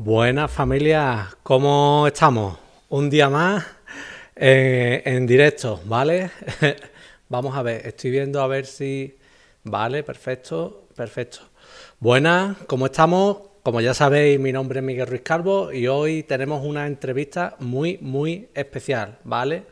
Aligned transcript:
Buenas 0.00 0.52
familia, 0.52 1.28
¿cómo 1.42 2.06
estamos? 2.06 2.56
Un 2.88 3.10
día 3.10 3.28
más 3.28 3.66
eh, 4.36 5.02
en 5.04 5.26
directo, 5.26 5.80
¿vale? 5.86 6.30
Vamos 7.28 7.56
a 7.56 7.62
ver, 7.62 7.84
estoy 7.84 8.12
viendo 8.12 8.40
a 8.40 8.46
ver 8.46 8.64
si... 8.64 9.18
Vale, 9.64 10.04
perfecto, 10.04 10.86
perfecto. 10.94 11.38
Buenas, 11.98 12.58
¿cómo 12.68 12.86
estamos? 12.86 13.38
Como 13.64 13.80
ya 13.80 13.92
sabéis, 13.92 14.38
mi 14.38 14.52
nombre 14.52 14.78
es 14.78 14.86
Miguel 14.86 15.08
Ruiz 15.08 15.22
Calvo 15.22 15.72
y 15.72 15.88
hoy 15.88 16.22
tenemos 16.22 16.64
una 16.64 16.86
entrevista 16.86 17.56
muy, 17.58 17.98
muy 18.00 18.50
especial, 18.54 19.18
¿vale? 19.24 19.64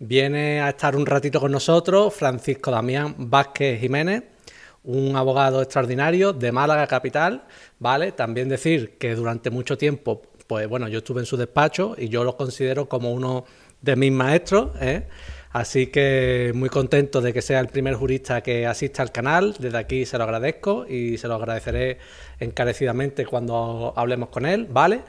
Viene 0.00 0.62
a 0.62 0.70
estar 0.70 0.96
un 0.96 1.06
ratito 1.06 1.38
con 1.38 1.52
nosotros 1.52 2.12
Francisco 2.12 2.72
Damián 2.72 3.14
Vázquez 3.18 3.78
Jiménez, 3.78 4.24
un 4.84 5.16
abogado 5.16 5.62
extraordinario 5.62 6.32
de 6.32 6.52
Málaga 6.52 6.86
Capital, 6.86 7.44
¿vale? 7.78 8.12
También 8.12 8.48
decir 8.48 8.98
que 8.98 9.14
durante 9.14 9.50
mucho 9.50 9.76
tiempo, 9.78 10.22
pues 10.46 10.68
bueno, 10.68 10.88
yo 10.88 10.98
estuve 10.98 11.20
en 11.20 11.26
su 11.26 11.36
despacho 11.36 11.94
y 11.98 12.08
yo 12.08 12.22
lo 12.22 12.36
considero 12.36 12.88
como 12.88 13.12
uno 13.12 13.44
de 13.80 13.96
mis 13.96 14.12
maestros, 14.12 14.70
¿eh? 14.80 15.08
Así 15.54 15.86
que 15.86 16.50
muy 16.52 16.68
contento 16.68 17.20
de 17.20 17.32
que 17.32 17.40
sea 17.40 17.60
el 17.60 17.68
primer 17.68 17.94
jurista 17.94 18.42
que 18.42 18.66
asista 18.66 19.02
al 19.02 19.12
canal. 19.12 19.54
Desde 19.56 19.78
aquí 19.78 20.04
se 20.04 20.18
lo 20.18 20.24
agradezco 20.24 20.84
y 20.84 21.16
se 21.16 21.28
lo 21.28 21.36
agradeceré 21.36 21.98
encarecidamente 22.40 23.24
cuando 23.24 23.92
hablemos 23.94 24.30
con 24.30 24.46
él, 24.46 24.66
¿vale? 24.68 25.02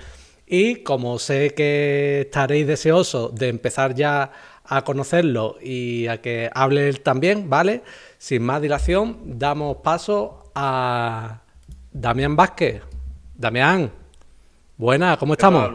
Y 0.45 0.83
como 0.83 1.17
sé 1.17 1.55
que 1.55 2.21
estaréis 2.21 2.67
deseosos 2.67 3.33
de 3.33 3.49
empezar 3.49 3.95
ya 3.95 4.31
a 4.63 4.83
conocerlo 4.83 5.57
y 5.59 6.05
a 6.07 6.21
que 6.21 6.51
hable 6.53 6.89
él 6.89 7.01
también, 7.01 7.49
¿vale? 7.49 7.81
Sin 8.25 8.41
más 8.41 8.59
dilación, 8.59 9.37
damos 9.37 9.77
paso 9.83 10.51
a 10.55 11.43
Damián 11.91 12.35
Vázquez. 12.35 12.81
Damián, 13.35 13.91
buenas, 14.77 15.19
¿cómo 15.19 15.33
estamos? 15.33 15.71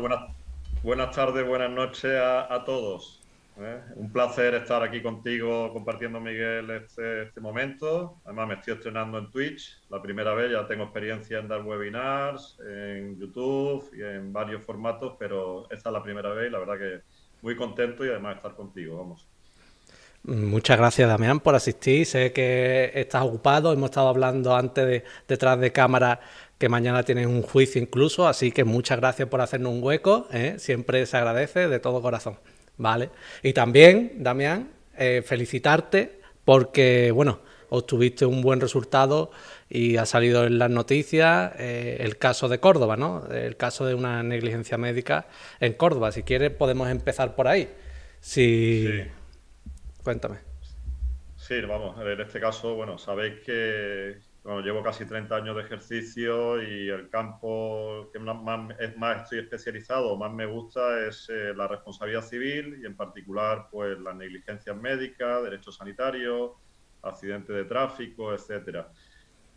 Buenas, 0.82 1.14
tardes, 1.14 1.46
buenas 1.46 1.70
noches 1.70 2.10
a, 2.20 2.64
todos. 2.66 3.22
¿eh? 3.56 3.80
Un 3.94 4.10
placer 4.10 4.55
estar 4.55 4.83
aquí 4.83 5.00
contigo 5.00 5.72
compartiendo, 5.72 6.19
Miguel, 6.19 6.70
este, 6.70 7.22
este, 7.22 7.41
momento. 7.41 8.16
Además, 8.25 8.48
me 8.48 8.55
estoy 8.55 8.75
estrenando 8.75 9.19
en 9.19 9.30
Twitch, 9.30 9.78
la 9.88 10.03
primera 10.03 10.34
vez, 10.34 10.50
ya 10.50 10.66
tengo 10.66 10.82
experiencia 10.82 11.38
en 11.38 11.47
dar 11.47 11.62
webinars, 11.62 12.58
en 12.69 13.16
YouTube 13.16 13.88
y 13.97 14.03
en 14.03 14.32
varios 14.32 14.64
formatos, 14.64 15.14
pero 15.20 15.70
esta 15.70 15.91
es 15.91 15.92
la 15.92 16.03
primera 16.03 16.30
vez 16.30 16.48
y 16.48 16.50
la 16.50 16.58
verdad 16.58 16.78
que 16.78 17.00
muy 17.42 17.55
contento 17.55 18.05
y 18.05 18.08
además 18.08 18.38
estar 18.38 18.56
contigo, 18.56 18.97
vamos. 18.97 19.25
Muchas 20.22 20.76
gracias, 20.76 21.08
Damián, 21.08 21.40
por 21.40 21.54
asistir. 21.54 22.04
Sé 22.04 22.32
que 22.32 22.90
estás 22.94 23.22
ocupado. 23.22 23.72
Hemos 23.72 23.90
estado 23.90 24.08
hablando 24.08 24.54
antes 24.54 24.86
de, 24.86 25.04
detrás 25.26 25.58
de 25.58 25.72
cámara 25.72 26.20
que 26.58 26.68
mañana 26.68 27.02
tienes 27.02 27.26
un 27.26 27.40
juicio 27.40 27.80
incluso, 27.80 28.28
así 28.28 28.52
que 28.52 28.64
muchas 28.64 28.98
gracias 29.00 29.28
por 29.28 29.41
hacernos 29.41 29.72
un 29.72 29.82
hueco. 29.82 30.28
¿eh? 30.30 30.56
Siempre 30.58 31.06
se 31.06 31.16
agradece 31.16 31.68
de 31.68 31.78
todo 31.78 32.02
corazón. 32.02 32.38
¿Vale? 32.76 33.10
Y 33.42 33.54
también, 33.54 34.12
Damián, 34.18 34.68
eh, 34.96 35.22
felicitarte 35.24 36.20
porque, 36.44 37.12
bueno, 37.12 37.41
obtuviste 37.70 38.26
un 38.26 38.42
buen 38.42 38.60
resultado 38.60 39.30
y 39.70 39.96
ha 39.96 40.04
salido 40.04 40.44
en 40.44 40.58
las 40.58 40.70
noticias 40.70 41.52
eh, 41.58 41.98
el 42.00 42.18
caso 42.18 42.48
de 42.48 42.60
Córdoba, 42.60 42.96
¿no? 42.96 43.26
El 43.30 43.56
caso 43.56 43.86
de 43.86 43.94
una 43.94 44.22
negligencia 44.22 44.76
médica 44.76 45.28
en 45.60 45.72
Córdoba. 45.74 46.12
Si 46.12 46.24
quieres, 46.24 46.50
podemos 46.50 46.91
empezar 46.91 47.34
por 47.34 47.48
ahí. 47.48 47.70
Si... 48.20 48.86
Sí. 48.86 49.19
Cuéntame. 50.03 50.39
Sí, 51.37 51.61
vamos, 51.62 51.98
en 52.01 52.20
este 52.20 52.39
caso, 52.39 52.75
bueno, 52.75 52.98
sabéis 52.98 53.41
que 53.41 54.19
llevo 54.62 54.83
casi 54.83 55.05
30 55.05 55.37
años 55.37 55.56
de 55.56 55.62
ejercicio 55.62 56.62
y 56.62 56.89
el 56.89 57.09
campo 57.09 58.11
que 58.12 58.19
más, 58.19 58.37
más 58.97 59.23
estoy 59.23 59.41
especializado, 59.41 60.17
más 60.17 60.33
me 60.33 60.47
gusta 60.47 61.06
es 61.06 61.28
eh, 61.31 61.53
la 61.55 61.67
responsabilidad 61.67 62.23
civil 62.23 62.81
y 62.83 62.87
en 62.87 62.97
particular 62.97 63.69
pues 63.71 63.98
las 63.98 64.15
negligencias 64.17 64.77
médicas, 64.77 65.43
derechos 65.43 65.77
sanitarios, 65.77 66.53
accidentes 67.03 67.55
de 67.55 67.65
tráfico, 67.65 68.33
etcétera. 68.33 68.91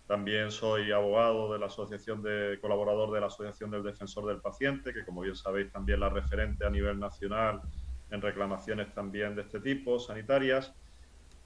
También 0.07 0.51
soy 0.51 0.91
abogado 0.91 1.53
de 1.53 1.59
la 1.59 1.67
Asociación 1.67 2.21
de 2.21 2.59
Colaborador 2.61 3.11
de 3.11 3.21
la 3.21 3.27
Asociación 3.27 3.71
del 3.71 3.83
Defensor 3.83 4.25
del 4.25 4.41
Paciente, 4.41 4.93
que 4.93 5.05
como 5.05 5.21
bien 5.21 5.35
sabéis 5.35 5.71
también 5.71 5.99
la 6.01 6.09
referente 6.09 6.65
a 6.65 6.69
nivel 6.69 6.99
nacional 6.99 7.61
en 8.13 8.21
reclamaciones 8.21 8.93
también 8.93 9.35
de 9.35 9.41
este 9.41 9.59
tipo, 9.59 9.99
sanitarias, 9.99 10.73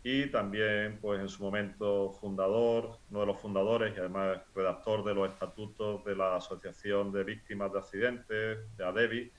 y 0.04 0.28
también, 0.28 1.00
pues 1.02 1.20
en 1.20 1.30
su 1.30 1.44
momento, 1.44 2.12
fundador, 2.12 3.00
uno 3.10 3.22
de 3.22 3.26
los 3.26 3.40
fundadores 3.40 3.96
y 3.96 4.00
además 4.00 4.40
redactor 4.54 5.04
de 5.04 5.16
los 5.16 5.30
estatutos 5.30 6.04
de 6.06 6.16
la 6.16 6.36
Asociación 6.36 7.12
de 7.12 7.24
Víctimas 7.24 7.74
de 7.74 7.80
Accidentes, 7.80 8.78
de 8.78 8.86
ADEVI, 8.86 9.32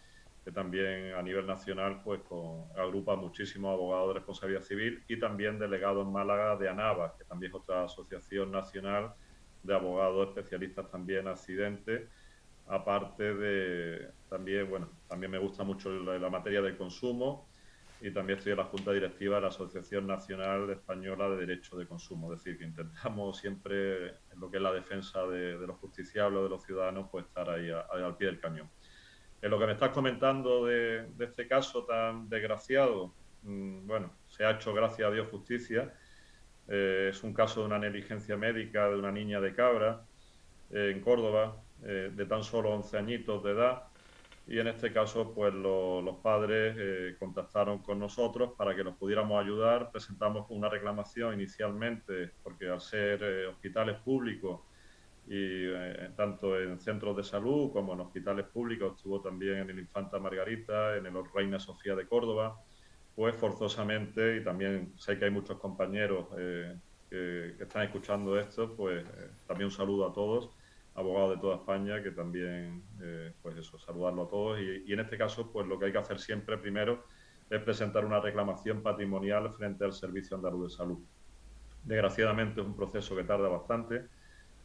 que 0.44 0.52
también 0.52 1.12
a 1.14 1.22
nivel 1.22 1.46
nacional 1.46 2.00
pues 2.02 2.20
con, 2.22 2.64
agrupa 2.76 3.14
muchísimos 3.14 3.72
abogados 3.72 4.08
de 4.08 4.14
responsabilidad 4.14 4.62
civil 4.62 5.04
y 5.06 5.18
también 5.18 5.58
delegado 5.58 6.02
en 6.02 6.10
Málaga 6.10 6.56
de 6.56 6.68
ANAVA, 6.68 7.14
que 7.16 7.24
también 7.24 7.52
es 7.52 7.56
otra 7.56 7.84
asociación 7.84 8.50
nacional 8.50 9.14
de 9.62 9.74
abogados 9.74 10.28
especialistas 10.28 10.90
también 10.90 11.20
en 11.20 11.28
accidentes 11.28 12.08
aparte 12.68 13.34
de 13.34 14.10
también, 14.28 14.68
bueno, 14.68 14.88
también 15.08 15.32
me 15.32 15.38
gusta 15.38 15.64
mucho 15.64 15.90
la, 15.90 16.30
materia 16.30 16.60
del 16.60 16.76
consumo 16.76 17.48
y 18.00 18.10
también 18.10 18.38
estoy 18.38 18.52
en 18.52 18.58
la 18.58 18.64
Junta 18.64 18.92
Directiva 18.92 19.36
de 19.36 19.42
la 19.42 19.48
Asociación 19.48 20.06
Nacional 20.06 20.70
Española 20.70 21.28
de 21.30 21.46
Derecho 21.46 21.76
de 21.76 21.86
Consumo, 21.86 22.32
es 22.32 22.38
decir, 22.38 22.58
que 22.58 22.64
intentamos 22.64 23.38
siempre 23.38 24.08
en 24.08 24.40
lo 24.40 24.50
que 24.50 24.58
es 24.58 24.62
la 24.62 24.72
defensa 24.72 25.26
de, 25.26 25.54
los 25.66 25.76
justiciables, 25.78 26.42
de 26.42 26.48
los 26.48 26.62
ciudadanos, 26.64 27.08
pues 27.10 27.26
estar 27.26 27.50
ahí 27.50 27.70
al 27.70 28.16
pie 28.16 28.28
del 28.28 28.38
cañón. 28.38 28.70
En 29.40 29.50
lo 29.50 29.58
que 29.58 29.66
me 29.66 29.72
estás 29.72 29.90
comentando 29.90 30.66
de, 30.66 31.08
este 31.20 31.46
caso 31.46 31.84
tan 31.84 32.28
desgraciado, 32.28 33.14
mm, 33.42 33.86
bueno, 33.86 34.12
se 34.26 34.44
ha 34.44 34.50
hecho, 34.52 34.74
gracias 34.74 35.08
a 35.08 35.12
Dios, 35.12 35.28
justicia. 35.28 35.92
Eh, 36.68 37.08
es 37.10 37.22
un 37.22 37.32
caso 37.32 37.60
de 37.60 37.66
una 37.66 37.78
negligencia 37.78 38.36
médica 38.36 38.88
de 38.88 38.96
una 38.96 39.10
niña 39.10 39.40
de 39.40 39.54
Cabra 39.54 40.04
eh, 40.70 40.92
en 40.94 41.00
Córdoba, 41.00 41.56
eh, 41.84 42.10
de 42.12 42.26
tan 42.26 42.42
solo 42.42 42.70
11 42.70 42.98
añitos 42.98 43.44
de 43.44 43.52
edad. 43.52 43.84
Y 44.50 44.58
en 44.58 44.66
este 44.66 44.90
caso, 44.94 45.34
pues 45.34 45.52
los 45.52 46.16
padres 46.22 46.74
eh, 46.78 47.16
contactaron 47.18 47.80
con 47.80 47.98
nosotros 47.98 48.52
para 48.56 48.74
que 48.74 48.82
nos 48.82 48.96
pudiéramos 48.96 49.44
ayudar. 49.44 49.90
Presentamos 49.92 50.46
una 50.48 50.70
reclamación 50.70 51.34
inicialmente, 51.34 52.30
porque 52.42 52.66
al 52.66 52.80
ser 52.80 53.22
eh, 53.22 53.46
hospitales 53.46 54.00
públicos 54.00 54.62
y 55.26 55.68
tanto 56.16 56.58
en 56.58 56.80
centros 56.80 57.14
de 57.14 57.22
salud 57.22 57.70
como 57.70 57.92
en 57.92 58.00
hospitales 58.00 58.46
públicos, 58.46 58.94
estuvo 58.96 59.20
también 59.20 59.58
en 59.58 59.70
el 59.70 59.78
Infanta 59.80 60.18
Margarita, 60.18 60.96
en 60.96 61.04
el 61.04 61.12
Reina 61.34 61.60
Sofía 61.60 61.94
de 61.94 62.06
Córdoba, 62.06 62.58
pues 63.14 63.34
forzosamente, 63.34 64.38
y 64.38 64.42
también 64.42 64.94
sé 64.96 65.18
que 65.18 65.26
hay 65.26 65.30
muchos 65.30 65.58
compañeros 65.58 66.28
que, 66.34 66.76
que, 67.10 67.62
están 67.62 67.82
escuchando 67.82 68.38
esto, 68.40 68.74
pues 68.74 69.04
también 69.46 69.66
un 69.66 69.70
saludo 69.70 70.08
a 70.08 70.14
todos 70.14 70.48
abogado 70.98 71.30
de 71.30 71.38
toda 71.38 71.56
España, 71.56 72.02
que 72.02 72.10
también, 72.10 72.82
eh, 73.00 73.32
pues 73.40 73.56
eso, 73.56 73.78
saludarlo 73.78 74.24
a 74.24 74.28
todos. 74.28 74.58
Y, 74.60 74.92
en 74.92 75.00
este 75.00 75.16
caso, 75.16 75.50
pues 75.52 75.66
lo 75.66 75.78
que 75.78 75.86
hay 75.86 75.92
que 75.92 75.98
hacer 75.98 76.18
siempre 76.18 76.58
primero 76.58 77.04
es 77.48 77.62
presentar 77.62 78.04
una 78.04 78.20
reclamación 78.20 78.82
patrimonial 78.82 79.52
frente 79.54 79.84
al 79.84 79.92
Servicio 79.92 80.36
Andaluz 80.36 80.72
de 80.72 80.76
Salud. 80.76 80.98
Desgraciadamente 81.84 82.60
es 82.60 82.66
un 82.66 82.76
proceso 82.76 83.16
que 83.16 83.24
tarda 83.24 83.48
bastante 83.48 84.06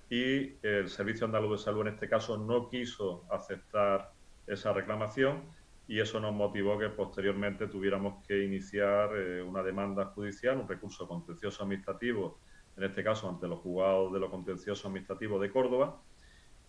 y 0.09 0.57
el 0.61 0.89
Servicio 0.89 1.25
Andaluz 1.25 1.59
de 1.59 1.63
Salud 1.63 1.81
en 1.81 1.93
este 1.93 2.09
caso 2.09 2.37
no 2.37 2.69
quiso 2.69 3.23
aceptar 3.31 4.11
esa 4.47 4.73
reclamación 4.73 5.43
y 5.87 5.99
eso 5.99 6.19
nos 6.19 6.33
motivó 6.33 6.77
que 6.77 6.89
posteriormente 6.89 7.67
tuviéramos 7.67 8.25
que 8.25 8.43
iniciar 8.43 9.11
eh, 9.15 9.41
una 9.41 9.63
demanda 9.63 10.05
judicial, 10.05 10.57
un 10.57 10.67
recurso 10.67 11.07
contencioso 11.07 11.63
administrativo, 11.63 12.39
en 12.75 12.83
este 12.83 13.03
caso 13.03 13.29
ante 13.29 13.47
los 13.47 13.59
juzgados 13.59 14.11
de 14.11 14.19
lo 14.19 14.29
contencioso 14.29 14.87
administrativo 14.87 15.39
de 15.39 15.51
Córdoba, 15.51 16.01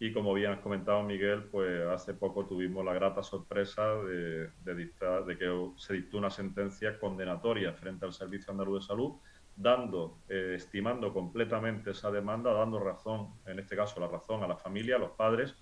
y 0.06 0.12
como 0.12 0.34
bien 0.34 0.50
has 0.50 0.60
comentado, 0.60 1.02
Miguel, 1.02 1.44
pues 1.44 1.86
hace 1.86 2.12
poco 2.12 2.44
tuvimos 2.44 2.84
la 2.84 2.92
grata 2.92 3.22
sorpresa 3.22 3.94
de, 4.02 4.50
de, 4.62 5.38
que 5.38 5.70
se 5.78 5.94
dictó 5.94 6.18
una 6.18 6.28
sentencia 6.28 6.98
condenatoria 6.98 7.72
frente 7.72 8.04
al 8.04 8.12
Servicio 8.12 8.50
Andaluz 8.50 8.82
de 8.82 8.86
Salud, 8.86 9.14
dando, 9.56 10.18
eh, 10.28 10.56
estimando 10.56 11.10
completamente 11.10 11.92
esa 11.92 12.10
demanda, 12.10 12.52
dando 12.52 12.78
razón, 12.80 13.30
en 13.46 13.58
este 13.60 13.76
caso 13.76 13.98
la 13.98 14.08
razón 14.08 14.42
a 14.42 14.46
la 14.46 14.56
familia, 14.56 14.96
a 14.96 14.98
los 14.98 15.12
padres. 15.12 15.54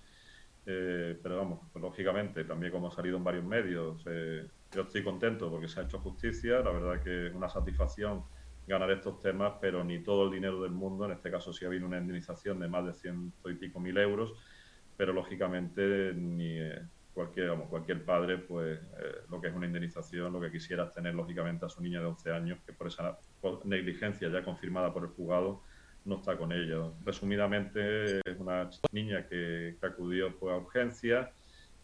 Eh, 0.65 1.17
pero 1.23 1.37
vamos, 1.37 1.61
pues, 1.71 1.81
lógicamente, 1.81 2.43
también 2.43 2.73
como 2.73 2.89
ha 2.89 2.91
salido 2.91 3.15
en 3.15 3.23
varios 3.23 3.45
medios, 3.45 4.03
eh, 4.07 4.45
yo 4.73 4.81
estoy 4.81 5.05
contento 5.05 5.49
porque 5.49 5.69
se 5.69 5.79
ha 5.79 5.83
hecho 5.83 5.99
justicia, 5.99 6.59
la 6.59 6.71
verdad 6.71 7.01
que 7.01 7.27
es 7.27 7.33
una 7.33 7.47
satisfacción 7.47 8.25
ganar 8.67 8.91
estos 8.91 9.19
temas, 9.19 9.53
pero 9.59 9.83
ni 9.83 9.99
todo 9.99 10.25
el 10.25 10.31
dinero 10.31 10.61
del 10.61 10.71
mundo, 10.71 11.05
en 11.05 11.11
este 11.11 11.29
caso 11.29 11.51
sí 11.53 11.65
ha 11.65 11.67
habido 11.67 11.85
una 11.85 11.97
indemnización 11.97 12.59
de 12.59 12.67
más 12.67 12.85
de 12.85 12.93
ciento 12.93 13.49
y 13.49 13.55
pico 13.55 13.79
mil 13.79 13.97
euros, 13.97 14.33
pero 14.95 15.13
lógicamente 15.13 16.13
ni 16.13 16.59
eh, 16.59 16.81
cualquier, 17.13 17.51
cualquier 17.69 18.03
padre, 18.03 18.37
pues 18.37 18.79
eh, 18.79 19.15
lo 19.29 19.39
que 19.39 19.47
es 19.47 19.53
una 19.53 19.65
indemnización, 19.65 20.33
lo 20.33 20.41
que 20.41 20.51
quisiera 20.51 20.85
es 20.85 20.93
tener 20.93 21.13
lógicamente 21.13 21.65
a 21.65 21.69
su 21.69 21.81
niña 21.81 21.99
de 21.99 22.07
11 22.07 22.31
años, 22.31 22.59
que 22.65 22.73
por 22.73 22.87
esa 22.87 23.17
negligencia 23.65 24.29
ya 24.29 24.43
confirmada 24.43 24.93
por 24.93 25.03
el 25.03 25.09
juzgado, 25.09 25.61
no 26.05 26.15
está 26.15 26.37
con 26.37 26.51
ellos. 26.51 26.93
Resumidamente, 27.05 28.19
es 28.19 28.39
una 28.39 28.69
niña 28.91 29.27
que, 29.27 29.77
acudió 29.81 30.37
pues, 30.37 30.53
a 30.53 30.57
urgencias, 30.57 31.29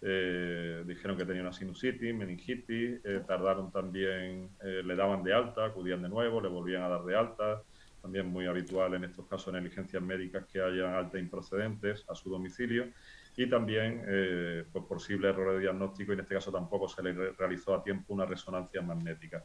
eh, 0.01 0.83
dijeron 0.85 1.17
que 1.17 1.25
tenía 1.25 1.41
una 1.41 1.51
sinusitis, 1.51 2.15
meningitis, 2.15 3.01
eh, 3.03 3.21
tardaron 3.27 3.71
también, 3.71 4.49
eh, 4.63 4.81
le 4.83 4.95
daban 4.95 5.23
de 5.23 5.33
alta, 5.33 5.65
acudían 5.65 6.01
de 6.01 6.09
nuevo, 6.09 6.39
le 6.39 6.47
volvían 6.47 6.83
a 6.83 6.89
dar 6.89 7.03
de 7.03 7.17
alta, 7.17 7.61
también 8.01 8.27
muy 8.27 8.45
habitual 8.45 8.93
en 8.93 9.03
estos 9.03 9.27
casos 9.27 9.53
de 9.53 9.59
negligencias 9.59 10.01
médicas 10.01 10.45
que 10.45 10.61
haya 10.61 10.97
alta 10.97 11.19
improcedentes 11.19 12.05
a 12.07 12.15
su 12.15 12.29
domicilio 12.29 12.87
y 13.35 13.49
también 13.49 14.03
por 14.71 14.87
posible 14.87 15.29
error 15.29 15.53
de 15.53 15.61
diagnóstico 15.61 16.11
y 16.11 16.15
en 16.15 16.21
este 16.21 16.35
caso 16.35 16.51
tampoco 16.51 16.87
se 16.87 17.03
le 17.03 17.13
realizó 17.33 17.75
a 17.75 17.83
tiempo 17.83 18.13
una 18.13 18.25
resonancia 18.25 18.81
magnética. 18.81 19.43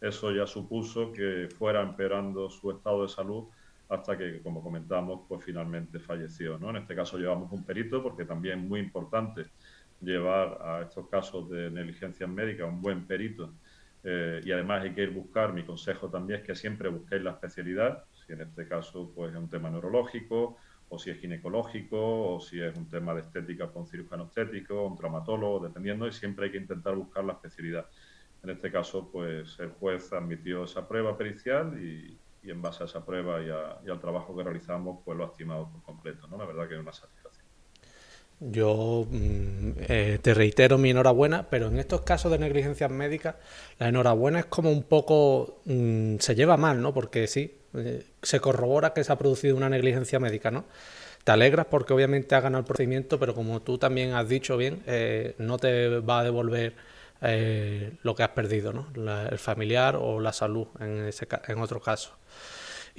Eso 0.00 0.32
ya 0.32 0.46
supuso 0.46 1.12
que 1.12 1.48
fuera 1.56 1.82
empeorando 1.82 2.48
su 2.50 2.70
estado 2.70 3.02
de 3.02 3.08
salud 3.08 3.48
hasta 3.88 4.16
que, 4.18 4.42
como 4.42 4.62
comentamos, 4.62 5.22
pues 5.28 5.44
finalmente 5.44 5.98
falleció. 5.98 6.58
¿no? 6.58 6.70
En 6.70 6.76
este 6.76 6.94
caso 6.94 7.18
llevamos 7.18 7.50
un 7.52 7.64
perito 7.64 8.02
porque 8.02 8.24
también 8.24 8.60
es 8.60 8.64
muy 8.64 8.80
importante 8.80 9.46
llevar 10.00 10.58
a 10.62 10.82
estos 10.82 11.08
casos 11.08 11.50
de 11.50 11.70
negligencia 11.70 12.26
médica 12.26 12.64
un 12.64 12.80
buen 12.80 13.06
perito 13.06 13.54
eh, 14.04 14.40
y 14.44 14.52
además 14.52 14.82
hay 14.84 14.94
que 14.94 15.02
ir 15.02 15.10
buscar, 15.10 15.52
mi 15.52 15.64
consejo 15.64 16.08
también 16.08 16.40
es 16.40 16.46
que 16.46 16.54
siempre 16.54 16.88
busquéis 16.88 17.22
la 17.22 17.32
especialidad, 17.32 18.04
si 18.12 18.32
en 18.32 18.42
este 18.42 18.68
caso 18.68 19.12
pues 19.14 19.32
es 19.32 19.38
un 19.38 19.48
tema 19.48 19.70
neurológico 19.70 20.56
o 20.88 20.98
si 20.98 21.10
es 21.10 21.18
ginecológico 21.18 22.34
o 22.34 22.40
si 22.40 22.60
es 22.60 22.76
un 22.76 22.88
tema 22.88 23.14
de 23.14 23.22
estética 23.22 23.68
con 23.68 23.86
cirujano 23.86 24.24
estético, 24.24 24.86
un 24.86 24.96
traumatólogo, 24.96 25.66
dependiendo, 25.66 26.06
y 26.06 26.12
siempre 26.12 26.46
hay 26.46 26.52
que 26.52 26.58
intentar 26.58 26.94
buscar 26.94 27.24
la 27.24 27.34
especialidad. 27.34 27.86
En 28.42 28.50
este 28.50 28.70
caso, 28.70 29.10
pues 29.10 29.58
el 29.58 29.70
juez 29.72 30.12
admitió 30.12 30.64
esa 30.64 30.86
prueba 30.88 31.18
pericial 31.18 31.78
y, 31.82 32.18
y 32.42 32.50
en 32.50 32.62
base 32.62 32.82
a 32.82 32.86
esa 32.86 33.04
prueba 33.04 33.42
y, 33.42 33.50
al 33.90 34.00
trabajo 34.00 34.36
que 34.36 34.42
realizamos, 34.42 35.00
pues 35.04 35.16
lo 35.16 35.24
ha 35.24 35.28
estimado 35.28 35.70
por 35.70 35.82
completo, 35.82 36.26
¿no? 36.28 36.38
La 36.38 36.46
verdad 36.46 36.68
que 36.68 36.74
es 36.74 36.80
una 36.80 36.92
satisfacción. 36.92 37.17
Yo 38.40 39.06
mm, 39.10 39.70
eh, 39.88 40.18
te 40.22 40.34
reitero 40.34 40.78
mi 40.78 40.90
enhorabuena, 40.90 41.48
pero 41.50 41.68
en 41.68 41.78
estos 41.78 42.02
casos 42.02 42.30
de 42.30 42.38
negligencias 42.38 42.90
médicas, 42.90 43.36
la 43.78 43.88
enhorabuena 43.88 44.40
es 44.40 44.46
como 44.46 44.70
un 44.70 44.84
poco, 44.84 45.60
mm, 45.64 46.16
se 46.18 46.34
lleva 46.34 46.56
mal, 46.56 46.80
¿no? 46.80 46.94
Porque 46.94 47.26
sí, 47.26 47.58
eh, 47.74 48.04
se 48.22 48.40
corrobora 48.40 48.92
que 48.92 49.04
se 49.04 49.12
ha 49.12 49.18
producido 49.18 49.56
una 49.56 49.68
negligencia 49.68 50.20
médica, 50.20 50.50
¿no? 50.50 50.64
Te 51.24 51.32
alegras 51.32 51.66
porque 51.66 51.92
obviamente 51.92 52.34
ha 52.34 52.40
ganado 52.40 52.60
el 52.60 52.66
procedimiento, 52.66 53.18
pero 53.18 53.34
como 53.34 53.60
tú 53.60 53.76
también 53.78 54.14
has 54.14 54.28
dicho 54.28 54.56
bien, 54.56 54.82
eh, 54.86 55.34
no 55.38 55.58
te 55.58 55.98
va 56.00 56.20
a 56.20 56.24
devolver 56.24 56.74
eh, 57.20 57.92
lo 58.02 58.14
que 58.14 58.22
has 58.22 58.30
perdido, 58.30 58.72
¿no? 58.72 58.86
el 59.28 59.38
familiar 59.38 59.96
o 59.96 60.20
la 60.20 60.32
salud 60.32 60.68
en, 60.80 61.06
ese, 61.06 61.26
en 61.48 61.58
otro 61.58 61.80
caso. 61.80 62.12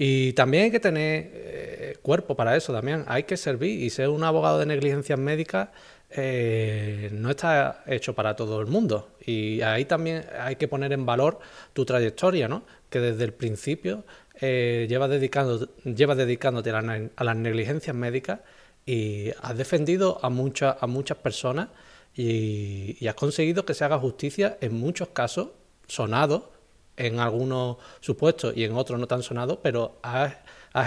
Y 0.01 0.31
también 0.31 0.63
hay 0.63 0.72
que 0.72 0.80
tener 0.80 1.30
eh, 1.34 1.98
cuerpo 2.01 2.34
para 2.34 2.56
eso, 2.56 2.72
también 2.72 3.04
hay 3.06 3.24
que 3.24 3.36
servir 3.36 3.84
y 3.84 3.90
ser 3.90 4.07
un 4.07 4.24
abogado 4.24 4.57
de 4.57 4.66
negligencias 4.66 5.19
médicas 5.19 5.68
eh, 6.10 7.10
no 7.12 7.30
está 7.30 7.84
hecho 7.86 8.16
para 8.16 8.34
todo 8.34 8.62
el 8.62 8.68
mundo. 8.68 9.10
Y 9.25 9.60
ahí 9.60 9.84
también 9.84 10.24
hay 10.40 10.56
que 10.56 10.69
poner 10.69 10.94
en 10.94 11.06
valor 11.06 11.40
tu 11.74 11.84
trayectoria, 11.84 12.48
¿no? 12.48 12.63
que 12.90 13.01
desde 13.01 13.25
el 13.25 13.34
principio 13.34 14.06
llevas, 14.40 15.10
dedicando, 15.10 15.68
llevas 15.84 16.16
dedicándote 16.16 16.69
a, 16.69 16.81
las 16.81 17.36
negligencias 17.36 17.94
médicas 17.94 18.40
y 18.86 19.31
has 19.42 19.57
defendido 19.57 20.18
a, 20.22 20.30
muchas 20.30 20.78
a 20.80 20.88
muchas 20.88 21.18
personas 21.18 21.68
y, 22.16 23.06
has 23.06 23.16
conseguido 23.16 23.66
que 23.66 23.74
se 23.74 23.84
haga 23.84 24.00
justicia 24.00 24.57
en 24.62 24.75
muchos 24.75 25.10
casos 25.10 25.50
sonados, 25.88 26.44
en 27.00 27.19
algunos 27.19 27.78
supuestos 28.01 28.56
y 28.56 28.66
en 28.66 28.75
otros 28.75 29.00
no 29.00 29.07
tan 29.07 29.24
sonados, 29.24 29.60
pero 29.63 30.00
has, 30.04 30.36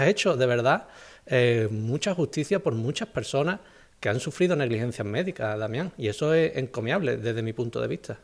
hecho 0.03 0.37
de 0.37 0.45
verdad 0.45 0.87
eh, 1.25 1.67
mucha 1.69 2.13
justicia 2.13 2.59
por 2.59 2.73
muchas 2.75 3.09
personas 3.09 3.59
que 3.99 4.09
han 4.09 4.19
sufrido 4.19 4.55
negligencias 4.55 5.05
médicas, 5.05 5.57
Damián, 5.57 5.91
y 5.97 6.07
eso 6.07 6.33
es 6.33 6.55
encomiable 6.55 7.17
desde 7.17 7.41
mi 7.41 7.53
punto 7.53 7.81
de 7.81 7.87
vista. 7.87 8.19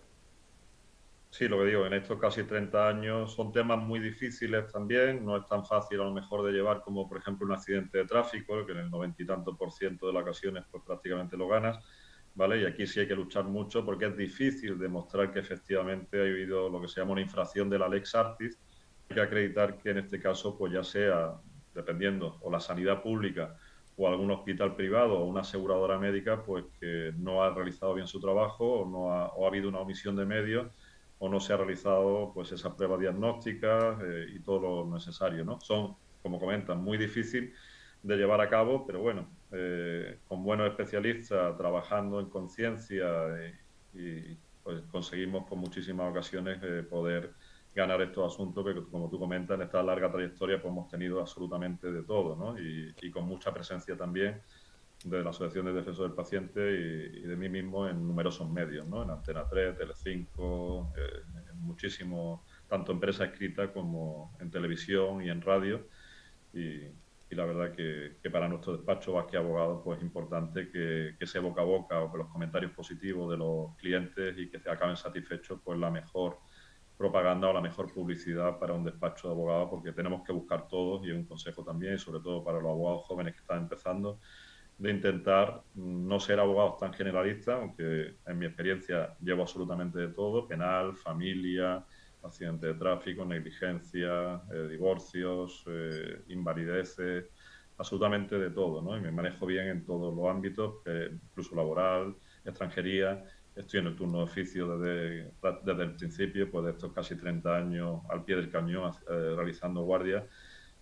Sí, 1.32 1.48
lo 1.48 1.60
que 1.60 1.66
digo, 1.66 1.86
en 1.86 1.94
estos 1.94 2.20
casi 2.20 2.44
30 2.44 2.88
años 2.88 3.34
son 3.34 3.52
temas 3.52 3.78
muy 3.80 4.00
difíciles 4.00 4.72
también, 4.72 5.24
no 5.24 5.38
es 5.38 5.46
tan 5.48 5.66
fácil 5.66 6.02
a 6.02 6.06
lo 6.06 6.12
mejor 6.12 6.44
de 6.44 6.52
llevar 6.52 6.82
como 6.82 7.08
por 7.08 7.20
ejemplo 7.20 7.46
un 7.46 7.54
accidente 7.54 8.00
de 8.00 8.06
tráfico, 8.06 8.66
que 8.66 8.72
en 8.72 8.80
el 8.80 8.90
noventa 8.90 9.22
y 9.22 9.26
tanto 9.26 9.56
por 9.56 9.72
ciento 9.72 10.08
de 10.08 10.14
las 10.14 10.24
ocasiones 10.24 10.66
pues 10.72 10.84
prácticamente 10.84 11.38
lo 11.38 11.48
ganas, 11.48 11.78
¿vale? 12.36 12.62
Y 12.62 12.66
aquí 12.66 12.88
sí 12.88 13.00
hay 13.00 13.08
que 13.08 13.16
luchar 13.16 13.46
mucho 13.46 13.86
porque 13.86 14.08
es 14.08 14.18
difícil 14.18 14.78
demostrar 14.78 15.32
que 15.32 15.40
efectivamente 15.40 16.20
ha 16.20 16.24
habido 16.24 16.70
lo 16.70 16.82
que 16.82 16.88
se 16.88 17.02
llama 17.02 17.14
una 17.14 17.22
infracción 17.22 17.70
de 17.70 17.80
la 17.80 17.90
Lex 17.90 18.16
Artis. 18.16 18.60
Hay 19.10 19.16
que 19.16 19.22
acreditar 19.22 19.78
que 19.78 19.90
en 19.90 20.00
este 20.00 20.20
caso, 20.20 20.58
pues 20.58 20.74
ya 20.74 20.84
sea, 20.84 21.34
dependiendo, 21.74 22.38
o 22.42 22.52
la 22.52 22.60
sanidad 22.60 23.02
pública 23.02 23.56
o 23.98 24.08
algún 24.08 24.32
hospital 24.32 24.76
privado 24.76 25.20
o 25.20 25.26
una 25.26 25.42
aseguradora 25.42 26.00
médica, 26.00 26.44
pues 26.44 26.66
que 26.80 27.14
no 27.18 27.44
ha 27.44 27.54
realizado 27.54 27.94
bien 27.94 28.08
su 28.08 28.20
trabajo 28.20 28.82
o, 28.82 28.90
no 28.90 29.12
ha, 29.12 29.28
o 29.34 29.46
ha 29.46 29.50
habido 29.50 29.68
una 29.68 29.80
omisión 29.80 30.16
de 30.16 30.26
medios 30.26 30.68
o 31.20 31.28
no 31.28 31.40
se 31.40 31.54
ha 31.54 31.58
realizado 31.58 32.32
pues 32.34 32.52
esa 32.54 32.76
prueba 32.76 32.98
diagnóstica 32.98 34.00
eh, 34.02 34.28
y 34.34 34.40
todo 34.40 34.86
lo 34.86 34.94
necesario, 34.94 35.44
¿no? 35.44 35.60
Son, 35.60 35.96
como 36.24 36.40
comentan, 36.40 36.82
muy 36.82 36.98
difícil 36.98 37.54
de 38.02 38.16
llevar 38.16 38.40
a 38.40 38.50
cabo, 38.50 38.86
pero 38.88 39.02
bueno, 39.02 39.28
eh, 39.52 40.20
con 40.28 40.44
buenos 40.44 40.70
especialistas 40.70 41.58
trabajando 41.58 42.20
en 42.20 42.30
conciencia 42.30 43.08
eh, 43.40 43.56
y, 43.96 44.38
pues 44.64 44.82
conseguimos 44.92 45.48
con 45.48 45.58
muchísimas 45.58 46.12
ocasiones 46.12 46.60
eh, 46.62 46.84
poder 46.84 47.34
ganar 47.74 48.00
estos 48.04 48.32
asuntos 48.32 48.64
que, 48.64 48.84
como 48.92 49.10
tú 49.10 49.18
comentas, 49.18 49.56
en 49.56 49.64
esta 49.64 49.82
larga 49.82 50.12
trayectoria 50.12 50.62
pues, 50.62 50.72
hemos 50.72 50.88
tenido 50.88 51.20
absolutamente 51.20 51.92
de 51.92 52.04
todo. 52.04 52.56
Y, 52.60 53.10
con 53.10 53.26
mucha 53.26 53.52
presencia 53.52 53.98
también 53.98 54.40
de 55.04 55.24
la 55.24 55.32
Asociación 55.32 55.66
de 55.66 55.74
Defensor 55.74 56.08
del 56.08 56.16
Paciente 56.16 56.60
y, 56.62 57.22
de 57.22 57.36
mí 57.36 57.50
mismo 57.50 57.88
en 57.88 58.06
numerosos 58.08 58.48
medios, 58.50 58.86
¿no? 58.88 59.02
En 59.02 59.10
Antena 59.10 59.48
3, 59.50 59.78
Telecinco, 59.78 60.94
en 60.96 61.60
muchísimos, 61.62 62.42
tanto 62.68 62.92
en 62.92 63.00
prensa 63.00 63.26
escrita 63.26 63.72
como 63.74 64.36
en 64.40 64.52
televisión 64.52 65.24
y 65.24 65.30
en 65.30 65.42
radio. 65.42 65.88
Y, 66.54 66.92
y 67.30 67.36
la 67.36 67.46
verdad 67.46 67.72
que, 67.74 68.30
para 68.30 68.48
nuestro 68.48 68.74
despacho 68.74 69.14
Vázquez 69.14 69.40
Abogados 69.40 69.82
pues 69.84 70.00
es 70.00 70.04
importante 70.04 70.70
que, 70.70 71.16
que, 71.18 71.26
ese 71.26 71.40
boca 71.40 71.62
a 71.62 71.66
boca 71.66 72.02
o 72.02 72.12
que 72.12 72.18
los 72.18 72.28
comentarios 72.28 72.72
positivos 72.72 73.30
de 73.32 73.38
los 73.38 73.76
clientes 73.78 74.38
y 74.38 74.50
que 74.50 74.60
se 74.60 74.70
acaben 74.70 74.98
satisfechos 74.98 75.60
pues 75.64 75.78
la 75.78 75.92
mejor 75.92 76.40
propaganda 76.98 77.48
o 77.50 77.54
la 77.54 77.62
mejor 77.62 77.94
publicidad 77.94 78.60
para 78.60 78.74
un 78.74 78.84
despacho 78.84 79.28
de 79.28 79.34
abogados 79.34 79.70
porque 79.70 79.92
tenemos 79.92 80.24
que 80.26 80.34
buscar 80.34 80.68
todos 80.68 81.06
y 81.06 81.12
es 81.12 81.16
un 81.16 81.26
consejo 81.26 81.64
también 81.64 81.96
y 81.96 81.98
sobre 82.00 82.20
todo 82.20 82.44
para 82.44 82.60
los 82.60 82.70
abogados 82.70 83.06
jóvenes 83.06 83.34
que 83.36 83.42
están 83.42 83.60
empezando 83.60 84.20
de 84.80 84.92
intentar 84.92 85.62
no 85.76 86.20
ser 86.22 86.40
abogados 86.40 86.78
tan 86.78 86.94
generalistas, 86.94 87.60
aunque 87.60 88.16
en 88.26 88.40
mi 88.40 88.46
experiencia 88.46 89.16
llevo 89.20 89.42
absolutamente 89.42 90.00
de 90.00 90.08
todo, 90.08 90.48
penal, 90.48 90.96
familia, 90.96 91.86
accidentes 92.24 92.74
de 92.74 92.80
tráfico, 92.80 93.26
negligencia, 93.26 94.42
eh, 94.54 94.68
divorcios, 94.70 95.64
eh, 95.68 96.24
invalideces, 96.28 97.26
absolutamente 97.78 98.38
de 98.38 98.50
todo, 98.50 98.82
¿no? 98.82 98.98
Y 98.98 99.02
me 99.02 99.12
manejo 99.12 99.46
bien 99.46 99.68
en 99.68 99.86
todos 99.86 100.14
los 100.16 100.28
ámbitos, 100.30 100.82
eh, 100.86 101.10
incluso 101.12 101.56
laboral, 101.56 102.16
extranjería. 102.44 103.24
Estoy 103.56 103.82
en 103.82 103.88
el 103.88 103.96
turno 103.96 104.20
de 104.20 104.24
oficio 104.26 104.78
desde, 104.78 105.34
desde 105.64 105.84
el 105.84 105.96
principio, 105.96 106.52
pues 106.52 106.66
de 106.66 106.72
estos 106.72 106.94
casi 106.94 107.16
30 107.16 107.56
años 107.56 108.02
al 108.10 108.24
pie 108.24 108.36
del 108.36 108.50
cañón 108.50 108.94
realizando 109.08 109.82
guardias. 109.82 110.24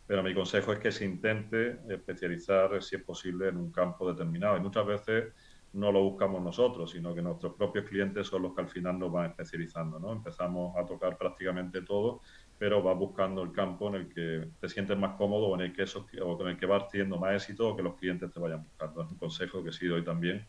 Pero 0.06 0.22
mi 0.24 0.34
consejo 0.34 0.74
es 0.74 0.80
que 0.80 0.92
se 0.92 1.06
intente 1.06 1.80
especializar, 1.90 2.82
si 2.84 2.96
es 2.96 3.04
posible, 3.04 3.50
en 3.50 3.58
un 3.58 3.72
campo 3.72 4.12
determinado. 4.12 4.58
Y 4.58 4.60
muchas 4.60 4.86
veces 4.86 5.34
no 5.78 5.92
lo 5.92 6.02
buscamos 6.02 6.42
nosotros, 6.42 6.90
sino 6.90 7.14
que 7.14 7.22
nuestros 7.22 7.54
propios 7.54 7.88
clientes 7.88 8.28
son 8.28 8.42
los 8.42 8.56
que 8.56 8.62
al 8.62 8.68
final 8.68 8.98
nos 8.98 9.12
van 9.12 9.30
especializando. 9.30 10.00
¿no? 10.00 10.12
Empezamos 10.12 10.76
a 10.76 10.86
tocar 10.86 11.18
prácticamente 11.18 11.84
todo, 11.84 12.22
pero 12.58 12.82
vas 12.82 12.98
buscando 12.98 13.44
el 13.44 13.52
campo 13.52 13.88
en 13.90 13.96
el 13.96 14.10
que 14.10 14.50
te 14.60 14.70
sientes 14.70 14.98
más 14.98 15.16
cómodo 15.18 15.48
o 15.48 15.56
en 15.56 15.62
el 15.62 15.74
que, 15.74 15.84
eso, 15.84 16.08
o 16.20 16.42
en 16.42 16.48
el 16.48 16.58
que 16.58 16.66
vas 16.66 16.88
teniendo 16.90 17.18
más 17.18 17.36
éxito 17.36 17.70
o 17.70 17.76
que 17.76 17.84
los 17.84 17.96
clientes 17.96 18.32
te 18.32 18.40
vayan 18.40 18.64
buscando. 18.64 19.04
Es 19.04 19.12
un 19.12 19.18
consejo 19.18 19.64
que 19.64 19.72
sí 19.72 19.86
doy 19.86 20.04
también 20.04 20.48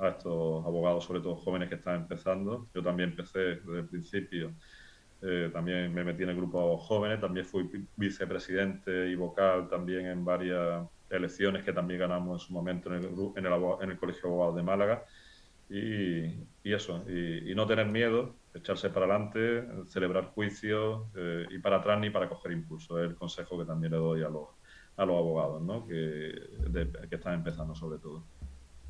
a 0.00 0.08
estos 0.08 0.66
abogados, 0.66 1.04
sobre 1.04 1.20
todo 1.20 1.36
jóvenes 1.36 1.68
que 1.68 1.76
están 1.76 2.02
empezando. 2.02 2.68
Yo 2.74 2.82
también 2.82 3.10
empecé 3.10 3.38
desde 3.38 3.78
el 3.78 3.86
principio. 3.86 4.54
Eh, 5.22 5.50
también 5.52 5.94
me 5.94 6.02
metí 6.02 6.24
en 6.24 6.30
el 6.30 6.36
grupo 6.36 6.76
jóvenes, 6.78 7.20
también 7.20 7.46
fui 7.46 7.70
vicepresidente 7.94 9.08
y 9.08 9.14
vocal 9.14 9.68
también 9.68 10.06
en 10.06 10.24
varias 10.24 10.84
elecciones 11.14 11.64
que 11.64 11.72
también 11.72 12.00
ganamos 12.00 12.42
en 12.42 12.46
su 12.46 12.52
momento 12.52 12.94
en 12.94 12.96
el, 12.96 13.04
en 13.36 13.46
el, 13.46 13.52
en 13.80 13.90
el 13.90 13.98
Colegio 13.98 14.22
de 14.22 14.28
Abogados 14.28 14.56
de 14.56 14.62
Málaga. 14.62 15.04
Y, 15.68 16.24
y 16.62 16.72
eso, 16.74 17.04
y, 17.08 17.54
no 17.54 17.66
tener 17.66 17.86
miedo, 17.86 18.36
echarse 18.52 18.90
para 18.90 19.06
adelante, 19.06 19.66
celebrar 19.86 20.26
juicios 20.26 21.06
eh, 21.16 21.46
y 21.50 21.58
para 21.58 21.76
atrás 21.76 21.98
ni 22.00 22.10
para 22.10 22.28
coger 22.28 22.52
impulso. 22.52 23.02
Es 23.02 23.08
el 23.08 23.16
consejo 23.16 23.58
que 23.58 23.64
también 23.64 23.92
le 23.92 23.98
doy 23.98 24.22
a 24.22 24.28
los, 24.28 24.48
a 24.96 25.04
los 25.04 25.16
abogados 25.16 25.62
¿no? 25.62 25.86
que, 25.86 26.32
que 27.08 27.16
están 27.16 27.34
empezando 27.34 27.74
sobre 27.74 27.98
todo. 27.98 28.24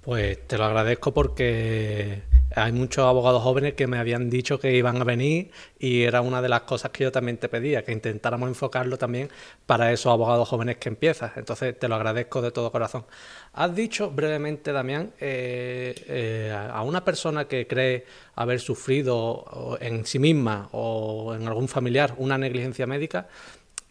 Pues 0.04 0.46
te 0.46 0.58
lo 0.58 0.64
agradezco 0.64 1.14
porque 1.14 2.25
hay 2.54 2.73
muchos 2.73 3.06
abogados 3.06 3.42
jóvenes 3.42 3.73
que 3.73 3.87
me 3.87 3.96
habían 3.96 4.28
dicho 4.28 4.61
que 4.61 4.76
iban 4.76 5.00
a 5.00 5.04
venir 5.04 5.50
y 5.78 6.02
era 6.02 6.20
una 6.20 6.42
de 6.42 6.50
las 6.50 6.61
cosas 6.62 6.90
que 6.90 7.04
yo 7.04 7.11
también 7.11 7.38
te 7.38 7.49
pedía, 7.49 7.84
que 7.84 7.92
intentáramos 7.92 8.50
enfocarlo 8.50 8.99
también 8.99 9.30
para 9.64 9.92
esos 9.92 10.12
abogados 10.12 10.46
jóvenes 10.46 10.76
que 10.76 10.90
empiezas. 10.90 11.38
Entonces 11.38 11.78
te 11.78 11.88
lo 11.88 11.94
agradezco 11.94 12.42
de 12.42 12.50
todo 12.50 12.70
corazón. 12.70 13.06
Has 13.54 13.75
dicho 13.75 14.11
brevemente, 14.11 14.73
Damián, 14.73 15.12
eh, 15.20 15.94
eh, 16.06 16.54
a 16.54 16.82
una 16.82 17.02
persona 17.02 17.46
que 17.46 17.66
cree 17.66 18.04
haber 18.34 18.61
sufrido 18.61 19.78
en 19.80 20.04
sí 20.04 20.18
misma 20.18 20.68
o 20.73 21.34
en 21.34 21.49
algún 21.49 21.66
familiar 21.66 22.14
una 22.18 22.37
negligencia 22.37 22.87
médica, 22.87 23.26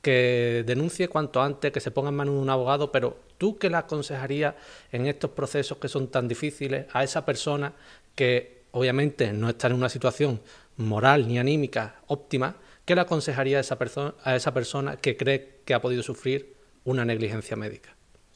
que 0.03 0.65
denuncie 0.67 1.07
cuanto 1.07 1.41
antes, 1.41 1.71
que 1.71 1.79
se 1.79 1.89
ponga 1.89 2.09
en 2.09 2.15
manos 2.15 2.35
de 2.35 2.41
un 2.41 2.49
abogado, 2.49 2.91
pero 2.91 3.17
tú 3.37 3.57
qué 3.57 3.69
le 3.69 3.77
aconsejarías 3.77 4.53
en 4.91 5.07
estos 5.07 5.31
procesos 5.31 5.77
que 5.77 5.87
son 5.87 6.09
tan 6.09 6.27
difíciles 6.27 6.87
a 6.91 7.05
esa 7.05 7.25
persona 7.25 7.73
que 8.13 8.63
obviamente 8.71 9.31
no 9.31 9.47
está 9.47 9.67
en 9.67 9.73
una 9.73 9.87
situación 9.87 10.41
moral 10.75 11.25
ni 11.25 11.39
anímica 11.39 12.01
óptima, 12.07 12.57
¿qué 12.83 12.95
le 12.95 13.01
aconsejaría 13.01 13.59
a 13.59 13.61
esa, 13.61 13.79
persona, 13.79 14.13
a 14.25 14.35
esa 14.35 14.53
persona 14.53 14.97
que 14.97 15.15
cree 15.15 15.61
que 15.63 15.73
ha 15.73 15.81
podido 15.81 16.03
sufrir 16.03 16.57
una 16.83 17.05
negligencia 17.05 17.55
médica? 17.55 17.92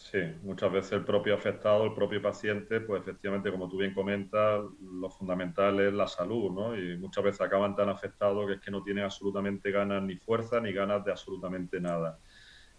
Sí, 0.09 0.19
muchas 0.41 0.71
veces 0.71 0.93
el 0.93 1.03
propio 1.03 1.35
afectado, 1.35 1.83
el 1.83 1.93
propio 1.93 2.21
paciente, 2.21 2.79
pues 2.79 3.01
efectivamente, 3.01 3.51
como 3.51 3.67
tú 3.67 3.77
bien 3.77 3.93
comentas, 3.93 4.63
lo 4.79 5.09
fundamental 5.09 5.77
es 5.81 5.91
la 5.93 6.07
salud, 6.07 6.49
¿no? 6.53 6.77
Y 6.77 6.97
muchas 6.97 7.25
veces 7.25 7.41
acaban 7.41 7.75
tan 7.75 7.89
afectados 7.89 8.47
que 8.47 8.53
es 8.53 8.61
que 8.61 8.71
no 8.71 8.81
tienen 8.83 9.03
absolutamente 9.03 9.69
ganas 9.69 10.01
ni 10.03 10.15
fuerza 10.15 10.61
ni 10.61 10.71
ganas 10.71 11.03
de 11.03 11.11
absolutamente 11.11 11.81
nada. 11.81 12.19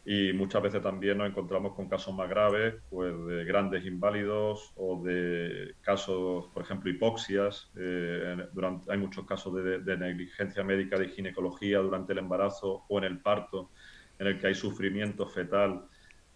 Y 0.05 0.33
muchas 0.33 0.63
veces 0.63 0.81
también 0.83 1.19
nos 1.19 1.29
encontramos 1.29 1.75
con 1.75 1.89
casos 1.89 2.15
más 2.15 2.31
graves, 2.31 2.77
pues 2.89 3.13
de 3.27 3.45
grandes 3.45 3.85
inválidos 3.85 4.73
o 4.77 5.03
de 5.05 5.75
casos, 5.83 6.47
por 6.55 6.63
ejemplo, 6.63 6.91
hipoxias. 6.91 7.71
Eh, 7.79 8.37
durante, 8.55 8.91
hay 8.91 8.99
muchos 8.99 9.27
casos 9.27 9.55
de, 9.57 9.81
de 9.81 9.99
negligencia 9.99 10.65
médica 10.65 10.99
de 10.99 11.09
ginecología 11.11 11.79
durante 11.81 12.13
el 12.15 12.21
embarazo 12.21 12.87
o 12.89 12.99
en 12.99 13.05
el 13.05 13.21
parto, 13.21 13.73
en 14.19 14.29
el 14.29 14.39
que 14.39 14.47
hay 14.47 14.55
sufrimiento 14.55 15.29
fetal 15.29 15.89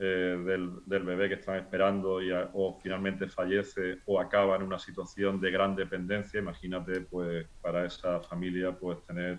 eh, 0.05 0.37
del, 0.85 1.05
bebé 1.05 1.29
que 1.29 1.35
están 1.37 1.55
esperando 1.59 2.21
y 2.21 2.33
o 2.33 2.77
finalmente 2.83 3.29
fallece 3.29 3.99
o 4.07 4.19
acaba 4.19 4.57
en 4.57 4.65
una 4.65 4.77
situación 4.77 5.41
de 5.41 5.53
gran 5.53 5.77
dependencia, 5.77 6.41
imagínate 6.41 7.03
pues 7.03 7.47
para 7.61 7.87
esa 7.87 8.19
familia 8.19 8.77
pues 8.77 9.01
tener 9.07 9.39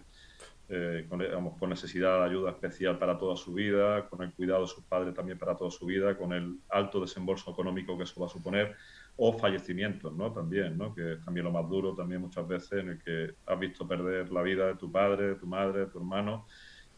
eh, 0.69 1.05
con, 1.09 1.19
con, 1.59 1.69
necesidad 1.69 2.19
de 2.19 2.29
ayuda 2.29 2.51
especial 2.51 2.97
para 2.97 3.17
toda 3.17 3.35
su 3.35 3.53
vida, 3.53 4.07
con 4.07 4.23
el 4.23 4.31
cuidado 4.31 4.61
de 4.61 4.67
sus 4.67 4.85
padres 4.85 5.13
también 5.13 5.37
para 5.37 5.57
toda 5.57 5.69
su 5.69 5.85
vida, 5.85 6.17
con 6.17 6.31
el 6.31 6.55
alto 6.69 7.01
desembolso 7.01 7.51
económico 7.51 7.97
que 7.97 8.05
eso 8.05 8.21
va 8.21 8.27
a 8.27 8.29
suponer, 8.29 8.73
o 9.17 9.37
fallecimientos, 9.37 10.13
¿no? 10.13 10.31
También, 10.31 10.77
¿no? 10.77 10.95
Que 10.95 11.15
es 11.15 11.25
también 11.25 11.43
lo 11.43 11.51
más 11.51 11.69
duro 11.69 11.93
también 11.93 12.21
muchas 12.21 12.47
veces 12.47 12.79
en 12.79 12.89
el 12.91 13.03
que 13.03 13.35
has 13.45 13.59
visto 13.59 13.85
perder 13.85 14.31
la 14.31 14.41
vida 14.41 14.67
de 14.67 14.75
tu 14.75 14.89
padre, 14.89 15.27
de 15.27 15.35
tu 15.35 15.45
madre, 15.45 15.81
de 15.81 15.85
tu 15.87 15.97
hermano, 15.97 16.47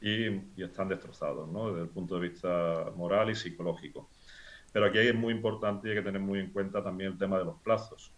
y, 0.01 0.61
están 0.61 0.89
destrozados 0.89 1.49
¿no? 1.49 1.69
desde 1.69 1.83
el 1.83 1.89
punto 1.89 2.15
de 2.15 2.29
vista 2.29 2.91
moral 2.95 3.29
y 3.29 3.35
psicológico. 3.35 4.09
Pero 4.71 4.87
aquí 4.87 4.99
es 4.99 5.15
muy 5.15 5.33
importante 5.33 5.87
y 5.87 5.91
hay 5.91 5.97
que 5.97 6.03
tener 6.03 6.21
muy 6.21 6.39
en 6.39 6.51
cuenta 6.51 6.83
también 6.83 7.13
el 7.13 7.17
tema 7.17 7.39
de 7.39 7.45
los 7.45 7.55
plazos. 7.61 8.11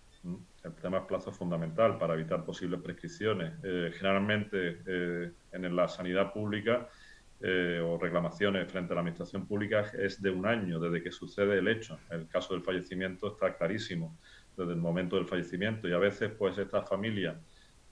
El 0.63 0.73
tema 0.73 0.99
de 0.99 1.05
plazos 1.05 1.33
es 1.33 1.37
fundamental 1.37 1.97
para 1.97 2.15
evitar 2.15 2.43
posibles 2.43 2.81
prescripciones. 2.81 3.53
Eh, 3.63 3.91
generalmente 3.93 4.81
eh, 4.85 5.31
en 5.51 5.75
la 5.75 5.87
sanidad 5.87 6.33
pública 6.33 6.89
eh, 7.39 7.79
o 7.83 7.99
reclamaciones 7.99 8.69
frente 8.71 8.93
a 8.93 8.95
la 8.95 9.01
administración 9.01 9.45
pública 9.45 9.81
es 9.93 10.19
de 10.19 10.31
un 10.31 10.47
año 10.47 10.79
desde 10.79 11.03
que 11.03 11.11
sucede 11.11 11.59
el 11.59 11.67
hecho. 11.67 11.99
El 12.09 12.27
caso 12.27 12.55
del 12.55 12.63
fallecimiento 12.63 13.33
está 13.33 13.55
clarísimo 13.55 14.17
desde 14.57 14.73
el 14.73 14.79
momento 14.79 15.15
del 15.15 15.27
fallecimiento 15.27 15.87
y 15.87 15.93
a 15.93 15.99
veces 15.99 16.31
pues 16.31 16.57
estas 16.57 16.89
familias 16.89 17.37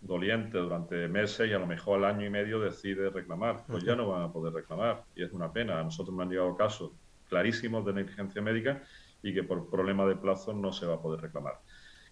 doliente 0.06 0.58
durante 0.58 1.08
meses 1.08 1.50
y 1.50 1.54
a 1.54 1.60
lo 1.60 1.66
mejor 1.66 1.98
al 1.98 2.16
año 2.16 2.26
y 2.26 2.30
medio 2.30 2.60
decide 2.60 3.10
reclamar, 3.10 3.64
pues 3.68 3.84
ya 3.84 3.96
no 3.96 4.08
van 4.08 4.22
a 4.22 4.32
poder 4.32 4.54
reclamar 4.54 5.04
y 5.16 5.24
es 5.24 5.32
una 5.34 5.52
pena. 5.52 5.80
A 5.80 5.84
nosotros 5.84 6.16
me 6.16 6.24
han 6.24 6.30
llegado 6.30 6.56
casos 6.56 6.92
clarísimos 7.28 7.86
de 7.86 7.94
negligencia 7.94 8.42
médica 8.42 8.84
y 9.24 9.34
que 9.34 9.44
por 9.44 9.70
problema 9.70 10.06
de 10.06 10.16
plazo 10.16 10.54
no 10.54 10.72
se 10.72 10.86
va 10.86 10.96
a 10.96 11.02
poder 11.02 11.22
reclamar. 11.22 11.56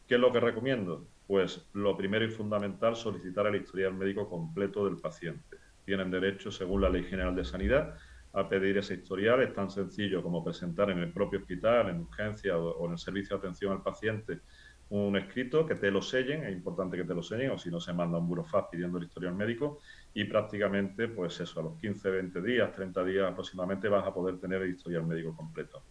¿Qué 0.07 0.15
es 0.15 0.21
lo 0.21 0.31
que 0.31 0.39
recomiendo? 0.39 1.05
Pues 1.27 1.69
lo 1.73 1.95
primero 1.95 2.25
y 2.25 2.29
fundamental, 2.29 2.95
solicitar 2.95 3.47
el 3.47 3.55
historial 3.55 3.93
médico 3.93 4.27
completo 4.27 4.85
del 4.85 4.97
paciente. 4.97 5.57
Tienen 5.85 6.09
derecho, 6.09 6.51
según 6.51 6.81
la 6.81 6.89
Ley 6.89 7.03
General 7.03 7.35
de 7.35 7.45
Sanidad, 7.45 7.95
a 8.33 8.49
pedir 8.49 8.77
ese 8.77 8.95
historial. 8.95 9.41
Es 9.41 9.53
tan 9.53 9.69
sencillo 9.69 10.23
como 10.23 10.43
presentar 10.43 10.89
en 10.89 10.99
el 10.99 11.13
propio 11.13 11.39
hospital, 11.39 11.89
en 11.89 12.01
urgencia 12.01 12.57
o 12.57 12.85
en 12.85 12.93
el 12.93 12.97
servicio 12.97 13.37
de 13.37 13.47
atención 13.47 13.71
al 13.71 13.83
paciente 13.83 14.39
un 14.93 15.17
escrito, 15.17 15.65
que 15.65 15.73
te 15.73 15.89
lo 15.89 16.03
sellen, 16.03 16.43
es 16.43 16.53
importante 16.53 16.95
que 16.95 17.03
te 17.03 17.15
lo 17.15 17.23
sellen, 17.23 17.49
o 17.49 17.57
si 17.57 17.71
no 17.71 17.79
se 17.79 17.93
manda 17.93 18.19
un 18.19 18.27
burofax 18.27 18.67
pidiendo 18.69 18.99
el 18.99 19.05
historial 19.05 19.33
médico, 19.33 19.79
y 20.13 20.23
prácticamente, 20.25 21.07
pues 21.07 21.39
eso, 21.39 21.59
a 21.59 21.63
los 21.63 21.79
15, 21.79 22.11
20 22.11 22.41
días, 22.43 22.71
30 22.71 23.03
días 23.03 23.31
aproximadamente 23.31 23.87
vas 23.89 24.05
a 24.05 24.13
poder 24.13 24.39
tener 24.39 24.61
el 24.61 24.69
historial 24.69 25.03
médico 25.07 25.35
completo. 25.35 25.83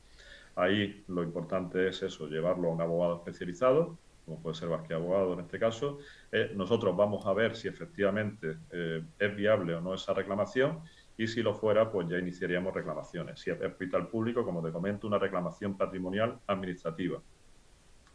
Ahí 0.55 1.05
lo 1.09 1.25
importante 1.25 1.89
es 1.89 2.01
eso, 2.03 2.29
llevarlo 2.29 2.69
a 2.69 2.73
un 2.75 2.81
abogado 2.81 3.17
especializado, 3.17 3.99
como 4.25 4.41
puede 4.41 4.55
ser 4.55 4.69
Vázquez 4.69 4.93
Abogado 4.93 5.33
en 5.33 5.41
este 5.41 5.59
caso. 5.59 5.99
Eh, 6.31 6.53
nosotros 6.55 6.97
vamos 6.97 7.27
a 7.27 7.33
ver 7.33 7.57
si 7.57 7.67
efectivamente 7.67 8.59
eh, 8.71 9.03
es 9.19 9.37
viable 9.37 9.75
o 9.75 9.81
no 9.81 9.95
esa 9.95 10.15
reclamación 10.15 10.81
y 11.17 11.27
si 11.27 11.43
lo 11.43 11.55
fuera, 11.55 11.91
pues 11.91 12.09
ya 12.09 12.19
iniciaríamos 12.19 12.73
reclamaciones. 12.73 13.41
Si 13.41 13.51
es 13.51 13.61
hospital 13.61 14.07
público, 14.07 14.45
como 14.45 14.63
te 14.63 14.71
comento, 14.71 15.09
una 15.09 15.19
reclamación 15.19 15.77
patrimonial 15.77 16.39
administrativa 16.47 17.21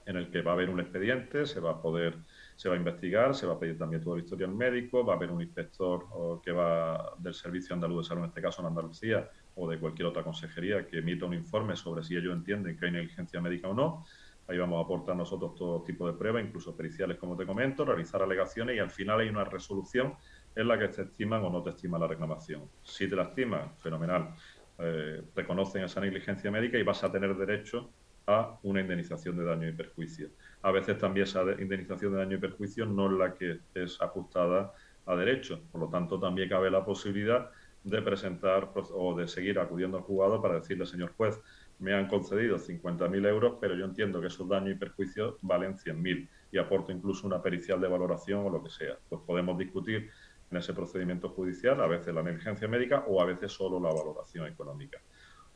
en 0.08 0.16
el 0.16 0.32
que 0.32 0.42
va 0.42 0.52
a 0.52 0.54
haber 0.54 0.70
un 0.70 0.80
expediente, 0.80 1.46
se 1.46 1.60
va 1.60 1.72
a 1.72 1.82
poder, 1.82 2.18
se 2.56 2.70
va 2.70 2.76
a 2.76 2.78
investigar, 2.78 3.36
se 3.36 3.46
va 3.46 3.56
a 3.56 3.60
pedir 3.60 3.78
también 3.78 4.02
todo 4.02 4.16
el 4.16 4.24
historial 4.24 4.56
médico, 4.56 5.06
va 5.06 5.14
a 5.14 5.16
haber 5.18 5.32
un 5.32 5.42
inspector 5.42 6.06
que 6.42 6.54
va 6.54 7.14
del 7.18 7.34
Servicio 7.34 7.76
Andaluz 7.76 8.06
de 8.06 8.08
Salud, 8.08 8.24
en 8.24 8.30
este 8.30 8.42
caso 8.42 8.62
en 8.62 8.68
Andalucía, 8.68 9.30
o 9.56 9.70
de 9.70 9.78
cualquier 9.78 10.08
otra 10.08 10.24
consejería, 10.24 10.88
que 10.88 11.00
emita 11.00 11.26
un 11.26 11.34
informe 11.34 11.76
sobre 11.76 12.04
si 12.04 12.16
ellos 12.16 12.34
entienden 12.34 12.78
que 12.78 12.86
hay 12.86 12.92
negligencia 12.94 13.42
médica 13.42 13.68
o 13.68 13.74
no. 13.74 14.06
Ahí 14.48 14.58
vamos 14.58 14.82
a 14.82 14.86
aportar 14.86 15.14
nosotros 15.18 15.56
todo 15.56 15.84
tipo 15.84 16.08
de 16.08 16.14
pruebas, 16.14 16.46
incluso 16.46 16.74
periciales, 16.74 17.18
como 17.18 17.36
te 17.36 17.46
comento, 17.46 17.84
realizar 17.84 18.22
alegaciones 18.22 18.78
y 18.78 18.80
al 18.80 18.90
final 18.90 19.20
hay 19.20 19.28
una 19.28 19.44
resolución 19.44 20.16
en 20.56 20.68
la 20.70 20.80
que 20.80 20.88
te 20.88 21.02
estiman 21.02 21.44
o 21.44 21.50
no 21.50 21.62
te 21.62 21.72
estiman 21.72 22.00
la 22.00 22.08
reclamación. 22.08 22.62
Si 22.82 23.10
te 23.10 23.16
la 23.18 23.24
estiman, 23.24 23.76
fenomenal. 23.76 24.34
Eh, 24.80 25.22
reconocen 25.36 25.84
esa 25.84 26.00
negligencia 26.00 26.50
médica 26.50 26.78
y 26.78 26.84
vas 26.84 27.04
a 27.04 27.12
tener 27.12 27.36
derecho 27.36 27.92
a 28.28 28.60
una 28.64 28.82
indemnización 28.82 29.38
de 29.38 29.46
daño 29.46 29.68
y 29.70 29.72
perjuicio. 29.72 30.30
A 30.62 30.72
veces 30.72 30.98
también 30.98 31.26
esa 31.26 31.44
indemnización 31.60 32.12
de 32.12 32.20
daño 32.20 32.36
y 32.36 32.40
perjuicio 32.40 32.86
no 32.86 33.10
es 33.10 33.18
la 33.18 33.34
que 33.34 33.60
es 33.74 34.00
ajustada 34.02 34.74
a 35.06 35.16
derecho. 35.16 35.62
Por 35.72 35.82
lo 35.82 35.88
tanto, 35.88 36.20
también 36.20 36.50
cabe 36.50 36.70
la 36.70 36.84
posibilidad 36.84 37.50
de 37.84 38.02
presentar 38.02 38.72
o 38.94 39.16
de 39.16 39.28
seguir 39.30 39.58
acudiendo 39.60 39.98
al 39.98 40.04
juzgado 40.04 40.42
para 40.42 40.56
decirle, 40.56 40.86
señor 40.86 41.14
juez, 41.16 41.40
me 41.80 41.94
han 41.94 42.08
concedido 42.08 42.58
50.000 42.58 43.28
euros, 43.28 43.58
pero 43.62 43.76
yo 43.76 43.86
entiendo 43.86 44.20
que 44.20 44.28
esos 44.28 44.48
daños 44.50 44.76
y 44.76 44.80
perjuicios 44.80 45.36
valen 45.42 45.78
100.000 45.78 46.28
y 46.52 46.58
aporto 46.58 46.92
incluso 46.92 47.26
una 47.26 47.42
pericial 47.42 47.80
de 47.80 47.88
valoración 47.88 48.46
o 48.46 48.50
lo 48.50 48.62
que 48.62 48.70
sea. 48.70 48.98
Pues 49.08 49.22
podemos 49.26 49.58
discutir 49.58 50.10
en 50.52 50.58
ese 50.58 50.74
procedimiento 50.74 51.30
judicial 51.30 51.80
a 51.80 51.88
veces 51.88 52.14
la 52.14 52.24
negligencia 52.24 52.68
médica 52.68 53.06
o 53.08 53.22
a 53.22 53.26
veces 53.26 53.54
solo 53.54 53.80
la 53.80 53.94
valoración 53.94 54.48
económica 54.48 55.00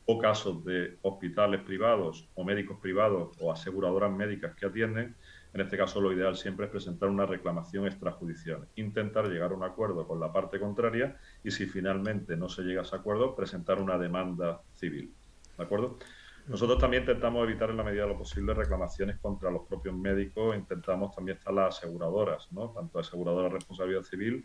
o 0.06 0.18
casos 0.18 0.64
de 0.64 0.98
hospitales 1.02 1.62
privados 1.62 2.28
o 2.34 2.44
médicos 2.44 2.78
privados 2.80 3.36
o 3.40 3.52
aseguradoras 3.52 4.12
médicas 4.12 4.54
que 4.54 4.66
atienden, 4.66 5.14
en 5.54 5.60
este 5.60 5.76
caso 5.76 6.00
lo 6.00 6.12
ideal 6.12 6.36
siempre 6.36 6.66
es 6.66 6.72
presentar 6.72 7.08
una 7.08 7.26
reclamación 7.26 7.86
extrajudicial, 7.86 8.66
intentar 8.76 9.28
llegar 9.28 9.52
a 9.52 9.54
un 9.54 9.64
acuerdo 9.64 10.06
con 10.06 10.18
la 10.18 10.32
parte 10.32 10.58
contraria 10.58 11.16
y 11.44 11.50
si 11.50 11.66
finalmente 11.66 12.36
no 12.36 12.48
se 12.48 12.62
llega 12.62 12.80
a 12.80 12.84
ese 12.84 12.96
acuerdo, 12.96 13.36
presentar 13.36 13.80
una 13.80 13.98
demanda 13.98 14.62
civil. 14.74 15.14
¿De 15.56 15.64
acuerdo? 15.64 15.98
Nosotros 16.48 16.78
también 16.78 17.04
intentamos 17.04 17.48
evitar 17.48 17.70
en 17.70 17.76
la 17.76 17.84
medida 17.84 18.02
de 18.02 18.08
lo 18.08 18.18
posible 18.18 18.52
reclamaciones 18.52 19.18
contra 19.20 19.50
los 19.50 19.68
propios 19.68 19.94
médicos, 19.94 20.56
intentamos 20.56 21.14
también 21.14 21.38
estar 21.38 21.54
las 21.54 21.78
aseguradoras, 21.78 22.50
¿no? 22.50 22.70
tanto 22.70 22.98
aseguradoras 22.98 23.52
de 23.52 23.58
responsabilidad 23.58 24.02
civil 24.02 24.44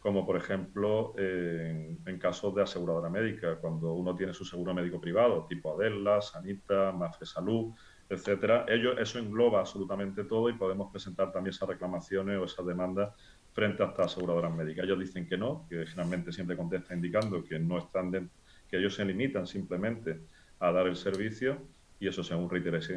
como 0.00 0.24
por 0.26 0.36
ejemplo 0.36 1.14
en, 1.16 2.18
casos 2.18 2.54
de 2.54 2.62
aseguradora 2.62 3.08
médica, 3.08 3.56
cuando 3.56 3.92
uno 3.92 4.14
tiene 4.14 4.32
su 4.32 4.44
seguro 4.44 4.74
médico 4.74 5.00
privado, 5.00 5.46
tipo 5.48 5.74
Adela, 5.74 6.20
Sanita, 6.20 6.92
Mafre 6.92 7.26
Salud, 7.26 7.72
etcétera. 8.08 8.64
Ello, 8.68 8.98
eso 8.98 9.18
engloba 9.18 9.60
absolutamente 9.60 10.24
todo 10.24 10.48
y 10.48 10.54
podemos 10.54 10.90
presentar 10.90 11.30
también 11.30 11.54
esas 11.54 11.68
reclamaciones 11.68 12.38
o 12.38 12.44
esas 12.44 12.66
demandas 12.66 13.14
frente 13.52 13.82
a 13.82 13.86
estas 13.86 14.06
aseguradoras 14.12 14.54
médicas. 14.54 14.84
Ellos 14.84 14.98
dicen 14.98 15.28
que 15.28 15.36
no, 15.36 15.66
que 15.68 15.86
generalmente 15.86 16.32
siempre 16.32 16.56
contesta 16.56 16.94
indicando 16.94 17.44
que 17.44 17.58
no 17.58 17.78
están 17.78 18.30
que 18.68 18.76
ellos 18.76 18.94
se 18.94 19.04
limitan 19.04 19.46
simplemente 19.46 20.20
a 20.60 20.72
dar 20.72 20.86
el 20.86 20.96
servicio 20.96 21.62
y 22.00 22.06
eso 22.06 22.22
según 22.22 22.48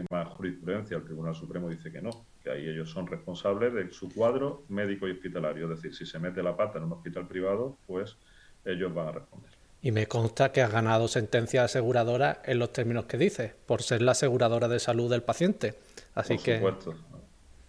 más 0.09 0.27
jurisprudencia, 0.29 0.97
el 0.97 1.03
Tribunal 1.03 1.33
Supremo 1.33 1.69
dice 1.69 1.91
que 1.91 2.01
no, 2.01 2.11
que 2.43 2.51
ahí 2.51 2.67
ellos 2.67 2.89
son 2.89 3.07
responsables 3.07 3.73
de 3.73 3.91
su 3.91 4.13
cuadro 4.13 4.63
médico 4.69 5.07
y 5.07 5.11
hospitalario. 5.11 5.65
Es 5.65 5.81
decir, 5.81 5.95
si 5.95 6.05
se 6.05 6.19
mete 6.19 6.43
la 6.43 6.55
pata 6.55 6.77
en 6.77 6.85
un 6.85 6.93
hospital 6.93 7.27
privado, 7.27 7.77
pues 7.87 8.17
ellos 8.63 8.93
van 8.93 9.07
a 9.07 9.11
responder. 9.13 9.51
Y 9.81 9.91
me 9.91 10.05
consta 10.05 10.51
que 10.51 10.61
has 10.61 10.71
ganado 10.71 11.07
sentencia 11.07 11.63
aseguradora 11.63 12.41
en 12.45 12.59
los 12.59 12.71
términos 12.71 13.05
que 13.05 13.17
dices, 13.17 13.55
por 13.65 13.81
ser 13.81 14.03
la 14.03 14.11
aseguradora 14.11 14.67
de 14.67 14.79
salud 14.79 15.09
del 15.09 15.23
paciente. 15.23 15.73
Así 16.13 16.35
por 16.35 16.43
que. 16.43 16.55
Supuesto. 16.57 16.95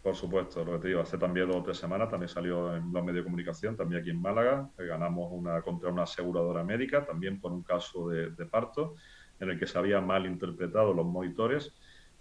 Por 0.02 0.16
supuesto, 0.16 0.64
lo 0.64 0.72
que 0.72 0.78
te 0.80 0.88
digo, 0.88 1.00
hace 1.00 1.16
también 1.16 1.46
dos 1.46 1.58
o 1.58 1.62
tres 1.62 1.78
semanas 1.78 2.10
también 2.10 2.28
salió 2.28 2.74
en 2.74 2.92
los 2.92 3.04
medios 3.04 3.18
de 3.18 3.22
comunicación, 3.22 3.76
también 3.76 4.00
aquí 4.00 4.10
en 4.10 4.20
Málaga, 4.20 4.68
ganamos 4.76 5.30
una 5.30 5.62
contra 5.62 5.90
una 5.90 6.02
aseguradora 6.02 6.64
médica, 6.64 7.06
también 7.06 7.40
por 7.40 7.52
un 7.52 7.62
caso 7.62 8.08
de, 8.08 8.30
parto, 8.46 8.96
en 9.40 9.50
el 9.50 9.58
que 9.58 9.66
se 9.66 9.78
habían 9.78 10.06
mal 10.06 10.26
interpretado 10.26 10.92
los 10.92 11.06
monitores, 11.06 11.72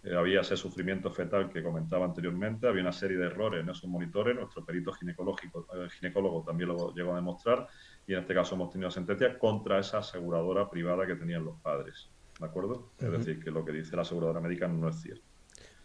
eh, 0.03 0.15
había 0.15 0.41
ese 0.41 0.57
sufrimiento 0.57 1.11
fetal 1.11 1.49
que 1.49 1.61
comentaba 1.61 2.05
anteriormente, 2.05 2.67
había 2.67 2.81
una 2.81 2.91
serie 2.91 3.17
de 3.17 3.27
errores 3.27 3.61
en 3.61 3.69
esos 3.69 3.89
monitores, 3.89 4.35
nuestro 4.35 4.65
perito 4.65 4.91
ginecológico, 4.93 5.67
eh, 5.75 5.87
ginecólogo 5.91 6.43
también 6.43 6.69
lo 6.69 6.93
llegó 6.93 7.13
a 7.13 7.17
demostrar, 7.17 7.67
y 8.07 8.13
en 8.13 8.19
este 8.19 8.33
caso 8.33 8.55
hemos 8.55 8.71
tenido 8.71 8.89
sentencia 8.89 9.37
contra 9.37 9.79
esa 9.79 9.99
aseguradora 9.99 10.69
privada 10.69 11.05
que 11.05 11.15
tenían 11.15 11.45
los 11.45 11.59
padres, 11.61 12.09
¿de 12.39 12.45
acuerdo? 12.45 12.93
Es 12.97 13.11
decir, 13.11 13.43
que 13.43 13.51
lo 13.51 13.63
que 13.63 13.73
dice 13.73 13.95
la 13.95 14.01
aseguradora 14.01 14.41
médica 14.41 14.67
no 14.67 14.89
es 14.89 15.01
cierto. 15.01 15.30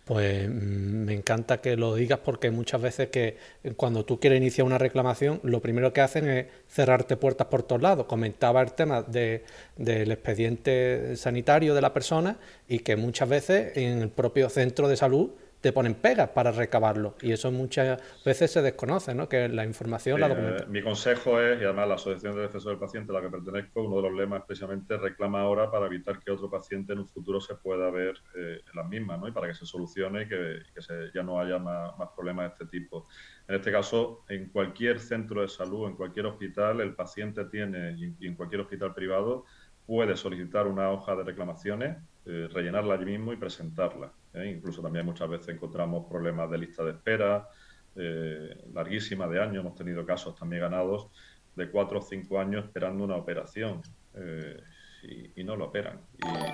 Pues 0.06 0.48
mm, 0.48 0.52
me 0.52 1.14
encanta 1.14 1.60
que 1.60 1.76
lo 1.76 1.96
digas 1.96 2.20
porque 2.24 2.52
muchas 2.52 2.80
veces 2.80 3.08
que 3.08 3.36
cuando 3.76 4.04
tú 4.04 4.20
quieres 4.20 4.40
iniciar 4.40 4.64
una 4.64 4.78
reclamación, 4.78 5.40
lo 5.42 5.60
primero 5.60 5.92
que 5.92 6.00
hacen 6.00 6.30
es 6.30 6.46
cerrarte 6.68 7.16
puertas 7.16 7.48
por 7.48 7.64
todos 7.64 7.82
lados. 7.82 8.06
Comentaba 8.06 8.62
el 8.62 8.72
tema 8.72 9.02
de, 9.02 9.42
del 9.76 10.12
expediente 10.12 11.16
sanitario 11.16 11.74
de 11.74 11.80
la 11.80 11.92
persona 11.92 12.38
y 12.68 12.78
que 12.78 12.94
muchas 12.94 13.28
veces 13.28 13.76
en 13.76 14.00
el 14.00 14.08
propio 14.10 14.48
centro 14.48 14.86
de 14.86 14.96
salud 14.96 15.30
te 15.66 15.72
ponen 15.72 15.96
pegas 15.96 16.28
para 16.28 16.52
recabarlo 16.52 17.16
y 17.20 17.32
eso 17.32 17.50
muchas 17.50 18.00
veces 18.24 18.52
se 18.52 18.62
desconoce, 18.62 19.16
¿no? 19.16 19.28
que 19.28 19.48
la 19.48 19.64
información 19.64 20.20
la 20.20 20.28
documentación. 20.28 20.68
Eh, 20.68 20.72
mi 20.72 20.80
consejo 20.80 21.40
es, 21.40 21.60
y 21.60 21.64
además 21.64 21.88
la 21.88 21.94
Asociación 21.96 22.36
de 22.36 22.42
Defensor 22.42 22.70
del 22.70 22.78
Paciente 22.78 23.10
a 23.10 23.16
la 23.16 23.20
que 23.20 23.30
pertenezco, 23.30 23.82
uno 23.82 23.96
de 23.96 24.02
los 24.02 24.12
lemas 24.12 24.44
precisamente 24.46 24.96
reclama 24.96 25.40
ahora 25.40 25.68
para 25.68 25.86
evitar 25.86 26.20
que 26.20 26.30
otro 26.30 26.48
paciente 26.48 26.92
en 26.92 27.00
un 27.00 27.08
futuro 27.08 27.40
se 27.40 27.56
pueda 27.56 27.90
ver 27.90 28.14
eh, 28.36 28.60
las 28.74 28.88
mismas 28.88 29.18
¿no? 29.18 29.26
y 29.26 29.32
para 29.32 29.48
que 29.48 29.54
se 29.54 29.66
solucione 29.66 30.22
y 30.22 30.28
que, 30.28 30.60
ya 31.12 31.22
no 31.24 31.40
haya 31.40 31.58
más, 31.58 31.90
problemas 32.14 32.44
de 32.44 32.52
este 32.52 32.66
tipo. 32.66 33.08
En 33.48 33.56
este 33.56 33.72
caso, 33.72 34.24
en 34.28 34.46
cualquier 34.50 35.00
centro 35.00 35.42
de 35.42 35.48
salud, 35.48 35.88
en 35.88 35.96
cualquier 35.96 36.26
hospital, 36.26 36.80
el 36.80 36.94
paciente 36.94 37.44
tiene, 37.46 37.96
y 37.98 38.24
en 38.24 38.36
cualquier 38.36 38.60
hospital 38.60 38.94
privado, 38.94 39.46
puede 39.86 40.16
solicitar 40.16 40.66
una 40.66 40.90
hoja 40.90 41.14
de 41.14 41.22
reclamaciones, 41.22 41.96
eh, 42.26 42.48
rellenarla 42.52 42.94
allí 42.94 43.04
mismo 43.04 43.32
y 43.32 43.36
presentarla. 43.36 44.10
¿eh? 44.34 44.52
Incluso 44.56 44.82
también 44.82 45.06
muchas 45.06 45.28
veces 45.28 45.48
encontramos 45.50 46.06
problemas 46.08 46.50
de 46.50 46.58
lista 46.58 46.84
de 46.84 46.90
espera, 46.90 47.48
eh, 47.94 48.64
larguísima 48.74 49.28
de 49.28 49.40
años. 49.40 49.64
Hemos 49.64 49.76
tenido 49.76 50.04
casos 50.04 50.34
también 50.34 50.62
ganados 50.62 51.08
de 51.54 51.70
cuatro 51.70 52.00
o 52.00 52.02
cinco 52.02 52.38
años 52.38 52.64
esperando 52.64 53.04
una 53.04 53.16
operación 53.16 53.80
y, 55.36 55.44
no 55.44 55.56
lo 55.56 55.66
operan. 55.66 56.00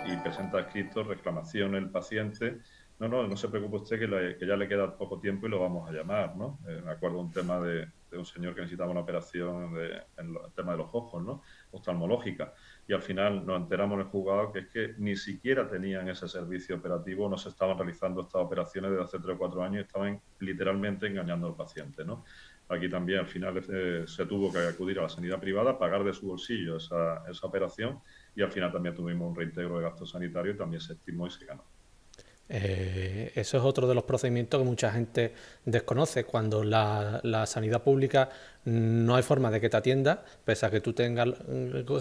Y, 0.07 0.17
presenta 0.19 0.61
escrito 0.61 1.03
reclamación 1.03 1.75
el 1.75 1.89
paciente. 1.89 2.59
No, 2.99 3.09
no, 3.09 3.27
no 3.27 3.37
se 3.37 3.49
preocupe 3.49 3.77
usted 3.77 3.99
que, 3.99 4.47
ya 4.47 4.57
le 4.57 4.69
queda 4.69 4.97
poco 4.97 5.19
tiempo 5.19 5.47
y 5.47 5.51
lo 5.51 5.59
vamos 5.59 5.89
a 5.89 5.93
llamar, 5.93 6.37
¿no? 6.37 6.59
me 6.85 6.91
acuerdo 6.91 7.19
un 7.19 7.33
tema 7.33 7.59
de, 7.59 7.89
un 8.12 8.27
señor 8.27 8.55
que 8.55 8.61
necesitaba 8.61 8.91
una 8.91 9.01
operación 9.01 9.75
de, 9.75 10.03
en 10.19 10.29
el 10.29 10.53
tema 10.55 10.73
de 10.73 10.79
los 10.79 10.89
ojos, 10.93 11.23
¿no? 11.25 11.43
Oftalmológica 11.73 12.53
y 12.89 12.93
al 12.93 13.03
final 13.03 13.47
nos 13.47 13.61
enteramos 13.61 13.95
en 13.95 14.01
el 14.01 14.07
juzgado 14.07 14.53
que 14.53 14.61
es 14.61 14.69
que 14.69 14.95
ni 14.99 15.17
siquiera 15.17 15.69
tenían 15.69 16.09
ese 16.09 16.29
servicio 16.29 16.77
operativo, 16.77 17.29
no 17.29 17.39
se 17.39 17.49
estaban 17.49 17.79
realizando 17.79 18.23
estas 18.23 18.43
operaciones 18.43 18.91
desde 18.91 19.05
hace 19.05 19.19
tres 19.19 19.37
o 19.37 19.39
cuatro 19.39 19.62
años 19.62 19.83
y 19.83 19.87
estaban 19.87 20.21
literalmente 20.41 21.07
engañando 21.07 21.47
al 21.47 21.55
paciente. 21.55 22.05
¿no? 22.05 22.25
Aquí 22.69 22.89
también 22.89 23.21
al 23.21 23.27
final 23.27 23.62
eh, 23.71 24.05
se 24.07 24.27
tuvo 24.27 24.53
que 24.53 24.59
acudir 24.59 24.99
a 24.99 25.03
la 25.03 25.09
sanidad 25.09 25.39
privada, 25.39 25.79
pagar 25.79 26.03
de 26.05 26.12
su 26.12 26.27
bolsillo 26.27 26.77
esa, 26.77 27.23
esa 27.31 27.47
operación 27.47 28.01
y 28.35 28.43
al 28.43 28.51
final 28.51 28.73
también 28.73 28.95
tuvimos 28.95 29.29
un 29.29 29.37
reintegro 29.37 29.79
de 29.79 29.85
gastos 29.85 30.11
sanitarios 30.11 30.57
y 30.57 30.59
también 30.59 30.81
se 30.81 30.95
estimó 30.95 31.27
y 31.27 31.31
se 31.31 31.45
ganó. 31.45 31.65
Eh, 32.54 33.32
eso 33.35 33.56
es 33.56 33.64
otro 33.64 33.88
de 33.88 33.94
los 33.94 34.04
procedimientos 34.04 34.61
que 34.61 34.66
mucha 34.66 34.92
gente 34.92 35.32
desconoce. 35.64 36.25
Cuando 36.25 36.62
la, 36.62 37.47
sanidad 37.47 37.82
pública 37.82 38.28
no 38.66 39.16
hay 39.16 39.23
forma 39.23 39.50
de 39.50 39.59
que 39.59 39.71
te 39.71 39.76
atienda, 39.78 40.23
pese 40.44 40.66
a 40.66 40.71
que 40.71 40.82
tú 40.82 40.92
tengas 40.92 41.30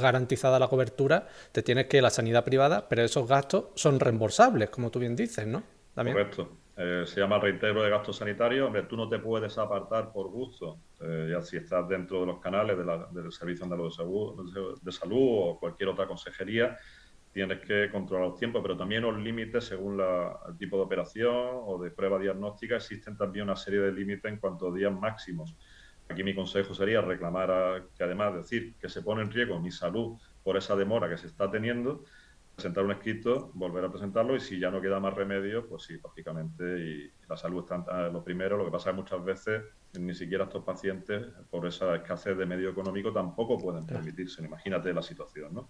garantizada 0.02 0.60
la 0.60 0.68
cobertura, 0.68 1.26
te 1.54 1.64
tienes 1.64 1.88
que 1.88 1.98
ir 1.98 2.04
a 2.04 2.08
la 2.08 2.10
sanidad 2.10 2.44
privada, 2.44 2.90
pero 2.90 3.02
esos 3.02 3.30
gastos 3.30 3.68
son 3.76 4.00
reembolsables, 4.00 4.70
como 4.70 4.92
tú 4.92 5.00
bien 5.00 5.16
dices, 5.16 5.48
¿no? 5.48 5.64
Correcto. 5.96 6.58
Eh, 6.76 7.04
se 7.06 7.22
llama 7.22 7.40
reintegro 7.40 7.84
de 7.84 7.90
gastos 7.90 8.18
sanitarios. 8.18 8.68
Hombre, 8.68 8.84
tú 8.84 8.98
no 8.98 9.08
te 9.08 9.20
puedes 9.20 9.58
apartar 9.58 10.12
por 10.12 10.28
gusto, 10.30 10.80
eh, 11.00 11.30
ya 11.32 11.42
si 11.42 11.58
estás 11.58 11.88
dentro 11.88 12.22
de 12.22 12.26
los 12.26 12.40
canales 12.40 12.78
del 12.78 13.32
Servicio 13.32 13.68
de 13.68 14.92
Salud 14.92 15.28
o 15.30 15.58
cualquier 15.60 15.90
otra 15.90 16.08
consejería 16.08 16.78
tienes 17.32 17.60
que 17.60 17.90
controlar 17.90 18.30
los 18.30 18.38
tiempos, 18.38 18.62
pero 18.62 18.78
también 18.78 19.04
los 19.04 19.18
límites 19.18 19.66
según 19.66 20.00
el 20.02 20.58
tipo 20.58 20.78
de 20.78 20.84
operación 20.84 21.62
o 21.66 21.82
de 21.82 21.92
prueba 21.92 22.20
diagnóstica. 22.20 22.76
Existen 22.76 23.16
también 23.18 23.46
una 23.46 23.56
serie 23.56 23.80
de 23.80 23.92
límites 23.92 24.32
en 24.32 24.38
cuanto 24.38 24.68
a 24.68 24.74
días 24.74 24.92
máximos. 24.92 25.56
Aquí 26.10 26.24
mi 26.24 26.36
consejo 26.36 26.74
sería 26.74 27.00
reclamar 27.02 27.86
que 27.96 28.04
además 28.04 28.34
de 28.34 28.40
decir 28.40 28.76
que 28.78 28.90
se 28.90 29.02
pone 29.02 29.22
en 29.22 29.32
riesgo 29.32 29.60
mi 29.62 29.72
salud 29.72 30.20
por 30.44 30.58
esa 30.58 30.76
demora 30.76 31.08
que 31.10 31.18
se 31.18 31.28
está 31.28 31.50
teniendo, 31.50 32.04
presentar 32.56 32.84
un 32.84 32.92
escrito, 32.92 33.52
volver 33.54 33.86
a 33.86 33.90
presentarlo 33.90 34.36
y 34.36 34.40
si 34.40 34.60
ya 34.60 34.70
no 34.70 34.82
queda 34.82 35.00
más 35.00 35.14
remedio, 35.14 35.68
pues 35.68 35.84
sí, 35.84 35.98
lógicamente, 36.04 36.80
y 36.80 37.12
la 37.28 37.36
salud 37.36 37.64
está 37.64 38.10
lo 38.10 38.24
primero. 38.24 38.58
Lo 38.58 38.66
que 38.66 38.72
pasa 38.72 38.90
es 38.90 38.96
que 38.96 39.02
muchas 39.02 39.24
veces 39.24 39.64
ni 40.00 40.14
siquiera 40.14 40.46
estos 40.46 40.64
pacientes, 40.64 41.28
por 41.50 41.66
esa 41.66 41.96
escasez 41.96 42.38
de 42.38 42.46
medio 42.46 42.70
económico, 42.70 43.12
tampoco 43.12 43.58
pueden 43.58 43.86
permitirse. 43.86 44.44
Imagínate 44.44 44.94
la 44.94 45.02
situación, 45.02 45.54
¿no? 45.54 45.70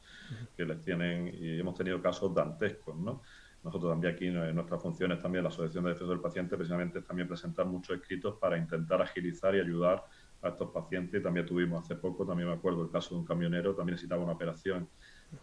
Que 0.56 0.66
les 0.66 0.82
tienen, 0.82 1.34
y 1.34 1.60
hemos 1.60 1.76
tenido 1.76 2.02
casos 2.02 2.34
dantescos, 2.34 2.98
¿no? 2.98 3.22
Nosotros 3.64 3.92
también 3.92 4.16
aquí 4.16 4.28
en 4.28 4.56
nuestras 4.56 4.82
funciones, 4.82 5.20
también 5.20 5.44
la 5.44 5.50
Asociación 5.50 5.84
de 5.84 5.92
Defensor 5.92 6.16
del 6.16 6.22
Paciente, 6.22 6.56
precisamente 6.58 7.00
es 7.00 7.06
también 7.06 7.28
presentar 7.28 7.66
muchos 7.68 7.96
escritos 7.96 8.38
para 8.40 8.58
intentar 8.58 9.02
agilizar 9.02 9.56
y 9.56 9.60
ayudar 9.60 10.04
a 10.42 10.50
estos 10.50 10.72
pacientes. 10.72 11.22
También 11.22 11.46
tuvimos 11.46 11.84
hace 11.84 11.96
poco, 11.96 12.26
también 12.26 12.50
me 12.50 12.56
acuerdo 12.56 12.84
el 12.84 12.90
caso 12.90 13.14
de 13.14 13.22
un 13.22 13.26
camionero, 13.26 13.76
también 13.76 13.94
necesitaba 13.94 14.24
una 14.24 14.34
operación 14.34 14.90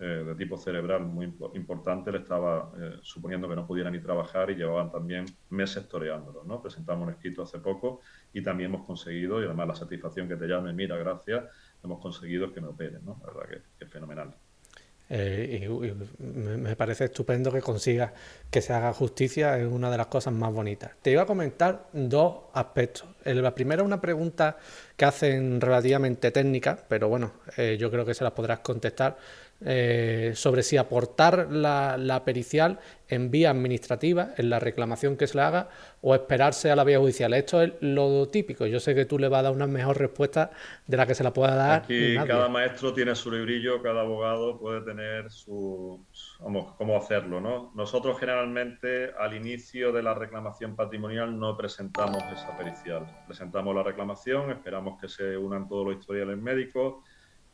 eh, 0.01 0.05
de 0.05 0.35
tipo 0.35 0.59
cerebral 0.59 1.07
muy 1.07 1.33
importante, 1.55 2.13
le 2.13 2.19
estaba 2.19 2.71
eh, 2.79 2.99
suponiendo 3.01 3.49
que 3.49 3.57
no 3.57 3.67
pudiera 3.67 3.91
ni 3.91 3.99
trabajar 4.01 4.51
y 4.51 4.55
llevaban 4.55 4.93
también 4.93 5.25
meses 5.49 5.89
toreándolo. 5.89 6.45
¿no? 6.45 6.61
Presentamos 6.61 7.09
un 7.09 7.15
escrito 7.15 7.43
hace 7.43 7.59
poco 7.59 8.01
y 8.33 8.43
también 8.43 8.71
hemos 8.73 8.87
conseguido, 8.87 9.41
y 9.41 9.47
además 9.47 9.69
la 9.69 9.75
satisfacción 9.75 10.29
que 10.29 10.37
te 10.37 10.47
llame, 10.47 10.75
mira, 10.75 10.97
gracias, 10.99 11.45
hemos 11.83 12.01
conseguido 12.01 12.53
que 12.53 12.61
me 12.61 12.69
operen, 12.69 13.01
¿no? 13.05 13.19
La 13.25 13.33
verdad 13.33 13.49
que, 13.79 13.85
es 13.85 13.91
fenomenal. 13.91 14.35
Eh, 15.11 15.67
me 16.19 16.77
parece 16.77 17.07
estupendo 17.07 17.51
que 17.51 17.63
consigas 17.63 18.13
que 18.51 18.61
se 18.61 18.75
haga 18.75 18.93
justicia, 18.93 19.59
es 19.59 19.67
una 19.67 19.91
de 19.91 19.97
las 19.97 20.09
cosas 20.09 20.35
más 20.35 20.53
bonitas. 20.53 20.91
Te 21.01 21.11
iba 21.11 21.23
a 21.23 21.27
comentar 21.27 21.89
dos 21.95 22.41
aspectos. 22.53 23.09
La 23.25 23.55
primera, 23.55 23.83
una 23.83 24.03
pregunta 24.03 24.59
que 24.97 25.07
hacen 25.07 25.63
relativamente 25.63 26.31
técnica, 26.31 26.79
pero 26.89 27.09
bueno, 27.09 27.33
yo 27.79 27.91
creo 27.91 28.05
que 28.05 28.13
se 28.13 28.23
las 28.23 28.35
podrás 28.35 28.59
contestar 28.59 29.17
eh, 29.65 30.33
sobre 30.37 30.63
si 30.63 30.77
aportar 30.77 31.49
la, 31.51 32.23
pericial 32.25 32.79
en 33.09 33.31
vía 33.31 33.51
administrativa, 33.51 34.29
en 34.37 34.51
la 34.51 34.61
reclamación 34.61 35.17
que 35.17 35.27
se 35.27 35.37
le 35.37 35.43
haga, 35.43 35.69
o 36.01 36.15
esperarse 36.15 36.71
a 36.71 36.77
la 36.77 36.85
vía 36.85 37.01
judicial. 37.01 37.35
Esto 37.35 37.63
es 37.63 37.73
lo 37.81 38.29
típico. 38.29 38.67
Yo 38.67 38.79
sé 38.79 38.95
que 38.95 39.05
tú 39.05 39.19
le 39.19 39.29
vas 39.29 39.41
a 39.41 39.43
dar 39.45 39.53
una 39.53 39.67
mejor 39.67 39.99
respuesta 39.99 40.53
de 40.87 40.97
la 40.97 41.07
que 41.07 41.15
se 41.17 41.25
la 41.25 41.33
pueda 41.33 41.57
dar. 41.57 41.83
Aquí 41.83 42.17
cada 42.25 42.49
maestro 42.49 42.93
tiene 42.93 43.17
su 43.17 43.33
librillo, 43.33 43.83
cada 43.83 44.03
abogado 44.03 44.61
puede 44.61 44.83
tener 44.83 45.29
su, 45.31 46.05
vamos, 46.39 46.75
cómo 46.77 46.97
hacerlo, 46.97 47.41
¿no? 47.41 47.73
Nosotros 47.75 48.19
generalmente 48.21 49.11
al 49.19 49.35
inicio 49.35 49.91
de 49.91 50.05
la 50.05 50.15
reclamación 50.15 50.77
patrimonial 50.77 51.37
no 51.37 51.57
presentamos 51.57 52.23
esa 52.33 52.57
pericial. 52.57 53.07
Presentamos 53.27 53.75
la 53.75 53.83
reclamación, 53.83 54.53
esperamos 54.53 55.01
que 55.01 55.09
se 55.09 55.37
unan 55.37 55.67
todos 55.69 55.87
los 55.87 55.97
historiales 55.97 56.39
médicos 56.39 57.03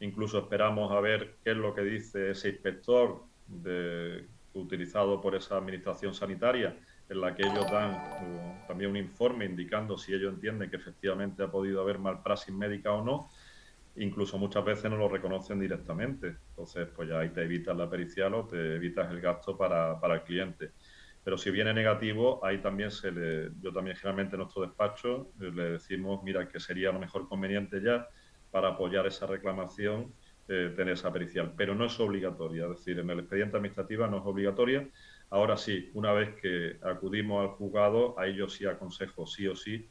Incluso 0.05 0.39
esperamos 0.39 0.93
a 0.93 1.01
ver 1.01 1.39
qué 1.43 1.53
es 1.53 1.57
lo 1.57 1.75
que 1.75 1.81
dice 1.83 2.31
ese 2.33 2.51
inspector 2.51 3.25
utilizado 4.53 5.21
por 5.21 5.35
esa 5.35 5.57
administración 5.57 6.13
sanitaria, 6.15 6.79
en 7.09 7.21
la 7.21 7.35
que 7.35 7.47
ellos 7.47 7.71
dan 7.71 8.07
uh, 8.19 8.63
también 8.67 8.91
un 8.91 8.99
informe 8.99 9.47
indicando 9.47 9.97
si 9.97 10.13
ellos 10.15 10.35
entienden 10.35 10.71
que 10.71 10.77
efectivamente 10.77 11.43
ha 11.43 11.51
podido 11.51 11.81
haber 11.81 11.99
malpraxis 11.99 12.55
médica 12.55 12.93
o 12.93 13.03
no. 13.03 13.31
Incluso 13.97 14.37
muchas 14.39 14.65
veces 14.65 14.91
no 14.91 14.97
lo 14.99 15.09
reconocen 15.09 15.59
directamente. 15.59 16.37
Entonces, 16.49 16.89
pues 16.95 17.09
ya 17.09 17.21
ahí 17.21 17.31
te 17.33 17.43
evitas 17.43 17.77
la 17.77 17.89
pericial 17.89 18.35
o 18.35 18.47
te 18.47 18.77
evitas 18.77 19.11
el 19.11 19.21
gasto 19.23 19.57
para, 19.57 19.99
para 20.01 20.17
el 20.17 20.23
cliente. 20.23 20.73
Pero 21.23 21.39
si 21.39 21.51
viene 21.51 21.73
negativo, 21.73 22.45
ahí 22.45 22.61
también 22.61 22.91
se 22.91 23.11
le, 23.11 23.51
yo 23.59 23.73
también 23.73 23.97
generalmente 23.97 24.35
en 24.37 24.41
nuestro 24.41 24.63
despacho 24.63 25.33
eh, 25.41 25.51
le 25.51 25.65
decimos, 25.73 26.23
mira, 26.23 26.47
que 26.47 26.61
sería 26.61 26.93
lo 26.93 26.99
mejor 26.99 27.27
conveniente 27.27 27.81
ya 27.83 28.07
para 28.55 28.69
apoyar 28.69 29.05
esa 29.05 29.27
reclamación 29.27 30.15
eh, 30.47 30.73
tener 30.77 30.95
esa 30.95 31.13
pericial, 31.13 31.55
pero 31.57 31.75
no 31.75 31.87
es 31.87 31.99
obligatoria, 31.99 32.67
es 32.67 32.71
decir, 32.79 33.01
en 33.01 33.11
el 33.11 33.19
expediente 33.19 33.57
administrativo 33.57 34.07
no 34.07 34.19
es 34.19 34.23
obligatoria. 34.25 34.89
Ahora 35.31 35.57
sí, 35.57 35.91
una 35.95 36.13
vez 36.13 36.37
que 36.41 36.79
acudimos 36.81 37.43
al 37.43 37.57
juzgado, 37.57 38.17
a 38.17 38.29
ellos 38.29 38.55
sí 38.55 38.65
aconsejo 38.65 39.27
sí 39.27 39.49
o 39.49 39.57
sí 39.57 39.89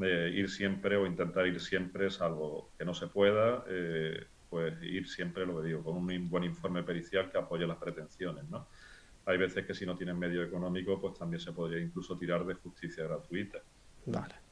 eh, 0.00 0.30
ir 0.32 0.48
siempre 0.48 0.96
o 0.96 1.04
intentar 1.04 1.48
ir 1.48 1.58
siempre, 1.58 2.08
salvo 2.08 2.70
que 2.78 2.84
no 2.84 2.94
se 2.94 3.08
pueda, 3.08 3.64
eh, 3.68 4.24
pues 4.48 4.80
ir 4.82 5.08
siempre, 5.08 5.44
lo 5.44 5.60
que 5.60 5.66
digo, 5.66 5.82
con 5.82 5.96
un 5.96 6.30
buen 6.30 6.44
informe 6.44 6.84
pericial 6.84 7.28
que 7.28 7.38
apoye 7.38 7.66
las 7.66 7.78
pretensiones, 7.78 8.48
¿no? 8.48 8.68
Hay 9.24 9.36
veces 9.36 9.66
que 9.66 9.74
si 9.74 9.84
no 9.84 9.96
tienen 9.96 10.16
medio 10.16 10.44
económico, 10.44 11.00
pues 11.00 11.18
también 11.18 11.40
se 11.40 11.52
podría 11.52 11.80
incluso 11.80 12.16
tirar 12.16 12.46
de 12.46 12.54
justicia 12.54 13.02
gratuita. 13.02 13.58
Vale. 14.04 14.45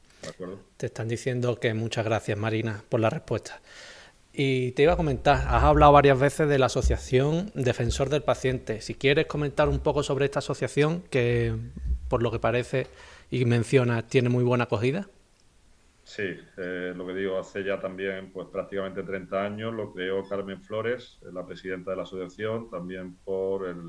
Te 0.76 0.86
están 0.86 1.08
diciendo 1.08 1.58
que 1.58 1.74
muchas 1.74 2.04
gracias, 2.04 2.38
Marina, 2.38 2.82
por 2.88 3.00
la 3.00 3.10
respuesta. 3.10 3.60
Y 4.32 4.72
te 4.72 4.82
iba 4.82 4.94
a 4.94 4.96
comentar, 4.96 5.46
has 5.48 5.62
hablado 5.62 5.92
varias 5.92 6.18
veces 6.18 6.48
de 6.48 6.58
la 6.58 6.66
Asociación 6.66 7.52
Defensor 7.54 8.08
del 8.08 8.22
Paciente. 8.22 8.80
Si 8.80 8.94
quieres 8.94 9.26
comentar 9.26 9.68
un 9.68 9.78
poco 9.78 10.02
sobre 10.02 10.24
esta 10.24 10.40
asociación, 10.40 11.02
que 11.02 11.54
por 12.08 12.22
lo 12.22 12.32
que 12.32 12.40
parece 12.40 12.88
y 13.30 13.44
menciona 13.44 14.06
tiene 14.06 14.28
muy 14.28 14.42
buena 14.42 14.64
acogida. 14.64 15.08
Sí, 16.02 16.36
eh, 16.56 16.92
lo 16.94 17.06
que 17.06 17.14
digo, 17.14 17.38
hace 17.38 17.64
ya 17.64 17.80
también 17.80 18.30
pues 18.32 18.48
prácticamente 18.48 19.02
30 19.02 19.42
años 19.42 19.72
lo 19.72 19.92
creó 19.92 20.28
Carmen 20.28 20.60
Flores, 20.60 21.18
la 21.32 21.46
presidenta 21.46 21.92
de 21.92 21.96
la 21.96 22.02
asociación, 22.02 22.68
también 22.68 23.16
por 23.24 23.66
el, 23.66 23.80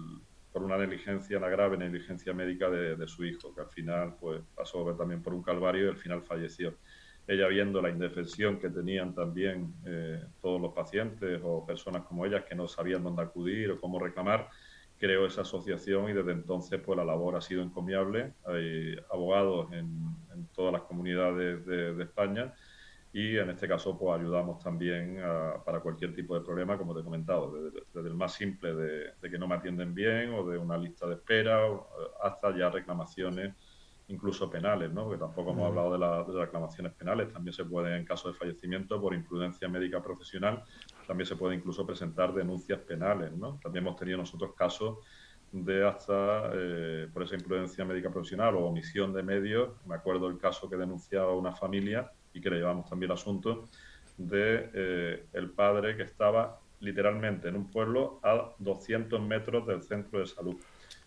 por 0.56 0.64
una 0.64 0.78
negligencia, 0.78 1.38
una 1.38 1.50
grave 1.50 1.76
negligencia 1.76 2.34
médica 2.34 2.70
de, 2.70 3.08
su 3.10 3.26
hijo, 3.26 3.54
que 3.54 3.60
al 3.60 3.68
final 3.68 4.16
pues, 4.18 4.42
pasó 4.56 4.86
también 4.96 5.22
por 5.22 5.34
un 5.34 5.44
calvario 5.44 5.84
y 5.84 5.90
al 5.90 5.98
final 5.98 6.24
falleció. 6.24 6.78
Ella 7.28 7.50
viendo 7.50 7.82
la 7.82 7.90
indefensión 7.90 8.58
que 8.58 8.70
tenían 8.70 9.14
también 9.14 9.74
eh, 9.86 10.24
todos 10.42 10.62
los 10.62 10.74
pacientes 10.74 11.42
o 11.44 11.66
personas 11.66 12.04
como 12.04 12.26
ellas 12.26 12.46
que 12.46 12.56
no 12.56 12.70
sabían 12.70 13.04
dónde 13.04 13.24
acudir 13.24 13.70
o 13.70 13.82
cómo 13.82 14.00
reclamar, 14.00 14.48
creó 14.98 15.26
esa 15.26 15.42
asociación 15.42 16.10
y 16.10 16.14
desde 16.14 16.32
entonces 16.32 16.80
pues 16.80 16.96
la 16.96 17.04
labor 17.04 17.36
ha 17.36 17.42
sido 17.42 17.62
encomiable. 17.62 18.36
Hay 18.46 18.96
abogados 19.12 19.74
en, 19.74 20.16
todas 20.54 20.72
las 20.72 20.84
comunidades 20.84 21.66
de 21.66 22.02
España 22.02 22.54
y 23.16 23.38
en 23.38 23.50
este 23.50 23.66
caso 23.66 23.98
pues 23.98 24.20
ayudamos 24.20 24.62
también 24.62 25.22
para 25.64 25.80
cualquier 25.80 26.14
tipo 26.14 26.38
de 26.38 26.42
problema, 26.44 26.78
como 26.78 26.94
te 26.94 27.00
he 27.00 27.04
comentado, 27.06 27.50
desde, 27.94 28.10
el 28.10 28.14
más 28.14 28.34
simple 28.34 28.76
de, 28.76 29.14
que 29.22 29.40
no 29.40 29.48
me 29.48 29.56
atienden 29.56 29.96
bien 29.96 30.34
o 30.34 30.46
de 30.46 30.58
una 30.58 30.78
lista 30.78 31.08
de 31.08 31.14
espera 31.14 31.62
hasta 32.22 32.54
ya 32.58 32.70
reclamaciones 32.70 33.56
incluso 34.10 34.50
penales, 34.50 34.92
¿no? 34.92 35.06
porque 35.06 35.20
tampoco 35.20 35.52
hemos 35.52 35.66
hablado 35.66 35.94
de, 35.94 35.98
las 35.98 36.28
reclamaciones 36.28 36.92
penales, 36.92 37.32
también 37.32 37.54
se 37.54 37.64
puede 37.64 37.96
en 37.96 38.04
caso 38.04 38.28
de 38.28 38.34
fallecimiento 38.34 39.00
por 39.00 39.14
imprudencia 39.14 39.70
médica 39.70 40.04
profesional, 40.04 40.66
también 41.08 41.26
se 41.26 41.38
puede 41.38 41.56
incluso 41.56 41.88
presentar 41.88 42.34
denuncias 42.34 42.82
penales, 42.82 43.32
¿no? 43.32 43.58
También 43.64 43.86
hemos 43.86 43.96
tenido 43.96 44.18
nosotros 44.18 44.54
casos 44.58 44.98
de 45.54 45.88
hasta 45.88 46.52
eh, 46.54 47.08
por 47.14 47.24
esa 47.24 47.36
imprudencia 47.36 47.86
médica 47.86 48.12
profesional 48.12 48.56
o 48.56 48.66
omisión 48.66 49.14
de 49.14 49.24
medios. 49.24 49.70
Me 49.86 49.96
acuerdo 49.96 50.28
el 50.28 50.38
caso 50.38 50.70
que 50.70 50.76
denunciaba 50.76 51.34
una 51.34 51.54
familia 51.54 52.12
y 52.36 52.42
que 52.42 52.50
le 52.52 52.58
llevamos 52.58 52.88
también 52.88 53.12
el 53.12 53.18
asunto 53.18 53.66
de 54.18 54.70
eh, 54.74 55.26
el 55.34 55.50
padre 55.50 55.98
que 55.98 56.04
estaba 56.04 56.60
literalmente 56.82 57.48
en 57.48 57.56
un 57.56 57.72
pueblo 57.72 58.20
a 58.22 58.52
200 58.60 59.20
metros 59.22 59.66
del 59.66 59.82
centro 59.82 60.20
de 60.20 60.28
salud. 60.28 60.56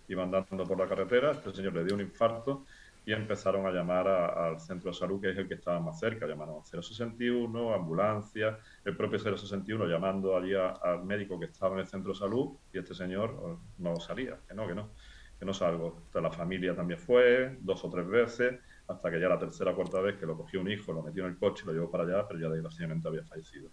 Iba 0.09 0.25
andando 0.25 0.65
por 0.65 0.79
la 0.79 0.89
carretera, 0.89 1.33
este 1.33 1.53
señor 1.53 1.75
le 1.75 1.85
dio 1.85 1.95
un 1.95 2.01
infarto 2.01 2.65
y 3.05 3.13
empezaron 3.13 3.67
a 3.67 3.71
llamar 3.71 4.07
al 4.07 4.61
centro 4.61 4.91
de 4.91 4.97
salud, 4.97 5.21
que 5.21 5.31
es 5.31 5.39
el 5.39 5.49
que 5.49 5.55
estaba 5.55 5.81
más 5.81 5.99
cerca. 5.99 6.27
Llamaron 6.27 6.57
al 6.57 6.83
061, 6.83 7.75
ambulancia, 7.75 8.59
el 8.85 8.97
propio 8.97 9.19
061 9.19 9.87
llamando 9.87 10.37
allí 10.37 10.53
al 10.55 11.05
médico 11.05 11.39
que 11.39 11.47
estaba 11.47 11.75
en 11.75 11.81
el 11.81 11.87
centro 11.87 12.13
de 12.13 12.19
salud 12.19 12.57
y 12.73 12.79
este 12.79 12.95
señor 12.95 13.31
oh, 13.31 13.61
no 13.79 13.97
salía, 13.97 14.39
que 14.47 14.55
no, 14.55 14.67
que 14.67 14.75
no, 14.75 14.91
que 15.39 15.47
no 15.47 15.55
salgo. 15.55 16.03
la 16.13 16.31
familia 16.31 16.75
también 16.75 17.01
fue, 17.01 17.57
dos 17.61 17.83
o 17.85 17.91
tres 17.91 18.07
veces, 18.07 18.61
hasta 18.89 19.11
que 19.11 19.21
ya 19.21 19.29
la 19.29 19.39
tercera 19.39 19.73
o 19.73 19.77
cuarta 19.77 20.01
vez 20.01 20.17
que 20.17 20.27
lo 20.27 20.37
cogió 20.37 20.61
un 20.61 20.71
hijo, 20.71 20.93
lo 20.93 21.03
metió 21.03 21.25
en 21.25 21.33
el 21.33 21.39
coche, 21.39 21.65
lo 21.67 21.73
llevó 21.73 21.91
para 21.91 22.05
allá, 22.05 22.27
pero 22.27 22.41
ya 22.41 22.49
desgraciadamente 22.49 23.07
había 23.07 23.23
fallecido. 23.23 23.71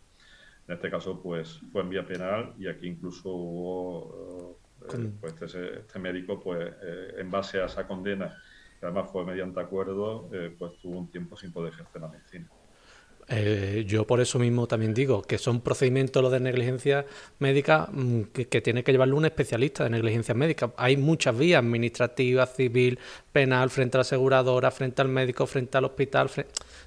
En 0.68 0.76
este 0.76 0.90
caso, 0.90 1.22
pues 1.22 1.60
fue 1.72 1.82
en 1.84 1.90
vía 1.90 2.06
penal 2.06 2.54
y 2.58 2.68
aquí 2.68 2.88
incluso 2.88 3.30
hubo, 3.30 4.60
eh, 4.92 5.12
pues 5.22 5.42
este, 5.42 5.80
este, 5.80 6.00
médico, 6.00 6.40
pues 6.40 6.74
eh, 6.82 7.16
en 7.18 7.32
base 7.32 7.62
a 7.62 7.66
esa 7.66 7.88
condena, 7.88 8.36
que 8.80 8.86
además 8.86 9.10
fue 9.12 9.24
mediante 9.24 9.60
acuerdo, 9.60 10.30
eh, 10.34 10.54
pues 10.58 10.78
tuvo 10.82 11.00
un 11.00 11.10
tiempo 11.10 11.38
sin 11.38 11.54
poder 11.54 11.72
ejercer 11.72 12.02
la 12.02 12.08
medicina. 12.10 12.50
Eh, 13.28 13.86
yo 13.88 14.06
por 14.06 14.22
eso 14.22 14.38
mismo 14.38 14.68
también 14.68 14.94
digo 14.94 15.24
que 15.24 15.40
son 15.40 15.62
procedimientos 15.62 16.22
los 16.22 16.32
de 16.32 16.40
negligencia 16.40 17.08
médica 17.40 17.90
mm, 17.92 18.22
que, 18.34 18.62
tiene 18.62 18.84
que 18.84 18.92
llevarlo 18.92 19.18
un 19.18 19.26
especialista 19.26 19.84
de 19.84 19.90
negligencia 19.90 20.36
médica. 20.36 20.72
Hay 20.78 20.98
muchas 20.98 21.36
vías, 21.38 21.60
administrativa, 21.60 22.46
civil, 22.46 23.00
penal, 23.32 23.70
frente 23.70 23.98
a 23.98 24.00
la 24.00 24.02
aseguradora, 24.02 24.70
frente 24.72 25.02
al 25.02 25.08
médico, 25.08 25.48
frente 25.48 25.78
al 25.78 25.86
hospital. 25.86 26.30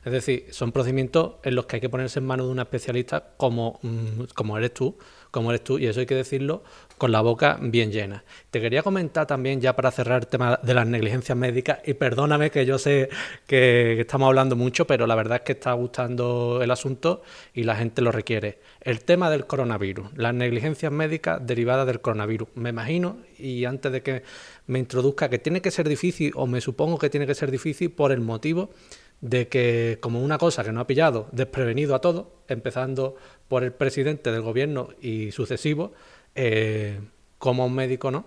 Es 0.05 0.13
decir, 0.13 0.47
son 0.51 0.71
procedimientos 0.71 1.35
en 1.43 1.55
los 1.55 1.67
que 1.67 1.77
hay 1.77 1.81
que 1.81 1.89
ponerse 1.89 2.21
en 2.21 2.27
manos 2.27 2.47
de 2.47 2.53
un 2.53 2.61
especialista 2.61 3.35
como, 3.37 3.81
mm, 3.83 4.25
como 4.35 4.57
eres 4.57 4.75
tú 4.75 4.97
como 5.31 5.51
eres 5.51 5.65
tú, 5.65 5.79
y 5.79 5.87
eso 5.87 6.01
hay 6.01 6.07
que 6.07 6.15
decirlo 6.15 6.63
con 6.97 7.13
la 7.13 7.21
boca 7.21 7.59
bien 7.61 7.93
llena. 7.93 8.25
Te 8.51 8.61
quería 8.61 8.83
comentar 8.83 9.27
también, 9.27 9.61
ya 9.61 9.77
para 9.77 9.91
cerrar 9.91 10.23
el 10.23 10.27
tema 10.27 10.59
de 10.63 10.75
las 10.75 10.87
negligencias 10.87 11.39
médicas, 11.39 11.79
y 11.87 11.95
perdóname 11.95 12.51
que 12.51 12.67
yo 12.67 12.79
sé 12.79 13.09
que 13.47 14.01
estamos 14.01 14.27
hablando 14.27 14.57
mucho, 14.57 14.87
pero 14.87 15.07
la 15.07 15.15
verdad 15.15 15.37
es 15.39 15.43
que 15.43 15.53
está 15.53 15.73
gustando 15.73 16.61
el 16.63 16.71
asunto 16.71 17.23
y 17.55 17.63
la 17.63 17.77
gente 17.77 18.03
lo 18.03 18.13
requiere. 18.13 18.59
El 18.81 19.05
tema 19.05 19.31
del 19.31 19.47
coronavirus, 19.47 20.09
las 20.17 20.35
negligencias 20.35 20.91
médicas 20.91 21.45
derivadas 21.47 21.87
del 21.87 22.01
coronavirus. 22.01 22.49
Me 22.55 22.71
imagino, 22.71 23.19
y 23.39 23.65
antes 23.65 23.93
de 23.93 24.03
que 24.03 24.23
me 24.67 24.79
introduzca, 24.79 25.29
que 25.29 25.39
tiene 25.39 25.63
que 25.63 25.71
ser 25.71 25.89
difícil, 25.89 26.33
o 26.35 26.47
me 26.47 26.61
supongo 26.61 26.99
que 26.99 27.11
tiene 27.11 27.27
que 27.27 27.35
ser 27.35 27.51
difícil 27.51 27.91
por 27.91 28.13
el 28.13 28.21
motivo 28.21 28.71
de 29.21 29.49
que 29.49 29.99
como 30.01 30.23
una 30.23 30.39
cosa 30.39 30.63
que 30.63 30.73
no 30.73 30.81
ha 30.81 30.87
pillado 30.87 31.29
desprevenido 31.33 31.95
a 31.95 32.01
todos, 32.01 32.27
empezando 32.47 33.17
por 33.49 33.65
el 33.65 33.73
presidente 33.73 34.31
del 34.31 34.43
gobierno 34.43 34.91
y 35.01 35.33
sucesivo, 35.33 35.93
eh, 36.35 37.01
como 37.39 37.67
un 37.67 37.75
médico, 37.75 38.11
¿no? 38.11 38.27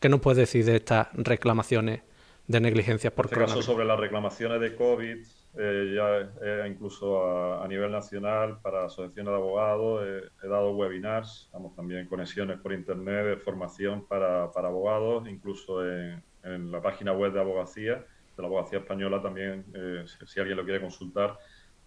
¿Qué 0.00 0.08
nos 0.08 0.20
puede 0.20 0.40
decir 0.40 0.64
de 0.64 0.76
estas 0.76 1.08
reclamaciones 1.14 2.02
de 2.46 2.60
negligencias 2.60 3.12
por 3.12 3.26
este 3.26 3.36
caso 3.36 3.60
sobre 3.62 3.84
las 3.84 3.98
reclamaciones 3.98 4.60
de 4.60 4.74
COVID, 4.74 5.18
eh, 5.58 5.92
ya 5.94 6.30
eh, 6.42 6.68
incluso 6.68 7.60
a, 7.60 7.66
nivel 7.68 7.90
nacional 7.92 8.58
para 8.62 8.86
asociaciones 8.86 9.32
de 9.32 9.36
abogados 9.36 10.06
he 10.42 10.48
dado 10.48 10.70
webinars, 10.70 11.50
damos 11.52 11.74
también 11.74 12.06
conexiones 12.06 12.58
por 12.58 12.72
internet 12.72 13.26
de 13.26 13.36
formación 13.36 14.06
para, 14.06 14.44
abogados, 14.44 15.28
incluso 15.28 15.86
en, 15.86 16.22
en 16.42 16.70
la 16.70 16.80
página 16.80 17.12
web 17.12 17.32
de 17.32 17.40
abogacía 17.40 18.04
de 18.38 18.42
la 18.42 18.48
abogacía 18.48 18.78
española 18.78 19.20
también, 19.20 19.64
eh, 19.74 20.04
si, 20.24 20.38
alguien 20.38 20.56
lo 20.56 20.64
quiere 20.64 20.80
consultar, 20.80 21.36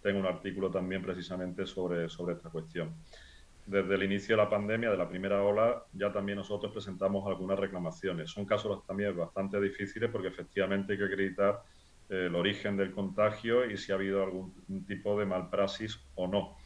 tengo 0.02 0.20
un 0.20 0.26
artículo 0.26 0.70
también 0.70 1.02
precisamente 1.02 1.66
sobre, 1.66 2.10
sobre 2.10 2.34
esta 2.34 2.50
cuestión. 2.50 2.94
Desde 3.64 3.94
el 3.94 4.02
inicio 4.02 4.36
de 4.36 4.42
la 4.42 4.50
pandemia, 4.50 4.90
de 4.90 4.98
la 4.98 5.08
primera 5.08 5.42
ola, 5.42 5.82
ya 5.94 6.12
también 6.12 6.36
nosotros 6.36 6.70
presentamos 6.70 7.26
algunas 7.26 7.58
reclamaciones. 7.58 8.30
Son 8.30 8.44
casos 8.44 8.84
también 8.86 9.16
bastante 9.16 9.58
difíciles 9.60 10.10
porque 10.10 10.28
efectivamente 10.28 10.92
hay 10.92 10.98
que 10.98 11.04
acreditar 11.04 11.62
eh, 12.10 12.26
el 12.26 12.34
origen 12.34 12.76
del 12.76 12.92
contagio 12.92 13.64
y 13.70 13.78
si 13.78 13.92
ha 13.92 13.94
habido 13.94 14.22
algún 14.22 14.52
tipo 14.86 15.18
de 15.18 15.24
malpraxis 15.24 16.00
o 16.16 16.26
no. 16.26 16.56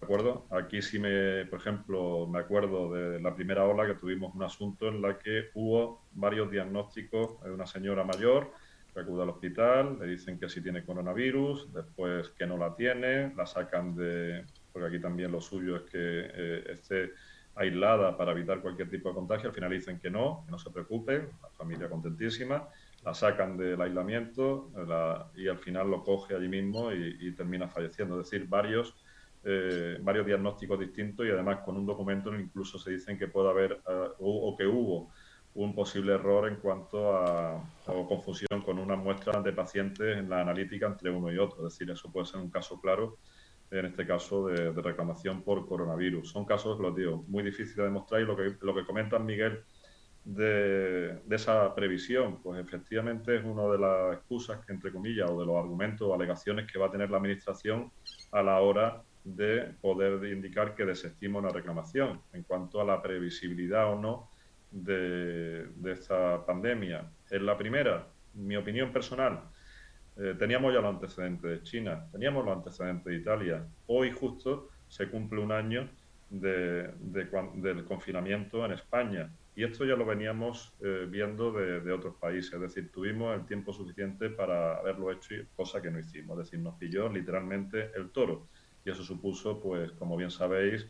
¿De 0.00 0.04
acuerdo? 0.04 0.46
Aquí 0.50 0.82
sí 0.82 0.98
me, 0.98 1.46
por 1.46 1.60
ejemplo, 1.60 2.26
me 2.26 2.40
acuerdo 2.40 2.92
de 2.92 3.20
la 3.20 3.34
primera 3.34 3.64
ola 3.64 3.86
que 3.86 3.94
tuvimos 3.94 4.34
un 4.34 4.42
asunto 4.42 4.88
en 4.88 5.00
la 5.00 5.18
que 5.18 5.44
hubo 5.54 6.02
varios 6.12 6.50
diagnósticos 6.50 7.42
de 7.42 7.52
una 7.52 7.64
señora 7.64 8.04
mayor 8.04 8.52
que 8.94 9.00
acude 9.00 9.24
al 9.24 9.30
hospital, 9.30 9.98
le 10.00 10.06
dicen 10.06 10.38
que 10.38 10.48
sí 10.48 10.62
tiene 10.62 10.84
coronavirus, 10.84 11.72
después 11.72 12.30
que 12.30 12.46
no 12.46 12.56
la 12.56 12.74
tiene, 12.76 13.34
la 13.34 13.44
sacan 13.44 13.96
de, 13.96 14.46
porque 14.72 14.88
aquí 14.88 15.00
también 15.00 15.32
lo 15.32 15.40
suyo 15.40 15.76
es 15.76 15.82
que 15.82 15.90
eh, 15.98 16.64
esté 16.70 17.10
aislada 17.56 18.16
para 18.16 18.32
evitar 18.32 18.60
cualquier 18.60 18.88
tipo 18.88 19.08
de 19.08 19.16
contagio, 19.16 19.48
al 19.48 19.54
final 19.54 19.70
dicen 19.70 19.98
que 19.98 20.10
no, 20.10 20.42
que 20.46 20.52
no 20.52 20.58
se 20.58 20.70
preocupe, 20.70 21.28
la 21.42 21.48
familia 21.50 21.88
contentísima, 21.88 22.68
la 23.04 23.14
sacan 23.14 23.56
del 23.56 23.80
aislamiento 23.80 24.70
y 25.36 25.48
al 25.48 25.58
final 25.58 25.90
lo 25.90 26.02
coge 26.02 26.34
allí 26.34 26.48
mismo 26.48 26.90
y, 26.90 27.32
termina 27.32 27.68
falleciendo. 27.68 28.18
Es 28.18 28.30
decir, 28.30 28.48
varios, 28.48 28.96
eh, 29.44 29.98
varios 30.00 30.24
diagnósticos 30.24 30.80
distintos 30.80 31.26
y 31.26 31.30
además 31.30 31.58
con 31.64 31.76
un 31.76 31.84
documento 31.84 32.34
incluso 32.34 32.78
se 32.78 32.92
dicen 32.92 33.18
que 33.18 33.28
puede 33.28 33.50
haber 33.50 33.72
eh, 33.86 34.08
o 34.18 34.56
que 34.56 34.66
hubo 34.66 35.12
un 35.54 35.74
posible 35.74 36.14
error 36.14 36.48
en 36.48 36.56
cuanto 36.56 37.16
a 37.16 37.62
confusión 38.08 38.62
con 38.64 38.78
una 38.78 38.96
muestra 38.96 39.40
de 39.40 39.52
pacientes 39.52 40.18
en 40.18 40.28
la 40.28 40.40
analítica 40.40 40.86
entre 40.86 41.10
uno 41.10 41.32
y 41.32 41.38
otro. 41.38 41.66
Es 41.66 41.74
decir, 41.74 41.90
eso 41.90 42.10
puede 42.10 42.26
ser 42.26 42.40
un 42.40 42.50
caso 42.50 42.80
claro, 42.80 43.18
en 43.70 43.86
este 43.86 44.06
caso 44.06 44.46
de, 44.46 44.72
reclamación 44.72 45.42
por 45.42 45.66
coronavirus. 45.66 46.28
Son 46.30 46.44
casos, 46.44 46.78
lo 46.80 46.92
digo, 46.92 47.24
muy 47.28 47.42
difíciles 47.42 47.76
de 47.76 47.84
demostrar 47.84 48.20
y 48.20 48.24
lo 48.24 48.36
que, 48.36 48.56
lo 48.60 48.74
que 48.74 48.84
comenta 48.84 49.18
Miguel 49.18 49.60
de, 50.24 51.20
de, 51.24 51.36
esa 51.36 51.74
previsión, 51.74 52.40
pues 52.42 52.60
efectivamente 52.60 53.36
es 53.36 53.44
una 53.44 53.64
de 53.68 53.78
las 53.78 54.14
excusas, 54.14 54.64
que, 54.64 54.72
entre 54.72 54.92
comillas, 54.92 55.30
o 55.30 55.38
de 55.38 55.46
los 55.46 55.56
argumentos 55.56 56.08
o 56.08 56.14
alegaciones 56.14 56.70
que 56.70 56.78
va 56.78 56.86
a 56.86 56.90
tener 56.90 57.10
la 57.10 57.18
Administración 57.18 57.92
a 58.32 58.42
la 58.42 58.60
hora 58.60 59.02
de 59.22 59.74
poder 59.80 60.24
indicar 60.32 60.74
que 60.74 60.84
desestima 60.84 61.38
una 61.38 61.50
reclamación. 61.50 62.20
En 62.32 62.42
cuanto 62.42 62.80
a 62.80 62.84
la 62.84 63.00
previsibilidad 63.00 63.92
o 63.92 64.00
no 64.00 64.33
de, 64.74 65.68
esta 65.86 66.44
pandemia. 66.44 67.10
Es 67.30 67.40
la 67.40 67.56
primera, 67.56 68.06
mi 68.34 68.56
opinión 68.56 68.92
personal. 68.92 69.40
Eh, 70.16 70.34
teníamos 70.38 70.74
ya 70.74 70.80
los 70.80 70.94
antecedentes 70.94 71.50
de 71.50 71.62
China, 71.62 72.06
teníamos 72.10 72.44
los 72.44 72.56
antecedentes 72.56 73.04
de 73.04 73.16
Italia. 73.16 73.66
Hoy 73.86 74.10
justo 74.12 74.68
se 74.88 75.08
cumple 75.08 75.40
un 75.40 75.52
año 75.52 75.88
de, 76.28 76.90
del 77.00 77.84
confinamiento 77.84 78.64
en 78.64 78.72
España. 78.72 79.30
Y 79.56 79.62
esto 79.62 79.84
ya 79.84 79.94
lo 79.94 80.04
veníamos 80.04 80.74
eh, 80.80 81.06
viendo 81.08 81.52
de, 81.52 81.92
otros 81.92 82.16
países, 82.16 82.54
es 82.54 82.60
decir, 82.60 82.90
tuvimos 82.90 83.36
el 83.36 83.46
tiempo 83.46 83.72
suficiente 83.72 84.28
para 84.28 84.78
haberlo 84.78 85.12
hecho, 85.12 85.36
cosa 85.54 85.80
que 85.80 85.92
no 85.92 86.00
hicimos, 86.00 86.36
es 86.40 86.46
decir, 86.46 86.58
nos 86.58 86.74
pilló 86.74 87.08
literalmente 87.08 87.92
el 87.94 88.10
toro. 88.10 88.48
Y 88.84 88.90
eso 88.90 89.04
supuso, 89.04 89.60
pues, 89.60 89.92
como 89.92 90.16
bien 90.16 90.32
sabéis, 90.32 90.88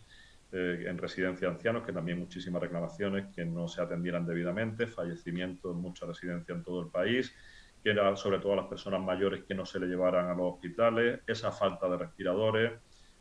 eh, 0.52 0.84
en 0.86 0.98
residencia 0.98 1.48
de 1.48 1.54
ancianos, 1.54 1.84
que 1.84 1.92
también 1.92 2.18
muchísimas 2.18 2.62
reclamaciones 2.62 3.34
que 3.34 3.44
no 3.44 3.68
se 3.68 3.82
atendieran 3.82 4.26
debidamente, 4.26 4.86
fallecimientos 4.86 5.74
en 5.74 5.80
muchas 5.80 6.08
residencias 6.08 6.56
en 6.56 6.64
todo 6.64 6.82
el 6.82 6.88
país, 6.88 7.34
que 7.82 7.90
era 7.90 8.14
sobre 8.16 8.38
todo 8.38 8.54
a 8.54 8.56
las 8.56 8.66
personas 8.66 9.00
mayores 9.02 9.44
que 9.44 9.54
no 9.54 9.66
se 9.66 9.78
le 9.78 9.86
llevaran 9.86 10.26
a 10.28 10.34
los 10.34 10.54
hospitales, 10.54 11.20
esa 11.26 11.52
falta 11.52 11.88
de 11.88 11.98
respiradores, 11.98 12.72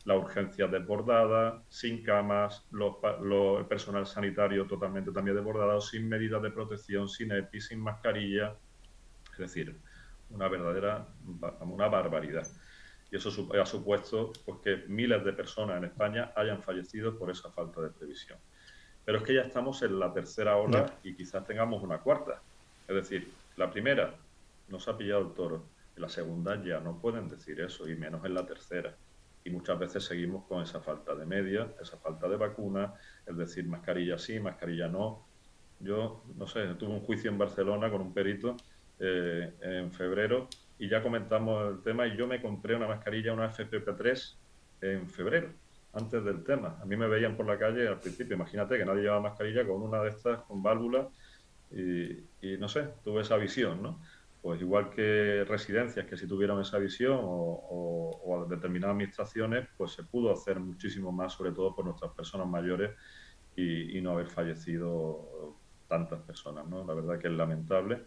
la 0.06 0.16
urgencia 0.16 0.68
desbordada, 0.68 1.64
sin 1.70 2.04
camas, 2.04 2.66
el 2.72 3.66
personal 3.68 4.06
sanitario 4.06 4.68
totalmente 4.68 5.12
también 5.12 5.36
desbordado, 5.36 5.80
sin 5.80 6.08
medidas 6.10 6.42
de 6.42 6.52
protección, 6.52 7.08
sin 7.08 7.32
EPI, 7.32 7.62
sin 7.62 7.80
mascarilla. 7.80 8.56
Es 9.32 9.38
decir, 9.38 9.80
una 10.30 10.48
verdadera 10.48 11.08
una 11.62 11.88
barbaridad. 11.88 12.48
Y 13.14 13.18
eso 13.18 13.30
ha 13.62 13.66
supuesto 13.68 14.34
pues, 14.44 14.58
que 14.64 14.88
miles 14.88 15.24
de 15.24 15.34
personas 15.34 15.78
en 15.78 15.84
España 15.84 16.32
hayan 16.36 16.64
fallecido 16.64 17.16
por 17.16 17.30
esa 17.30 17.52
falta 17.52 17.80
de 17.80 17.92
previsión. 17.92 18.40
Pero 19.06 19.20
es 19.20 19.24
que 19.24 19.36
ya 19.36 19.42
estamos 19.42 19.84
en 19.84 20.00
la 20.00 20.12
tercera 20.12 20.58
ola 20.58 20.92
y 21.04 21.14
quizás 21.14 21.46
tengamos 21.46 21.84
una 21.84 22.00
cuarta. 22.00 22.42
Es 22.88 22.96
decir, 22.96 23.32
la 23.56 23.70
primera 23.70 24.16
nos 24.68 24.88
ha 24.88 24.98
pillado 24.98 25.22
el 25.28 25.34
toro, 25.36 25.64
la 25.96 26.10
segunda 26.10 26.60
ya 26.64 26.80
no 26.80 27.00
pueden 27.00 27.30
decir 27.30 27.62
eso, 27.62 27.88
y 27.88 27.96
menos 27.96 28.26
en 28.26 28.34
la 28.34 28.48
tercera 28.48 28.96
y 29.44 29.52
muchas 29.52 29.78
veces 29.78 30.04
seguimos 30.06 30.46
con 30.46 30.64
esa 30.64 30.80
falta 30.80 31.14
de 31.14 31.28
media, 31.28 31.72
esa 31.80 31.98
falta 31.98 32.28
de 32.28 32.38
vacuna, 32.38 32.96
el 33.28 33.38
decir 33.38 33.68
mascarilla 33.68 34.18
sí, 34.18 34.40
mascarilla 34.40 34.88
no. 34.88 35.28
Yo, 35.80 36.24
no 36.36 36.48
sé, 36.48 36.66
tuve 36.80 36.94
un 36.94 37.02
juicio 37.02 37.30
en 37.30 37.38
Barcelona 37.38 37.92
con 37.92 38.02
un 38.02 38.12
perito 38.12 38.58
eh, 38.98 39.54
en 39.62 39.92
febrero 39.92 40.48
y 40.84 40.90
ya 40.90 41.02
comentamos 41.02 41.72
el 41.72 41.82
tema 41.82 42.06
y 42.06 42.18
yo 42.18 42.28
me 42.28 42.42
compré 42.42 42.76
una 42.76 42.88
mascarilla, 42.88 43.32
una 43.34 43.50
FFP3 43.50 44.36
en 44.82 45.10
febrero, 45.10 45.50
antes 45.94 46.24
del 46.26 46.44
tema. 46.44 46.78
A 46.82 46.86
mí 46.86 46.98
me 46.98 47.08
veían 47.08 47.38
por 47.38 47.46
la 47.46 47.58
calle 47.58 47.88
al 47.88 48.00
principio, 48.00 48.36
imagínate 48.36 48.78
que 48.78 48.84
nadie 48.84 49.04
llevaba 49.04 49.22
mascarilla 49.22 49.66
con 49.66 49.82
una 49.82 50.02
de 50.02 50.10
estas 50.10 50.42
con 50.42 50.62
válvula 50.62 51.08
y, 51.72 52.12
y 52.42 52.58
no 52.60 52.68
sé, 52.68 52.90
tuve 53.02 53.22
esa 53.22 53.38
visión, 53.38 53.82
¿no? 53.82 54.02
pues 54.42 54.60
igual 54.60 54.90
que 54.90 55.46
residencias 55.48 56.06
que 56.06 56.18
si 56.18 56.28
tuvieron 56.28 56.60
esa 56.60 56.78
visión 56.78 57.18
o, 57.24 58.20
o, 58.26 58.46
determinadas 58.50 58.96
administraciones, 58.96 59.70
pues 59.78 59.94
se 59.94 60.04
pudo 60.04 60.34
hacer 60.34 60.60
muchísimo 60.60 61.14
más, 61.14 61.32
sobre 61.32 61.54
todo 61.54 61.74
por 61.74 61.86
nuestras 61.86 62.12
personas 62.12 62.46
mayores 62.48 62.92
y, 63.56 64.02
no 64.02 64.12
haber 64.12 64.28
fallecido 64.28 65.56
tantas 65.88 66.20
personas, 66.24 66.68
¿no? 66.68 66.84
La 66.84 66.94
verdad 66.94 67.18
que 67.20 67.30
es 67.30 67.34
lamentable 67.34 68.04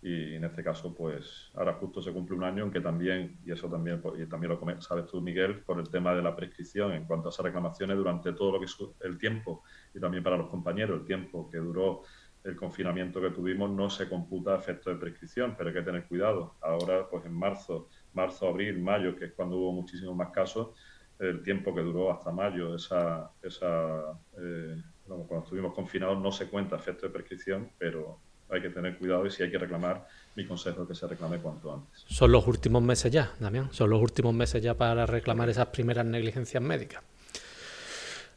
y 0.00 0.34
en 0.34 0.44
este 0.44 0.62
caso, 0.62 0.94
pues 0.94 1.50
ahora 1.54 1.74
justo 1.74 2.00
se 2.00 2.12
cumple 2.12 2.36
un 2.36 2.44
año 2.44 2.64
en 2.64 2.70
que 2.70 2.80
también, 2.80 3.38
y 3.44 3.50
eso 3.50 3.68
también, 3.68 4.00
y 4.16 4.26
también 4.26 4.52
lo 4.52 4.80
sabes 4.80 5.06
tú, 5.06 5.20
Miguel, 5.20 5.60
por 5.62 5.80
el 5.80 5.88
tema 5.90 6.14
de 6.14 6.22
la 6.22 6.36
prescripción 6.36 6.92
en 6.92 7.04
cuanto 7.04 7.28
a 7.28 7.30
esas 7.30 7.44
reclamaciones 7.44 7.96
durante 7.96 8.32
todo 8.32 8.52
lo 8.52 8.58
que 8.60 8.66
es 8.66 8.76
el 9.00 9.18
tiempo 9.18 9.64
y 9.92 9.98
también 9.98 10.22
para 10.22 10.36
los 10.36 10.48
compañeros, 10.48 11.00
el 11.00 11.06
tiempo 11.06 11.50
que 11.50 11.58
duró 11.58 12.02
el 12.44 12.54
confinamiento 12.54 13.20
que 13.20 13.30
tuvimos 13.30 13.70
no 13.70 13.90
se 13.90 14.08
computa 14.08 14.54
efecto 14.54 14.90
de 14.90 14.96
prescripción, 14.96 15.54
pero 15.56 15.70
hay 15.70 15.74
que 15.74 15.82
tener 15.82 16.06
cuidado. 16.06 16.54
Ahora, 16.60 17.08
pues 17.10 17.24
en 17.26 17.32
marzo, 17.32 17.88
marzo, 18.14 18.48
abril, 18.48 18.78
mayo, 18.78 19.16
que 19.16 19.26
es 19.26 19.32
cuando 19.32 19.56
hubo 19.56 19.72
muchísimos 19.72 20.14
más 20.14 20.30
casos, 20.30 20.68
el 21.18 21.42
tiempo 21.42 21.74
que 21.74 21.80
duró 21.80 22.12
hasta 22.12 22.30
mayo, 22.30 22.76
esa, 22.76 23.32
esa 23.42 24.16
eh, 24.40 24.76
cuando 25.04 25.42
estuvimos 25.42 25.74
confinados 25.74 26.20
no 26.20 26.30
se 26.30 26.48
cuenta 26.48 26.76
efecto 26.76 27.06
de 27.06 27.12
prescripción, 27.12 27.72
pero 27.76 28.20
hay 28.50 28.62
que 28.62 28.70
tener 28.70 28.96
cuidado 28.96 29.26
y 29.26 29.30
si 29.30 29.42
hay 29.42 29.50
que 29.50 29.58
reclamar, 29.58 30.06
mi 30.34 30.46
consejo 30.46 30.82
es 30.82 30.88
que 30.88 30.94
se 30.94 31.06
reclame 31.06 31.38
cuanto 31.38 31.72
antes. 31.72 32.04
Son 32.08 32.30
los 32.30 32.46
últimos 32.46 32.82
meses 32.82 33.10
ya, 33.10 33.32
Damián, 33.40 33.68
son 33.72 33.90
los 33.90 34.00
últimos 34.00 34.34
meses 34.34 34.62
ya 34.62 34.74
para 34.74 35.06
reclamar 35.06 35.48
esas 35.48 35.66
primeras 35.66 36.06
negligencias 36.06 36.62
médicas. 36.62 37.02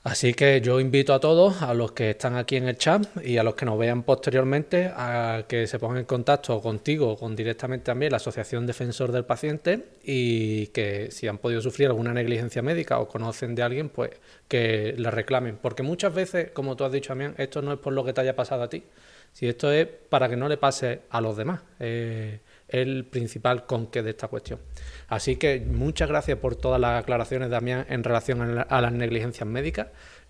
Así 0.04 0.34
que 0.34 0.62
yo 0.62 0.80
invito 0.80 1.14
a 1.14 1.20
todos, 1.20 1.62
a 1.62 1.76
los 1.76 1.92
que 1.92 2.10
están 2.10 2.36
aquí 2.36 2.56
en 2.56 2.68
el 2.68 2.76
chat 2.76 3.06
y 3.24 3.38
a 3.38 3.44
los 3.44 3.54
que 3.54 3.68
nos 3.68 3.78
vean 3.78 4.02
posteriormente, 4.02 4.92
a 4.96 5.44
que 5.48 5.68
se 5.68 5.78
pongan 5.78 6.00
en 6.00 6.06
contacto 6.06 6.60
contigo 6.60 7.16
con 7.16 7.36
directamente 7.36 7.86
también 7.86 8.12
la 8.12 8.18
Asociación 8.18 8.66
Defensor 8.66 9.12
del 9.12 9.26
Paciente 9.26 9.90
y 10.04 10.68
que 10.68 11.12
si 11.12 11.28
han 11.28 11.38
podido 11.38 11.62
sufrir 11.62 11.88
alguna 11.88 12.16
negligencia 12.16 12.64
médica 12.64 12.98
o 12.98 13.08
conocen 13.08 13.54
de 13.54 13.62
alguien, 13.62 13.90
pues 13.90 14.10
que 14.48 14.96
la 14.98 15.12
reclamen. 15.12 15.60
Porque 15.62 15.84
muchas 15.84 16.16
veces, 16.16 16.50
como 16.50 16.76
tú 16.76 16.84
has 16.84 16.92
dicho, 16.92 17.10
también, 17.10 17.36
esto 17.38 17.62
no 17.62 17.72
es 17.72 17.78
por 17.78 17.94
lo 17.94 18.04
que 18.04 18.14
te 18.14 18.22
haya 18.22 18.36
pasado 18.36 18.64
a 18.64 18.70
ti, 18.70 18.84
si 19.32 19.48
esto 19.48 19.72
es 19.72 19.88
para 19.88 20.30
que 20.30 20.36
no 20.36 20.48
le 20.48 20.58
pase 20.58 21.02
a 21.10 21.22
los 21.22 21.38
demás. 21.38 21.62
Eh, 21.80 22.40
el 22.72 23.06
principal 23.06 23.66
conque 23.66 24.02
de 24.02 24.12
esta 24.12 24.28
cuestión. 24.28 24.60
Así 25.08 25.36
que 25.36 25.60
muchas 25.60 26.10
gracias 26.10 26.38
por 26.40 26.56
todas 26.56 26.80
las 26.80 27.02
aclaraciones, 27.02 27.50
Damián, 27.50 27.86
en 27.90 28.04
relación 28.04 28.66
a, 28.68 28.82
las 28.82 28.92
negligencias 28.94 29.48
médicas, 29.48 29.88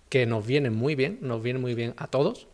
que 0.08 0.26
nos 0.26 0.46
vienen 0.46 0.74
muy 0.74 0.94
bien, 0.94 1.18
nos 1.22 1.42
vienen 1.42 1.62
muy 1.62 1.74
bien 1.74 1.94
a 1.96 2.08
todos 2.08 2.48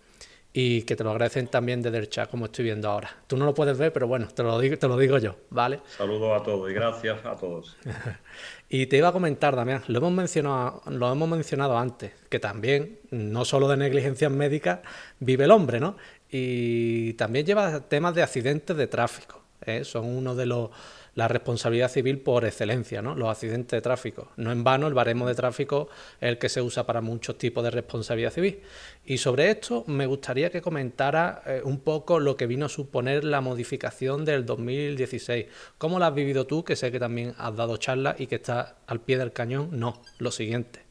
y 0.52 0.82
que 0.82 0.96
te 0.96 1.04
lo 1.04 1.10
agradecen 1.10 1.46
también 1.46 1.82
desde 1.82 1.98
el 1.98 2.08
chat, 2.08 2.30
como 2.30 2.46
estoy 2.46 2.64
viendo 2.64 2.88
ahora. 2.88 3.10
Tú 3.26 3.36
no 3.36 3.44
lo 3.44 3.54
puedes 3.54 3.76
ver, 3.78 3.92
pero 3.92 4.06
bueno, 4.06 4.28
te 4.28 4.42
lo 4.42 4.58
digo, 4.58 4.76
te 4.76 4.88
lo 4.88 4.96
digo 4.96 5.18
yo, 5.18 5.36
¿vale? 5.50 5.80
Saludos 5.96 6.40
a 6.40 6.44
todos 6.44 6.70
y 6.70 6.74
gracias 6.74 7.24
a 7.24 7.36
todos. 7.36 7.76
y 8.68 8.86
te 8.86 8.96
iba 8.96 9.08
a 9.08 9.12
comentar, 9.12 9.56
Damián, 9.56 9.82
lo 9.88 9.98
hemos, 9.98 10.12
mencionado, 10.12 10.82
lo 10.86 11.12
hemos 11.12 11.28
mencionado 11.28 11.78
antes, 11.78 12.12
que 12.28 12.38
también, 12.38 12.98
no 13.10 13.44
solo 13.44 13.68
de 13.68 13.76
negligencias 13.76 14.32
médicas, 14.32 14.80
vive 15.20 15.44
el 15.44 15.50
hombre, 15.50 15.80
¿no? 15.80 15.96
Y 16.30 17.14
también 17.14 17.46
lleva 17.46 17.80
temas 17.80 18.14
de 18.14 18.22
accidentes 18.22 18.76
de 18.76 18.86
tráfico. 18.86 19.42
¿eh? 19.62 19.84
son 19.84 20.04
uno 20.06 20.34
de 20.34 20.46
los 20.46 20.70
la 21.14 21.26
responsabilidad 21.26 21.90
civil 21.90 22.20
por 22.20 22.44
excelencia, 22.44 23.02
¿no? 23.02 23.16
los 23.16 23.28
accidentes 23.28 23.76
de 23.76 23.80
tráfico. 23.80 24.28
No 24.36 24.52
en 24.52 24.62
vano 24.62 24.86
el 24.86 24.94
baremo 24.94 25.26
de 25.26 25.34
tráfico 25.34 25.88
es 26.20 26.28
el 26.28 26.38
que 26.38 26.48
se 26.48 26.62
usa 26.62 26.86
para 26.86 27.00
muchos 27.00 27.36
tipos 27.36 27.64
de 27.64 27.72
responsabilidad 27.72 28.32
civil. 28.32 28.60
Y 29.04 29.18
sobre 29.18 29.50
esto 29.50 29.82
me 29.88 30.06
gustaría 30.06 30.50
que 30.50 30.62
comentara 30.62 31.42
eh, 31.44 31.60
un 31.64 31.80
poco 31.80 32.20
lo 32.20 32.36
que 32.36 32.46
vino 32.46 32.66
a 32.66 32.68
suponer 32.68 33.24
la 33.24 33.40
modificación 33.40 34.24
del 34.24 34.46
2016. 34.46 35.46
¿Cómo 35.76 35.98
la 35.98 36.06
has 36.06 36.14
vivido 36.14 36.46
tú, 36.46 36.62
que 36.62 36.76
sé 36.76 36.92
que 36.92 37.00
también 37.00 37.34
has 37.36 37.56
dado 37.56 37.78
charlas 37.78 38.20
y 38.20 38.28
que 38.28 38.36
estás 38.36 38.74
al 38.86 39.00
pie 39.00 39.18
del 39.18 39.32
cañón? 39.32 39.70
No, 39.72 40.00
lo 40.18 40.30
siguiente. 40.30 40.87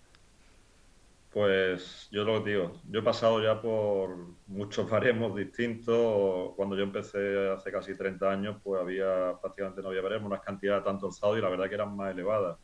Pues 1.37 2.09
yo 2.09 2.23
lo 2.23 2.39
digo, 2.39 2.81
yo 2.89 3.01
he 3.01 3.03
pasado 3.03 3.39
ya 3.43 3.61
por 3.61 4.09
muchos 4.47 4.89
baremos 4.89 5.35
distintos. 5.35 6.55
Cuando 6.55 6.75
yo 6.75 6.81
empecé 6.81 7.51
hace 7.51 7.71
casi 7.71 7.95
30 7.95 8.31
años, 8.31 8.57
pues 8.63 8.81
había 8.81 9.35
prácticamente 9.39 9.83
no 9.83 9.89
había 9.89 10.01
baremos, 10.01 10.25
unas 10.25 10.41
cantidades 10.41 10.83
tanto 10.83 11.05
alzadas 11.05 11.37
y 11.37 11.41
la 11.41 11.49
verdad 11.49 11.69
que 11.69 11.75
eran 11.75 11.95
más 11.95 12.11
elevadas. 12.11 12.57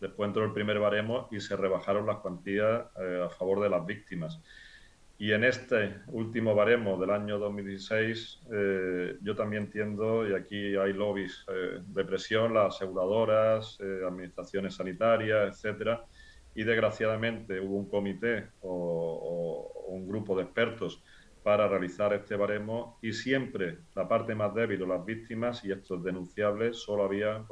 Después 0.00 0.26
entró 0.26 0.44
el 0.44 0.52
primer 0.52 0.80
baremo 0.80 1.28
y 1.30 1.38
se 1.38 1.56
rebajaron 1.56 2.04
las 2.04 2.16
cuantías 2.16 2.86
eh, 3.00 3.22
a 3.26 3.30
favor 3.30 3.60
de 3.60 3.68
las 3.68 3.86
víctimas. 3.86 4.42
Y 5.18 5.30
en 5.30 5.44
este 5.44 5.94
último 6.08 6.52
baremo 6.56 6.98
del 6.98 7.10
año 7.10 7.38
2016, 7.38 8.40
eh, 8.52 9.18
yo 9.22 9.36
también 9.36 9.66
entiendo, 9.66 10.28
y 10.28 10.34
aquí 10.34 10.74
hay 10.74 10.92
lobbies 10.92 11.44
eh, 11.46 11.78
de 11.80 12.04
presión, 12.04 12.54
las 12.54 12.74
aseguradoras, 12.74 13.78
administraciones 13.80 14.74
sanitarias, 14.74 15.48
etcétera, 15.48 16.04
y 16.56 16.64
desgraciadamente 16.64 17.60
hubo 17.60 17.76
un 17.76 17.88
comité 17.88 18.48
o, 18.62 19.84
un 19.88 20.08
grupo 20.08 20.36
de 20.36 20.42
expertos 20.44 21.04
para 21.42 21.68
realizar 21.68 22.12
este 22.12 22.34
baremo 22.34 22.98
y 23.02 23.12
siempre 23.12 23.78
la 23.94 24.08
parte 24.08 24.34
más 24.34 24.52
débil 24.52 24.82
o 24.82 24.86
las 24.86 25.04
víctimas, 25.04 25.64
y 25.64 25.70
esto 25.70 25.96
es 25.96 26.02
denunciable, 26.02 26.72
solo 26.72 27.04
había, 27.04 27.44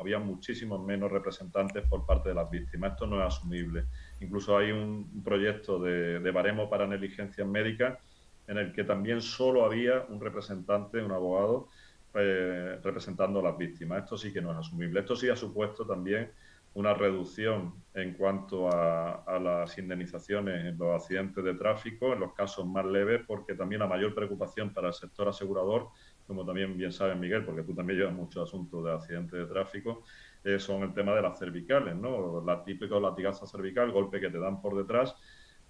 había 0.00 0.18
muchísimos 0.18 0.82
menos 0.82 1.12
representantes 1.12 1.86
por 1.86 2.06
parte 2.06 2.30
de 2.30 2.36
las 2.36 2.48
víctimas. 2.50 2.92
Esto 2.92 3.06
no 3.06 3.20
es 3.20 3.26
asumible. 3.26 3.84
Incluso 4.20 4.56
hay 4.56 4.70
un 4.70 5.22
proyecto 5.22 5.78
de, 5.78 6.30
baremo 6.30 6.70
para 6.70 6.86
negligencias 6.86 7.46
médicas 7.46 7.98
en 8.46 8.56
el 8.56 8.72
que 8.72 8.84
también 8.84 9.20
solo 9.20 9.66
había 9.66 10.06
un 10.08 10.18
representante, 10.18 11.02
un 11.02 11.12
abogado, 11.12 11.68
eh, 12.14 12.78
representando 12.82 13.40
a 13.40 13.42
las 13.42 13.58
víctimas. 13.58 14.04
Esto 14.04 14.16
sí 14.16 14.32
que 14.32 14.40
no 14.40 14.52
es 14.52 14.58
asumible. 14.58 15.00
Esto 15.00 15.14
sí 15.14 15.28
ha 15.28 15.36
supuesto 15.36 15.84
también 15.84 16.30
una 16.74 16.94
reducción 16.94 17.74
en 17.94 18.14
cuanto 18.14 18.70
a, 18.70 19.38
las 19.38 19.76
indemnizaciones 19.76 20.64
en 20.64 20.78
los 20.78 20.94
accidentes 20.94 21.44
de 21.44 21.54
tráfico, 21.54 22.12
en 22.12 22.20
los 22.20 22.32
casos 22.32 22.66
más 22.66 22.86
leves, 22.86 23.22
porque 23.26 23.54
también 23.54 23.80
la 23.80 23.86
mayor 23.86 24.14
preocupación 24.14 24.72
para 24.72 24.88
el 24.88 24.94
sector 24.94 25.28
asegurador, 25.28 25.88
como 26.26 26.46
también 26.46 26.76
bien 26.76 26.92
sabe 26.92 27.14
Miguel, 27.14 27.44
porque 27.44 27.62
tú 27.62 27.74
también 27.74 27.98
llevas 27.98 28.14
muchos 28.14 28.48
asuntos 28.48 28.84
de 28.84 28.92
accidentes 28.92 29.38
de 29.38 29.46
tráfico, 29.46 30.04
eh, 30.44 30.58
son 30.58 30.82
el 30.82 30.94
tema 30.94 31.14
de 31.14 31.22
las 31.22 31.38
cervicales, 31.38 31.94
¿no? 31.94 32.42
La 32.44 32.64
típica 32.64 32.98
latigazo 32.98 33.46
cervical, 33.46 33.92
golpe 33.92 34.20
que 34.20 34.30
te 34.30 34.38
dan 34.38 34.62
por 34.62 34.74
detrás, 34.76 35.14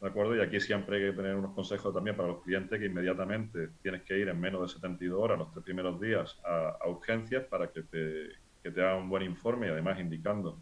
¿de 0.01 0.07
acuerdo? 0.07 0.37
Y 0.37 0.41
aquí 0.41 0.61
siempre 0.61 0.97
hay 0.97 1.11
que 1.11 1.17
tener 1.17 1.35
unos 1.35 1.55
consejos 1.55 1.93
también 1.93 2.17
para 2.17 2.29
los 2.29 2.43
clientes 2.43 2.79
que 2.79 2.87
inmediatamente 2.87 3.71
tienes 3.83 4.03
que 4.03 4.17
ir 4.19 4.29
en 4.29 4.41
menos 4.41 4.63
de 4.63 4.69
72 4.69 5.21
horas, 5.21 5.39
los 5.39 5.51
tres 5.51 5.65
primeros 5.65 6.01
días, 6.01 6.39
a, 6.45 6.89
urgencias 6.89 7.45
para 7.47 7.73
que 7.73 7.83
te, 7.83 8.29
que 8.63 8.71
te 8.71 8.81
hagan 8.81 9.03
un 9.03 9.09
buen 9.09 9.25
informe 9.25 9.67
y 9.67 9.71
además 9.71 9.99
indicando 9.99 10.61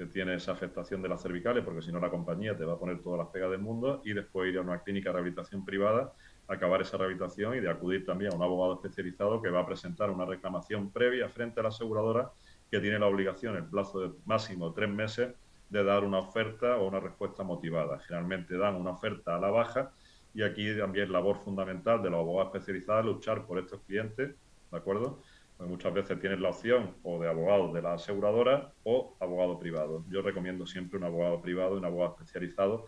que 0.00 0.06
tiene 0.06 0.34
esa 0.34 0.52
afectación 0.52 1.02
de 1.02 1.10
las 1.10 1.22
cervicales, 1.22 1.62
porque 1.62 1.82
si 1.82 1.92
no 1.92 2.00
la 2.00 2.08
compañía 2.08 2.56
te 2.56 2.64
va 2.64 2.72
a 2.72 2.78
poner 2.78 3.02
todas 3.02 3.18
las 3.18 3.28
pegas 3.28 3.50
del 3.50 3.60
mundo 3.60 4.00
y 4.02 4.14
después 4.14 4.50
ir 4.50 4.56
a 4.56 4.62
una 4.62 4.82
clínica 4.82 5.10
de 5.10 5.12
rehabilitación 5.12 5.62
privada 5.62 6.14
acabar 6.48 6.80
esa 6.80 6.96
rehabilitación 6.96 7.54
y 7.56 7.60
de 7.60 7.68
acudir 7.68 8.06
también 8.06 8.32
a 8.32 8.36
un 8.36 8.42
abogado 8.42 8.76
especializado 8.76 9.42
que 9.42 9.50
va 9.50 9.60
a 9.60 9.66
presentar 9.66 10.08
una 10.08 10.24
reclamación 10.24 10.90
previa 10.90 11.28
frente 11.28 11.60
a 11.60 11.64
la 11.64 11.68
aseguradora 11.68 12.32
que 12.70 12.80
tiene 12.80 12.98
la 12.98 13.08
obligación 13.08 13.58
en 13.58 13.68
plazo 13.68 14.00
de 14.00 14.10
máximo 14.24 14.72
tres 14.72 14.88
meses 14.88 15.34
de 15.68 15.84
dar 15.84 16.02
una 16.02 16.20
oferta 16.20 16.78
o 16.78 16.88
una 16.88 17.00
respuesta 17.00 17.42
motivada. 17.42 17.98
Generalmente 17.98 18.56
dan 18.56 18.76
una 18.76 18.92
oferta 18.92 19.36
a 19.36 19.38
la 19.38 19.50
baja 19.50 19.92
y 20.32 20.42
aquí 20.42 20.74
también 20.78 21.12
labor 21.12 21.36
fundamental 21.36 22.02
de 22.02 22.08
los 22.08 22.20
abogados 22.20 22.54
especializados 22.54 23.04
luchar 23.04 23.44
por 23.44 23.58
estos 23.58 23.82
clientes, 23.82 24.34
¿de 24.70 24.78
acuerdo? 24.78 25.20
Muchas 25.66 25.92
veces 25.92 26.18
tienen 26.20 26.42
la 26.42 26.50
opción 26.50 26.94
o 27.02 27.20
de 27.20 27.28
abogado 27.28 27.72
de 27.72 27.82
la 27.82 27.94
aseguradora 27.94 28.72
o 28.84 29.16
abogado 29.20 29.58
privado. 29.58 30.04
Yo 30.10 30.22
recomiendo 30.22 30.66
siempre 30.66 30.98
un 30.98 31.04
abogado 31.04 31.40
privado 31.40 31.74
y 31.74 31.78
un 31.78 31.84
abogado 31.84 32.16
especializado 32.18 32.86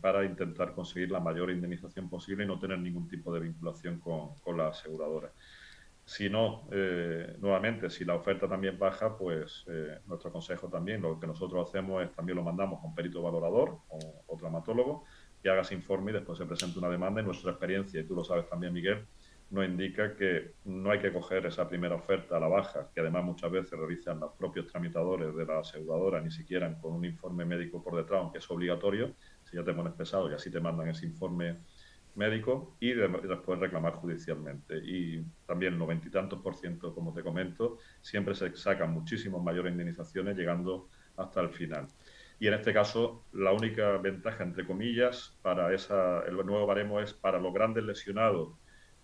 para 0.00 0.24
intentar 0.24 0.72
conseguir 0.74 1.10
la 1.12 1.20
mayor 1.20 1.50
indemnización 1.50 2.08
posible 2.08 2.44
y 2.44 2.46
no 2.48 2.58
tener 2.58 2.78
ningún 2.80 3.06
tipo 3.06 3.32
de 3.32 3.40
vinculación 3.40 4.00
con, 4.00 4.56
la 4.56 4.68
aseguradora. 4.68 5.30
Si 6.04 6.28
no, 6.28 6.68
eh, 6.70 7.36
nuevamente, 7.40 7.90
si 7.90 8.04
la 8.04 8.14
oferta 8.14 8.48
también 8.48 8.78
baja, 8.78 9.16
pues 9.16 9.64
eh, 9.68 9.98
nuestro 10.06 10.32
consejo 10.32 10.68
también, 10.68 11.02
lo 11.02 11.18
que 11.18 11.26
nosotros 11.26 11.68
hacemos 11.68 12.02
es 12.02 12.12
también 12.12 12.36
lo 12.36 12.44
mandamos 12.44 12.82
a 12.82 12.86
un 12.86 12.94
perito 12.94 13.22
valorador 13.22 13.78
o 13.88 13.98
otro 14.26 14.36
traumatólogo 14.36 15.04
que 15.42 15.48
haga 15.48 15.62
ese 15.62 15.74
informe 15.74 16.12
y 16.12 16.14
después 16.14 16.38
se 16.38 16.46
presenta 16.46 16.78
una 16.78 16.88
demanda. 16.88 17.20
Y 17.20 17.24
nuestra 17.24 17.50
experiencia, 17.50 18.00
y 18.00 18.04
tú 18.04 18.14
lo 18.14 18.24
sabes 18.24 18.48
también, 18.48 18.72
Miguel, 18.72 19.04
nos 19.50 19.64
indica 19.64 20.16
que 20.16 20.54
no 20.64 20.90
hay 20.90 20.98
que 20.98 21.12
coger 21.12 21.46
esa 21.46 21.68
primera 21.68 21.94
oferta 21.94 22.36
a 22.36 22.40
la 22.40 22.48
baja, 22.48 22.90
que 22.92 23.00
además 23.00 23.24
muchas 23.24 23.50
veces 23.50 23.78
realizan 23.78 24.18
los 24.18 24.32
propios 24.32 24.66
tramitadores 24.66 25.34
de 25.36 25.46
la 25.46 25.60
aseguradora, 25.60 26.20
ni 26.20 26.30
siquiera 26.30 26.76
con 26.80 26.94
un 26.94 27.04
informe 27.04 27.44
médico 27.44 27.82
por 27.82 27.96
detrás, 27.96 28.20
aunque 28.22 28.38
es 28.38 28.50
obligatorio, 28.50 29.14
si 29.44 29.56
ya 29.56 29.64
te 29.64 29.72
pones 29.72 29.92
pesado 29.92 30.30
y 30.30 30.34
así 30.34 30.50
te 30.50 30.60
mandan 30.60 30.88
ese 30.88 31.06
informe 31.06 31.58
médico 32.16 32.76
y, 32.80 32.92
después 32.92 33.60
reclamar 33.60 33.94
judicialmente. 33.94 34.78
Y 34.78 35.24
también 35.46 35.74
el 35.74 35.78
noventa 35.78 36.08
y 36.08 36.10
tantos 36.10 36.40
por 36.40 36.56
ciento, 36.56 36.94
como 36.94 37.12
te 37.12 37.22
comento, 37.22 37.78
siempre 38.00 38.34
se 38.34 38.54
sacan 38.56 38.92
muchísimas 38.92 39.42
mayores 39.42 39.72
indemnizaciones 39.72 40.36
llegando 40.36 40.88
hasta 41.16 41.40
el 41.40 41.50
final. 41.50 41.86
Y 42.38 42.48
en 42.48 42.54
este 42.54 42.72
caso, 42.72 43.24
la 43.32 43.52
única 43.52 43.96
ventaja, 43.98 44.42
entre 44.42 44.66
comillas, 44.66 45.38
para 45.40 45.72
esa, 45.72 46.22
el 46.26 46.36
nuevo 46.36 46.66
baremo 46.66 47.00
es 47.00 47.14
para 47.14 47.38
los 47.38 47.52
grandes 47.54 47.84
lesionados, 47.84 48.50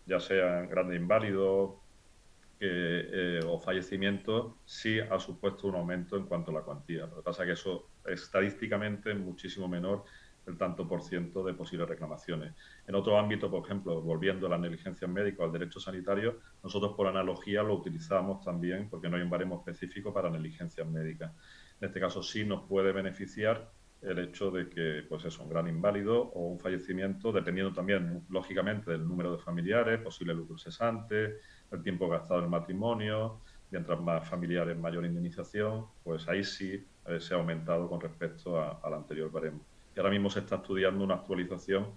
ya 0.07 0.21
sean 0.21 0.69
grandes 0.69 1.01
inválidos 1.01 1.75
eh, 2.61 3.41
o 3.45 3.59
fallecimientos, 3.59 4.55
sí 4.65 5.01
ha 5.01 5.19
supuesto 5.19 5.67
un 5.67 5.75
aumento 5.75 6.17
en 6.17 6.27
cuanto 6.27 6.51
a 6.51 6.55
la 6.55 6.61
cuantía. 6.61 7.07
Lo 7.07 7.17
que 7.17 7.23
pasa 7.23 7.43
es 7.43 7.47
que 7.47 7.53
eso 7.55 7.89
estadísticamente 8.07 9.11
es 9.11 9.19
muchísimo 9.19 9.67
menor 9.69 10.05
el 10.47 10.57
tanto 10.59 10.89
por 10.89 11.03
ciento 11.03 11.45
de 11.45 11.55
posibles 11.55 11.89
reclamaciones. 11.89 12.55
En 12.87 12.95
otro 12.95 13.19
ámbito, 13.19 13.51
por 13.51 13.65
ejemplo, 13.65 14.01
volviendo 14.03 14.47
a 14.47 14.51
la 14.51 14.59
negligencia 14.59 15.07
médica 15.07 15.43
o 15.43 15.47
al 15.47 15.53
derecho 15.53 15.79
sanitario, 15.79 16.41
nosotros 16.63 16.95
por 16.97 17.07
analogía 17.07 17.63
lo 17.63 17.75
utilizamos 17.75 18.45
también 18.45 18.89
porque 18.89 19.09
no 19.09 19.17
hay 19.17 19.23
un 19.23 19.31
baremo 19.31 19.57
específico 19.57 20.13
para 20.13 20.31
negligencias 20.31 20.87
médicas. 20.87 21.33
En 21.81 21.89
este 21.89 22.01
caso 22.01 22.23
sí 22.23 22.45
nos 22.45 22.69
puede 22.69 22.93
beneficiar 22.93 23.71
el 24.03 24.19
hecho 24.19 24.51
de 24.51 24.69
que 24.69 25.05
pues 25.09 25.25
es 25.25 25.39
un 25.39 25.49
gran 25.49 25.69
inválido 25.69 26.21
o 26.21 26.49
un 26.49 26.59
fallecimiento, 26.59 27.33
dependiendo 27.33 27.73
también, 27.73 28.25
lógicamente, 28.29 28.91
del 28.91 29.07
número 29.07 29.37
de 29.37 29.43
familiares, 29.43 30.01
posible 30.01 30.35
lucro 30.35 30.59
cesante, 30.59 31.37
el 31.71 31.83
tiempo 31.83 32.09
gastado 32.09 32.43
en 32.43 32.51
matrimonio, 32.51 33.41
mientras 33.71 34.01
más 34.01 34.29
familiares, 34.29 34.77
mayor 34.77 35.05
indemnización, 35.05 35.87
pues 36.05 36.29
ahí 36.29 36.45
sí 36.45 36.85
eh, 37.07 37.21
se 37.21 37.35
ha 37.35 37.39
aumentado 37.39 37.89
con 37.89 38.01
respecto 38.01 38.61
al 38.61 38.95
anterior 38.95 39.31
baremo. 39.31 39.61
Y 39.95 39.99
ahora 39.99 40.11
mismo 40.11 40.31
se 40.31 40.41
está 40.41 40.57
estudiando 40.57 41.05
una 41.05 41.15
actualización, 41.15 41.93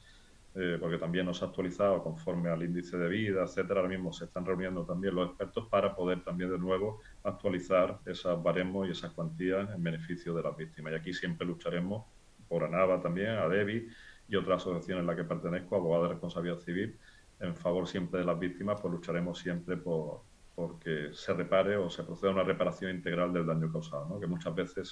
eh, 0.57 0.77
porque 0.79 0.97
también 0.97 1.25
nos 1.25 1.43
ha 1.43 1.47
actualizado 1.47 2.01
conforme 2.01 2.49
al 2.49 2.63
índice 2.63 2.97
de 2.97 3.09
vida, 3.09 3.43
etcétera. 3.43 3.81
Ahora 3.81 3.89
mismo 3.89 4.13
se 4.13 4.23
están 4.23 4.45
reuniendo 4.45 4.85
también 4.85 5.13
los 5.13 5.27
expertos 5.27 5.67
para 5.67 5.93
poder 5.93 6.23
también 6.23 6.49
de 6.49 6.57
nuevo 6.57 7.01
actualizar 7.23 7.99
esas 8.05 8.41
baremos 8.41 8.87
y 8.87 8.91
esas 8.91 9.11
cuantías 9.11 9.69
en 9.69 9.83
beneficio 9.83 10.33
de 10.33 10.43
las 10.43 10.55
víctimas. 10.55 10.93
Y 10.93 10.95
aquí 10.95 11.13
siempre 11.13 11.45
lucharemos 11.45 12.05
por 12.47 12.63
ANAVA 12.63 13.01
también, 13.01 13.31
a 13.31 13.49
DEBI 13.49 13.89
y 14.29 14.35
otras 14.37 14.61
asociaciones 14.61 15.01
en 15.01 15.07
las 15.07 15.17
que 15.17 15.25
pertenezco, 15.25 15.75
Abogados 15.75 16.07
de 16.07 16.13
Responsabilidad 16.13 16.59
Civil, 16.59 16.97
en 17.41 17.55
favor 17.55 17.85
siempre 17.85 18.21
de 18.21 18.25
las 18.25 18.39
víctimas, 18.39 18.79
pues 18.79 18.93
lucharemos 18.93 19.37
siempre 19.37 19.75
por 19.75 20.21
porque 20.55 21.09
se 21.11 21.33
repare 21.33 21.75
o 21.75 21.89
se 21.89 22.03
proceda 22.03 22.31
a 22.31 22.33
una 22.35 22.43
reparación 22.43 22.91
integral 22.91 23.33
del 23.33 23.45
daño 23.45 23.69
causado, 23.69 24.17
que 24.21 24.25
muchas 24.25 24.55
veces 24.55 24.87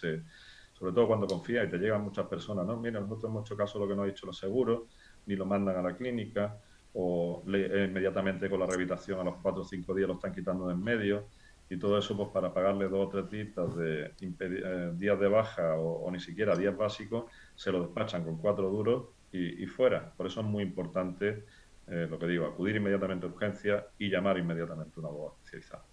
sobre 0.74 0.92
todo 0.92 1.08
cuando 1.08 1.26
confía 1.26 1.64
y 1.64 1.70
te 1.70 1.78
llegan 1.78 2.02
muchas 2.02 2.28
personas, 2.28 2.66
no, 2.66 2.76
mira, 2.78 3.00
nosotros 3.00 3.32
hemos 3.32 3.46
hecho 3.46 3.56
caso 3.56 3.80
lo 3.80 3.88
que 3.88 3.96
nos 3.96 4.04
ha 4.04 4.08
dicho 4.08 4.26
los 4.26 4.38
seguros, 4.38 4.82
ni 5.26 5.36
lo 5.36 5.46
mandan 5.46 5.78
a 5.78 5.82
la 5.82 5.96
clínica, 5.96 6.58
o 6.94 7.44
eh, 7.54 7.88
inmediatamente 7.90 8.50
con 8.50 8.60
la 8.60 8.66
rehabilitación 8.66 9.20
a 9.20 9.24
los 9.24 9.36
cuatro 9.42 9.62
o 9.62 9.66
cinco 9.66 9.94
días 9.94 10.08
lo 10.08 10.16
están 10.16 10.34
quitando 10.34 10.68
de 10.68 10.74
en 10.74 10.84
medio, 10.84 11.28
y 11.70 11.78
todo 11.78 11.98
eso 11.98 12.16
pues 12.16 12.30
para 12.30 12.54
pagarle 12.54 12.88
dos 12.88 13.08
o 13.08 13.10
tres 13.10 13.30
días 13.30 13.76
de, 13.76 14.12
eh, 14.22 14.92
días 14.96 15.20
de 15.20 15.28
baja 15.28 15.76
o, 15.76 16.10
ni 16.12 16.20
siquiera 16.20 16.56
días 16.56 16.76
básicos, 16.76 17.26
se 17.56 17.72
lo 17.72 17.82
despachan 17.82 18.24
con 18.24 18.38
cuatro 18.38 18.70
duros 18.70 19.06
y, 19.32 19.66
fuera. 19.66 20.14
Por 20.16 20.28
eso 20.28 20.42
es 20.42 20.46
muy 20.46 20.62
importante, 20.62 21.46
eh, 21.88 22.08
lo 22.08 22.20
que 22.20 22.28
digo, 22.28 22.46
acudir 22.46 22.76
inmediatamente 22.76 23.26
a 23.26 23.30
urgencia 23.30 23.88
y 23.98 24.10
llamar 24.10 24.38
inmediatamente 24.38 24.94
a 24.96 25.00
un 25.00 25.06
abogado 25.08 25.38
especializado. 25.40 25.84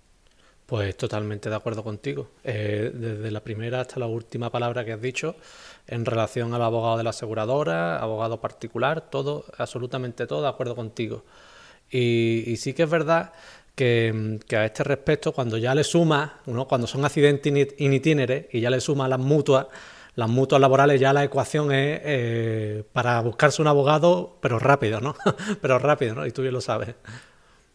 Pues 0.70 0.96
totalmente 0.96 1.48
de 1.48 1.56
acuerdo 1.56 1.82
contigo. 1.82 2.30
Eh, 2.44 2.92
desde 2.94 3.30
la 3.32 3.42
primera 3.42 3.80
hasta 3.80 3.98
la 3.98 4.06
última 4.06 4.52
palabra 4.52 4.84
que 4.84 4.92
has 4.92 5.00
dicho, 5.00 5.34
en 5.90 6.04
relación 6.06 6.54
al 6.54 6.62
abogado 6.62 6.96
de 6.96 7.04
la 7.04 7.10
aseguradora, 7.10 7.98
abogado 7.98 8.40
particular, 8.40 9.10
todo, 9.10 9.44
absolutamente 9.58 10.26
todo 10.26 10.42
de 10.42 10.48
acuerdo 10.48 10.76
contigo. 10.76 11.24
Y, 11.90 12.56
sí 12.56 12.72
que 12.72 12.84
es 12.84 12.90
verdad 12.90 13.32
que, 13.74 14.38
a 14.52 14.64
este 14.64 14.84
respecto, 14.84 15.32
cuando 15.32 15.58
ya 15.58 15.74
le 15.74 15.82
suma, 15.82 16.40
cuando 16.68 16.86
son 16.86 17.04
accidentes 17.04 17.74
in 17.78 17.92
itinere 17.92 18.48
y 18.52 18.60
ya 18.60 18.70
le 18.70 18.80
suma 18.80 19.08
las 19.08 19.18
mutuas, 19.18 19.66
las 20.14 20.28
mutuas 20.28 20.60
laborales 20.60 21.00
ya 21.00 21.12
la 21.12 21.24
ecuación 21.24 21.72
es 21.72 22.00
eh, 22.04 22.84
para 22.92 23.20
buscarse 23.20 23.60
un 23.60 23.68
abogado, 23.68 24.38
pero 24.40 24.58
rápido, 24.58 25.00
¿no? 25.00 25.16
pero 25.60 25.78
rápido, 25.78 26.14
¿no? 26.14 26.26
Y 26.26 26.30
tú 26.30 26.42
bien 26.42 26.54
lo 26.54 26.60
sabes. 26.60 26.94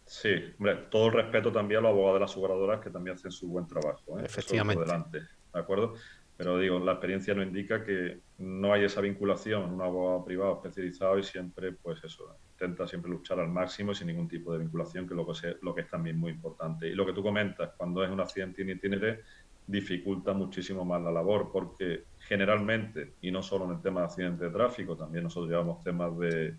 Sí, 0.06 0.30
hombre, 0.60 0.76
todo 0.90 1.08
el 1.08 1.14
respeto 1.14 1.52
también 1.52 1.80
a 1.80 1.82
los 1.82 1.92
abogados 1.92 2.16
de 2.16 2.20
las 2.22 2.32
aseguradoras 2.32 2.80
que 2.80 2.90
también 2.90 3.18
hacen 3.18 3.32
su 3.32 3.48
buen 3.48 3.68
trabajo. 3.68 4.20
¿eh? 4.20 4.24
Efectivamente. 4.24 4.84
Delante, 4.84 5.20
¿De 5.20 5.60
acuerdo? 5.60 5.96
Pero 6.38 6.58
digo, 6.60 6.80
la 6.80 6.94
experiencia 6.94 7.34
nos 7.34 7.46
indica 7.46 7.84
que 7.84 8.20
no 8.40 8.74
hay 8.74 8.84
esa 8.84 9.00
vinculación 9.00 9.74
un 9.74 9.82
abogado 9.82 10.26
privado 10.26 10.56
especializado 10.56 11.18
y 11.18 11.24
siempre, 11.24 11.72
pues 11.72 12.04
eso, 12.04 12.38
intenta 12.52 12.86
siempre 12.88 13.10
luchar 13.10 13.40
al 13.40 13.48
máximo 13.50 13.94
y 13.94 13.96
sin 13.96 14.08
ningún 14.08 14.28
tipo 14.28 14.52
de 14.52 14.60
vinculación, 14.60 15.08
que 15.08 15.14
es 15.14 15.18
lo 15.18 15.26
que, 15.26 15.58
lo 15.62 15.74
que 15.74 15.82
es 15.82 15.90
también 15.90 16.20
muy 16.20 16.32
importante. 16.32 16.88
Y 16.88 16.94
lo 16.94 17.06
que 17.06 17.14
tú 17.14 17.24
comentas, 17.24 17.72
cuando 17.78 18.04
es 18.04 18.10
un 18.10 18.20
accidente 18.20 18.64
itinerante, 18.64 19.24
dificulta 19.68 20.34
muchísimo 20.34 20.86
más 20.86 21.02
la 21.02 21.12
labor, 21.12 21.50
porque 21.52 22.04
generalmente, 22.20 23.16
y 23.22 23.32
no 23.32 23.42
solo 23.42 23.66
en 23.66 23.72
el 23.72 23.82
tema 23.82 24.02
de 24.02 24.06
accidentes 24.08 24.42
de 24.42 24.50
tráfico, 24.50 24.96
también 24.96 25.24
nosotros 25.24 25.50
llevamos 25.50 25.84
temas 25.84 26.18
de 26.18 26.58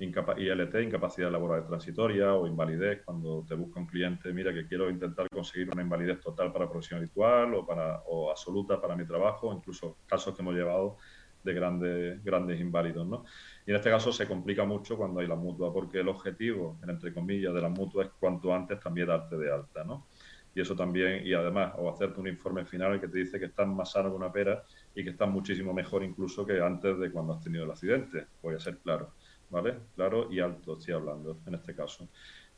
ILT, 0.00 0.82
incapacidad 0.82 1.30
laboral 1.30 1.66
transitoria 1.66 2.34
o 2.34 2.46
invalidez, 2.46 3.02
cuando 3.04 3.44
te 3.46 3.54
busca 3.54 3.80
un 3.80 3.86
cliente, 3.86 4.32
mira 4.32 4.52
que 4.54 4.66
quiero 4.66 4.88
intentar 4.88 5.28
conseguir 5.28 5.70
una 5.72 5.82
invalidez 5.82 6.20
total 6.20 6.52
para 6.52 6.68
profesión 6.68 7.00
habitual 7.00 7.54
o, 7.54 7.66
para, 7.66 8.02
o 8.06 8.30
absoluta 8.30 8.80
para 8.80 8.94
mi 8.94 9.06
trabajo, 9.06 9.52
incluso 9.52 9.98
casos 10.06 10.34
que 10.34 10.42
hemos 10.42 10.54
llevado 10.54 10.98
de 11.42 11.52
grandes, 11.52 12.24
grandes 12.24 12.60
inválidos. 12.60 13.06
¿no? 13.06 13.24
Y 13.66 13.70
en 13.70 13.76
este 13.76 13.90
caso 13.90 14.12
se 14.12 14.26
complica 14.26 14.64
mucho 14.64 14.96
cuando 14.96 15.20
hay 15.20 15.26
la 15.26 15.36
mutua, 15.36 15.72
porque 15.72 16.00
el 16.00 16.08
objetivo, 16.08 16.78
entre 16.86 17.12
comillas, 17.12 17.52
de 17.54 17.60
la 17.60 17.68
mutua 17.68 18.04
es 18.04 18.10
cuanto 18.18 18.54
antes 18.54 18.78
también 18.78 19.08
darte 19.08 19.36
de 19.36 19.52
alta. 19.52 19.84
¿no? 19.84 20.06
Y 20.54 20.60
eso 20.60 20.74
también, 20.74 21.26
y 21.26 21.34
además, 21.34 21.74
o 21.76 21.90
hacerte 21.90 22.20
un 22.20 22.28
informe 22.28 22.64
final 22.64 23.00
que 23.00 23.08
te 23.08 23.18
dice 23.18 23.38
que 23.38 23.46
estás 23.46 23.66
más 23.66 23.92
sano 23.92 24.10
que 24.10 24.16
una 24.16 24.32
pera 24.32 24.64
y 24.94 25.04
que 25.04 25.10
estás 25.10 25.28
muchísimo 25.28 25.72
mejor 25.72 26.02
incluso 26.02 26.44
que 26.44 26.60
antes 26.60 26.98
de 26.98 27.10
cuando 27.10 27.34
has 27.34 27.42
tenido 27.42 27.64
el 27.64 27.70
accidente, 27.70 28.26
voy 28.42 28.54
a 28.54 28.60
ser 28.60 28.78
claro. 28.78 29.14
¿Vale? 29.50 29.78
Claro 29.94 30.30
y 30.30 30.40
alto 30.40 30.78
estoy 30.78 30.94
hablando 30.94 31.40
en 31.46 31.54
este 31.54 31.74
caso. 31.74 32.08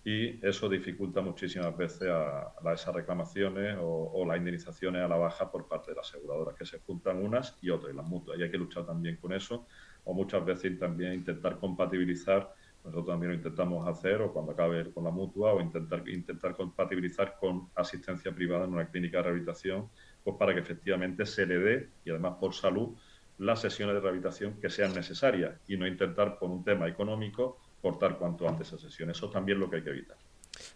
Y 0.03 0.45
eso 0.47 0.69
dificulta 0.69 1.21
muchísimas 1.21 1.77
veces 1.77 2.09
a, 2.09 2.55
esas 2.73 2.95
reclamaciones 2.95 3.77
o, 3.81 4.25
las 4.27 4.39
indemnizaciones 4.39 5.03
a 5.03 5.09
la 5.09 5.17
baja 5.17 5.51
por 5.51 5.69
parte 5.69 5.91
de 5.91 5.97
las 5.97 6.09
aseguradoras, 6.09 6.57
que 6.57 6.65
se 6.65 6.79
juntan 6.81 7.23
unas 7.23 7.59
y 7.61 7.69
otras, 7.69 7.93
y 7.93 7.97
las 7.97 8.07
mutuas. 8.07 8.39
Y 8.39 8.43
hay 8.43 8.51
que 8.51 8.57
luchar 8.57 8.87
también 8.87 9.17
con 9.17 9.33
eso, 9.35 9.67
o 10.05 10.15
muchas 10.15 10.43
veces 10.45 10.79
también 10.79 11.13
intentar 11.15 11.59
compatibilizar 11.59 12.55
nosotros 12.85 13.07
también 13.09 13.33
lo 13.33 13.37
intentamos 13.37 13.87
hacer 13.87 14.23
o 14.23 14.33
cuando 14.33 14.53
acabe 14.53 14.91
con 14.93 15.05
la 15.05 15.11
mutua 15.11 15.53
o 15.53 15.61
intentar, 15.61 16.09
intentar 16.09 16.57
compatibilizar 16.57 17.37
con 17.39 17.69
asistencia 17.75 18.35
privada 18.35 18.65
en 18.65 18.73
una 18.73 18.89
clínica 18.89 19.19
de 19.19 19.25
rehabilitación, 19.25 19.91
pues 20.25 20.37
para 20.37 20.55
que 20.55 20.61
efectivamente 20.61 21.27
se 21.27 21.45
le 21.45 21.59
dé, 21.59 21.91
y 22.05 22.11
además 22.11 22.37
por 22.41 22.55
salud, 22.55 22.97
las 23.41 23.61
sesiones 23.61 23.95
de 23.95 24.01
rehabilitación 24.01 24.61
que 24.61 24.71
sean 24.71 24.95
necesarias 24.95 25.59
y 25.67 25.77
no 25.77 25.87
intentar 25.87 26.39
por 26.39 26.51
un 26.51 26.65
tema 26.65 26.89
económico 26.89 27.59
cortar 27.81 28.19
cuanto 28.19 28.49
antes 28.49 28.69
esa 28.69 28.79
sesión. 28.79 29.11
Eso 29.11 29.31
también 29.31 29.59
es 29.59 29.61
lo 29.61 29.71
que 29.71 29.77
hay 29.77 29.83
que 29.83 29.91
evitar. 29.91 30.17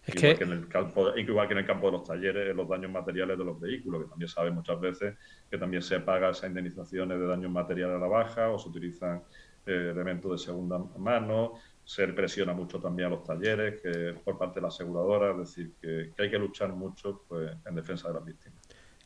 igual, 0.07 0.39
que... 0.39 0.45
en 0.45 0.53
el 0.53 0.69
campo, 0.69 1.17
igual 1.17 1.47
que 1.47 1.53
en 1.53 1.59
el 1.59 1.67
campo 1.67 1.87
de 1.87 1.93
los 1.93 2.05
talleres, 2.05 2.57
los 2.57 2.69
daños 2.69 2.91
materiales 2.91 3.39
de 3.39 3.45
los 3.45 3.61
vehículos, 3.61 4.05
que 4.05 4.09
también 4.09 4.29
sabe 4.29 4.51
muchas 4.51 4.81
veces 4.81 5.17
que 5.51 5.59
también 5.59 5.83
se 5.83 6.01
paga 6.01 6.31
esas 6.31 6.49
indemnizaciones 6.49 7.19
de 7.19 7.27
daños 7.27 7.51
materiales 7.51 7.97
a 7.97 8.01
la 8.01 8.09
baja 8.09 8.51
o 8.51 8.59
se 8.59 8.69
utilizan 8.69 9.23
eh, 9.67 9.91
elementos 9.93 10.33
de 10.33 10.39
segunda 10.39 10.79
mano 10.99 11.55
se 11.85 12.09
presiona 12.09 12.55
mucho 12.55 12.81
también 12.81 13.09
a 13.09 13.11
los 13.11 13.25
talleres 13.25 13.81
que 13.81 14.15
por 14.25 14.39
parte 14.39 14.57
de 14.57 14.63
la 14.63 14.69
aseguradora, 14.69 15.33
es 15.33 15.39
decir, 15.39 15.75
que, 15.81 16.13
hay 16.19 16.31
que 16.31 16.39
luchar 16.39 16.73
mucho 16.73 17.25
pues, 17.29 17.53
en 17.65 17.75
defensa 17.75 18.09
de 18.09 18.15
las 18.15 18.25
víctimas. 18.25 18.64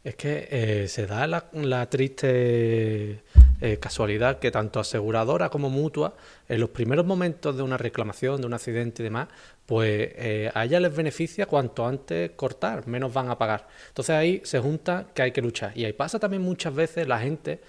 Es 0.09 0.17
que 0.17 0.49
eh, 0.51 0.89
se 0.89 1.07
da 1.07 1.27
la, 1.27 1.91
triste 1.91 3.21
eh, 3.61 3.77
casualidad 3.79 4.39
que 4.39 4.51
tanto 4.51 4.81
aseguradora 4.81 5.51
como 5.51 5.69
mutua, 5.69 6.15
en 6.49 6.61
los 6.61 6.71
primeros 6.71 7.05
momentos 7.05 7.55
de 7.55 7.63
una 7.63 7.77
reclamación, 7.77 8.41
de 8.41 8.47
un 8.47 8.55
accidente 8.55 9.03
y 9.03 9.05
demás, 9.05 9.29
pues 9.67 10.13
eh, 10.15 10.51
a 10.55 10.65
ella 10.65 10.81
les 10.81 10.97
beneficia 10.97 11.45
cuanto 11.45 11.87
antes 11.87 12.31
cortar, 12.37 12.87
menos 12.87 13.13
van 13.13 13.29
a 13.29 13.37
pagar. 13.37 13.69
Entonces 13.89 14.17
ahí 14.17 14.41
se 14.45 14.59
junta 14.61 15.09
que 15.13 15.21
hay 15.21 15.31
que 15.33 15.43
luchar. 15.43 15.77
Y 15.77 15.85
ahí 15.85 15.93
pasa 15.93 16.19
también 16.19 16.41
muchas 16.41 16.75
veces 16.75 17.07
la 17.07 17.19
gente, 17.19 17.61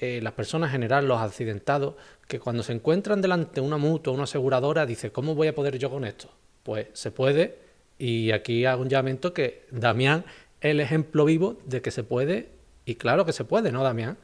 las 0.00 0.32
personas 0.32 0.70
en 0.70 0.72
general, 0.72 1.06
los 1.06 1.20
accidentados, 1.20 1.94
que 2.26 2.40
cuando 2.40 2.64
se 2.64 2.72
encuentran 2.72 3.22
delante 3.22 3.60
de 3.60 3.66
una 3.68 3.76
mutua, 3.76 4.12
una 4.12 4.24
aseguradora, 4.24 4.84
dice, 4.84 5.12
¿cómo 5.12 5.36
voy 5.36 5.46
a 5.46 5.54
poder 5.54 5.78
yo 5.78 5.90
con 5.90 6.04
esto? 6.04 6.28
Pues 6.64 6.88
se 6.92 7.12
puede, 7.12 7.56
y 7.98 8.32
aquí 8.32 8.64
hago 8.64 8.82
un 8.82 8.88
llamamiento 8.88 9.32
que 9.32 9.66
Damián 9.70 10.24
el 10.64 10.80
ejemplo 10.80 11.26
vivo 11.26 11.58
de 11.66 11.82
que 11.82 11.90
se 11.90 12.04
puede, 12.04 12.50
y 12.86 12.94
claro 12.94 13.26
que 13.26 13.32
se 13.32 13.44
puede, 13.44 13.70
¿no, 13.70 13.84
Damián? 13.84 14.16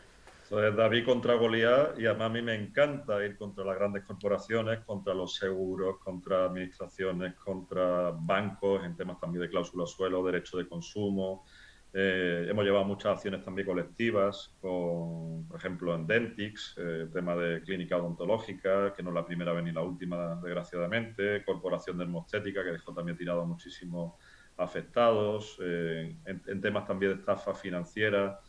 Entonces, 0.45 0.75
David 0.75 1.05
contra 1.05 1.35
Goliat, 1.35 1.99
y 1.99 2.07
además 2.07 2.31
a 2.31 2.33
mí 2.33 2.41
me 2.41 2.55
encanta 2.55 3.23
ir 3.25 3.37
contra 3.37 3.63
las 3.63 3.77
grandes 3.77 4.05
corporaciones, 4.05 4.81
contra 4.81 5.13
los 5.13 5.35
seguros, 5.35 5.99
contra 5.99 6.47
administraciones, 6.47 7.35
contra 7.35 8.11
bancos, 8.13 8.83
en 8.85 8.97
temas 8.97 9.21
también 9.21 9.43
de 9.43 9.51
cláusula 9.51 9.87
suelo, 9.87 10.25
derecho 10.25 10.57
de 10.57 10.67
consumo. 10.67 11.45
Eh, 11.93 12.47
hemos 12.49 12.65
llevado 12.65 12.87
muchas 12.87 13.17
acciones 13.17 13.45
también 13.45 13.67
colectivas, 13.67 14.57
con, 14.63 15.47
por 15.47 15.59
ejemplo, 15.59 15.95
en 15.95 16.07
Dentix, 16.07 16.75
eh, 16.79 17.07
tema 17.13 17.37
de 17.37 17.61
clínica 17.61 17.99
odontológica, 17.99 18.95
que 18.95 19.03
no 19.03 19.11
es 19.11 19.15
la 19.15 19.27
primera 19.27 19.53
vez 19.53 19.63
ni 19.63 19.73
la 19.73 19.83
última, 19.83 20.41
desgraciadamente, 20.43 21.45
Corporación 21.45 21.99
Dermostética, 21.99 22.65
que 22.65 22.73
dejó 22.73 22.95
también 22.95 23.19
tirado 23.19 23.45
muchísimo 23.45 24.19
afectados, 24.61 25.59
eh, 25.63 26.15
en, 26.25 26.61
temas 26.61 26.87
también 26.87 27.13
de 27.13 27.19
estafa 27.19 27.55
financiera, 27.55 28.41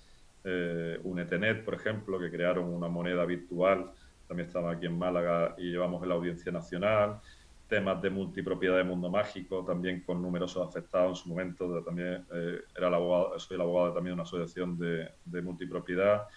eh, 0.43 0.99
Unetenet, 1.03 1.64
por 1.64 1.74
ejemplo, 1.74 2.20
que 2.20 2.30
crearon 2.30 2.66
una 2.66 2.89
moneda 2.89 3.26
virtual, 3.26 3.91
también 4.28 4.47
estaba 4.47 4.72
aquí 4.72 4.86
en 4.88 4.97
Málaga 4.97 5.55
y 5.57 5.72
llevamos 5.72 6.03
en 6.03 6.09
la 6.09 6.16
Audiencia 6.16 6.51
Nacional, 6.51 7.22
temas 7.68 8.01
de 8.01 8.09
multipropiedad 8.09 8.78
de 8.78 8.84
mundo 8.84 9.09
mágico, 9.09 9.64
también 9.64 10.01
con 10.01 10.22
numerosos 10.22 10.68
afectados 10.68 11.20
en 11.20 11.24
su 11.24 11.30
momento, 11.30 11.82
también 11.84 12.26
eh, 12.34 12.59
era 12.76 12.89
el 12.89 12.93
abogado, 12.93 13.39
soy 13.39 13.55
el 13.55 13.62
abogado 13.62 13.93
también 13.93 14.12
de 14.12 14.14
una 14.16 14.24
asociación 14.24 14.78
de, 14.78 15.09
de 15.24 15.41
multipropiedad. 15.41 16.28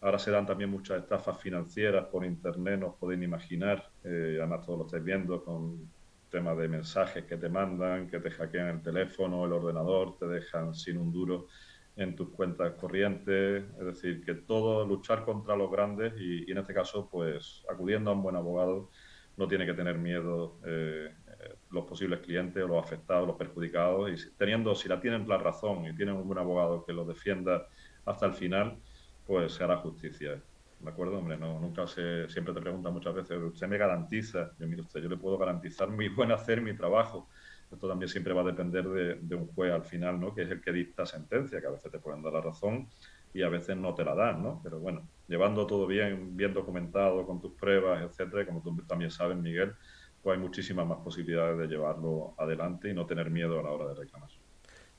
Ahora 0.00 0.18
se 0.18 0.32
dan 0.32 0.46
también 0.46 0.70
muchas 0.70 1.02
estafas 1.02 1.38
financieras 1.38 2.06
por 2.06 2.24
internet, 2.24 2.80
no 2.80 2.88
os 2.88 2.96
podéis 2.96 3.22
imaginar, 3.22 3.90
además 4.02 4.64
todos 4.64 4.78
lo 4.78 4.86
estáis 4.86 5.04
viendo 5.04 5.44
con 5.44 5.88
tema 6.30 6.54
de 6.54 6.68
mensajes 6.68 7.24
que 7.24 7.36
te 7.36 7.48
mandan, 7.48 8.08
que 8.08 8.20
te 8.20 8.30
hackean 8.30 8.68
el 8.68 8.82
teléfono, 8.82 9.44
el 9.44 9.52
ordenador, 9.52 10.16
te 10.18 10.26
dejan 10.26 10.74
sin 10.74 10.96
un 10.96 11.12
duro 11.12 11.48
en 11.96 12.16
tus 12.16 12.30
cuentas 12.30 12.72
corrientes, 12.74 13.64
es 13.78 13.84
decir, 13.84 14.24
que 14.24 14.34
todo 14.34 14.86
luchar 14.86 15.24
contra 15.24 15.56
los 15.56 15.70
grandes 15.70 16.14
y, 16.18 16.50
en 16.50 16.58
este 16.58 16.72
caso, 16.72 17.08
pues 17.10 17.64
acudiendo 17.70 18.10
a 18.10 18.14
un 18.14 18.22
buen 18.22 18.36
abogado, 18.36 18.90
no 19.36 19.48
tiene 19.48 19.66
que 19.66 19.74
tener 19.74 19.98
miedo 19.98 20.60
eh, 20.64 21.14
eh, 21.26 21.54
los 21.70 21.84
posibles 21.86 22.20
clientes 22.20 22.62
o 22.62 22.68
los 22.68 22.82
afectados, 22.82 23.26
los 23.26 23.36
perjudicados, 23.36 24.10
y 24.10 24.36
teniendo, 24.36 24.74
si 24.74 24.88
la 24.88 25.00
tienen 25.00 25.28
la 25.28 25.38
razón 25.38 25.84
y 25.86 25.94
tienen 25.94 26.14
un 26.14 26.26
buen 26.26 26.38
abogado 26.38 26.84
que 26.84 26.92
los 26.92 27.06
defienda 27.06 27.66
hasta 28.04 28.26
el 28.26 28.34
final, 28.34 28.80
pues 29.26 29.52
se 29.52 29.64
hará 29.64 29.76
justicia. 29.78 30.42
¿De 30.80 30.90
acuerdo? 30.90 31.18
Hombre, 31.18 31.36
no, 31.36 31.60
nunca 31.60 31.86
se, 31.86 32.28
siempre 32.28 32.54
te 32.54 32.60
preguntan 32.60 32.92
muchas 32.92 33.14
veces, 33.14 33.38
¿usted 33.38 33.68
me 33.68 33.78
garantiza? 33.78 34.52
Yo, 34.58 34.66
mire 34.66 34.82
usted, 34.82 35.00
yo 35.00 35.08
le 35.08 35.16
puedo 35.16 35.36
garantizar 35.36 35.90
mi 35.90 36.08
buen 36.08 36.32
hacer, 36.32 36.60
mi 36.60 36.74
trabajo. 36.76 37.28
Esto 37.70 37.86
también 37.86 38.08
siempre 38.08 38.32
va 38.32 38.40
a 38.40 38.44
depender 38.44 38.88
de, 38.88 39.34
un 39.34 39.46
juez 39.48 39.72
al 39.72 39.84
final, 39.84 40.18
¿no? 40.18 40.34
Que 40.34 40.42
es 40.42 40.50
el 40.50 40.60
que 40.60 40.72
dicta 40.72 41.06
sentencia, 41.06 41.60
que 41.60 41.66
a 41.66 41.70
veces 41.70 41.92
te 41.92 41.98
pueden 42.00 42.22
dar 42.22 42.32
la 42.32 42.40
razón 42.40 42.88
y 43.32 43.42
a 43.42 43.48
veces 43.48 43.76
no 43.76 43.94
te 43.94 44.04
la 44.04 44.14
dan, 44.14 44.42
¿no? 44.42 44.60
Pero 44.62 44.80
bueno, 44.80 45.08
llevando 45.28 45.66
todo 45.66 45.86
bien, 45.86 46.36
bien 46.36 46.52
documentado, 46.52 47.24
con 47.26 47.40
tus 47.40 47.52
pruebas, 47.52 48.02
etcétera, 48.02 48.44
como 48.44 48.60
tú 48.60 48.76
también 48.88 49.12
sabes, 49.12 49.36
Miguel, 49.36 49.74
pues 50.20 50.36
hay 50.36 50.42
muchísimas 50.42 50.86
más 50.86 50.98
posibilidades 50.98 51.58
de 51.58 51.68
llevarlo 51.68 52.34
adelante 52.38 52.90
y 52.90 52.94
no 52.94 53.06
tener 53.06 53.30
miedo 53.30 53.60
a 53.60 53.62
la 53.62 53.70
hora 53.70 53.86
de 53.88 53.94
reclamar. 53.94 54.30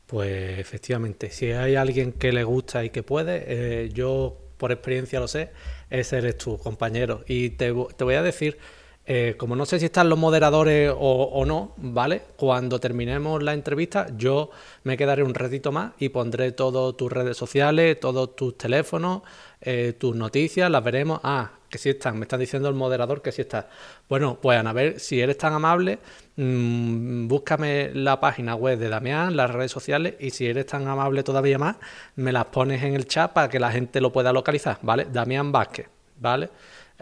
Pues 0.06 0.60
efectivamente, 0.60 1.30
si 1.30 1.52
hay 1.52 1.76
alguien 1.76 2.14
que 2.14 2.32
le 2.32 2.44
gusta 2.44 2.86
y 2.86 2.90
que 2.90 3.04
puede, 3.04 3.44
eh, 3.48 3.90
yo 3.90 4.51
por 4.62 4.72
experiencia 4.72 5.20
lo 5.20 5.28
sé, 5.28 5.50
ese 5.90 6.20
eres 6.20 6.38
tú, 6.38 6.60
compañero. 6.60 7.24
Y 7.26 7.50
te, 7.50 7.72
voy 7.72 8.14
a 8.14 8.22
decir, 8.22 8.60
eh, 9.08 9.34
como 9.36 9.56
no 9.56 9.66
sé 9.66 9.80
si 9.80 9.86
están 9.86 10.08
los 10.08 10.20
moderadores 10.20 10.94
o, 10.96 11.44
no, 11.48 11.74
¿vale? 11.78 12.22
Cuando 12.36 12.80
terminemos 12.80 13.42
la 13.42 13.56
entrevista, 13.56 14.06
yo 14.16 14.52
me 14.84 14.98
quedaré 14.98 15.24
un 15.24 15.34
ratito 15.34 15.72
más 15.72 15.94
y 15.98 16.10
pondré 16.10 16.52
todas 16.52 16.96
tus 16.96 17.12
redes 17.12 17.38
sociales, 17.38 18.00
todos 18.00 18.36
tus 18.36 18.56
teléfonos, 18.56 19.24
eh, 19.62 19.96
tus 19.98 20.16
noticias, 20.16 20.70
las 20.70 20.84
veremos. 20.84 21.20
Ah, 21.24 21.54
que 21.72 21.78
sí 21.78 21.90
están, 21.90 22.18
me 22.20 22.26
están 22.26 22.40
diciendo 22.40 22.70
el 22.70 22.76
moderador 22.76 23.22
que 23.22 23.32
sí 23.32 23.42
está. 23.42 23.70
Bueno, 24.10 24.38
pues 24.40 24.64
a 24.64 24.74
ver, 24.74 25.00
si 25.00 25.22
eres 25.22 25.38
tan 25.38 25.54
amable, 25.54 26.00
mmm, 26.36 27.28
búscame 27.28 27.92
la 27.94 28.20
página 28.20 28.56
web 28.56 28.78
de 28.78 28.90
Damián, 28.90 29.36
las 29.36 29.50
redes 29.50 29.72
sociales, 29.72 30.16
y 30.20 30.30
si 30.32 30.46
eres 30.48 30.68
tan 30.68 30.88
amable 30.88 31.24
todavía 31.24 31.58
más, 31.58 31.78
me 32.18 32.32
las 32.32 32.46
pones 32.46 32.84
en 32.84 32.94
el 32.94 33.08
chat 33.08 33.32
para 33.32 33.50
que 33.50 33.60
la 33.60 33.72
gente 33.72 34.02
lo 34.02 34.12
pueda 34.12 34.34
localizar, 34.34 34.78
¿vale? 34.82 35.08
Damián 35.12 35.52
Vázquez, 35.52 35.88
¿vale? 36.20 36.50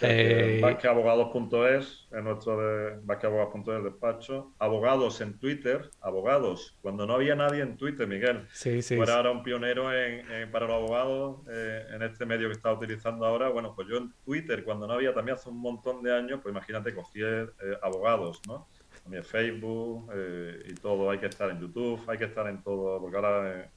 Eh, 0.01 0.59
Vázquezabogados.es, 0.61 2.07
en 2.11 2.23
nuestro 2.23 2.57
de 2.57 2.99
Vázquezabogados.es 3.03 3.83
despacho. 3.83 4.53
Abogados 4.59 5.21
en 5.21 5.37
Twitter, 5.39 5.89
abogados, 6.01 6.77
cuando 6.81 7.05
no 7.05 7.13
había 7.13 7.35
nadie 7.35 7.61
en 7.61 7.77
Twitter, 7.77 8.07
Miguel. 8.07 8.47
Sí, 8.51 8.81
sí. 8.81 8.95
Fuera 8.95 9.17
ahora 9.17 9.31
un 9.31 9.43
pionero 9.43 9.93
en, 9.93 10.51
para 10.51 10.67
los 10.67 10.75
abogados 10.75 11.41
eh, 11.49 11.85
en 11.93 12.01
este 12.03 12.25
medio 12.25 12.47
que 12.47 12.53
está 12.53 12.71
utilizando 12.71 13.25
ahora. 13.25 13.49
Bueno, 13.49 13.73
pues 13.75 13.87
yo 13.87 13.97
en 13.97 14.13
Twitter, 14.23 14.63
cuando 14.63 14.87
no 14.87 14.93
había 14.93 15.13
también 15.13 15.35
hace 15.35 15.49
un 15.49 15.59
montón 15.59 16.01
de 16.03 16.15
años, 16.15 16.39
pues 16.41 16.51
imagínate, 16.51 16.93
cogí 16.93 17.21
eh, 17.23 17.47
abogados, 17.81 18.41
¿no? 18.47 18.67
También 19.03 19.23
Facebook 19.23 20.11
eh, 20.13 20.63
y 20.67 20.73
todo, 20.75 21.09
hay 21.09 21.19
que 21.19 21.27
estar 21.27 21.49
en 21.49 21.59
YouTube, 21.59 22.01
hay 22.07 22.17
que 22.17 22.25
estar 22.25 22.47
en 22.47 22.61
todo, 22.61 22.99
porque 22.99 23.15
ahora 23.15 23.71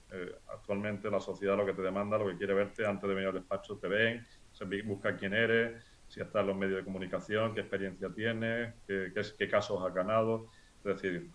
actualmente 0.49 1.11
la 1.11 1.21
sociedad 1.21 1.57
lo 1.57 1.65
que 1.65 1.73
te 1.73 1.81
demanda, 1.81 2.19
lo 2.19 2.27
que 2.27 2.37
quiere 2.37 2.53
verte 2.53 2.85
antes 2.85 3.09
de 3.09 3.15
venir 3.15 3.29
al 3.29 3.35
despacho, 3.35 3.79
te 3.79 3.89
ven, 3.89 4.27
se 4.53 4.65
busca 4.83 5.17
quién 5.17 5.33
eres 5.33 5.92
si 6.13 6.21
está 6.21 6.41
en 6.41 6.49
los 6.49 6.57
medios 6.57 6.77
de 6.77 6.85
comunicación, 6.85 7.55
qué 7.55 7.61
experiencia 7.61 8.11
tiene, 8.15 8.75
qué, 8.87 9.49
casos 9.51 9.83
ha 9.83 9.89
ganado. 9.89 10.51
Es 10.85 11.01
decir, 11.01 11.31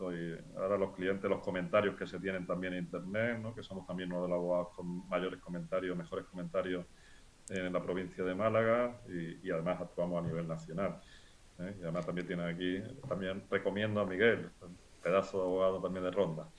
ahora 0.56 0.78
los 0.78 0.94
clientes, 0.96 1.28
los 1.28 1.42
comentarios 1.42 1.96
que 1.96 2.06
se 2.06 2.20
tienen 2.20 2.46
también 2.46 2.74
en 2.74 2.84
Internet, 2.84 3.40
¿no? 3.42 3.56
que 3.56 3.64
somos 3.64 3.88
también 3.88 4.12
uno 4.12 4.22
de 4.22 4.30
los 4.30 4.36
abogados 4.36 4.68
con 4.76 5.10
mayores 5.10 5.40
comentarios, 5.40 5.98
mejores 5.98 6.26
comentarios 6.28 6.86
en 7.50 7.74
la 7.74 7.82
provincia 7.82 8.24
de 8.24 8.36
Málaga 8.36 9.02
y, 9.08 9.50
además 9.50 9.82
actuamos 9.82 10.24
a 10.24 10.28
nivel 10.28 10.48
nacional. 10.48 11.02
¿eh? 11.58 11.76
Y 11.80 11.82
además 11.82 12.06
también 12.06 12.28
tiene 12.28 12.44
aquí, 12.44 12.80
también 13.10 13.46
recomiendo 13.50 14.02
a 14.02 14.06
Miguel, 14.06 14.52
pedazo 15.02 15.40
de 15.40 15.44
abogado 15.44 15.82
también 15.82 16.04
de 16.04 16.12
ronda. 16.12 16.50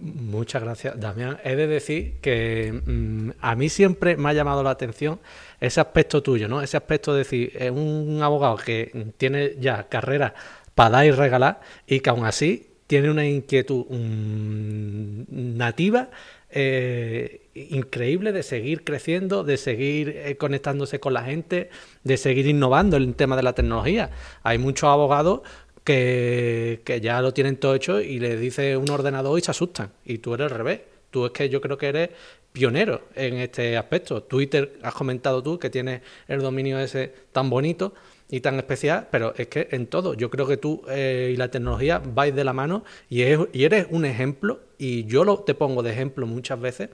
Muchas 0.00 0.62
gracias, 0.62 0.98
Damián. 0.98 1.38
He 1.44 1.54
de 1.54 1.66
decir 1.66 2.14
que 2.22 2.72
mm, 2.72 3.30
a 3.40 3.54
mí 3.54 3.68
siempre 3.68 4.16
me 4.16 4.30
ha 4.30 4.32
llamado 4.32 4.62
la 4.62 4.70
atención 4.70 5.20
ese 5.60 5.80
aspecto 5.80 6.22
tuyo, 6.22 6.48
¿no? 6.48 6.62
Ese 6.62 6.76
aspecto 6.76 7.12
de 7.12 7.18
decir, 7.18 7.52
es 7.58 7.70
un 7.70 8.20
abogado 8.22 8.56
que 8.56 9.12
tiene 9.18 9.56
ya 9.60 9.88
carrera 9.88 10.34
para 10.74 10.90
dar 10.90 11.06
y 11.06 11.10
regalar 11.10 11.60
y 11.86 12.00
que 12.00 12.10
aún 12.10 12.24
así 12.24 12.68
tiene 12.86 13.10
una 13.10 13.26
inquietud 13.26 13.84
mm, 13.88 15.56
nativa 15.56 16.08
eh, 16.54 17.48
increíble 17.54 18.32
de 18.32 18.42
seguir 18.42 18.84
creciendo, 18.84 19.44
de 19.44 19.56
seguir 19.56 20.10
eh, 20.10 20.36
conectándose 20.36 21.00
con 21.00 21.14
la 21.14 21.22
gente, 21.22 21.70
de 22.04 22.16
seguir 22.18 22.46
innovando 22.46 22.98
en 22.98 23.04
el 23.04 23.14
tema 23.14 23.36
de 23.36 23.42
la 23.42 23.54
tecnología. 23.54 24.10
Hay 24.42 24.58
muchos 24.58 24.88
abogados 24.88 25.40
que, 25.84 27.00
ya 27.02 27.20
lo 27.20 27.32
tienen 27.32 27.56
todo 27.56 27.74
hecho 27.74 28.00
y 28.00 28.18
le 28.18 28.36
dice 28.36 28.76
un 28.76 28.90
ordenador 28.90 29.38
y 29.38 29.42
se 29.42 29.50
asustan. 29.50 29.92
Y 30.04 30.18
tú 30.18 30.34
eres 30.34 30.50
al 30.50 30.58
revés. 30.58 30.80
Tú 31.10 31.26
es 31.26 31.32
que 31.32 31.48
yo 31.48 31.60
creo 31.60 31.76
que 31.76 31.88
eres 31.88 32.10
pionero 32.52 33.02
en 33.14 33.34
este 33.34 33.76
aspecto. 33.76 34.22
Twitter, 34.22 34.78
has 34.82 34.94
comentado 34.94 35.42
tú 35.42 35.58
que 35.58 35.70
tienes 35.70 36.02
el 36.28 36.40
dominio 36.40 36.78
ese 36.78 37.12
tan 37.32 37.50
bonito 37.50 37.94
y 38.30 38.40
tan 38.40 38.56
especial, 38.56 39.08
pero 39.10 39.34
es 39.36 39.48
que 39.48 39.68
en 39.72 39.86
todo, 39.86 40.14
yo 40.14 40.30
creo 40.30 40.46
que 40.46 40.56
tú 40.56 40.82
eh, 40.88 41.32
y 41.34 41.36
la 41.36 41.50
tecnología 41.50 41.98
vais 42.02 42.34
de 42.34 42.44
la 42.44 42.54
mano 42.54 42.82
y, 43.10 43.22
y 43.24 43.64
eres 43.64 43.88
un 43.90 44.06
ejemplo, 44.06 44.60
y 44.78 45.04
yo 45.04 45.24
lo, 45.24 45.40
te 45.40 45.54
pongo 45.54 45.82
de 45.82 45.92
ejemplo 45.92 46.26
muchas 46.26 46.58
veces, 46.58 46.88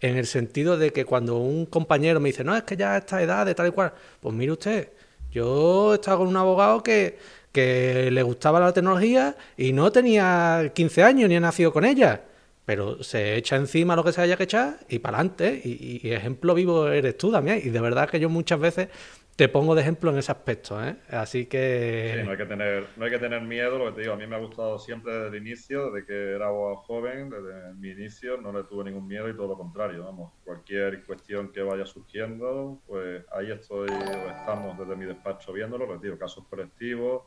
en 0.00 0.16
el 0.16 0.26
sentido 0.26 0.78
de 0.78 0.92
que 0.92 1.04
cuando 1.04 1.38
un 1.38 1.66
compañero 1.66 2.20
me 2.20 2.28
dice, 2.28 2.44
no, 2.44 2.56
es 2.56 2.62
que 2.62 2.76
ya 2.76 2.94
a 2.94 2.98
esta 2.98 3.20
edad 3.20 3.46
de 3.46 3.56
tal 3.56 3.66
y 3.66 3.70
cual, 3.70 3.94
pues 4.20 4.32
mire 4.32 4.52
usted, 4.52 4.92
yo 5.32 5.92
he 5.92 5.96
estado 5.96 6.18
con 6.18 6.28
un 6.28 6.36
abogado 6.36 6.82
que 6.82 7.18
que 7.56 8.10
le 8.10 8.22
gustaba 8.22 8.60
la 8.60 8.74
tecnología 8.74 9.34
y 9.56 9.72
no 9.72 9.90
tenía 9.90 10.72
15 10.74 11.02
años 11.02 11.28
ni 11.30 11.36
ha 11.36 11.40
nacido 11.40 11.72
con 11.72 11.86
ella. 11.86 12.20
pero 12.66 13.02
se 13.02 13.36
echa 13.36 13.56
encima 13.56 13.94
lo 13.96 14.02
que 14.04 14.12
se 14.12 14.20
haya 14.20 14.36
que 14.36 14.42
echar 14.42 14.80
y 14.88 14.98
para 14.98 15.18
adelante. 15.18 15.60
Y, 15.64 16.00
y, 16.02 16.12
ejemplo 16.12 16.52
vivo 16.52 16.88
eres 16.88 17.16
tú 17.16 17.30
también. 17.30 17.60
Y 17.64 17.70
de 17.70 17.80
verdad 17.80 18.10
que 18.10 18.18
yo 18.20 18.28
muchas 18.28 18.58
veces 18.60 18.88
te 19.36 19.50
pongo 19.50 19.74
de 19.74 19.82
ejemplo 19.82 20.10
en 20.10 20.16
ese 20.16 20.32
aspecto, 20.32 20.82
¿eh? 20.82 20.96
Así 21.10 21.44
que... 21.44 22.14
Sí, 22.16 22.24
no 22.24 22.30
hay 22.30 22.38
que, 22.38 22.46
tener, 22.46 22.86
no 22.96 23.04
hay 23.04 23.10
que 23.10 23.18
tener 23.18 23.42
miedo, 23.42 23.78
lo 23.78 23.86
que 23.86 23.92
te 23.92 24.00
digo, 24.00 24.14
a 24.14 24.16
mí 24.16 24.26
me 24.26 24.34
ha 24.34 24.38
gustado 24.38 24.78
siempre 24.78 25.12
desde 25.12 25.36
el 25.36 25.46
inicio, 25.46 25.90
desde 25.90 26.06
que 26.06 26.32
era 26.32 26.48
joven, 26.48 27.28
desde 27.28 27.74
mi 27.74 27.90
inicio, 27.90 28.40
no 28.40 28.50
le 28.50 28.64
tuve 28.64 28.84
ningún 28.84 29.06
miedo 29.06 29.28
y 29.28 29.36
todo 29.36 29.48
lo 29.48 29.58
contrario, 29.58 30.04
vamos, 30.04 30.32
cualquier 30.42 31.04
cuestión 31.04 31.52
que 31.52 31.60
vaya 31.60 31.84
surgiendo, 31.84 32.80
pues 32.86 33.24
ahí 33.30 33.52
estoy, 33.52 33.90
estamos 33.90 34.78
desde 34.78 34.96
mi 34.96 35.04
despacho 35.04 35.52
viéndolo, 35.52 35.86
lo 35.86 35.92
que 35.92 35.98
te 35.98 36.06
digo, 36.06 36.18
casos 36.18 36.46
colectivos, 36.48 37.24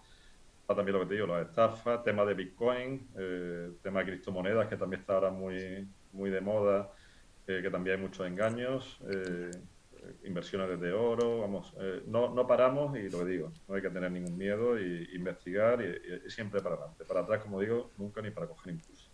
también 0.75 0.97
lo 0.97 1.01
que 1.01 1.07
te 1.07 1.13
digo, 1.15 1.27
las 1.27 1.47
estafas, 1.47 2.03
tema 2.03 2.25
de 2.25 2.33
Bitcoin, 2.33 3.07
eh, 3.17 3.71
tema 3.81 3.99
de 3.99 4.05
criptomonedas, 4.05 4.67
que 4.67 4.77
también 4.77 5.01
está 5.01 5.15
ahora 5.15 5.31
muy, 5.31 5.87
muy 6.13 6.29
de 6.29 6.41
moda, 6.41 6.91
eh, 7.47 7.59
que 7.61 7.69
también 7.69 7.97
hay 7.97 8.01
muchos 8.01 8.27
engaños. 8.27 8.99
Eh, 9.11 9.51
inversiones 10.23 10.69
desde 10.69 10.93
oro, 10.93 11.41
vamos, 11.41 11.75
no, 12.07 12.33
no 12.33 12.47
paramos 12.47 12.97
y 12.97 13.09
lo 13.09 13.19
que 13.19 13.25
digo, 13.25 13.51
no 13.67 13.75
hay 13.75 13.81
que 13.81 13.89
tener 13.89 14.09
ningún 14.09 14.37
miedo 14.37 14.79
y 14.79 15.09
investigar 15.13 15.81
y, 15.81 16.29
siempre 16.29 16.61
para 16.61 16.75
adelante. 16.75 17.03
Para 17.03 17.19
atrás, 17.19 17.43
como 17.43 17.59
digo, 17.59 17.91
nunca 17.97 18.21
ni 18.21 18.31
para 18.31 18.47
coger 18.47 18.73
impulso. 18.73 19.09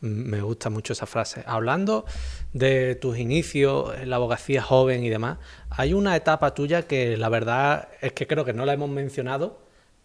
Me 0.00 0.40
gusta 0.40 0.70
mucho 0.70 0.92
esa 0.92 1.06
frase. 1.06 1.42
Hablando 1.46 2.04
de 2.52 2.94
tus 2.96 3.18
inicios 3.18 3.94
en 3.98 4.10
la 4.10 4.16
abogacía 4.16 4.62
joven 4.62 5.02
y 5.02 5.08
demás, 5.08 5.38
hay 5.70 5.94
una 5.94 6.14
etapa 6.16 6.54
tuya 6.54 6.82
que 6.82 7.16
la 7.16 7.28
verdad 7.28 7.88
es 8.00 8.12
que 8.12 8.26
creo 8.26 8.44
que 8.44 8.52
no 8.52 8.66
la 8.66 8.74
hemos 8.74 8.90
mencionado, 8.90 9.58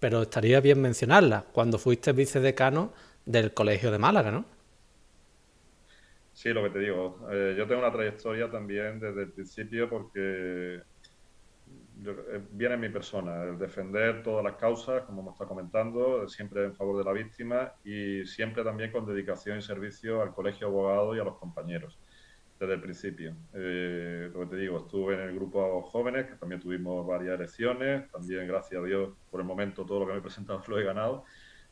pero 0.06 0.22
estaría 0.22 0.62
bien 0.62 0.80
mencionarla, 0.80 1.46
cuando 1.52 1.80
fuiste 1.80 2.12
vicedecano 2.12 2.94
del 3.26 3.56
Colegio 3.56 3.90
de 3.90 3.98
Málaga, 3.98 4.30
¿no? 4.30 4.46
Sí, 6.32 6.50
lo 6.50 6.62
que 6.62 6.70
te 6.70 6.78
digo. 6.78 7.28
Eh, 7.32 7.56
yo 7.58 7.66
tengo 7.66 7.82
una 7.82 7.92
trayectoria 7.92 8.52
también 8.52 9.00
desde 9.00 9.24
el 9.24 9.32
principio 9.32 9.90
porque 9.90 10.76
eh, 10.76 12.42
viene 12.52 12.76
en 12.76 12.82
mi 12.82 12.90
persona, 12.90 13.46
el 13.46 13.58
defender 13.58 14.22
todas 14.22 14.44
las 14.44 14.58
causas, 14.58 15.02
como 15.06 15.22
hemos 15.22 15.34
estado 15.34 15.48
comentando, 15.50 16.30
siempre 16.30 16.66
en 16.66 16.76
favor 16.76 17.00
de 17.00 17.04
la 17.04 17.12
víctima 17.12 17.74
y 17.84 18.28
siempre 18.28 18.64
también 18.64 18.92
con 18.92 19.08
dedicación 19.08 19.58
y 19.58 19.64
servicio 19.64 20.22
al 20.22 20.36
colegio 20.36 20.68
de 20.68 20.72
abogados 20.72 21.18
y 21.18 21.20
a 21.20 21.24
los 21.24 21.40
compañeros, 21.40 21.98
desde 22.60 22.74
el 22.74 22.82
principio. 22.82 23.36
Eh, 23.54 24.30
lo 24.34 24.42
que 24.42 24.46
te 24.48 24.56
digo, 24.58 24.78
estuve 24.80 25.16
en 25.16 25.22
el 25.22 25.36
grupo 25.36 25.82
jóvenes, 25.84 26.28
que 26.28 26.36
también 26.36 26.62
tuvimos 26.62 27.06
varias 27.06 27.36
elecciones, 27.36 28.10
también 28.12 28.48
gracias 28.48 28.82
a 28.82 28.86
Dios, 28.86 29.10
por 29.30 29.42
el 29.42 29.46
momento 29.46 29.86
todo 29.86 30.00
lo 30.00 30.06
que 30.08 30.14
me 30.14 30.20
he 30.20 30.22
presentado 30.22 30.62
lo 30.68 30.80
he 30.80 30.84
ganado, 30.84 31.26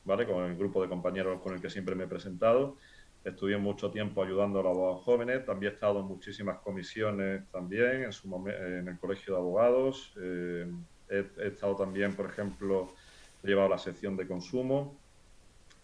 ¿vale? 0.04 0.26
Con 0.26 0.44
el 0.44 0.58
grupo 0.58 0.82
de 0.82 0.90
compañeros 0.90 1.42
con 1.42 1.54
el 1.54 1.62
que 1.62 1.70
siempre 1.70 1.96
me 1.96 2.04
he 2.04 2.08
presentado. 2.08 2.78
Estuve 3.24 3.58
mucho 3.58 3.90
tiempo 3.90 4.22
ayudando 4.22 4.60
a 4.60 4.64
los 4.64 5.02
jóvenes, 5.04 5.46
también 5.46 5.72
he 5.72 5.76
estado 5.76 6.02
en 6.02 6.06
muchísimas 6.08 6.60
comisiones 6.60 7.50
también, 7.52 8.04
en, 8.04 8.12
su 8.12 8.28
en 8.50 8.88
el 8.90 9.00
Colegio 9.00 9.34
de 9.34 9.40
Abogados. 9.40 10.14
Eh, 10.22 10.70
he, 11.10 11.48
estado 11.48 11.78
también, 11.78 12.14
por 12.16 12.26
ejemplo, 12.26 12.94
he 13.42 13.48
llevado 13.48 13.70
la 13.70 13.78
sección 13.78 14.18
de 14.18 14.28
consumo. 14.28 15.00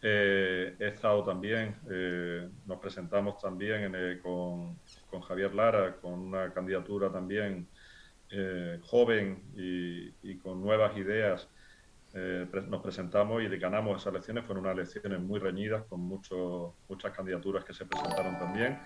Eh, 0.02 0.76
he 0.80 0.88
estado 0.88 1.24
también, 1.24 1.76
eh, 1.90 2.50
nos 2.66 2.80
presentamos 2.80 3.38
también 3.42 3.92
con, 4.24 4.80
con, 5.10 5.22
Javier 5.22 5.54
Lara, 5.54 5.96
con 5.98 6.14
una 6.14 6.54
candidatura 6.54 7.12
también 7.12 7.68
joven 8.84 9.42
y, 9.56 10.14
y 10.22 10.38
con 10.38 10.62
nuevas 10.62 10.96
ideas 10.96 11.50
eh, 12.14 12.48
nos 12.68 12.82
presentamos 12.82 13.44
y 13.44 13.48
ganamos 13.58 14.02
esas 14.02 14.12
elecciones. 14.14 14.46
Fueron 14.46 14.64
unas 14.66 14.76
elecciones 14.76 15.20
muy 15.20 15.40
reñidas, 15.40 15.84
con 15.86 16.02
muchos 16.02 16.74
muchas 16.88 17.12
candidaturas 17.16 17.64
que 17.64 17.74
se 17.74 17.86
presentaron 17.86 18.38
también. 18.40 18.80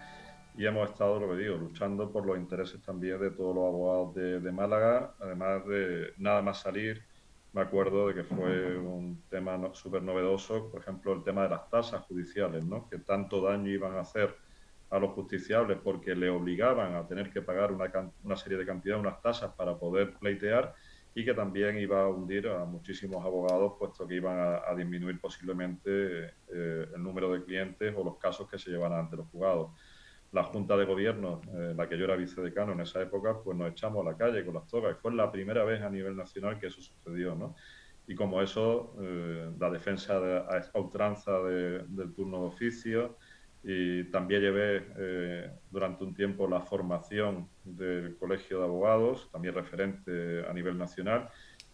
Y 0.56 0.66
hemos 0.66 0.90
estado, 0.90 1.20
lo 1.20 1.30
que 1.30 1.42
digo, 1.42 1.58
luchando 1.58 2.12
por 2.12 2.26
los 2.26 2.38
intereses 2.38 2.82
también 2.82 3.20
de 3.20 3.32
todos 3.32 3.56
los 3.56 3.66
abogados 3.66 4.16
de, 4.16 4.52
Málaga. 4.52 5.14
Además 5.20 5.66
de 5.66 6.14
nada 6.18 6.42
más 6.42 6.60
salir, 6.60 7.04
me 7.54 7.62
acuerdo 7.62 8.08
de 8.08 8.16
que 8.16 8.24
fue 8.24 8.78
un 8.78 9.24
tema 9.30 9.60
súper 9.74 10.02
novedoso, 10.02 10.72
por 10.72 10.82
ejemplo, 10.82 11.14
el 11.14 11.24
tema 11.24 11.44
de 11.44 11.50
las 11.50 11.70
tasas 11.70 12.02
judiciales, 12.06 12.66
¿no? 12.66 12.90
que 12.90 12.98
tanto 12.98 13.42
daño 13.42 13.70
iban 13.70 13.96
a 13.96 14.02
hacer 14.02 14.36
a 14.90 15.00
los 15.00 15.12
justiciables 15.12 15.78
porque 15.84 16.16
le 16.16 16.30
obligaban 16.30 16.96
a 16.96 17.08
tener 17.08 17.32
que 17.32 17.42
pagar 17.42 17.72
una, 17.72 17.92
una 18.24 18.36
serie 18.36 18.58
de 18.58 18.66
cantidad, 18.66 19.00
unas 19.00 19.22
tasas 19.22 19.54
para 19.54 19.78
poder 19.78 20.14
pleitear 20.16 20.74
y 21.16 21.24
que 21.24 21.34
también 21.34 21.78
iba 21.78 22.02
a 22.02 22.08
hundir 22.08 22.48
a 22.48 22.66
muchísimos 22.66 23.24
abogados, 23.24 23.74
puesto 23.78 24.08
que 24.08 24.16
iban 24.16 24.38
a, 24.40 24.74
disminuir 24.76 25.22
posiblemente 25.22 26.26
eh, 26.26 26.88
el 26.96 27.04
número 27.04 27.32
de 27.32 27.44
clientes 27.44 27.94
o 27.96 28.04
los 28.04 28.18
casos 28.18 28.50
que 28.50 28.58
se 28.58 28.72
llevan 28.72 28.94
ante 28.94 29.18
los 29.18 29.28
juzgados. 29.28 29.72
La 30.34 30.44
Junta 30.44 30.76
de 30.76 30.86
Gobierno, 30.86 31.42
eh, 31.56 31.74
la 31.76 31.88
que 31.88 31.98
yo 31.98 32.06
era 32.06 32.16
vicedecano 32.16 32.74
en 32.74 32.82
esa 32.82 33.02
época, 33.02 33.38
pues 33.44 33.56
nos 33.56 33.72
echamos 33.72 34.06
a 34.06 34.12
la 34.12 34.18
calle 34.18 34.44
con 34.44 34.56
las 34.56 34.68
togas 34.68 34.96
y 34.98 35.00
fue 35.00 35.14
la 35.14 35.32
primera 35.32 35.64
vez 35.64 35.82
a 35.82 35.90
nivel 35.90 36.16
nacional 36.16 36.60
que 36.60 36.68
eso 36.68 36.82
sucedió, 36.82 37.36
¿no? 37.36 37.56
Y 38.08 38.16
como 38.16 38.42
eso, 38.42 38.96
eh, 39.00 39.52
la 39.60 39.70
defensa 39.70 40.20
de, 40.20 40.38
a, 40.38 40.80
ultranza 40.80 41.40
del 41.42 42.14
turno 42.14 42.42
de 42.42 42.48
oficio, 42.48 43.18
y 43.64 44.04
también 44.06 44.42
llevé 44.42 44.88
eh, 44.98 45.52
durante 45.72 46.04
un 46.04 46.14
tiempo 46.14 46.48
la 46.50 46.62
formación 46.62 47.48
del 47.64 48.18
Colegio 48.18 48.60
de 48.60 48.66
Abogados, 48.66 49.30
también 49.32 49.56
referente 49.56 50.46
a 50.46 50.52
nivel 50.52 50.78
nacional, 50.78 51.30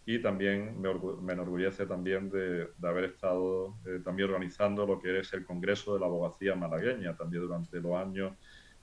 y 0.10 0.18
también 0.18 0.82
me, 0.82 1.34
enorgullece 1.34 1.86
también 1.86 2.32
de, 2.32 2.70
haber 2.82 3.04
estado 3.04 3.76
eh, 3.86 4.00
también 4.04 4.30
organizando 4.30 4.84
lo 4.84 5.00
que 5.00 5.20
es 5.20 5.32
el 5.34 5.46
Congreso 5.46 5.94
de 5.94 6.00
la 6.00 6.08
Abogacía 6.08 6.56
Malagueña, 6.56 7.16
también 7.16 7.44
durante 7.44 7.80
los 7.80 7.96
años 7.96 8.34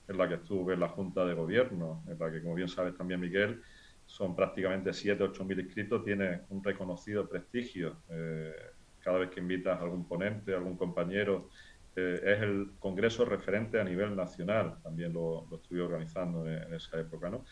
en 0.07 0.17
la 0.17 0.29
que 0.29 0.35
estuve 0.35 0.75
en 0.75 0.79
la 0.79 0.87
Junta 0.87 1.25
de 1.25 1.33
Gobierno, 1.33 2.01
en 2.07 2.17
la 2.17 2.31
que, 2.31 2.41
como 2.41 2.55
bien 2.55 2.69
sabes 2.69 2.95
también 2.95 3.19
Miguel, 3.19 3.61
son 4.05 4.37
prácticamente 4.37 4.93
7 4.93 5.21
8 5.21 5.43
mil 5.43 5.59
inscritos, 5.59 6.05
tiene 6.05 6.43
un 6.47 6.63
reconocido 6.63 7.27
prestigio. 7.27 7.97
Eh, 8.09 8.53
cada 9.01 9.17
vez 9.17 9.29
que 9.29 9.41
invitas 9.41 9.77
a 9.77 9.83
algún 9.83 10.07
ponente, 10.07 10.53
algún 10.55 10.77
compañero, 10.77 11.49
eh, 11.93 12.21
es 12.23 12.41
el 12.41 12.71
congreso 12.79 13.25
referente 13.25 13.81
a 13.81 13.83
nivel 13.83 14.15
nacional, 14.15 14.77
también 14.81 15.11
lo, 15.11 15.45
estuve 15.53 15.81
organizando 15.81 16.47
en, 16.47 16.73
esa 16.73 16.97
época, 17.01 17.29
¿no? 17.29 17.43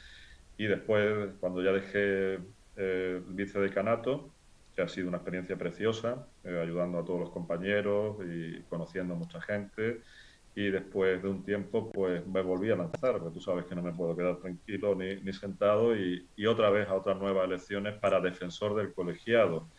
Y 0.55 0.65
después, 0.67 1.33
cuando 1.41 1.61
ya 1.61 1.73
dejé 1.73 2.39
eh, 2.75 3.21
vicedecanato, 3.27 4.29
que 4.75 4.81
ha 4.81 4.87
sido 4.87 5.07
una 5.07 5.17
experiencia 5.17 5.57
preciosa, 5.57 6.27
eh, 6.43 6.59
ayudando 6.61 6.99
a 6.99 7.05
todos 7.05 7.19
los 7.21 7.29
compañeros 7.31 8.17
y 8.25 8.61
conociendo 8.63 9.13
a 9.13 9.17
mucha 9.17 9.41
gente, 9.41 10.01
y 10.55 10.69
después 10.69 11.21
de 11.21 11.29
un 11.29 11.43
tiempo, 11.43 11.91
pues 11.91 12.25
me 12.27 12.41
volví 12.41 12.71
a 12.71 12.75
lanzar, 12.77 13.19
porque 13.19 13.33
tú 13.33 13.41
sabes 13.41 13.65
que 13.65 13.75
no 13.75 13.81
me 13.81 13.93
puedo 13.93 14.15
quedar 14.15 14.39
tranquilo 14.39 14.95
ni, 14.95 15.15
ni 15.21 15.33
sentado, 15.33 15.95
y, 15.95 16.29
y 16.35 16.45
otra 16.45 16.69
vez 16.69 16.87
a 16.87 16.95
otras 16.95 17.17
nuevas 17.17 17.45
elecciones 17.45 17.99
para 17.99 18.21
defensor 18.21 18.75
del 18.75 18.93
colegiado 18.93 19.69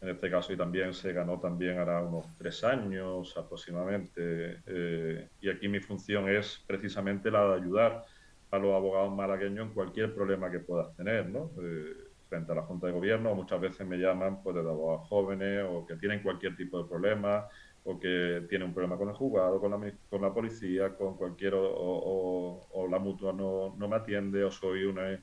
en 0.00 0.10
este 0.10 0.30
caso 0.30 0.52
y 0.52 0.56
también 0.56 0.92
se 0.94 1.12
ganó 1.12 1.40
también 1.40 1.78
ahora 1.78 2.02
unos 2.02 2.26
tres 2.36 2.62
años 2.64 3.36
aproximadamente. 3.36 4.62
Eh, 4.66 5.28
y 5.40 5.50
aquí 5.50 5.68
mi 5.68 5.80
función 5.80 6.28
es 6.28 6.62
precisamente 6.66 7.30
la 7.30 7.48
de 7.48 7.54
ayudar 7.62 8.04
a 8.50 8.58
los 8.58 8.74
abogados 8.74 9.14
malagueños 9.14 9.68
en 9.68 9.74
cualquier 9.74 10.14
problema 10.14 10.50
que 10.50 10.60
puedas 10.60 10.94
tener, 10.96 11.28
¿no? 11.28 11.50
Eh, 11.62 12.05
a 12.48 12.54
la 12.54 12.62
Junta 12.62 12.86
de 12.86 12.92
Gobierno, 12.92 13.34
muchas 13.34 13.60
veces 13.60 13.86
me 13.86 13.96
llaman 13.96 14.42
pues, 14.42 14.54
de 14.54 14.62
abogados 14.62 15.08
jóvenes 15.08 15.64
o 15.68 15.86
que 15.86 15.96
tienen 15.96 16.22
cualquier 16.22 16.56
tipo 16.56 16.82
de 16.82 16.88
problema 16.88 17.46
o 17.84 17.98
que 17.98 18.44
tienen 18.48 18.68
un 18.68 18.74
problema 18.74 18.96
con 18.96 19.08
el 19.08 19.14
juzgado, 19.14 19.60
con 19.60 19.70
la, 19.70 19.92
con 20.10 20.20
la 20.20 20.34
policía, 20.34 20.94
con 20.96 21.16
cualquier, 21.16 21.54
o, 21.56 22.88
la 22.90 22.98
mutua 22.98 23.32
no, 23.32 23.74
no 23.76 23.88
me 23.88 23.96
atiende 23.96 24.42
o 24.44 24.50
soy 24.50 24.84
una 24.84 25.20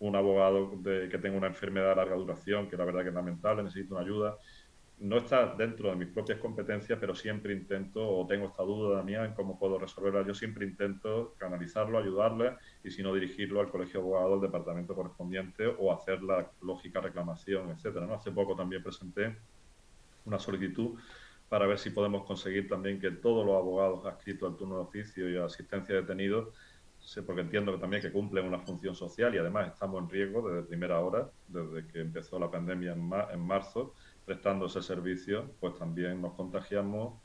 un 0.00 0.16
abogado 0.16 0.72
de, 0.78 1.08
que 1.08 1.18
tenga 1.18 1.36
una 1.36 1.46
enfermedad 1.48 1.90
de 1.90 1.96
larga 1.96 2.16
duración, 2.16 2.68
que 2.68 2.76
la 2.76 2.84
verdad 2.84 3.02
que 3.02 3.08
es 3.08 3.14
lamentable, 3.14 3.62
necesito 3.62 3.94
una 3.94 4.04
ayuda. 4.04 4.38
No 5.00 5.16
está 5.16 5.54
dentro 5.54 5.88
de 5.88 5.96
mis 5.96 6.08
propias 6.08 6.38
competencias, 6.38 6.98
pero 7.00 7.14
siempre 7.14 7.54
intento, 7.54 8.06
o 8.06 8.26
tengo 8.26 8.48
esta 8.48 8.62
duda 8.62 9.02
mía 9.02 9.24
en 9.24 9.32
cómo 9.32 9.58
puedo 9.58 9.78
resolverla. 9.78 10.26
Yo 10.26 10.34
siempre 10.34 10.66
intento 10.66 11.34
canalizarlo, 11.38 11.98
ayudarle 11.98 12.56
y 12.84 12.90
si 12.90 13.02
no 13.02 13.14
dirigirlo 13.14 13.60
al 13.60 13.70
colegio 13.70 14.00
de 14.00 14.06
abogados, 14.06 14.34
al 14.34 14.40
departamento 14.42 14.94
correspondiente 14.94 15.66
o 15.66 15.92
hacer 15.92 16.22
la 16.22 16.50
lógica 16.60 17.00
reclamación, 17.00 17.70
etcétera. 17.70 18.06
¿no? 18.06 18.14
Hace 18.14 18.30
poco 18.30 18.54
también 18.54 18.82
presenté 18.82 19.36
una 20.26 20.38
solicitud 20.38 20.98
para 21.48 21.66
ver 21.66 21.78
si 21.78 21.90
podemos 21.90 22.24
conseguir 22.26 22.68
también 22.68 23.00
que 23.00 23.10
todos 23.10 23.44
los 23.44 23.56
abogados 23.56 24.04
adscritos 24.04 24.52
al 24.52 24.58
turno 24.58 24.76
de 24.76 24.82
oficio 24.82 25.30
y 25.30 25.36
a 25.38 25.46
asistencia 25.46 25.94
de 25.94 26.02
detenidos 26.02 26.54
porque 27.26 27.40
entiendo 27.40 27.72
que 27.72 27.78
también 27.78 28.02
que 28.02 28.12
cumplen 28.12 28.46
una 28.46 28.60
función 28.60 28.94
social 28.94 29.34
y 29.34 29.38
además 29.38 29.72
estamos 29.72 30.02
en 30.02 30.08
riesgo 30.08 30.48
desde 30.48 30.68
primera 30.68 31.00
hora, 31.00 31.30
desde 31.48 31.86
que 31.88 32.00
empezó 32.00 32.38
la 32.38 32.50
pandemia 32.50 32.92
en 32.92 33.40
marzo, 33.40 33.94
prestando 34.30 34.66
ese 34.66 34.80
servicio, 34.80 35.56
pues 35.58 35.74
también 35.74 36.22
nos 36.22 36.34
contagiamos, 36.34 37.20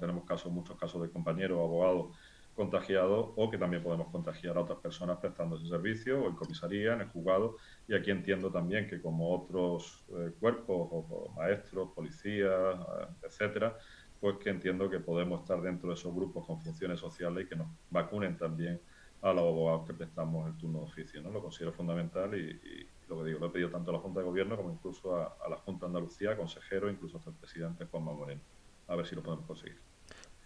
tenemos 0.00 0.24
casos, 0.26 0.50
muchos 0.50 0.76
casos 0.76 1.00
de 1.00 1.08
compañeros 1.08 1.60
abogados 1.60 2.16
contagiados 2.56 3.28
o 3.36 3.48
que 3.48 3.58
también 3.58 3.80
podemos 3.80 4.08
contagiar 4.08 4.56
a 4.56 4.62
otras 4.62 4.80
personas 4.80 5.18
prestando 5.18 5.54
ese 5.54 5.68
servicio 5.68 6.20
o 6.20 6.28
en 6.28 6.34
comisaría, 6.34 6.94
en 6.94 7.02
el 7.02 7.08
juzgado 7.10 7.58
y 7.86 7.94
aquí 7.94 8.10
entiendo 8.10 8.50
también 8.50 8.88
que 8.88 9.00
como 9.00 9.32
otros 9.32 10.04
eh, 10.18 10.32
cuerpos 10.40 10.88
o, 10.90 11.32
maestros, 11.36 11.90
policías, 11.94 12.76
etcétera, 13.22 13.78
pues 14.18 14.38
que 14.38 14.50
entiendo 14.50 14.90
que 14.90 14.98
podemos 14.98 15.42
estar 15.42 15.62
dentro 15.62 15.90
de 15.90 15.94
esos 15.94 16.12
grupos 16.12 16.44
con 16.44 16.60
funciones 16.60 16.98
sociales 16.98 17.44
y 17.44 17.48
que 17.50 17.54
nos 17.54 17.68
vacunen 17.88 18.36
también 18.36 18.80
a 19.22 19.32
los 19.32 19.44
abogados 19.44 19.86
que 19.86 19.94
prestamos 19.94 20.48
el 20.48 20.56
turno 20.58 20.80
de 20.80 20.84
oficio. 20.84 21.22
¿no? 21.22 21.30
Lo 21.30 21.40
considero 21.40 21.72
fundamental 21.72 22.34
y, 22.34 22.86
lo 23.08 23.18
que 23.18 23.28
digo, 23.28 23.38
lo 23.38 23.46
he 23.46 23.50
pedido 23.50 23.70
tanto 23.70 23.90
a 23.90 23.94
la 23.94 24.00
Junta 24.00 24.20
de 24.20 24.26
Gobierno 24.26 24.56
como 24.56 24.72
incluso 24.72 25.16
a, 25.16 25.48
la 25.48 25.56
Junta 25.56 25.86
de 25.86 25.90
Andalucía, 25.90 26.36
consejero, 26.36 26.90
incluso 26.90 27.18
hasta 27.18 27.30
el 27.30 27.36
presidente 27.36 27.84
Juanma 27.86 28.12
Moreno. 28.12 28.40
A 28.88 28.96
ver 28.96 29.06
si 29.06 29.14
lo 29.14 29.22
podemos 29.22 29.46
conseguir. 29.46 29.78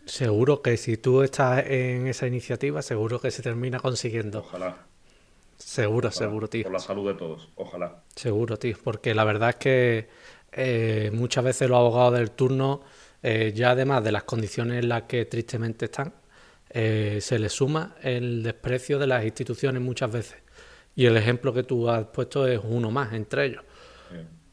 Seguro 0.04 0.62
que 0.62 0.76
si 0.76 0.98
tú 0.98 1.22
estás 1.22 1.66
en 1.66 2.06
esa 2.06 2.26
iniciativa, 2.26 2.82
seguro 2.82 3.20
que 3.20 3.30
se 3.30 3.42
termina 3.42 3.80
consiguiendo. 3.80 4.40
Ojalá. 4.40 4.76
Seguro, 5.56 6.10
seguro, 6.10 6.48
tío. 6.48 6.64
Por 6.64 6.72
la 6.72 6.78
salud 6.78 7.08
de 7.08 7.14
todos, 7.14 7.48
ojalá. 7.56 8.02
Seguro, 8.14 8.58
tío, 8.58 8.76
porque 8.84 9.14
la 9.14 9.24
verdad 9.24 9.50
es 9.50 9.56
que 9.56 10.08
eh, 10.52 11.10
muchas 11.14 11.44
veces 11.44 11.68
los 11.68 11.78
abogados 11.78 12.18
del 12.18 12.30
turno, 12.30 12.82
eh, 13.22 13.52
ya 13.54 13.70
además 13.70 14.04
de 14.04 14.12
las 14.12 14.24
condiciones 14.24 14.82
en 14.82 14.88
las 14.90 15.04
que 15.04 15.24
tristemente 15.24 15.86
están, 15.86 16.12
eh, 16.70 17.18
se 17.20 17.38
les 17.38 17.52
suma 17.52 17.96
el 18.02 18.42
desprecio 18.42 18.98
de 18.98 19.06
las 19.06 19.24
instituciones 19.24 19.82
muchas 19.82 20.12
veces. 20.12 20.42
Y 20.94 21.06
el 21.06 21.16
ejemplo 21.16 21.52
que 21.52 21.62
tú 21.62 21.88
has 21.88 22.06
puesto 22.06 22.46
es 22.46 22.60
uno 22.62 22.90
más 22.90 23.12
entre 23.12 23.46
ellos. 23.46 23.62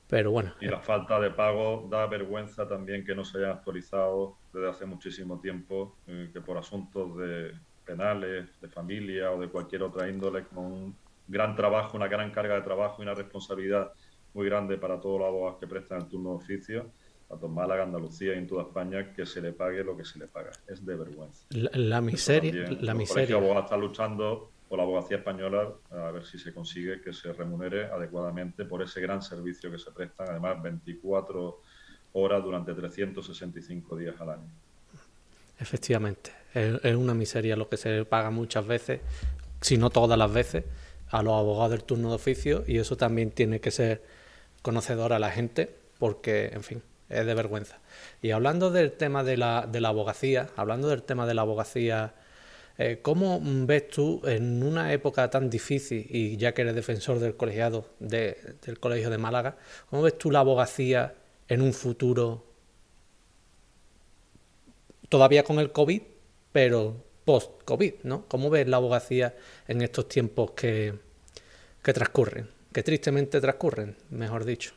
Pero 0.07 0.31
bueno. 0.31 0.53
Y 0.61 0.67
la 0.67 0.79
falta 0.79 1.19
de 1.19 1.31
pago 1.31 1.87
da 1.89 2.05
vergüenza 2.05 2.67
también 2.67 3.03
que 3.03 3.15
no 3.15 3.23
se 3.25 3.39
hayan 3.39 3.51
actualizado 3.51 4.37
desde 4.53 4.69
hace 4.69 4.85
muchísimo 4.85 5.39
tiempo, 5.39 5.95
que 6.05 6.41
por 6.41 6.57
asuntos 6.57 7.17
de 7.17 7.53
penales, 7.83 8.59
de 8.61 8.67
familia 8.67 9.31
o 9.31 9.39
de 9.39 9.47
cualquier 9.47 9.83
otra 9.83 10.07
índole, 10.07 10.43
con 10.43 10.65
un 10.65 10.95
gran 11.27 11.55
trabajo, 11.55 11.97
una 11.97 12.07
gran 12.07 12.31
carga 12.31 12.55
de 12.55 12.61
trabajo 12.61 12.97
y 12.99 13.03
una 13.03 13.15
responsabilidad 13.15 13.91
muy 14.33 14.45
grande 14.47 14.77
para 14.77 14.99
todos 14.99 15.19
los 15.19 15.27
abogados 15.27 15.59
que 15.59 15.67
prestan 15.67 16.01
el 16.01 16.07
turno 16.07 16.31
de 16.31 16.35
oficio, 16.35 16.91
tanto 17.33 17.47
en 17.47 17.53
Málaga, 17.53 17.83
Andalucía 17.83 18.35
y 18.35 18.37
en 18.37 18.47
toda 18.47 18.63
España, 18.63 19.13
que 19.13 19.25
se 19.25 19.41
le 19.41 19.53
pague 19.53 19.83
lo 19.83 19.97
que 19.97 20.05
se 20.05 20.19
le 20.19 20.27
paga. 20.27 20.51
Es 20.67 20.85
de 20.85 20.95
vergüenza. 20.95 21.45
La, 21.49 21.99
miseria. 22.01 22.69
La 22.81 22.93
miseria. 22.93 23.37
El 23.37 23.43
abogado 23.43 23.61
está 23.61 23.77
luchando 23.77 24.51
por 24.69 24.77
la 24.77 24.83
abogacía 24.83 25.17
española 25.17 25.73
a 25.91 26.11
ver 26.11 26.25
si 26.25 26.37
se 26.37 26.53
consigue 26.53 27.01
que 27.01 27.13
se 27.13 27.33
remunere 27.33 27.85
adecuadamente 27.85 28.65
por 28.65 28.81
ese 28.81 29.01
gran 29.01 29.21
servicio 29.21 29.71
que 29.71 29.79
se 29.79 29.91
prestan, 29.91 30.29
además 30.29 30.61
24 30.61 31.61
horas 32.13 32.43
durante 32.43 32.73
365 32.73 33.95
días 33.97 34.15
al 34.19 34.29
año. 34.29 34.49
Efectivamente, 35.59 36.31
es, 36.53 36.95
una 36.95 37.13
miseria 37.13 37.55
lo 37.55 37.69
que 37.69 37.77
se 37.77 38.05
paga 38.05 38.29
muchas 38.29 38.65
veces, 38.65 39.01
si 39.61 39.77
no 39.77 39.89
todas 39.89 40.17
las 40.17 40.31
veces, 40.31 40.65
a 41.09 41.21
los 41.23 41.33
abogados 41.33 41.71
del 41.71 41.83
turno 41.83 42.09
de 42.09 42.15
oficio 42.15 42.63
y 42.67 42.77
eso 42.77 42.97
también 42.97 43.31
tiene 43.31 43.59
que 43.59 43.71
ser 43.71 44.03
conocedor 44.61 45.13
a 45.13 45.19
la 45.19 45.29
gente 45.29 45.75
porque, 45.99 46.47
en 46.47 46.63
fin, 46.63 46.83
es 47.13 47.25
de 47.25 47.33
vergüenza. 47.33 47.79
Y 48.21 48.31
hablando 48.31 48.71
del 48.71 48.91
tema 48.91 49.23
de 49.23 49.37
la, 49.37 49.67
de 49.69 49.81
la 49.81 49.89
abogacía, 49.89 50.49
hablando 50.55 50.89
del 50.89 51.03
tema 51.03 51.25
de 51.25 51.33
la 51.33 51.41
abogacía, 51.41 52.13
eh, 52.77 52.99
¿cómo 53.01 53.39
ves 53.43 53.87
tú 53.89 54.21
en 54.25 54.63
una 54.63 54.93
época 54.93 55.29
tan 55.29 55.49
difícil, 55.49 56.07
y 56.09 56.37
ya 56.37 56.53
que 56.53 56.63
eres 56.63 56.75
defensor 56.75 57.19
del 57.19 57.35
colegiado 57.35 57.85
del 57.99 58.79
Colegio 58.79 59.09
de 59.09 59.17
Málaga, 59.17 59.57
cómo 59.89 60.01
ves 60.01 60.17
tú 60.17 60.31
la 60.31 60.39
abogacía 60.39 61.13
en 61.47 61.61
un 61.61 61.73
futuro 61.73 62.45
todavía 65.09 65.43
con 65.43 65.59
el 65.59 65.71
COVID, 65.71 66.01
pero 66.51 67.03
post-COVID, 67.25 67.93
¿no? 68.03 68.27
¿Cómo 68.27 68.49
ves 68.49 68.67
la 68.67 68.77
abogacía 68.77 69.35
en 69.67 69.81
estos 69.81 70.07
tiempos 70.07 70.51
que, 70.51 70.93
que 71.83 71.93
transcurren, 71.93 72.49
que 72.73 72.81
tristemente 72.81 73.39
transcurren, 73.39 73.95
mejor 74.09 74.45
dicho? 74.45 74.73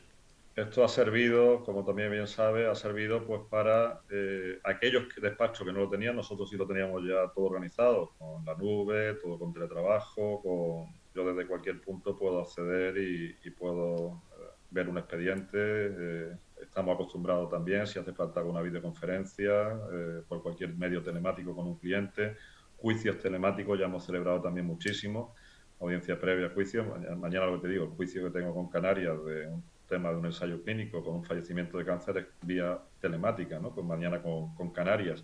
Esto 0.57 0.83
ha 0.83 0.87
servido, 0.87 1.63
como 1.63 1.85
también 1.85 2.11
bien 2.11 2.27
sabe, 2.27 2.67
ha 2.67 2.73
servido 2.73 3.23
pues 3.25 3.41
para 3.47 4.01
eh, 4.09 4.59
aquellos 4.63 5.03
despachos 5.21 5.63
que 5.65 5.71
no 5.71 5.81
lo 5.81 5.89
tenían, 5.89 6.15
nosotros 6.15 6.49
sí 6.49 6.57
lo 6.57 6.65
teníamos 6.65 7.03
ya 7.03 7.31
todo 7.33 7.45
organizado, 7.45 8.13
con 8.17 8.43
la 8.43 8.55
nube, 8.55 9.13
todo 9.21 9.37
con 9.37 9.53
teletrabajo, 9.53 10.41
con 10.41 10.97
yo 11.13 11.31
desde 11.31 11.47
cualquier 11.47 11.79
punto 11.79 12.17
puedo 12.17 12.41
acceder 12.41 12.97
y, 12.97 13.51
puedo 13.51 14.23
eh, 14.31 14.49
ver 14.71 14.89
un 14.89 14.97
expediente, 14.97 15.57
eh, 15.57 16.35
Estamos 16.61 16.95
acostumbrados 16.95 17.49
también, 17.49 17.85
si 17.85 17.99
hace 17.99 18.13
falta 18.13 18.39
alguna 18.39 18.61
videoconferencia, 18.61 19.79
eh, 19.91 20.21
por 20.27 20.41
cualquier 20.41 20.75
medio 20.75 21.03
telemático 21.03 21.55
con 21.55 21.67
un 21.67 21.77
cliente. 21.77 22.35
Juicios 22.77 23.19
telemáticos 23.19 23.77
ya 23.77 23.85
hemos 23.85 24.03
celebrado 24.03 24.41
también 24.41 24.65
muchísimo. 24.65 25.35
Audiencia 25.79 26.19
previa, 26.19 26.49
juicio. 26.49 26.83
Mañana, 27.15 27.45
lo 27.45 27.61
que 27.61 27.67
te 27.67 27.73
digo, 27.73 27.85
el 27.85 27.91
juicio 27.91 28.23
que 28.23 28.31
tengo 28.31 28.55
con 28.55 28.69
Canarias 28.69 29.23
de 29.23 29.47
un 29.47 29.63
tema 29.87 30.09
de 30.09 30.17
un 30.17 30.25
ensayo 30.25 30.61
clínico 30.61 31.03
con 31.03 31.15
un 31.15 31.23
fallecimiento 31.23 31.77
de 31.77 31.85
cáncer 31.85 32.17
es 32.17 32.25
vía 32.41 32.79
telemática, 32.99 33.59
¿no? 33.59 33.73
Pues 33.73 33.85
mañana 33.85 34.21
con, 34.21 34.71
Canarias. 34.71 35.23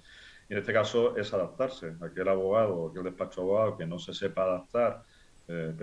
Y 0.49 0.53
en 0.53 0.59
este 0.59 0.73
caso 0.73 1.15
es 1.17 1.33
adaptarse. 1.33 1.95
Aquel 2.01 2.27
abogado, 2.27 2.89
aquel 2.89 3.03
despacho 3.03 3.41
abogado 3.41 3.77
que 3.77 3.85
no 3.85 3.99
se 3.99 4.13
sepa 4.13 4.43
adaptar 4.43 5.03
eh, 5.47 5.73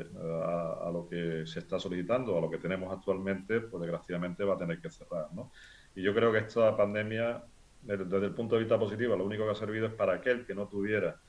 a, 0.45 0.91
lo 0.93 1.07
que 1.09 1.47
se 1.47 1.61
está 1.61 1.79
solicitando, 1.79 2.37
a 2.37 2.41
lo 2.41 2.51
que 2.51 2.59
tenemos 2.59 2.93
actualmente, 2.93 3.61
pues 3.61 3.83
desgraciadamente 3.83 4.45
va 4.45 4.55
a 4.55 4.59
tener 4.59 4.81
que 4.81 4.91
cerrar. 4.91 5.29
¿no? 5.33 5.53
Y 5.95 6.03
yo 6.03 6.15
creo 6.15 6.33
que 6.33 6.39
esta 6.39 6.77
pandemia, 6.77 7.45
desde, 7.83 8.27
el 8.27 8.35
punto 8.35 8.55
de 8.55 8.63
vista 8.63 8.79
positivo, 8.79 9.17
lo 9.17 9.25
único 9.25 9.45
que 9.45 9.51
ha 9.51 9.55
servido 9.55 9.87
es 9.87 9.95
para 9.95 10.15
aquel 10.15 10.47
que 10.47 10.55
no 10.55 10.67
tuviera 10.67 11.21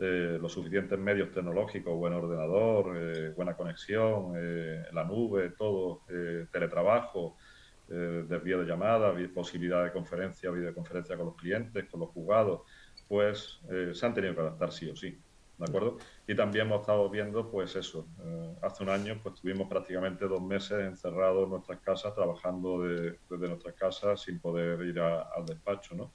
eh, 0.00 0.38
los 0.40 0.52
suficientes 0.52 0.98
medios 0.98 1.30
tecnológicos, 1.30 1.96
buen 1.96 2.12
ordenador, 2.12 2.96
eh, 2.96 3.30
buena 3.36 3.54
conexión, 3.54 4.32
la 4.92 5.04
nube, 5.04 5.50
todo, 5.50 6.02
teletrabajo, 6.50 7.36
desvío 7.86 8.60
de 8.60 8.66
llamadas, 8.66 9.14
posibilidad 9.34 9.84
de 9.84 9.92
conferencia, 9.92 10.50
videoconferencia 10.50 11.16
con 11.16 11.26
los 11.26 11.36
clientes, 11.36 11.88
con 11.90 12.00
los 12.00 12.10
juzgados, 12.10 12.62
pues 13.08 13.60
se 13.92 14.06
han 14.06 14.14
tenido 14.14 14.34
que 14.34 14.40
adaptar 14.40 14.72
sí 14.72 14.88
o 14.88 14.96
sí. 14.96 15.20
¿de 15.60 15.66
acuerdo? 15.66 15.98
Y 16.26 16.34
también 16.34 16.66
hemos 16.66 16.80
estado 16.80 17.08
viendo, 17.10 17.50
pues 17.50 17.76
eso, 17.76 18.08
eh, 18.24 18.54
hace 18.62 18.82
un 18.82 18.88
año 18.88 19.20
pues 19.22 19.34
tuvimos 19.34 19.68
prácticamente 19.68 20.26
dos 20.26 20.40
meses 20.40 20.80
encerrados 20.80 21.44
en 21.44 21.50
nuestras 21.50 21.80
casas, 21.80 22.14
trabajando 22.14 22.80
desde 22.80 23.48
nuestras 23.48 23.74
casas 23.74 24.22
sin 24.22 24.40
poder 24.40 24.80
ir 24.82 24.98
al 24.98 25.44
despacho, 25.44 25.94
¿no? 25.94 26.12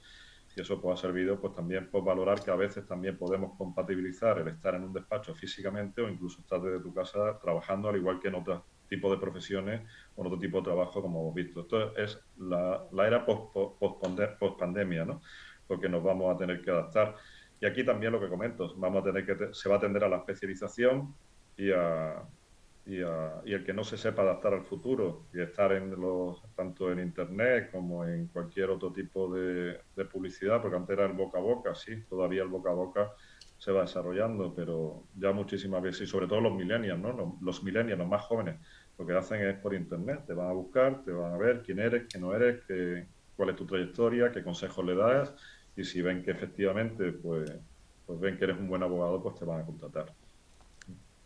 Y 0.56 0.62
eso 0.62 0.80
pues 0.80 0.98
ha 0.98 1.02
servido 1.02 1.38
pues 1.38 1.52
también 1.52 1.90
por 1.90 2.02
valorar 2.02 2.42
que 2.42 2.50
a 2.50 2.56
veces 2.56 2.86
también 2.86 3.18
podemos 3.18 3.56
compatibilizar 3.58 4.38
el 4.38 4.48
estar 4.48 4.74
en 4.74 4.84
un 4.84 4.92
despacho 4.94 5.34
físicamente 5.34 6.00
o 6.00 6.08
incluso 6.08 6.40
estar 6.40 6.62
desde 6.62 6.80
tu 6.80 6.94
casa 6.94 7.38
trabajando 7.38 7.90
al 7.90 7.96
igual 7.96 8.18
que 8.18 8.28
en 8.28 8.36
otros 8.36 8.62
tipos 8.88 9.10
de 9.10 9.18
profesiones 9.18 9.82
o 10.14 10.22
en 10.22 10.28
otro 10.28 10.38
tipo 10.38 10.58
de 10.58 10.64
trabajo 10.64 11.02
como 11.02 11.20
hemos 11.20 11.34
visto. 11.34 11.60
Esto 11.60 11.94
es 11.94 12.18
la, 12.38 12.86
la 12.90 13.06
era 13.06 13.26
post-pandemia, 13.26 15.04
¿no? 15.04 15.20
Porque 15.66 15.90
nos 15.90 16.02
vamos 16.02 16.34
a 16.34 16.38
tener 16.38 16.62
que 16.62 16.70
adaptar. 16.70 17.16
Y 17.60 17.66
aquí 17.66 17.84
también 17.84 18.12
lo 18.12 18.20
que 18.20 18.28
comento, 18.28 18.74
vamos 18.76 19.02
a 19.02 19.04
tener 19.04 19.26
que 19.26 19.52
se 19.52 19.68
va 19.68 19.74
a 19.74 19.78
atender 19.78 20.04
a 20.04 20.08
la 20.08 20.16
especialización 20.16 21.14
y 21.58 21.70
a, 21.70 22.22
y, 22.98 23.52
el 23.52 23.64
que 23.64 23.72
no 23.72 23.84
se 23.84 23.96
sepa 23.96 24.22
adaptar 24.22 24.54
al 24.54 24.64
futuro 24.64 25.26
y 25.32 25.40
estar 25.40 25.72
en 25.72 25.90
los, 25.90 26.42
tanto 26.54 26.90
en 26.90 27.00
internet 27.00 27.70
como 27.70 28.04
en 28.04 28.28
cualquier 28.28 28.70
otro 28.70 28.92
tipo 28.92 29.32
de, 29.32 29.80
publicidad, 30.10 30.60
porque 30.60 30.76
antes 30.76 30.96
era 30.96 31.06
el 31.06 31.12
boca 31.12 31.38
a 31.38 31.42
boca, 31.42 31.74
sí, 31.74 32.02
todavía 32.08 32.42
el 32.42 32.48
boca 32.48 32.70
a 32.70 32.74
boca 32.74 33.12
se 33.58 33.72
va 33.72 33.82
desarrollando, 33.82 34.54
pero 34.54 35.04
ya 35.16 35.32
muchísimas 35.32 35.82
veces, 35.82 36.02
y 36.02 36.06
sobre 36.06 36.26
todo 36.26 36.40
los 36.40 36.54
millennials, 36.54 37.00
¿no? 37.00 37.38
Los, 37.40 37.62
millennials, 37.64 37.98
los 37.98 38.08
más 38.08 38.22
jóvenes, 38.22 38.60
lo 38.98 39.06
que 39.06 39.14
hacen 39.14 39.40
es 39.46 39.58
por 39.58 39.74
internet, 39.74 40.24
te 40.26 40.34
van 40.34 40.48
a 40.48 40.52
buscar, 40.52 41.02
te 41.02 41.10
van 41.10 41.32
a 41.32 41.38
ver 41.38 41.62
quién 41.62 41.78
eres, 41.78 42.04
quién 42.10 42.22
no 42.22 42.34
eres, 42.34 42.62
qué, 42.66 43.06
cuál 43.34 43.50
es 43.50 43.56
tu 43.56 43.66
trayectoria, 43.66 44.30
qué 44.30 44.42
consejos 44.42 44.84
le 44.84 44.94
das 44.94 45.34
y 45.76 45.84
si 45.84 46.02
ven 46.02 46.22
que 46.22 46.30
efectivamente 46.30 47.12
pues, 47.12 47.52
pues 48.06 48.20
ven 48.20 48.36
que 48.36 48.44
eres 48.44 48.58
un 48.58 48.68
buen 48.68 48.82
abogado, 48.82 49.22
pues 49.22 49.34
te 49.36 49.44
van 49.44 49.60
a 49.60 49.66
contratar. 49.66 50.12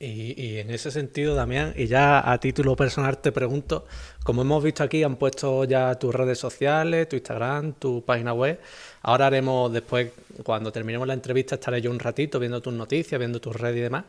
Y, 0.03 0.57
en 0.57 0.71
ese 0.71 0.91
sentido, 0.91 1.35
Damián, 1.35 1.75
y 1.77 1.87
ya 1.87 2.33
a 2.33 2.41
título 2.41 2.75
personal 2.75 3.19
te 3.19 3.33
pregunto, 3.33 3.85
como 4.25 4.41
hemos 4.41 4.65
visto 4.65 4.83
aquí, 4.83 5.03
han 5.03 5.17
puesto 5.17 5.65
ya 5.65 5.95
tus 5.97 6.15
redes 6.15 6.39
sociales, 6.39 7.07
tu 7.07 7.17
Instagram, 7.17 7.75
tu 7.75 8.03
página 8.03 8.33
web. 8.33 8.59
Ahora 9.03 9.27
haremos 9.27 9.71
después, 9.71 10.11
cuando 10.43 10.73
terminemos 10.73 11.07
la 11.07 11.13
entrevista, 11.13 11.57
estaré 11.57 11.83
yo 11.83 11.91
un 11.91 11.99
ratito 11.99 12.39
viendo 12.39 12.63
tus 12.63 12.73
noticias, 12.73 13.19
viendo 13.19 13.43
tus 13.43 13.55
redes 13.55 13.77
y 13.77 13.81
demás. 13.81 14.05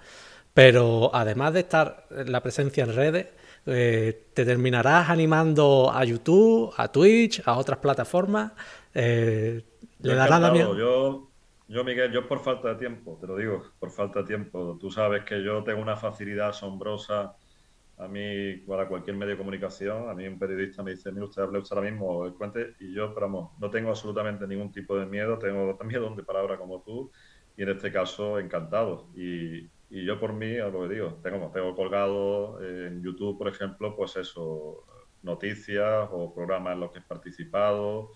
Pero 0.53 1.11
además 1.13 1.51
de 1.51 1.59
estar 1.59 2.05
la 2.09 2.41
presencia 2.41 2.85
en 2.85 2.95
redes, 2.95 3.27
eh, 3.65 4.27
te 4.33 4.45
terminarás 4.45 5.09
animando 5.09 5.91
a 5.93 6.05
YouTube, 6.05 6.73
a 6.77 6.89
Twitch, 6.89 7.41
a 7.45 7.57
otras 7.57 7.79
plataformas. 7.79 8.53
Eh, 8.93 9.61
¿Le 9.99 10.15
dará 10.15 10.39
Damián? 10.39 10.69
Yo, 10.77 11.30
yo, 11.71 11.83
Miguel, 11.85 12.11
yo 12.11 12.27
por 12.27 12.39
falta 12.39 12.69
de 12.69 12.75
tiempo, 12.75 13.17
te 13.19 13.27
lo 13.27 13.37
digo, 13.37 13.63
por 13.79 13.91
falta 13.91 14.19
de 14.19 14.25
tiempo. 14.27 14.77
Tú 14.79 14.91
sabes 14.91 15.23
que 15.23 15.41
yo 15.41 15.63
tengo 15.63 15.81
una 15.81 15.95
facilidad 15.95 16.49
asombrosa 16.49 17.37
a 17.97 18.07
mí, 18.07 18.57
para 18.67 18.87
cualquier 18.87 19.15
medio 19.15 19.31
de 19.33 19.37
comunicación. 19.37 20.09
A 20.09 20.13
mí 20.13 20.27
un 20.27 20.37
periodista 20.37 20.83
me 20.83 20.91
dice, 20.91 21.11
mira, 21.11 21.25
usted 21.25 21.43
hable 21.43 21.59
usted 21.59 21.77
ahora 21.77 21.89
mismo, 21.89 22.35
cuente, 22.37 22.75
y 22.79 22.93
yo, 22.93 23.13
pero 23.13 23.53
no 23.57 23.69
tengo 23.69 23.89
absolutamente 23.89 24.45
ningún 24.47 24.71
tipo 24.71 24.97
de 24.97 25.05
miedo, 25.05 25.37
tengo 25.37 25.77
miedo 25.85 26.13
de 26.13 26.23
palabra 26.23 26.57
como 26.57 26.81
tú, 26.81 27.11
y 27.55 27.63
en 27.63 27.69
este 27.69 27.91
caso, 27.91 28.37
encantado. 28.39 29.09
Y, 29.15 29.69
yo 29.89 30.19
por 30.19 30.33
mí, 30.33 30.57
a 30.57 30.67
lo 30.67 30.83
que 30.87 30.95
digo, 30.95 31.19
tengo, 31.21 31.51
tengo 31.53 31.75
colgado 31.75 32.61
en 32.63 33.03
YouTube, 33.03 33.37
por 33.37 33.47
ejemplo, 33.47 33.95
pues 33.95 34.15
eso, 34.17 34.85
noticias 35.21 36.09
o 36.11 36.33
programas 36.33 36.73
en 36.73 36.79
los 36.81 36.91
que 36.91 36.99
he 36.99 37.01
participado, 37.01 38.11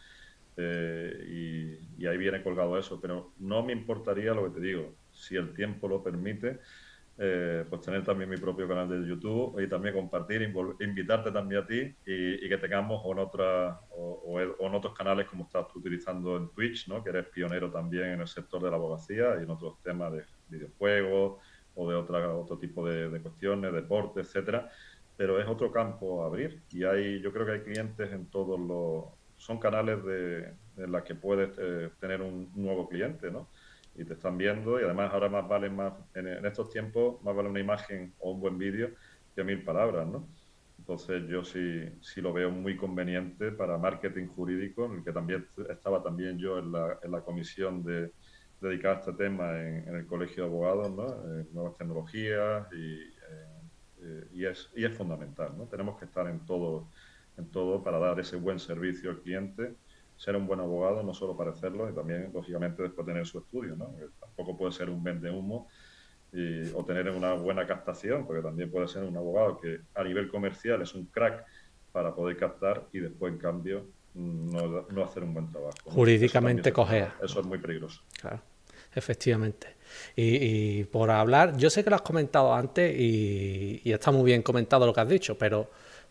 y, 0.57 2.01
y, 2.01 2.07
ahí 2.07 2.17
viene 2.17 2.43
colgado 2.43 2.77
eso. 2.77 2.99
Pero 3.01 3.33
no 3.39 3.63
me 3.63 3.73
importaría 3.73 4.33
lo 4.33 4.45
que 4.45 4.59
te 4.59 4.65
digo, 4.65 4.95
si 5.11 5.35
el 5.35 5.53
tiempo 5.53 5.87
lo 5.87 6.03
permite, 6.03 6.59
eh, 7.17 7.63
pues 7.69 7.81
tener 7.81 8.03
también 8.03 8.29
mi 8.29 8.35
propio 8.35 8.67
canal 8.67 8.89
de 8.89 9.07
YouTube 9.07 9.57
y 9.61 9.69
también 9.69 9.95
compartir, 9.95 10.41
invitarte 10.81 11.31
también 11.31 11.63
a 11.63 11.65
ti 11.65 11.95
y, 12.05 12.49
que 12.49 12.57
tengamos 12.57 13.05
en, 13.05 13.19
otra, 13.19 13.79
o, 13.91 14.37
otros 14.59 14.93
canales 14.93 15.25
como 15.27 15.45
estás 15.45 15.65
tú 15.69 15.79
utilizando 15.79 16.35
en 16.35 16.49
Twitch, 16.49 16.89
¿no? 16.89 17.01
que 17.01 17.11
eres 17.11 17.27
pionero 17.27 17.71
también 17.71 18.05
en 18.05 18.21
el 18.21 18.27
sector 18.27 18.61
de 18.61 18.69
la 18.69 18.75
abogacía 18.75 19.37
y 19.39 19.43
en 19.43 19.49
otros 19.49 19.81
temas 19.81 20.11
de 20.11 20.23
videojuegos 20.49 21.39
o 21.75 21.89
de 21.89 21.95
otra, 21.95 22.33
otro 22.33 22.57
tipo 22.57 22.85
de, 22.85 23.21
cuestiones, 23.21 23.71
deporte, 23.71 24.19
etcétera. 24.19 24.69
Pero 25.15 25.39
es 25.39 25.47
otro 25.47 25.71
campo 25.71 26.21
a 26.21 26.27
abrir 26.27 26.63
y 26.71 26.83
hay, 26.83 27.21
yo 27.21 27.31
creo 27.31 27.45
que 27.45 27.53
hay 27.53 27.61
clientes 27.61 28.11
en 28.11 28.25
todos 28.25 28.59
los... 28.59 29.05
Son 29.45 29.59
canales 29.59 30.03
de, 30.03 30.53
en 30.77 30.91
los 30.91 31.03
que 31.03 31.13
puedes 31.13 31.51
eh, 31.59 31.91
tener 31.99 32.21
un 32.21 32.51
nuevo 32.55 32.89
cliente, 32.89 33.29
¿no? 33.29 33.47
y 33.97 34.03
te 34.03 34.13
están 34.13 34.37
viendo 34.37 34.79
y 34.79 34.83
además 34.83 35.13
ahora 35.13 35.29
más 35.29 35.47
vale 35.47 35.69
más 35.69 35.93
en, 36.15 36.45
estos 36.45 36.69
tiempos 36.69 37.21
más 37.23 37.33
vale 37.35 37.47
una 37.49 37.59
imagen 37.59 38.13
o 38.19 38.31
un 38.31 38.41
buen 38.41 38.57
vídeo 38.57 38.89
que 39.33 39.43
mil 39.43 39.63
palabras, 39.63 40.07
¿no? 40.07 40.27
Entonces 40.79 41.23
yo 41.29 41.43
sí, 41.43 41.83
sí 42.01 42.21
lo 42.21 42.33
veo 42.33 42.51
muy 42.51 42.75
conveniente 42.75 43.51
para 43.51 43.77
marketing 43.77 44.27
jurídico, 44.27 44.85
en 44.85 44.95
el 44.95 45.03
que 45.03 45.13
también 45.13 45.47
estaba 45.69 46.03
también 46.03 46.37
yo 46.37 46.59
en 46.59 46.71
la, 46.71 46.99
en 47.03 47.11
la 47.11 47.21
comisión 47.21 47.83
de, 47.83 48.11
dedicada 48.59 48.95
a 48.95 48.99
este 48.99 49.13
tema 49.13 49.57
en, 49.57 49.95
el 49.95 50.05
Colegio 50.05 50.43
de 50.43 50.49
Abogados, 50.49 50.91
¿no? 50.91 51.23
nuevas 51.53 51.77
tecnologías 51.77 52.67
y, 52.73 52.99
eh, 54.01 54.27
y, 54.33 54.45
es, 54.45 54.69
y 54.75 54.85
es 54.85 54.93
fundamental, 54.93 55.57
¿no? 55.57 55.65
Tenemos 55.65 55.97
que 55.97 56.05
estar 56.05 56.27
en 56.27 56.45
todo, 56.45 56.89
en 57.37 57.47
todo 57.49 57.83
para 57.83 57.99
dar 57.99 58.19
ese 58.19 58.35
buen 58.35 58.59
servicio 58.59 59.09
al 59.09 59.21
cliente 59.21 59.75
ser 60.17 60.35
un 60.35 60.47
buen 60.47 60.59
abogado, 60.59 61.03
no 61.03 61.13
solo 61.13 61.35
parecerlo, 61.35 61.89
y 61.89 61.93
también, 61.93 62.31
lógicamente, 62.33 62.83
después 62.83 63.05
tener 63.05 63.25
su 63.25 63.39
estudio, 63.39 63.75
¿no? 63.75 63.93
tampoco 64.19 64.57
puede 64.57 64.71
ser 64.71 64.89
un 64.89 65.03
vende 65.03 65.29
humo 65.29 65.67
y, 66.31 66.69
o 66.73 66.83
tener 66.85 67.09
una 67.09 67.33
buena 67.33 67.67
captación, 67.67 68.25
porque 68.25 68.41
también 68.41 68.71
puede 68.71 68.87
ser 68.87 69.03
un 69.03 69.15
abogado 69.17 69.59
que 69.59 69.81
a 69.93 70.03
nivel 70.03 70.29
comercial 70.29 70.81
es 70.81 70.93
un 70.95 71.05
crack 71.05 71.45
para 71.91 72.13
poder 72.13 72.37
captar 72.37 72.85
y 72.93 72.99
después, 72.99 73.33
en 73.33 73.39
cambio, 73.39 73.85
no, 74.13 74.85
no 74.89 75.03
hacer 75.03 75.23
un 75.23 75.33
buen 75.33 75.49
trabajo. 75.51 75.75
Jurídicamente 75.83 76.71
cogea. 76.71 77.15
Eso 77.21 77.41
es 77.41 77.45
muy 77.45 77.57
peligroso. 77.57 78.01
Claro, 78.19 78.41
efectivamente. 78.93 79.75
Y, 80.15 80.85
por 80.85 81.11
hablar, 81.11 81.57
yo 81.57 81.69
sé 81.69 81.83
que 81.83 81.89
lo 81.89 81.97
has 81.97 82.01
comentado 82.01 82.53
antes 82.53 82.97
y, 82.97 83.81
y 83.83 83.91
está 83.91 84.11
muy 84.11 84.23
bien 84.23 84.41
comentado 84.41 84.85
lo 84.85 84.93
que 84.93 85.01
has 85.01 85.09
dicho, 85.09 85.37
pero 85.37 85.69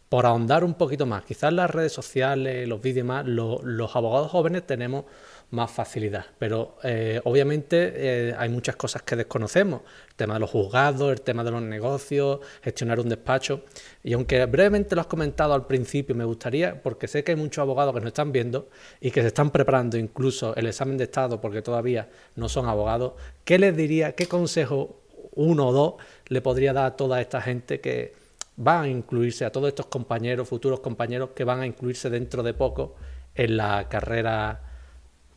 por 0.09 0.27
ahondar 0.27 0.65
un 0.65 0.75
poquito 0.75 1.07
más, 1.07 1.25
quizás 1.25 1.53
las 1.53 1.71
redes 1.71 1.93
sociales, 1.93 2.69
los 2.69 2.81
vídeos 2.81 3.07
más, 3.07 3.27
los 3.27 3.97
abogados 3.97 4.31
jóvenes 4.31 4.67
tenemos 4.67 5.05
más 5.51 5.71
facilidad, 5.71 6.27
pero 6.39 6.77
eh, 6.83 7.21
obviamente 7.25 7.93
eh, 7.95 8.35
hay 8.37 8.49
muchas 8.49 8.77
cosas 8.77 9.03
que 9.03 9.17
desconocemos, 9.17 9.83
el 10.09 10.15
tema 10.15 10.35
de 10.35 10.41
los 10.41 10.51
juzgados, 10.51 11.13
el 11.13 11.23
tema 11.23 11.45
de 11.45 11.51
los 11.51 11.63
negocios, 11.63 12.41
gestionar 12.63 13.01
un 13.01 13.09
despacho, 13.09 13.63
y 14.03 14.13
aunque 14.13 14.45
brevemente 14.47 14.95
lo 14.95 15.01
has 15.01 15.07
comentado 15.07 15.55
al 15.55 15.67
principio, 15.67 16.15
me 16.15 16.25
gustaría, 16.25 16.83
porque 16.83 17.09
sé 17.09 17.25
que 17.25 17.33
hay 17.33 17.37
muchos 17.37 17.63
abogados 17.63 17.95
que 17.95 18.01
nos 18.01 18.09
están 18.09 18.33
viendo 18.33 18.69
y 19.01 19.11
que 19.11 19.23
se 19.23 19.29
están 19.29 19.51
preparando 19.51 19.97
incluso 19.97 20.55
el 20.57 20.67
examen 20.67 20.97
de 20.97 21.05
Estado 21.05 21.41
porque 21.41 21.63
todavía 21.63 22.09
no 22.37 22.49
son 22.49 22.69
abogados, 22.69 23.13
¿qué 23.45 23.59
les 23.59 23.77
diría, 23.77 24.13
qué 24.15 24.27
consejo 24.27 25.01
uno 25.37 25.69
o 25.69 25.73
dos 25.73 25.95
le 26.29 26.41
podría 26.41 26.73
dar 26.73 26.87
a 26.87 26.97
toda 26.97 27.21
esta 27.21 27.41
gente 27.41 27.81
que 27.81 28.24
va 28.59 28.83
a 28.83 28.89
incluirse 28.89 29.45
a 29.45 29.53
todos 29.53 29.69
estos 29.69 29.87
compañeros, 29.87 30.49
futuros 30.49 30.81
compañeros 30.81 31.31
que 31.31 31.45
van 31.45 31.61
a 31.61 31.67
incluirse 31.67 32.11
dentro 32.11 32.43
de 32.43 32.55
poco 32.55 32.97
en 33.35 33.57
la 33.57 33.89
carrera 33.89 34.61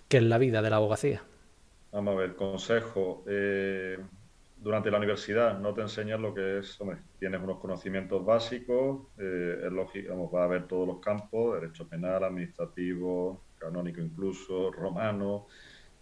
que 0.08 0.18
es 0.18 0.24
la 0.24 0.38
vida 0.38 0.62
de 0.62 0.70
la 0.70 0.78
abogacía? 0.78 1.22
Vamos 1.92 2.16
a 2.16 2.18
ver, 2.20 2.36
consejo. 2.36 3.24
Eh, 3.28 3.98
durante 4.58 4.90
la 4.92 4.98
universidad 4.98 5.60
no 5.60 5.74
te 5.74 5.82
enseñan 5.82 6.22
lo 6.22 6.34
que 6.34 6.60
es, 6.60 6.80
hombre, 6.82 6.98
tienes 7.20 7.42
unos 7.42 7.60
conocimientos 7.60 8.26
básicos, 8.26 9.08
eh, 9.18 9.62
es 9.66 9.72
lógico, 9.72 10.10
vamos, 10.10 10.34
va 10.34 10.44
a 10.44 10.48
ver 10.48 10.68
todos 10.68 10.88
los 10.88 11.00
campos, 11.00 11.60
derecho 11.60 11.88
penal, 11.88 12.24
administrativo, 12.24 13.42
canónico 13.58 14.02
incluso, 14.02 14.72
romano, 14.72 15.48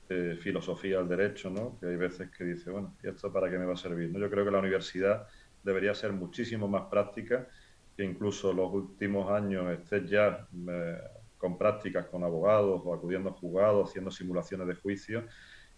eh, 0.09 0.37
filosofía 0.39 0.99
del 0.99 1.09
derecho, 1.09 1.49
¿no? 1.49 1.77
Que 1.79 1.87
hay 1.87 1.95
veces 1.95 2.29
que 2.29 2.43
dice, 2.43 2.69
bueno, 2.69 2.95
¿y 3.03 3.07
esto 3.07 3.31
para 3.31 3.49
qué 3.49 3.57
me 3.57 3.65
va 3.65 3.73
a 3.73 3.77
servir? 3.77 4.11
¿no? 4.11 4.19
Yo 4.19 4.29
creo 4.29 4.45
que 4.45 4.51
la 4.51 4.59
universidad 4.59 5.27
debería 5.65 5.93
ser 5.95 6.13
muchísimo 6.13 6.67
más 6.67 6.83
práctica, 6.83 7.47
que 7.97 8.03
incluso 8.03 8.53
los 8.53 8.71
últimos 8.71 9.29
años 9.31 9.71
estés 9.71 10.09
ya 10.09 10.47
eh, 10.69 10.97
con 11.37 11.57
prácticas 11.57 12.05
con 12.05 12.23
abogados 12.23 12.81
o 12.85 12.93
acudiendo 12.93 13.29
a 13.29 13.33
juzgados, 13.33 13.89
haciendo 13.89 14.11
simulaciones 14.11 14.67
de 14.67 14.75
juicio. 14.75 15.23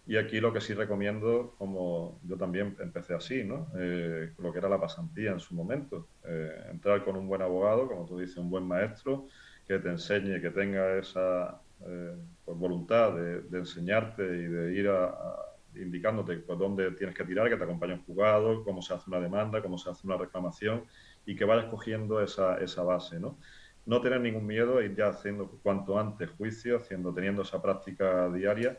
Y 0.06 0.16
aquí 0.16 0.40
lo 0.40 0.52
que 0.52 0.60
sí 0.60 0.72
recomiendo, 0.74 1.54
como 1.58 2.18
yo 2.24 2.36
también 2.36 2.76
empecé 2.80 3.14
así, 3.14 3.44
¿no? 3.44 3.68
Eh, 3.78 4.32
lo 4.38 4.52
que 4.52 4.58
era 4.58 4.68
la 4.68 4.80
pasantía 4.80 5.32
en 5.32 5.40
su 5.40 5.54
momento. 5.54 6.08
Eh, 6.24 6.66
entrar 6.70 7.04
con 7.04 7.16
un 7.16 7.28
buen 7.28 7.42
abogado, 7.42 7.88
como 7.88 8.06
tú 8.06 8.18
dices, 8.18 8.36
un 8.38 8.50
buen 8.50 8.64
maestro, 8.64 9.26
que 9.66 9.78
te 9.78 9.88
enseñe, 9.88 10.40
que 10.40 10.50
tenga 10.50 10.96
esa 10.96 11.60
pues, 11.78 12.58
voluntad 12.58 13.14
de, 13.14 13.58
enseñarte 13.58 14.22
y 14.22 14.46
de 14.46 14.74
ir 14.74 14.88
a 14.88 15.47
indicándote 15.78 16.36
por 16.38 16.58
dónde 16.58 16.90
tienes 16.92 17.16
que 17.16 17.24
tirar, 17.24 17.48
que 17.48 17.56
te 17.56 17.64
acompañe 17.64 17.94
un 17.94 18.04
juzgado, 18.04 18.64
cómo 18.64 18.82
se 18.82 18.94
hace 18.94 19.10
una 19.10 19.20
demanda, 19.20 19.62
cómo 19.62 19.78
se 19.78 19.90
hace 19.90 20.06
una 20.06 20.16
reclamación 20.16 20.84
y 21.24 21.36
que 21.36 21.44
vayas 21.44 21.66
cogiendo 21.66 22.20
esa, 22.22 22.58
esa 22.58 22.82
base, 22.82 23.20
¿no? 23.20 23.38
No 23.86 24.00
tener 24.00 24.20
ningún 24.20 24.46
miedo, 24.46 24.82
ir 24.82 24.94
ya 24.94 25.08
haciendo 25.08 25.48
cuanto 25.62 25.98
antes 25.98 26.30
juicio, 26.30 26.76
haciendo, 26.76 27.12
teniendo 27.14 27.42
esa 27.42 27.62
práctica 27.62 28.28
diaria, 28.30 28.78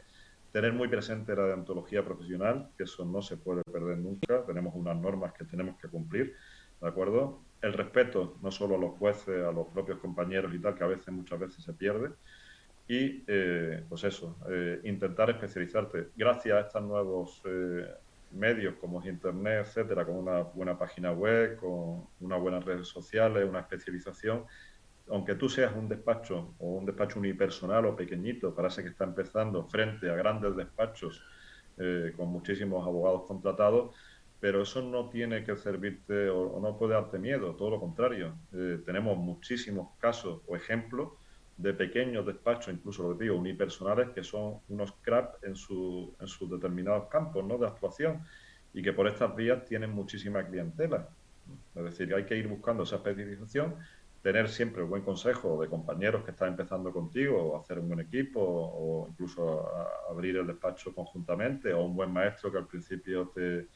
tener 0.52 0.74
muy 0.74 0.88
presente 0.88 1.36
la 1.36 1.46
deontología 1.46 2.04
profesional, 2.04 2.70
que 2.78 2.84
eso 2.84 3.06
no 3.06 3.22
se 3.22 3.38
puede 3.38 3.64
perder 3.64 3.98
nunca, 3.98 4.44
tenemos 4.46 4.74
unas 4.76 4.98
normas 4.98 5.34
que 5.34 5.46
tenemos 5.46 5.78
que 5.80 5.88
cumplir, 5.88 6.36
¿de 6.82 6.88
acuerdo? 6.88 7.42
El 7.62 7.74
respeto, 7.74 8.38
no 8.42 8.52
solo 8.52 8.76
a 8.76 8.80
los 8.80 8.92
jueces, 8.98 9.44
a 9.44 9.52
los 9.52 9.68
propios 9.68 10.00
compañeros 10.00 10.54
y 10.54 10.60
tal, 10.60 10.76
que 10.76 10.84
a 10.84 10.88
veces, 10.88 11.14
muchas 11.14 11.40
veces 11.40 11.64
se 11.64 11.74
pierde, 11.74 12.12
y 12.90 13.24
eh, 13.28 13.86
pues 13.88 14.04
eso, 14.04 14.36
eh, 14.50 14.82
intentar 14.84 15.30
especializarte. 15.30 16.10
Gracias 16.16 16.58
a 16.58 16.62
estos 16.62 16.82
nuevos 16.82 17.40
eh, 17.46 17.88
medios 18.32 18.78
como 18.82 19.06
Internet, 19.08 19.68
etcétera, 19.68 20.04
con 20.04 20.16
una 20.16 20.42
buena 20.42 20.76
página 20.76 21.12
web, 21.12 21.56
con 21.58 22.08
unas 22.20 22.42
buenas 22.42 22.66
redes 22.66 22.88
sociales, 22.88 23.48
una 23.48 23.60
especialización, 23.60 24.44
aunque 25.08 25.36
tú 25.36 25.50
seas 25.50 25.72
un 25.76 25.88
despacho 25.88 26.56
o 26.58 26.78
un 26.78 26.86
despacho 26.88 27.20
unipersonal 27.20 27.86
o 27.86 27.96
pequeñito, 27.96 28.56
parece 28.56 28.82
que 28.82 28.90
está 28.90 29.04
empezando 29.04 29.68
frente 29.68 30.10
a 30.10 30.16
grandes 30.16 30.56
despachos 30.56 31.24
con 32.18 32.28
muchísimos 32.28 32.86
abogados 32.86 33.24
contratados, 33.26 33.96
pero 34.42 34.64
eso 34.64 34.82
no 34.82 35.10
tiene 35.10 35.46
que 35.46 35.56
servirte 35.56 36.28
o, 36.30 36.42
o 36.42 36.60
no 36.60 36.78
puede 36.78 36.94
darte 36.94 37.18
miedo, 37.20 37.56
todo 37.56 37.70
lo 37.70 37.80
contrario. 37.80 38.36
tenemos 38.86 39.18
muchísimos 39.18 39.98
casos 39.98 40.42
o 40.46 40.58
ejemplos 40.58 41.19
de 41.60 41.74
pequeños 41.74 42.26
despachos, 42.26 42.74
incluso 42.74 43.04
lo 43.04 43.18
que 43.18 43.26
digo, 43.26 43.36
unipersonales, 43.36 44.10
que 44.12 44.24
son 44.24 44.60
unos 44.70 44.94
crap 45.02 45.44
en, 45.44 45.56
su, 45.56 46.16
en 46.20 46.28
sus 46.28 46.50
determinados 46.50 47.10
campos 47.10 47.46
¿no? 47.46 47.58
de 47.58 47.68
actuación 47.68 48.24
y 48.74 48.82
que 48.82 48.94
por 48.94 49.08
estas 49.08 49.36
vías 49.36 49.66
tienen 49.66 49.92
muchísima 49.92 50.46
clientela. 50.46 51.10
Es 51.76 51.84
decir, 51.84 52.16
hay 52.16 52.26
que 52.26 52.38
ir 52.38 52.48
buscando 52.48 52.84
esa 52.84 52.96
especialización, 52.96 53.76
tener 54.22 54.48
siempre 54.48 54.84
un 54.84 54.90
buen 54.90 55.02
consejo 55.02 55.62
de 55.62 55.68
compañeros 55.68 56.24
que 56.24 56.32
están 56.32 56.50
empezando 56.50 56.94
contigo, 56.94 57.38
o 57.38 57.60
hacer 57.60 57.80
un 57.80 57.90
buen 57.90 58.00
equipo, 58.00 58.40
o 58.42 59.08
incluso 59.10 59.68
abrir 60.10 60.38
el 60.38 60.48
despacho 60.48 60.96
conjuntamente, 60.96 61.74
o 61.74 61.84
un 61.84 61.96
buen 61.96 62.14
maestro 62.14 62.52
que 62.52 62.60
al 62.60 62.68
principio 62.68 63.32
te, 63.36 63.68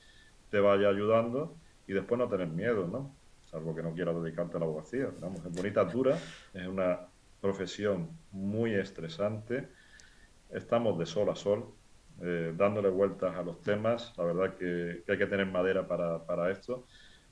te 0.50 0.60
vaya 0.62 0.88
ayudando 0.88 1.58
y 1.86 1.92
después 1.92 2.18
no 2.18 2.30
tener 2.30 2.48
miedo, 2.48 2.88
¿no? 2.88 3.14
Salvo 3.52 3.76
que 3.76 3.84
no 3.84 3.94
quieras 3.94 4.16
dedicarte 4.22 4.56
a 4.56 4.60
la 4.62 4.66
abogacía. 4.68 5.10
Vamos, 5.20 5.46
es 5.46 5.52
bonita, 5.52 5.84
dura, 5.84 6.18
es 6.54 6.68
una 6.68 7.08
profesión 7.44 8.10
muy 8.32 8.74
estresante. 8.74 9.68
Estamos 10.50 10.98
de 10.98 11.06
sol 11.06 11.30
a 11.30 11.36
sol, 11.36 11.74
eh, 12.22 12.54
dándole 12.56 12.88
vueltas 12.88 13.36
a 13.36 13.44
los 13.44 13.62
temas. 13.62 14.14
La 14.18 14.24
verdad 14.24 14.56
que, 14.56 15.04
hay 15.06 15.18
que 15.18 15.26
tener 15.26 15.48
madera 15.48 15.86
para, 15.86 16.26
para, 16.26 16.50
esto, 16.52 16.88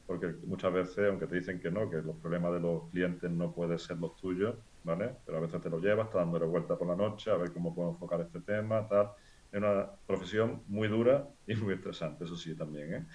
porque 0.06 0.28
muchas 0.46 0.74
veces, 0.74 1.08
aunque 1.08 1.28
te 1.28 1.36
dicen 1.36 1.62
que 1.62 1.72
no, 1.72 1.90
que 1.90 2.02
los 2.02 2.18
problemas 2.18 2.52
de 2.52 2.60
los 2.60 2.90
clientes 2.90 3.32
no 3.32 3.54
pueden 3.54 3.80
ser 3.80 4.00
los 4.00 4.18
tuyos, 4.18 4.54
¿vale? 4.84 5.16
Pero 5.26 5.38
a 5.38 5.42
veces 5.42 5.62
te 5.62 5.70
los 5.70 5.82
llevas, 5.82 6.08
estás 6.08 6.26
dándole 6.26 6.46
vueltas 6.46 6.78
por 6.78 6.90
la 6.90 6.96
noche 6.98 7.32
a 7.32 7.38
ver 7.38 7.54
cómo 7.54 7.74
puedo 7.74 7.92
enfocar 7.92 8.20
este 8.20 8.42
tema, 8.42 8.86
tal. 8.90 9.12
Es 9.50 9.60
una 9.60 9.92
profesión 10.06 10.62
muy 10.68 10.90
dura 10.90 11.26
y 11.48 11.56
muy 11.56 11.76
estresante, 11.76 12.26
eso 12.26 12.36
sí, 12.36 12.54
también, 12.54 12.94
¿eh? 12.94 13.06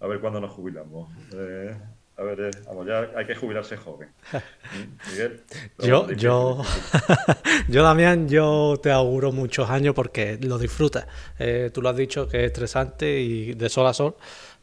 A 0.00 0.06
ver 0.06 0.18
cuándo 0.18 0.40
nos 0.40 0.52
jubilamos. 0.52 1.12
Eh, 1.34 1.76
a 2.18 2.22
ver, 2.24 2.40
eh, 2.40 2.50
vamos, 2.66 2.86
ya 2.86 3.10
hay 3.16 3.24
que 3.26 3.36
jubilarse 3.36 3.76
joven. 3.76 4.08
Miguel. 5.10 5.44
Yo, 5.78 6.10
yo, 6.10 6.62
yo, 7.68 7.82
Damián, 7.84 8.28
yo 8.28 8.78
te 8.82 8.90
auguro 8.90 9.30
muchos 9.30 9.70
años 9.70 9.94
porque 9.94 10.36
lo 10.42 10.58
disfrutas. 10.58 11.06
Eh, 11.38 11.70
tú 11.72 11.80
lo 11.80 11.90
has 11.90 11.96
dicho 11.96 12.28
que 12.28 12.38
es 12.38 12.46
estresante 12.46 13.20
y 13.20 13.54
de 13.54 13.68
sol 13.68 13.86
a 13.86 13.94
sol, 13.94 14.16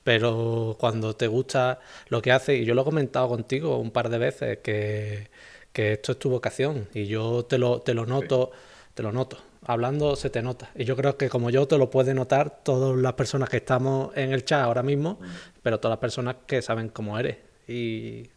pero 0.03 0.76
cuando 0.78 1.16
te 1.16 1.28
gusta 1.28 1.80
lo 2.10 2.22
que 2.22 2.34
haces, 2.34 2.60
y 2.60 2.66
yo 2.66 2.76
lo 2.76 2.82
he 2.82 2.86
comentado 2.86 3.30
contigo 3.30 3.78
un 3.78 3.91
par 3.91 4.10
de 4.10 4.18
veces, 4.18 4.58
que, 4.58 5.30
que 5.72 5.93
esto 5.93 6.12
es 6.12 6.20
tu 6.20 6.30
vocación 6.30 6.89
y 6.93 7.08
yo 7.08 7.45
te 7.45 7.58
lo, 7.58 7.80
te 7.82 7.93
lo 7.93 8.06
noto 8.06 8.51
te 8.95 9.03
lo 9.03 9.12
noto. 9.12 9.38
Hablando 9.66 10.16
se 10.16 10.30
te 10.30 10.41
nota. 10.41 10.70
Y 10.76 10.86
yo 10.86 10.95
creo 10.95 11.18
que 11.18 11.30
como 11.30 11.49
yo 11.49 11.68
te 11.68 11.78
lo 11.78 11.89
puede 11.89 12.13
notar 12.13 12.63
todas 12.63 12.97
las 12.97 13.13
personas 13.13 13.49
que 13.49 13.57
estamos 13.57 14.16
en 14.16 14.32
el 14.32 14.45
chat 14.45 14.61
ahora 14.61 14.84
mismo, 14.84 15.20
pero 15.63 15.80
todas 15.80 15.93
las 15.93 15.99
personas 15.99 16.38
que 16.45 16.61
saben 16.61 16.89
cómo 16.89 17.18
eres. 17.18 17.38
Y, 17.68 18.30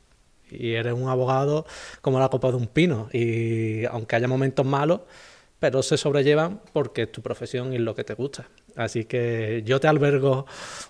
y 0.51 0.73
eres 0.73 0.95
un 0.95 1.09
abogado 1.09 1.67
como 2.01 2.19
la 2.19 2.29
copa 2.29 2.51
de 2.51 2.57
un 2.57 2.67
pino. 2.67 3.09
Y 3.13 3.85
aunque 3.87 4.17
haya 4.17 4.29
momentos 4.29 4.65
malos, 4.65 5.01
pero 5.61 5.83
se 5.83 5.97
sobrellevan 5.97 6.61
porque 6.73 7.03
es 7.03 7.13
tu 7.13 7.23
profesión 7.23 7.73
y 7.73 7.77
es 7.77 7.83
lo 7.83 7.95
que 7.95 8.05
te 8.05 8.15
gusta. 8.15 8.47
Así 8.77 9.05
que 9.05 9.63
yo 9.65 9.81
te 9.81 9.89
albergo 9.89 10.47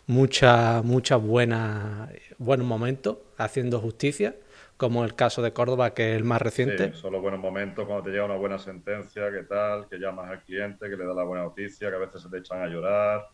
muchas 0.07 0.85
muchas 0.85 1.23
buenas 1.23 2.11
buenos 2.39 2.67
momentos 2.67 3.17
haciendo 3.39 3.81
justicia, 3.81 4.37
como 4.79 5.05
el 5.05 5.17
caso 5.17 5.43
de 5.43 5.53
Córdoba, 5.53 5.93
que 5.93 6.13
es 6.13 6.17
el 6.17 6.25
más 6.25 6.41
reciente. 6.41 6.93
Sí, 6.93 7.01
son 7.01 7.13
los 7.13 7.21
buenos 7.21 7.41
momentos 7.41 7.85
cuando 7.85 8.05
te 8.05 8.11
llega 8.11 8.25
una 8.25 8.37
buena 8.37 8.59
sentencia, 8.59 9.31
que 9.33 9.43
tal, 9.43 9.89
que 9.89 9.99
llamas 9.99 10.31
al 10.31 10.45
cliente, 10.45 10.89
que 10.89 10.97
le 10.97 11.05
da 11.05 11.13
la 11.13 11.25
buena 11.25 11.43
noticia, 11.45 11.91
que 11.91 11.97
a 11.97 11.99
veces 11.99 12.23
se 12.23 12.31
te 12.31 12.39
echan 12.39 12.63
a 12.63 12.69
llorar. 12.69 13.27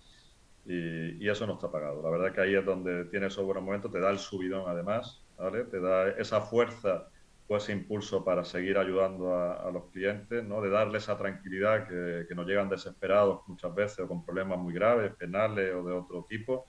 Y, 0.64 1.28
eso 1.28 1.46
no 1.46 1.54
está 1.54 1.70
pagado. 1.70 2.02
La 2.02 2.08
verdad 2.08 2.32
que 2.32 2.40
ahí 2.40 2.54
es 2.54 2.64
donde 2.64 3.04
tienes 3.06 3.34
esos 3.34 3.44
buenos 3.44 3.62
momentos, 3.62 3.92
te 3.92 4.00
da 4.00 4.10
el 4.10 4.18
subidón 4.18 4.64
además, 4.66 5.22
¿vale? 5.36 5.64
Te 5.64 5.80
da 5.80 6.08
esa 6.10 6.40
fuerza 6.40 7.08
pues 7.46 7.64
ese 7.64 7.72
impulso 7.72 8.24
para 8.24 8.42
seguir 8.42 8.78
ayudando 8.78 9.36
a, 9.36 9.70
los 9.70 9.90
clientes, 9.90 10.42
¿no? 10.42 10.62
de 10.62 10.70
darle 10.70 10.96
esa 10.96 11.18
tranquilidad 11.18 11.86
que, 11.86 12.24
que, 12.26 12.34
nos 12.34 12.46
llegan 12.46 12.70
desesperados 12.70 13.42
muchas 13.46 13.74
veces 13.74 13.98
o 13.98 14.08
con 14.08 14.24
problemas 14.24 14.58
muy 14.58 14.72
graves, 14.72 15.14
penales 15.14 15.74
o 15.74 15.84
de 15.84 15.92
otro 15.92 16.24
tipo. 16.26 16.64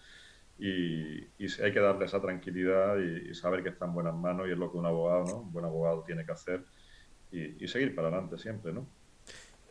Y, 0.57 1.27
hay 1.61 1.73
que 1.73 1.79
darle 1.79 2.05
esa 2.05 2.21
tranquilidad 2.21 2.97
y, 2.97 3.33
saber 3.35 3.61
que 3.61 3.69
está 3.69 3.85
en 3.85 3.93
buenas 3.93 4.15
manos 4.15 4.47
y 4.47 4.51
es 4.51 4.57
lo 4.57 4.71
que 4.71 4.77
un 4.77 4.85
abogado, 4.85 5.25
¿no? 5.25 5.37
un 5.41 5.51
buen 5.51 5.65
abogado 5.65 6.03
tiene 6.03 6.25
que 6.25 6.31
hacer 6.31 6.63
y, 7.31 7.67
seguir 7.67 7.93
para 7.93 8.07
adelante 8.07 8.37
siempre. 8.37 8.71
¿no? 8.73 8.87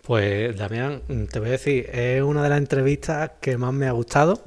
Pues 0.02 0.56
Damián, 0.56 1.02
te 1.30 1.38
voy 1.38 1.48
a 1.48 1.52
decir, 1.52 1.88
es 1.92 2.22
una 2.22 2.42
de 2.42 2.48
las 2.48 2.58
entrevistas 2.58 3.32
que 3.40 3.56
más 3.56 3.72
me 3.72 3.86
ha 3.86 3.92
gustado. 3.92 4.44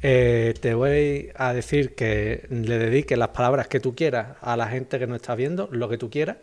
Eh, 0.00 0.54
te 0.60 0.74
voy 0.74 1.30
a 1.34 1.52
decir 1.52 1.94
que 1.94 2.46
le 2.50 2.78
dediques 2.78 3.18
las 3.18 3.28
palabras 3.28 3.66
que 3.66 3.80
tú 3.80 3.94
quieras 3.96 4.36
a 4.40 4.56
la 4.56 4.68
gente 4.68 4.98
que 4.98 5.06
nos 5.06 5.16
está 5.16 5.34
viendo, 5.34 5.68
lo 5.72 5.88
que 5.88 5.98
tú 5.98 6.08
quieras, 6.08 6.36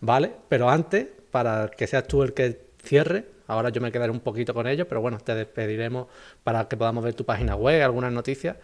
¿vale? 0.00 0.32
Pero 0.48 0.68
antes, 0.68 1.06
para 1.30 1.68
que 1.68 1.86
seas 1.86 2.06
tú 2.08 2.22
el 2.22 2.32
que 2.32 2.66
cierre, 2.82 3.26
ahora 3.46 3.70
yo 3.70 3.80
me 3.80 3.92
quedaré 3.92 4.10
un 4.10 4.20
poquito 4.20 4.54
con 4.54 4.66
ellos, 4.66 4.86
pero 4.88 5.00
bueno, 5.00 5.18
te 5.18 5.34
despediremos 5.34 6.08
para 6.42 6.68
que 6.68 6.76
podamos 6.76 7.04
ver 7.04 7.14
tu 7.14 7.24
página 7.24 7.56
web, 7.56 7.82
algunas 7.82 8.12
noticias. 8.12 8.56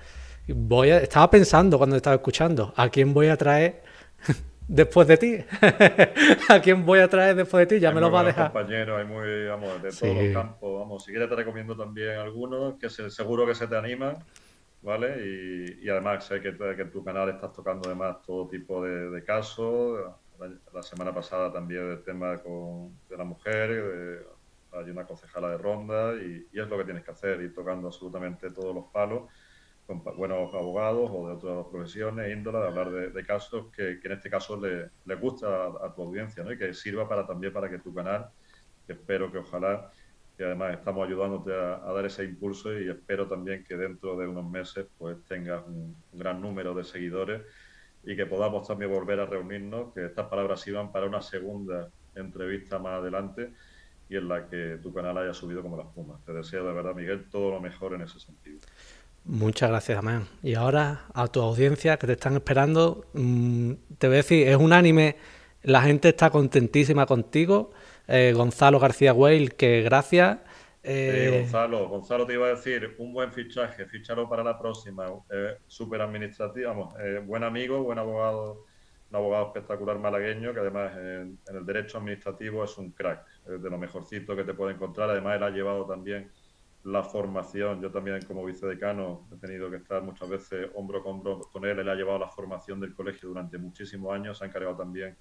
Voy 0.48 0.90
estaba 0.90 1.30
pensando 1.30 1.78
cuando 1.78 1.96
estaba 1.96 2.16
escuchando, 2.16 2.72
¿a 2.76 2.88
quién 2.88 3.14
voy 3.14 3.28
a 3.28 3.36
traer 3.36 3.82
después 4.68 5.06
de 5.06 5.16
ti? 5.16 5.36
¿A 6.48 6.60
quién 6.60 6.84
voy 6.84 6.98
a 6.98 7.08
traer 7.08 7.36
después 7.36 7.68
de 7.68 7.76
ti? 7.76 7.80
Ya 7.80 7.92
me 7.92 8.00
lo 8.00 8.10
va 8.10 8.20
a 8.20 8.24
dejar. 8.24 8.52
compañeros, 8.52 8.98
hay 8.98 9.06
muy, 9.06 9.46
vamos, 9.46 9.82
de 9.82 9.90
todos 9.90 10.16
los 10.16 10.32
campos, 10.32 10.80
vamos, 10.80 11.04
si 11.04 11.12
quieres 11.12 11.28
te 11.28 11.36
recomiendo 11.36 11.76
también 11.76 12.18
algunos 12.18 12.74
que 12.74 12.90
seguro 12.90 13.46
que 13.46 13.54
se 13.54 13.68
te 13.68 13.76
animan, 13.76 14.16
¿vale? 14.82 15.76
Y, 15.80 15.88
además 15.88 16.24
sé 16.24 16.40
que, 16.40 16.56
que, 16.56 16.82
en 16.82 16.90
tu 16.90 17.04
canal 17.04 17.28
estás 17.28 17.52
tocando 17.52 17.88
además 17.88 18.16
todo 18.26 18.48
tipo 18.48 18.84
de, 18.84 19.22
casos. 19.24 20.12
La, 20.74 20.82
semana 20.82 21.14
pasada 21.14 21.52
también 21.52 21.88
el 21.88 22.02
tema 22.02 22.36
con, 22.38 22.98
de 23.08 23.16
la 23.16 23.22
mujer, 23.22 24.26
hay 24.72 24.90
una 24.90 25.06
concejala 25.06 25.50
de 25.50 25.58
ronda 25.58 26.14
y, 26.14 26.46
es 26.52 26.68
lo 26.68 26.78
que 26.78 26.84
tienes 26.84 27.04
que 27.04 27.10
hacer, 27.10 27.40
ir 27.40 27.54
tocando 27.54 27.88
absolutamente 27.88 28.50
todos 28.50 28.74
los 28.74 28.86
palos 28.86 29.30
con 29.86 30.02
buenos 30.16 30.54
abogados 30.54 31.10
o 31.12 31.28
de 31.28 31.34
otras 31.34 31.66
profesiones, 31.66 32.32
índola, 32.32 32.60
de 32.60 32.66
hablar 32.68 32.90
de, 33.12 33.24
casos 33.24 33.66
que, 33.74 33.98
en 34.02 34.12
este 34.12 34.30
caso 34.30 34.60
le, 34.60 34.90
le 35.04 35.14
gusta 35.16 35.66
a, 35.66 35.92
tu 35.94 36.02
audiencia 36.02 36.44
¿no? 36.44 36.52
y 36.52 36.58
que 36.58 36.72
sirva 36.72 37.08
para 37.08 37.26
también 37.26 37.52
para 37.52 37.68
que 37.68 37.78
tu 37.78 37.92
canal, 37.92 38.30
espero 38.86 39.30
que 39.30 39.38
ojalá, 39.38 39.90
que 40.36 40.44
además 40.44 40.74
estamos 40.74 41.06
ayudándote 41.06 41.52
a, 41.52 41.92
dar 41.92 42.06
ese 42.06 42.24
impulso 42.24 42.78
y 42.78 42.88
espero 42.88 43.26
también 43.26 43.64
que 43.64 43.76
dentro 43.76 44.16
de 44.16 44.26
unos 44.26 44.48
meses 44.48 44.86
pues 44.98 45.22
tengas 45.24 45.66
un, 45.66 45.96
gran 46.12 46.40
número 46.40 46.74
de 46.74 46.84
seguidores 46.84 47.42
y 48.04 48.16
que 48.16 48.26
podamos 48.26 48.66
también 48.66 48.90
volver 48.90 49.20
a 49.20 49.26
reunirnos, 49.26 49.92
que 49.92 50.06
estas 50.06 50.28
palabras 50.28 50.60
sirvan 50.60 50.90
para 50.90 51.06
una 51.06 51.22
segunda 51.22 51.90
entrevista 52.14 52.78
más 52.78 53.00
adelante 53.00 53.52
y 54.12 54.16
en 54.16 54.28
la 54.28 54.46
que 54.46 54.78
tu 54.82 54.92
canal 54.92 55.16
haya 55.16 55.32
subido 55.32 55.62
como 55.62 55.76
las 55.76 55.86
pumas. 55.86 56.22
Te 56.24 56.32
deseo 56.32 56.66
de 56.66 56.74
verdad, 56.74 56.94
Miguel, 56.94 57.30
todo 57.30 57.50
lo 57.50 57.60
mejor 57.60 57.94
en 57.94 58.02
ese 58.02 58.20
sentido. 58.20 58.58
Muchas 59.24 59.70
gracias, 59.70 59.98
Amán. 59.98 60.26
Y 60.42 60.54
ahora 60.54 61.06
a 61.14 61.28
tu 61.28 61.40
audiencia 61.40 61.96
que 61.96 62.06
te 62.06 62.12
están 62.12 62.34
esperando, 62.34 63.06
mm, 63.14 63.72
te 63.96 64.08
voy 64.08 64.14
a 64.14 64.16
decir, 64.18 64.46
es 64.46 64.56
un 64.56 64.74
anime, 64.74 65.16
la 65.62 65.80
gente 65.80 66.10
está 66.10 66.28
contentísima 66.28 67.06
contigo. 67.06 67.70
Eh, 68.06 68.34
Gonzalo 68.36 68.78
García 68.78 69.14
Weil, 69.14 69.54
que 69.54 69.80
gracias. 69.80 70.40
Eh... 70.82 71.38
Gonzalo, 71.40 71.88
Gonzalo 71.88 72.26
te 72.26 72.34
iba 72.34 72.48
a 72.48 72.50
decir, 72.50 72.96
un 72.98 73.14
buen 73.14 73.32
fichaje, 73.32 73.86
fichalo 73.86 74.28
para 74.28 74.44
la 74.44 74.58
próxima. 74.58 75.06
Eh, 75.30 75.56
Súper 75.68 76.02
administrativo, 76.02 76.68
vamos, 76.68 76.94
eh, 77.00 77.22
buen 77.24 77.44
amigo, 77.44 77.82
buen 77.82 77.98
abogado, 77.98 78.66
un 79.12 79.16
abogado 79.16 79.46
espectacular 79.48 79.98
malagueño 79.98 80.54
que 80.54 80.60
además 80.60 80.96
en, 80.96 81.38
el 81.46 81.66
derecho 81.66 81.98
administrativo 81.98 82.64
es 82.64 82.78
un 82.78 82.92
crack, 82.92 83.26
es 83.46 83.62
de 83.62 83.70
lo 83.70 83.76
mejorcito 83.76 84.34
que 84.34 84.42
te 84.42 84.54
puede 84.54 84.72
encontrar. 84.72 85.10
Además, 85.10 85.36
él 85.36 85.42
ha 85.42 85.50
llevado 85.50 85.84
también 85.84 86.30
la 86.84 87.02
formación. 87.04 87.82
Yo 87.82 87.90
también 87.90 88.22
como 88.22 88.42
vicedecano 88.42 89.28
he 89.30 89.36
tenido 89.36 89.70
que 89.70 89.76
estar 89.76 90.02
muchas 90.02 90.30
veces 90.30 90.70
hombro 90.74 91.02
con 91.02 91.16
hombro 91.16 91.40
con 91.52 91.66
él. 91.66 91.78
Él 91.78 91.88
ha 91.90 91.94
llevado 91.94 92.20
la 92.20 92.28
formación 92.28 92.80
del 92.80 92.94
colegio 92.94 93.28
durante 93.28 93.58
muchísimos 93.58 94.14
años. 94.14 94.38
Se 94.38 94.44
ha 94.44 94.48
encargado 94.48 94.76
también 94.76 95.14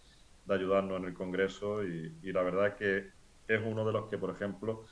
de 0.45 0.55
ayudarnos 0.55 0.97
en 1.01 1.07
el 1.07 1.13
Congreso 1.13 1.83
y, 1.83 2.31
la 2.31 2.43
verdad 2.43 2.75
que 2.77 3.09
es 3.45 3.61
uno 3.61 3.85
de 3.85 3.91
los 3.91 4.09
que, 4.09 4.17
por 4.17 4.29
ejemplo, 4.29 4.85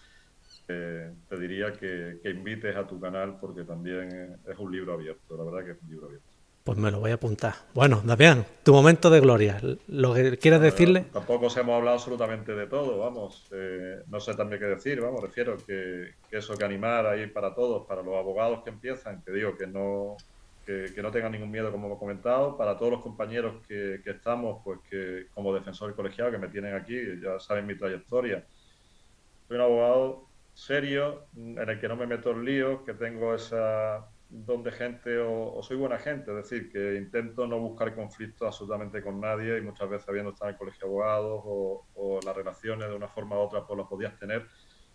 eh, 0.68 1.14
te 1.30 1.40
diría 1.40 1.72
que, 1.72 2.20
invites 2.26 2.76
a 2.76 2.86
tu 2.86 3.00
canal 3.00 3.40
porque 3.40 3.64
también 3.64 4.42
es 4.46 4.58
un 4.58 4.70
libro 4.74 4.94
abierto. 4.94 5.38
La 5.38 5.44
verdad 5.46 5.64
que 5.64 5.72
es 5.72 5.82
un 5.82 5.90
libro 5.90 6.08
abierto. 6.08 6.29
Pues 6.64 6.78
me 6.78 6.92
lo 6.92 7.00
voy 7.00 7.12
a 7.12 7.16
apuntar. 7.16 7.54
Bueno, 7.74 8.02
Damián, 8.04 8.46
tu 8.64 8.74
momento 8.74 9.10
de 9.10 9.20
gloria. 9.20 9.60
¿Lo 9.88 10.14
que 10.14 10.38
quieres 10.38 10.62
decirle? 10.62 11.06
Tampoco 11.14 11.48
os 11.48 11.58
hemos 11.58 11.76
hablado 11.76 11.96
absolutamente 11.96 12.54
de 12.54 12.68
todo, 12.68 13.00
vamos. 13.00 13.48
Eh, 13.52 14.04
no 14.08 14.20
sé 14.20 14.36
también 14.36 14.60
qué 14.60 14.68
decir, 14.68 15.02
vamos. 15.02 15.22
Refiero 15.22 15.58
que, 15.66 16.16
eso 16.30 16.56
que 16.56 16.66
animar 16.66 17.08
ahí 17.08 17.28
para 17.28 17.56
todos, 17.56 17.88
para 17.88 18.04
los 18.04 18.16
abogados 18.16 18.64
que 18.64 18.70
empiezan, 18.70 19.24
que 19.24 19.32
digo 19.32 19.58
que 19.58 19.68
no, 19.68 20.18
que, 20.66 20.94
no 21.02 21.10
tengan 21.12 21.32
ningún 21.32 21.50
miedo, 21.50 21.72
como 21.72 21.88
hemos 21.88 22.00
comentado. 22.00 22.56
Para 22.56 22.78
todos 22.78 22.92
los 22.92 23.02
compañeros 23.02 23.66
que, 23.68 24.02
que 24.04 24.12
estamos, 24.12 24.62
pues 24.64 24.80
que 24.90 25.28
como 25.34 25.54
defensor 25.54 25.96
colegiado, 25.96 26.32
que 26.32 26.38
me 26.38 26.50
tienen 26.50 26.76
aquí, 26.76 27.00
ya 27.22 27.40
saben 27.40 27.66
mi 27.66 27.76
trayectoria. 27.76 28.46
Soy 29.48 29.58
un 29.58 29.64
abogado 29.64 30.30
serio, 30.54 31.24
en 31.36 31.58
el 31.58 31.80
que 31.80 31.88
no 31.88 31.96
me 31.96 32.06
meto 32.06 32.32
en 32.32 32.46
líos, 32.46 32.82
que 32.86 32.94
tengo 32.94 33.34
esa 33.34 34.06
don 34.30 34.62
de 34.62 34.72
gente 34.72 35.18
o, 35.18 35.62
soy 35.64 35.76
buena 35.78 35.98
gente, 35.98 36.30
es 36.32 36.38
decir, 36.50 36.72
que 36.72 36.96
intento 36.96 37.48
no 37.48 37.60
buscar 37.60 37.96
conflictos 37.96 38.48
absolutamente 38.48 39.02
con 39.02 39.20
nadie 39.20 39.58
y 39.58 39.62
muchas 39.62 39.90
veces 39.90 40.08
habiendo 40.08 40.32
estado 40.32 40.50
en 40.50 40.54
el 40.54 40.60
colegio 40.60 40.88
de 40.88 40.88
abogados 40.88 41.42
o, 41.46 42.20
las 42.24 42.36
relaciones 42.36 42.90
de 42.90 42.96
una 42.96 43.08
forma 43.08 43.38
u 43.38 43.40
otra 43.40 43.66
pues 43.66 43.78
las 43.78 43.88
podías 43.88 44.18
tener. 44.20 44.46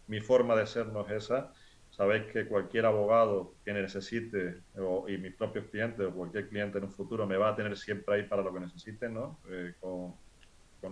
Mi 0.06 0.20
forma 0.20 0.54
de 0.54 0.66
ser 0.66 0.86
no 0.88 1.06
es 1.06 1.24
esa. 1.24 1.52
Sabéis 1.90 2.24
que 2.32 2.46
cualquier 2.46 2.86
abogado 2.86 3.54
que 3.64 3.72
necesite 3.72 4.62
y 5.08 5.18
mis 5.18 5.34
propios 5.34 5.66
clientes 5.66 6.06
o 6.06 6.12
cualquier 6.12 6.48
cliente 6.48 6.78
en 6.78 6.84
un 6.84 6.92
futuro 6.92 7.26
me 7.26 7.36
va 7.36 7.50
a 7.50 7.56
tener 7.56 7.76
siempre 7.76 8.16
ahí 8.16 8.22
para 8.24 8.42
lo 8.42 8.52
que 8.52 8.60
necesiten, 8.60 9.14
¿no? 9.14 9.40
Eh, 9.50 9.74
con, 9.80 10.14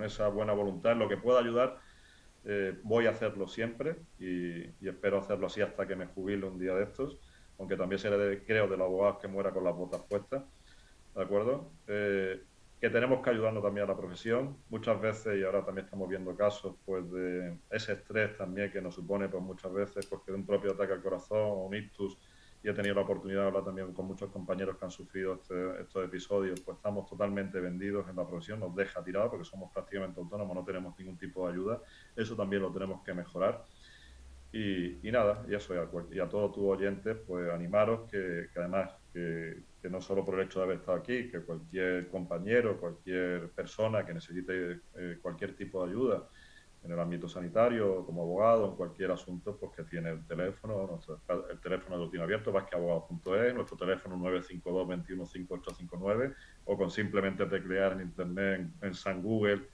esa 0.02 0.28
buena 0.28 0.54
voluntad, 0.54 0.96
lo 0.96 1.06
que 1.06 1.18
pueda 1.18 1.38
ayudar. 1.38 1.78
Eh, 2.44 2.78
voy 2.82 3.06
a 3.06 3.10
hacerlo 3.10 3.46
siempre 3.46 3.96
y, 4.18 4.62
y 4.80 4.88
espero 4.88 5.18
hacerlo 5.18 5.46
así 5.46 5.60
hasta 5.60 5.86
que 5.86 5.94
me 5.94 6.06
jubile 6.06 6.46
un 6.46 6.58
día 6.58 6.74
de 6.74 6.84
estos 6.84 7.20
aunque 7.58 7.76
también 7.76 7.98
seré, 7.98 8.44
creo, 8.44 8.68
de 8.68 8.76
los 8.76 8.86
abogados 8.86 9.18
que 9.18 9.28
muera 9.28 9.50
con 9.50 9.64
las 9.64 9.74
botas 9.74 10.02
puestas, 10.02 10.42
¿de 11.14 11.22
acuerdo? 11.22 11.70
Eh, 11.86 12.42
que 12.80 12.90
tenemos 12.90 13.22
que 13.22 13.30
ayudarnos 13.30 13.62
también 13.62 13.84
a 13.84 13.92
la 13.92 13.96
profesión. 13.96 14.56
Muchas 14.68 15.00
veces, 15.00 15.38
y 15.38 15.44
ahora 15.44 15.64
también 15.64 15.84
estamos 15.84 16.08
viendo 16.08 16.34
casos, 16.34 16.74
pues 16.84 17.08
de 17.12 17.56
ese 17.70 17.92
estrés 17.92 18.36
también 18.36 18.72
que 18.72 18.82
nos 18.82 18.96
supone, 18.96 19.28
pues 19.28 19.42
muchas 19.42 19.72
veces, 19.72 20.06
porque 20.06 20.26
pues, 20.26 20.34
de 20.34 20.40
un 20.40 20.46
propio 20.46 20.72
ataque 20.72 20.94
al 20.94 21.02
corazón 21.02 21.38
o 21.38 21.66
un 21.66 21.76
ictus, 21.76 22.18
y 22.62 22.68
he 22.68 22.72
tenido 22.72 22.94
la 22.94 23.02
oportunidad 23.02 23.42
de 23.42 23.46
hablar 23.48 23.64
también 23.64 23.92
con 23.92 24.06
muchos 24.06 24.30
compañeros 24.30 24.76
que 24.76 24.84
han 24.84 24.90
sufrido 24.90 25.34
este, 25.34 25.80
estos 25.80 26.04
episodios, 26.04 26.60
pues 26.60 26.76
estamos 26.76 27.08
totalmente 27.08 27.58
vendidos 27.60 28.08
en 28.08 28.16
la 28.16 28.26
profesión, 28.26 28.60
nos 28.60 28.74
deja 28.74 29.02
tirados 29.02 29.30
porque 29.30 29.44
somos 29.44 29.72
prácticamente 29.72 30.20
autónomos, 30.20 30.54
no 30.54 30.64
tenemos 30.64 30.96
ningún 30.98 31.18
tipo 31.18 31.46
de 31.46 31.54
ayuda. 31.54 31.80
Eso 32.14 32.36
también 32.36 32.62
lo 32.62 32.72
tenemos 32.72 33.02
que 33.02 33.14
mejorar. 33.14 33.64
Y, 34.52 35.10
nada, 35.10 35.44
y 35.48 35.54
eso, 35.54 35.74
y 36.10 36.18
a, 36.18 36.28
todos 36.28 36.52
tus 36.52 36.64
oyentes, 36.64 37.16
pues 37.26 37.50
animaros 37.50 38.10
que, 38.10 38.48
además, 38.54 38.90
que, 39.12 39.62
no 39.88 40.00
solo 40.00 40.24
por 40.24 40.38
el 40.38 40.46
hecho 40.46 40.58
de 40.58 40.66
haber 40.66 40.78
estado 40.78 40.98
aquí, 40.98 41.30
que 41.30 41.40
cualquier 41.40 42.08
compañero, 42.08 42.78
cualquier 42.78 43.50
persona 43.50 44.04
que 44.04 44.12
necesite 44.12 44.80
eh, 44.96 45.18
cualquier 45.22 45.56
tipo 45.56 45.82
de 45.82 45.90
ayuda 45.90 46.28
en 46.84 46.90
el 46.90 46.98
ámbito 46.98 47.28
sanitario, 47.28 48.04
como 48.04 48.22
abogado, 48.22 48.68
en 48.68 48.76
cualquier 48.76 49.12
asunto, 49.12 49.56
pues 49.56 49.72
que 49.76 49.84
tiene 49.84 50.10
el 50.10 50.26
teléfono, 50.26 51.00
el 51.50 51.60
teléfono 51.60 51.96
lo 51.96 52.10
tiene 52.10 52.24
abierto, 52.24 52.50
vasqueabogado.es, 52.50 53.54
nuestro 53.54 53.76
teléfono 53.76 54.16
952 54.16 54.88
215859 54.88 56.34
o 56.64 56.76
con 56.76 56.90
simplemente 56.90 57.46
teclear 57.46 57.92
en 57.92 58.00
internet 58.02 58.68
en, 58.80 58.94
San 58.94 59.22
Google 59.22 59.68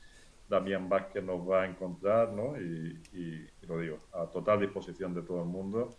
Damián 0.48 0.88
Vázquez 0.88 1.22
nos 1.22 1.48
va 1.48 1.62
a 1.62 1.66
encontrar, 1.66 2.32
¿no? 2.32 2.58
Y, 2.58 3.46
lo 3.66 3.78
digo, 3.78 3.98
a 4.12 4.26
total 4.26 4.60
disposición 4.60 5.14
de 5.14 5.22
todo 5.22 5.42
el 5.42 5.48
mundo. 5.48 5.96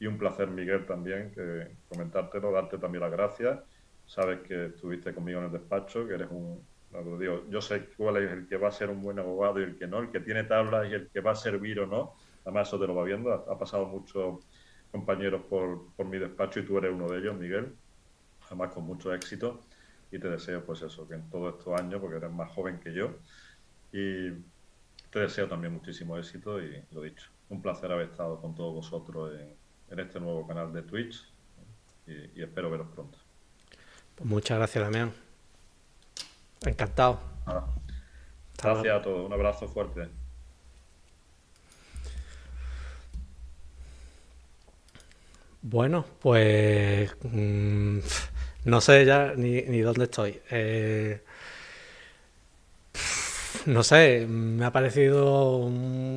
Y 0.00 0.06
un 0.06 0.18
placer, 0.18 0.48
Miguel, 0.48 0.84
también, 0.84 1.30
que 1.32 1.76
comentártelo, 1.88 2.50
darte 2.50 2.78
también 2.78 3.02
las 3.02 3.12
gracias. 3.12 3.60
Sabes 4.04 4.40
que 4.40 4.66
estuviste 4.66 5.14
conmigo 5.14 5.38
en 5.38 5.46
el 5.46 5.52
despacho, 5.52 6.06
que 6.06 6.14
eres 6.14 6.28
un... 6.30 6.60
Lo 6.92 7.16
digo, 7.16 7.44
yo 7.48 7.62
sé 7.62 7.86
cuál 7.96 8.18
es 8.18 8.30
el 8.30 8.46
que 8.46 8.56
va 8.56 8.68
a 8.68 8.72
ser 8.72 8.90
un 8.90 9.00
buen 9.00 9.18
abogado 9.18 9.60
y 9.60 9.62
el 9.62 9.78
que 9.78 9.86
no, 9.86 10.00
el 10.00 10.10
que 10.10 10.20
tiene 10.20 10.44
tablas 10.44 10.90
y 10.90 10.94
el 10.94 11.08
que 11.08 11.20
va 11.20 11.30
a 11.30 11.34
servir 11.34 11.80
o 11.80 11.86
no. 11.86 12.14
Además, 12.44 12.68
eso 12.68 12.78
te 12.78 12.86
lo 12.86 12.94
va 12.94 13.04
viendo. 13.04 13.32
Ha, 13.32 13.56
pasado 13.56 13.86
muchos 13.86 14.44
compañeros 14.90 15.42
por, 15.48 15.86
por 15.96 16.06
mi 16.06 16.18
despacho 16.18 16.60
y 16.60 16.66
tú 16.66 16.76
eres 16.76 16.92
uno 16.92 17.08
de 17.08 17.18
ellos, 17.18 17.38
Miguel. 17.38 17.74
Además, 18.46 18.74
con 18.74 18.84
mucho 18.84 19.14
éxito. 19.14 19.60
Y 20.10 20.18
te 20.18 20.28
deseo, 20.28 20.62
pues 20.64 20.82
eso, 20.82 21.08
que 21.08 21.14
en 21.14 21.30
todos 21.30 21.54
estos 21.56 21.80
años, 21.80 21.98
porque 22.00 22.16
eres 22.16 22.30
más 22.30 22.50
joven 22.50 22.78
que 22.80 22.92
yo, 22.92 23.14
y 23.92 24.30
te 25.10 25.18
deseo 25.20 25.46
también 25.46 25.74
muchísimo 25.74 26.16
éxito 26.16 26.60
y 26.60 26.82
lo 26.90 27.02
dicho, 27.02 27.28
un 27.50 27.60
placer 27.60 27.92
haber 27.92 28.08
estado 28.08 28.40
con 28.40 28.54
todos 28.54 28.74
vosotros 28.74 29.32
en, 29.38 29.98
este 29.98 30.18
nuevo 30.18 30.46
canal 30.46 30.72
de 30.72 30.82
Twitch 30.82 31.22
y, 32.06 32.40
espero 32.42 32.70
veros 32.70 32.88
pronto. 32.94 33.18
Pues 34.16 34.28
muchas 34.28 34.56
gracias, 34.56 34.82
Damián. 34.82 35.12
Encantado. 36.64 37.20
Gracias 38.62 38.94
a 38.94 39.02
todos. 39.02 39.26
Un 39.26 39.32
abrazo 39.34 39.68
fuerte. 39.68 40.08
Bueno, 45.60 46.06
pues 46.20 47.14
mm, 47.22 47.98
no 48.64 48.80
sé 48.80 49.04
ya 49.04 49.34
ni, 49.36 49.62
ni 49.62 49.80
dónde 49.80 50.04
estoy. 50.04 50.40
Eh, 50.50 51.22
no 53.66 53.82
sé, 53.82 54.26
me 54.28 54.64
ha 54.64 54.72
parecido 54.72 55.70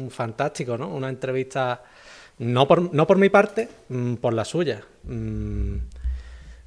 fantástico, 0.09 0.77
¿no? 0.77 0.89
Una 0.89 1.09
entrevista, 1.09 1.83
no 2.39 2.67
por, 2.67 2.93
no 2.93 3.07
por 3.07 3.17
mi 3.17 3.29
parte, 3.29 3.67
mm, 3.89 4.15
por 4.15 4.33
la 4.33 4.45
suya. 4.45 4.83
Mm, 5.03 5.77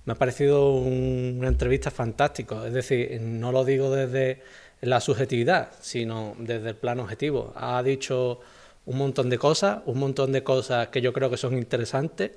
me 0.05 0.13
ha 0.13 0.17
parecido 0.17 0.73
una 0.73 1.49
entrevista 1.49 1.91
fantástica, 1.91 2.67
es 2.67 2.73
decir, 2.73 3.21
no 3.21 3.53
lo 3.53 3.65
digo 3.65 3.91
desde 3.91 4.43
la 4.81 5.01
subjetividad, 5.01 5.73
sino 5.81 6.35
desde 6.39 6.71
el 6.71 6.77
plano 6.77 7.03
objetivo. 7.03 7.53
Ha 7.57 7.83
dicho 7.83 8.41
un 8.87 8.97
montón 8.97 9.29
de 9.29 9.37
cosas, 9.39 9.81
un 9.85 9.99
montón 9.99 10.33
de 10.33 10.43
cosas 10.43 10.89
que 10.89 11.03
yo 11.03 11.13
creo 11.13 11.29
que 11.29 11.37
son 11.37 11.59
interesantes, 11.59 12.33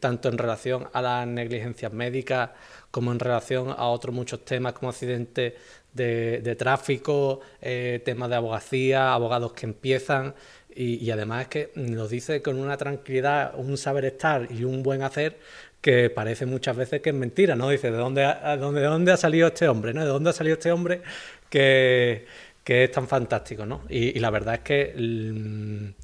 tanto 0.00 0.28
en 0.28 0.38
relación 0.38 0.88
a 0.92 1.02
las 1.02 1.26
negligencias 1.26 1.92
médicas 1.92 2.50
como 2.90 3.12
en 3.12 3.18
relación 3.18 3.70
a 3.70 3.88
otros 3.88 4.14
muchos 4.14 4.44
temas 4.44 4.72
como 4.72 4.90
accidentes 4.90 5.54
de, 5.92 6.56
tráfico, 6.56 7.40
eh, 7.60 8.00
temas 8.04 8.30
de 8.30 8.36
abogacía, 8.36 9.12
abogados 9.12 9.52
que 9.52 9.66
empiezan. 9.66 10.34
Y, 10.74 11.10
además 11.10 11.42
es 11.42 11.48
que 11.48 11.72
lo 11.74 12.06
dice 12.06 12.40
con 12.40 12.56
una 12.58 12.76
tranquilidad, 12.76 13.52
un 13.56 13.76
saber 13.76 14.04
estar 14.04 14.46
y 14.52 14.62
un 14.62 14.84
buen 14.84 15.02
hacer 15.02 15.38
que 15.80 16.08
parece 16.08 16.46
muchas 16.46 16.76
veces 16.76 17.00
que 17.00 17.10
es 17.10 17.16
mentira, 17.16 17.56
¿no? 17.56 17.68
Dice, 17.68 17.90
¿de 17.90 17.96
dónde, 17.96 18.24
ha, 18.24 18.56
dónde, 18.56 18.82
dónde 18.82 19.10
ha 19.10 19.16
salido 19.16 19.48
este 19.48 19.68
hombre? 19.68 19.92
¿no? 19.92 20.02
¿De 20.02 20.08
dónde 20.08 20.30
ha 20.30 20.32
salido 20.32 20.54
este 20.54 20.70
hombre 20.70 21.02
que, 21.50 22.26
es 22.64 22.92
tan 22.92 23.08
fantástico, 23.08 23.66
¿no? 23.66 23.82
Y, 23.88 24.18
la 24.20 24.30
verdad 24.30 24.54
es 24.54 24.60
que... 24.60 25.94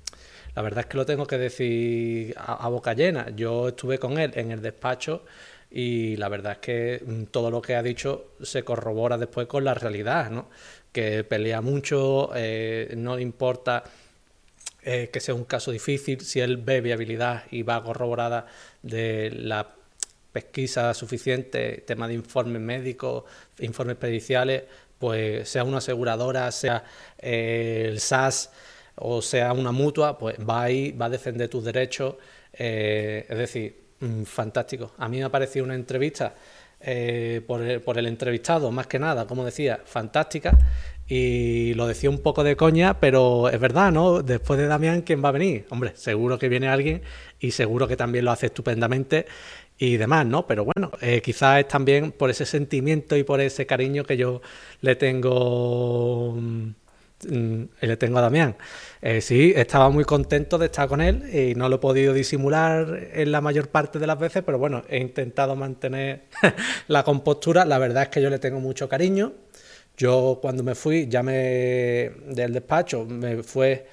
La 0.55 0.63
verdad 0.63 0.81
es 0.81 0.87
que 0.87 0.97
lo 0.97 1.07
tengo 1.07 1.27
que 1.27 1.39
decir 1.39 2.35
a 2.37 2.69
boca 2.69 2.93
llena. 2.95 3.31
Yo 3.35 3.69
estuve 3.69 3.99
con 3.99 4.19
él 4.19 4.31
en 4.35 4.53
el 4.53 4.63
despacho 4.63 5.25
y 5.71 6.17
la 6.17 6.29
verdad 6.29 6.53
es 6.53 6.59
que 6.59 7.03
mm, 7.05 7.25
todo 7.25 7.51
lo 7.51 7.61
que 7.61 7.75
ha 7.75 7.83
dicho 7.83 8.33
se 8.41 8.63
corrobora 8.63 9.19
después 9.19 9.49
con 9.49 9.65
la 9.65 9.75
realidad, 9.75 10.31
¿no? 10.31 10.49
que 10.93 11.25
pelea 11.25 11.61
mucho, 11.61 12.31
eh, 12.37 12.95
no 12.97 13.19
importa 13.19 13.83
eh, 14.85 15.11
que 15.13 15.19
sea 15.19 15.35
un 15.35 15.45
caso 15.45 15.73
difícil, 15.73 16.21
si 16.21 16.39
él 16.39 16.59
ve 16.59 16.81
viabilidad 16.81 17.43
y 17.51 17.63
va 17.63 17.83
corroborada 17.83 18.47
de 18.83 19.33
la 19.33 19.75
pesquisa 20.33 20.95
suficiente, 20.95 21.83
tema 21.85 22.07
de 22.07 22.15
informes 22.15 22.63
médicos, 22.63 23.25
informes 23.59 23.97
periciales, 23.97 24.63
pues 25.01 25.49
sea 25.49 25.65
una 25.65 25.79
aseguradora, 25.79 26.53
sea 26.53 26.85
eh, 27.19 27.87
el 27.89 27.99
SAS 27.99 28.53
o 28.97 29.23
sea 29.23 29.53
una 29.53 29.73
mutua, 29.73 30.19
pues 30.19 30.37
va 30.39 30.63
ahí, 30.63 30.93
va 30.93 31.07
a 31.07 31.11
defender 31.11 31.49
tus 31.49 31.65
derechos, 31.65 32.17
es 32.53 33.39
decir, 33.39 33.85
Mm, 34.05 34.25
fantástico. 34.25 34.93
A 34.99 35.09
mí 35.09 35.19
me 35.19 35.25
ha 35.25 35.31
parecido 35.31 35.65
una 35.65 35.75
entrevista 35.75 36.35
eh, 36.81 37.41
por, 37.47 37.63
el, 37.63 38.07
entrevistado, 38.07 38.71
más 38.71 38.87
que 38.87 38.99
nada, 38.99 39.27
como 39.27 39.45
decía, 39.45 39.81
fantástica. 39.85 40.59
Y 41.07 41.75
lo 41.75 41.87
decía 41.87 42.11
un 42.11 42.19
poco 42.19 42.45
de 42.45 42.57
coña, 42.57 42.99
pero 43.01 43.49
es 43.49 43.61
verdad, 43.61 43.93
¿no? 43.93 44.23
Después 44.23 44.59
de 44.59 44.67
Damián, 44.67 45.03
¿quién 45.03 45.23
va 45.25 45.29
a 45.29 45.33
venir? 45.33 45.67
Hombre, 45.71 45.93
seguro 45.97 46.39
que 46.39 46.49
viene 46.49 46.69
alguien 46.69 47.03
y 47.41 47.51
seguro 47.51 47.87
que 47.89 47.97
también 47.97 48.25
lo 48.25 48.31
hace 48.33 48.47
estupendamente 48.47 49.27
y 49.79 49.97
demás, 49.97 50.27
¿no? 50.27 50.47
Pero 50.47 50.65
bueno, 50.65 50.93
eh, 51.01 51.21
quizás 51.23 51.61
es 51.61 51.69
también 51.69 52.13
por 52.13 52.31
ese 52.31 52.47
sentimiento 52.47 53.17
y 53.17 53.25
por 53.25 53.41
ese 53.41 53.67
cariño 53.67 54.05
que 54.05 54.17
yo 54.17 54.41
le 54.81 54.97
tengo 54.97 56.35
Mm, 56.37 56.75
le 57.29 57.97
tengo 57.97 58.19
a 58.19 58.23
Damián. 58.23 58.57
Eh, 59.03 59.21
sí, 59.21 59.53
estaba 59.55 59.91
muy 59.91 60.05
contento 60.05 60.59
de 60.59 60.67
estar 60.67 60.89
con 60.89 61.01
él 61.01 61.29
y 61.35 61.55
no 61.55 61.69
lo 61.69 61.77
he 61.77 61.79
podido 61.79 62.13
disimular 62.13 63.11
en 63.13 63.33
la 63.33 63.41
mayor 63.41 63.69
parte 63.69 63.99
de 63.99 64.07
las 64.07 64.19
veces, 64.19 64.43
pero 64.45 64.59
bueno, 64.59 64.83
he 64.89 64.99
intentado 64.99 65.57
mantener 65.57 66.25
la 66.89 67.03
compostura. 67.03 67.65
La 67.65 67.79
verdad 67.79 68.05
es 68.05 68.09
que 68.09 68.23
yo 68.23 68.31
le 68.31 68.39
tengo 68.39 68.61
mucho 68.61 68.89
cariño. 68.89 69.33
Yo 69.97 70.39
cuando 70.43 70.63
me 70.63 70.75
fui, 70.75 71.07
ya 71.09 71.23
me 71.23 72.11
del 72.27 72.53
despacho, 72.53 73.05
me 73.05 73.43
fue 73.43 73.87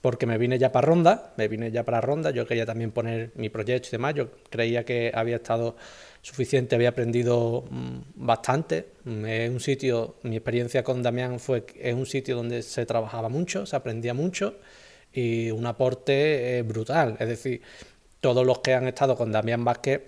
porque 0.00 0.26
me 0.26 0.38
vine 0.38 0.58
ya 0.58 0.70
para 0.72 0.86
Ronda, 0.86 1.32
me 1.36 1.48
vine 1.48 1.70
ya 1.70 1.84
para 1.84 2.00
Ronda, 2.00 2.30
yo 2.30 2.46
quería 2.46 2.66
también 2.66 2.92
poner 2.92 3.32
mi 3.34 3.48
proyecto 3.48 3.88
y 3.88 3.90
demás, 3.92 4.14
yo 4.14 4.30
creía 4.48 4.84
que 4.84 5.10
había 5.14 5.36
estado 5.36 5.76
suficiente, 6.28 6.76
había 6.76 6.90
aprendido 6.90 7.64
mm, 7.70 8.26
bastante. 8.26 8.86
Mm, 9.04 9.24
es 9.26 9.50
un 9.50 9.60
sitio, 9.60 10.16
mi 10.22 10.36
experiencia 10.36 10.82
con 10.84 11.02
Damián 11.02 11.40
fue, 11.40 11.64
es 11.80 11.94
un 11.94 12.06
sitio 12.06 12.36
donde 12.36 12.62
se 12.62 12.84
trabajaba 12.86 13.28
mucho, 13.28 13.66
se 13.66 13.76
aprendía 13.76 14.14
mucho 14.14 14.56
y 15.12 15.50
un 15.50 15.66
aporte 15.66 16.58
eh, 16.58 16.62
brutal. 16.62 17.16
Es 17.18 17.28
decir, 17.28 17.62
todos 18.20 18.46
los 18.46 18.58
que 18.60 18.74
han 18.74 18.86
estado 18.86 19.16
con 19.16 19.32
Damián 19.32 19.64
Vázquez 19.64 20.02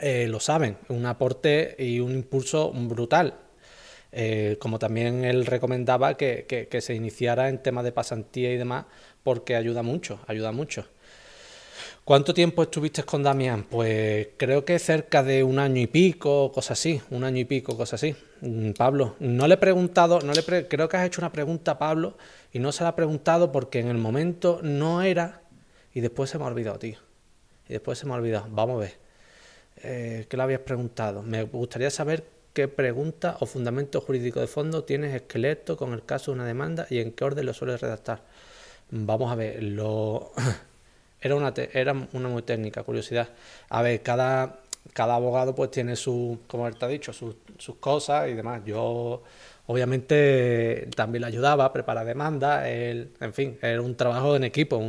eh, 0.00 0.26
lo 0.28 0.40
saben, 0.40 0.76
un 0.88 1.06
aporte 1.06 1.74
y 1.78 2.00
un 2.00 2.12
impulso 2.12 2.72
brutal. 2.72 3.34
Eh, 4.16 4.56
como 4.60 4.78
también 4.78 5.24
él 5.24 5.44
recomendaba 5.44 6.16
que, 6.16 6.46
que 6.70 6.80
se 6.80 6.94
iniciara 6.94 7.48
en 7.48 7.60
temas 7.60 7.82
de 7.82 7.90
pasantía 7.90 8.52
y 8.52 8.56
demás, 8.56 8.86
porque 9.24 9.56
ayuda 9.56 9.82
mucho, 9.82 10.20
ayuda 10.28 10.52
mucho. 10.52 10.86
¿Cuánto 12.04 12.34
tiempo 12.34 12.62
estuviste 12.62 13.02
con 13.04 13.22
Damián? 13.22 13.64
Pues 13.64 14.28
creo 14.36 14.62
que 14.62 14.78
cerca 14.78 15.22
de 15.22 15.42
un 15.42 15.58
año 15.58 15.80
y 15.80 15.86
pico, 15.86 16.52
cosas 16.52 16.78
así, 16.78 17.00
un 17.08 17.24
año 17.24 17.38
y 17.38 17.46
pico, 17.46 17.78
cosas 17.78 17.94
así. 18.02 18.14
Mm, 18.42 18.72
Pablo, 18.72 19.16
no 19.20 19.48
le 19.48 19.54
he 19.54 19.56
preguntado, 19.56 20.20
no 20.20 20.34
le 20.34 20.68
creo 20.68 20.86
que 20.86 20.96
has 20.98 21.06
hecho 21.06 21.22
una 21.22 21.32
pregunta 21.32 21.70
a 21.70 21.78
Pablo 21.78 22.18
y 22.52 22.58
no 22.58 22.72
se 22.72 22.82
la 22.82 22.90
ha 22.90 22.96
preguntado 22.96 23.50
porque 23.50 23.78
en 23.80 23.88
el 23.88 23.96
momento 23.96 24.60
no 24.62 25.00
era 25.00 25.40
y 25.94 26.00
después 26.00 26.28
se 26.28 26.36
me 26.36 26.44
ha 26.44 26.48
olvidado, 26.48 26.78
tío. 26.78 26.98
Y 27.70 27.72
después 27.72 27.98
se 27.98 28.04
me 28.04 28.12
ha 28.12 28.16
olvidado. 28.16 28.48
Vamos 28.50 28.76
a 28.76 28.80
ver. 28.80 28.98
Eh, 29.82 30.26
¿Qué 30.28 30.36
le 30.36 30.42
habías 30.42 30.60
preguntado? 30.60 31.22
Me 31.22 31.42
gustaría 31.44 31.88
saber 31.88 32.26
qué 32.52 32.68
pregunta 32.68 33.38
o 33.40 33.46
fundamento 33.46 34.02
jurídico 34.02 34.40
de 34.40 34.46
fondo 34.46 34.84
tienes 34.84 35.14
esqueleto 35.14 35.78
con 35.78 35.94
el 35.94 36.04
caso 36.04 36.32
de 36.32 36.34
una 36.36 36.46
demanda 36.46 36.86
y 36.90 36.98
en 36.98 37.12
qué 37.12 37.24
orden 37.24 37.46
lo 37.46 37.54
sueles 37.54 37.80
redactar. 37.80 38.24
Vamos 38.90 39.32
a 39.32 39.36
ver, 39.36 39.62
lo... 39.62 40.32
Era 41.24 41.36
una, 41.36 41.54
era 41.72 41.94
una 42.12 42.28
muy 42.28 42.42
técnica, 42.42 42.82
curiosidad. 42.82 43.28
A 43.70 43.80
ver, 43.80 44.02
cada, 44.02 44.60
cada 44.92 45.14
abogado 45.14 45.54
pues 45.54 45.70
tiene 45.70 45.96
su, 45.96 46.40
como 46.46 46.68
él 46.68 46.76
te 46.76 46.84
ha 46.84 46.88
dicho, 46.88 47.14
sus, 47.14 47.34
cosas 47.80 48.28
y 48.28 48.34
demás. 48.34 48.60
Yo 48.66 49.22
obviamente 49.66 50.86
también 50.94 51.22
le 51.22 51.28
ayudaba 51.28 51.64
a 51.64 51.72
preparar 51.72 52.04
demandas, 52.04 52.66
en 52.66 53.32
fin, 53.32 53.58
era 53.62 53.80
un 53.80 53.96
trabajo 53.96 54.36
en 54.36 54.44
equipo. 54.44 54.82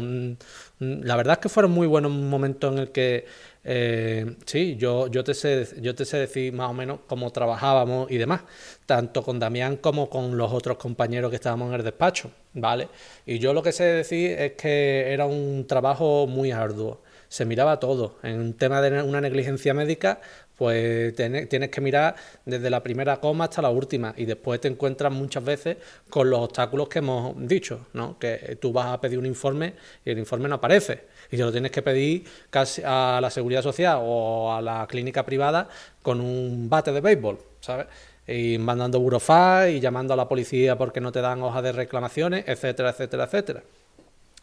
la 0.80 1.16
verdad 1.16 1.34
es 1.36 1.40
que 1.40 1.50
fueron 1.50 1.72
muy 1.72 1.88
buenos 1.88 2.12
momentos 2.12 2.74
en 2.74 2.80
el 2.80 2.92
que 2.92 3.26
eh, 3.68 4.36
sí, 4.46 4.76
yo, 4.78 5.08
yo, 5.08 5.24
te 5.24 5.34
sé, 5.34 5.68
yo 5.82 5.96
te 5.96 6.06
sé 6.06 6.18
decir 6.18 6.54
más 6.54 6.70
o 6.70 6.74
menos 6.74 7.00
cómo 7.08 7.32
trabajábamos 7.32 8.12
y 8.12 8.18
demás, 8.18 8.42
tanto 8.86 9.24
con 9.24 9.40
Damián 9.40 9.78
como 9.78 10.08
con 10.08 10.38
los 10.38 10.54
otros 10.54 10.78
compañeros 10.78 11.32
que 11.32 11.38
estábamos 11.38 11.70
en 11.70 11.76
el 11.80 11.84
despacho, 11.84 12.30
¿vale? 12.54 12.90
Y 13.26 13.40
yo 13.40 13.54
lo 13.54 13.64
que 13.64 13.72
sé 13.72 13.86
decir 13.86 14.32
es 14.40 14.52
que 14.52 15.12
era 15.12 15.26
un 15.26 15.66
trabajo 15.68 16.28
muy 16.28 16.52
arduo, 16.52 17.02
se 17.28 17.44
miraba 17.44 17.80
todo. 17.80 18.18
En 18.22 18.40
un 18.40 18.54
tema 18.54 18.82
de 18.82 19.02
una 19.02 19.20
negligencia 19.20 19.74
médica, 19.74 20.22
pues 20.56 21.16
tienes, 21.16 21.48
que 21.70 21.82
mirar 21.82 22.16
desde 22.46 22.70
la 22.70 22.84
primera 22.84 23.20
coma 23.20 23.46
hasta 23.46 23.64
la 23.64 23.72
última 23.72 24.14
y 24.16 24.26
después 24.26 24.62
te 24.62 24.68
encuentras 24.68 25.12
muchas 25.12 25.44
veces 25.44 25.78
con 26.10 26.30
los 26.30 26.40
obstáculos 26.40 26.88
que 26.88 27.00
hemos 27.00 27.36
dicho, 27.48 27.88
¿no? 27.94 28.20
Que 28.20 28.58
tú 28.62 28.72
vas 28.72 28.88
a 28.88 29.02
pedir 29.02 29.18
un 29.18 29.26
informe 29.26 29.74
y 30.06 30.12
el 30.12 30.20
informe 30.20 30.48
no 30.48 30.56
aparece 30.56 31.15
y 31.36 31.38
te 31.38 31.44
lo 31.44 31.52
tienes 31.52 31.72
que 31.72 31.82
pedir 31.82 32.26
casi 32.50 32.82
a 32.84 33.20
la 33.22 33.30
seguridad 33.30 33.62
social 33.62 34.00
o 34.02 34.54
a 34.54 34.62
la 34.62 34.88
clínica 34.88 35.24
privada 35.26 35.70
con 36.02 36.20
un 36.20 36.70
bate 36.70 36.92
de 36.92 37.02
béisbol, 37.02 37.38
¿sabes? 37.60 37.88
y 38.28 38.58
mandando 38.58 39.00
burofax 39.00 39.72
y 39.72 39.80
llamando 39.80 40.14
a 40.14 40.18
la 40.18 40.28
policía 40.28 40.78
porque 40.78 41.02
no 41.02 41.12
te 41.12 41.22
dan 41.22 41.42
hojas 41.44 41.64
de 41.64 41.72
reclamaciones, 41.72 42.46
etcétera, 42.48 42.90
etcétera, 42.90 43.26
etcétera. 43.26 43.64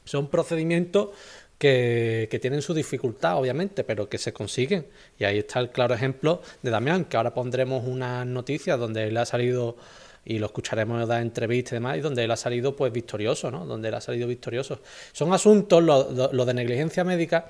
Son 0.05 0.29
procedimientos 0.29 1.11
que, 1.59 2.29
que, 2.31 2.39
tienen 2.39 2.63
su 2.63 2.75
dificultad, 2.75 3.37
obviamente, 3.37 3.85
pero 3.85 4.09
que 4.09 4.19
se 4.19 4.33
consiguen. 4.33 4.87
Y 5.19 5.25
ahí 5.25 5.39
está 5.39 5.61
el 5.61 5.71
claro 5.71 5.95
ejemplo 5.95 6.43
de 6.63 6.71
Damián, 6.71 7.05
que 7.05 7.17
ahora 7.17 7.35
pondremos 7.35 7.87
unas 7.87 8.27
noticias 8.27 8.79
donde 8.79 9.09
él 9.09 9.17
ha 9.17 9.27
salido 9.27 9.77
y 10.25 10.39
lo 10.39 10.47
escucharemos 10.47 11.07
dar 11.09 11.23
entrevistas 11.23 11.73
y 11.73 11.77
demás, 11.77 11.99
y 11.99 12.01
donde 12.01 12.25
él 12.25 12.31
ha 12.31 12.37
salido 12.37 12.77
pues 12.77 12.93
victorioso, 12.93 13.51
¿no? 13.51 13.67
Donde 13.67 13.89
él 13.89 13.95
ha 13.95 14.01
salido 14.01 14.29
victorioso. 14.29 14.81
Son 15.13 15.33
asuntos, 15.33 15.83
lo, 15.83 16.45
de 16.45 16.55
negligencia 16.55 17.03
médica, 17.05 17.47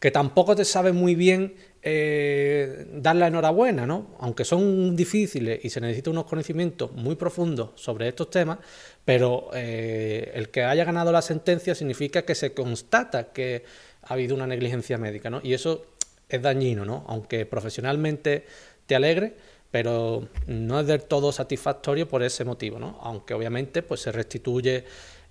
que 0.00 0.10
tampoco 0.10 0.56
te 0.56 0.64
sabe 0.64 0.92
muy 0.92 1.14
bien 1.14 1.54
eh, 1.82 2.86
dar 2.92 3.16
la 3.16 3.28
enhorabuena, 3.28 3.86
¿no? 3.86 4.16
Aunque 4.18 4.44
son 4.44 4.96
difíciles 4.96 5.64
y 5.64 5.70
se 5.70 5.80
necesita 5.80 6.10
unos 6.10 6.26
conocimientos 6.26 6.92
muy 6.92 7.14
profundos 7.14 7.70
sobre 7.76 8.08
estos 8.08 8.28
temas, 8.28 8.58
pero 9.04 9.50
eh, 9.54 10.32
el 10.34 10.48
que 10.50 10.64
haya 10.64 10.84
ganado 10.84 11.12
la 11.12 11.22
sentencia 11.22 11.74
significa 11.74 12.22
que 12.22 12.34
se 12.34 12.52
constata 12.52 13.32
que 13.32 13.64
ha 14.02 14.14
habido 14.14 14.34
una 14.34 14.46
negligencia 14.46 14.98
médica, 14.98 15.30
¿no? 15.30 15.40
Y 15.42 15.54
eso 15.54 15.86
es 16.28 16.42
dañino, 16.42 16.84
¿no? 16.84 17.04
Aunque 17.08 17.46
profesionalmente 17.46 18.44
te 18.86 18.96
alegre, 18.96 19.36
pero 19.70 20.28
no 20.46 20.80
es 20.80 20.86
del 20.86 21.02
todo 21.02 21.32
satisfactorio 21.32 22.08
por 22.08 22.22
ese 22.22 22.44
motivo, 22.44 22.78
¿no? 22.78 22.98
Aunque 23.02 23.34
obviamente 23.34 23.82
pues 23.82 24.00
se 24.00 24.12
restituye 24.12 24.84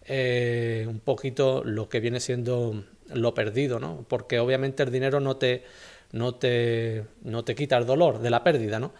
eh, 0.05 0.85
un 0.87 0.99
poquito 0.99 1.63
lo 1.63 1.89
que 1.89 1.99
viene 1.99 2.19
siendo 2.19 2.83
lo 3.13 3.33
perdido, 3.33 3.79
¿no? 3.79 4.05
Porque 4.07 4.39
obviamente 4.39 4.83
el 4.83 4.91
dinero 4.91 5.19
no 5.19 5.37
te, 5.37 5.63
no 6.11 6.35
te, 6.35 7.05
no 7.23 7.43
te 7.43 7.55
quita 7.55 7.77
el 7.77 7.85
dolor 7.85 8.19
de 8.19 8.29
la 8.29 8.43
pérdida, 8.43 8.79
¿no? 8.79 8.93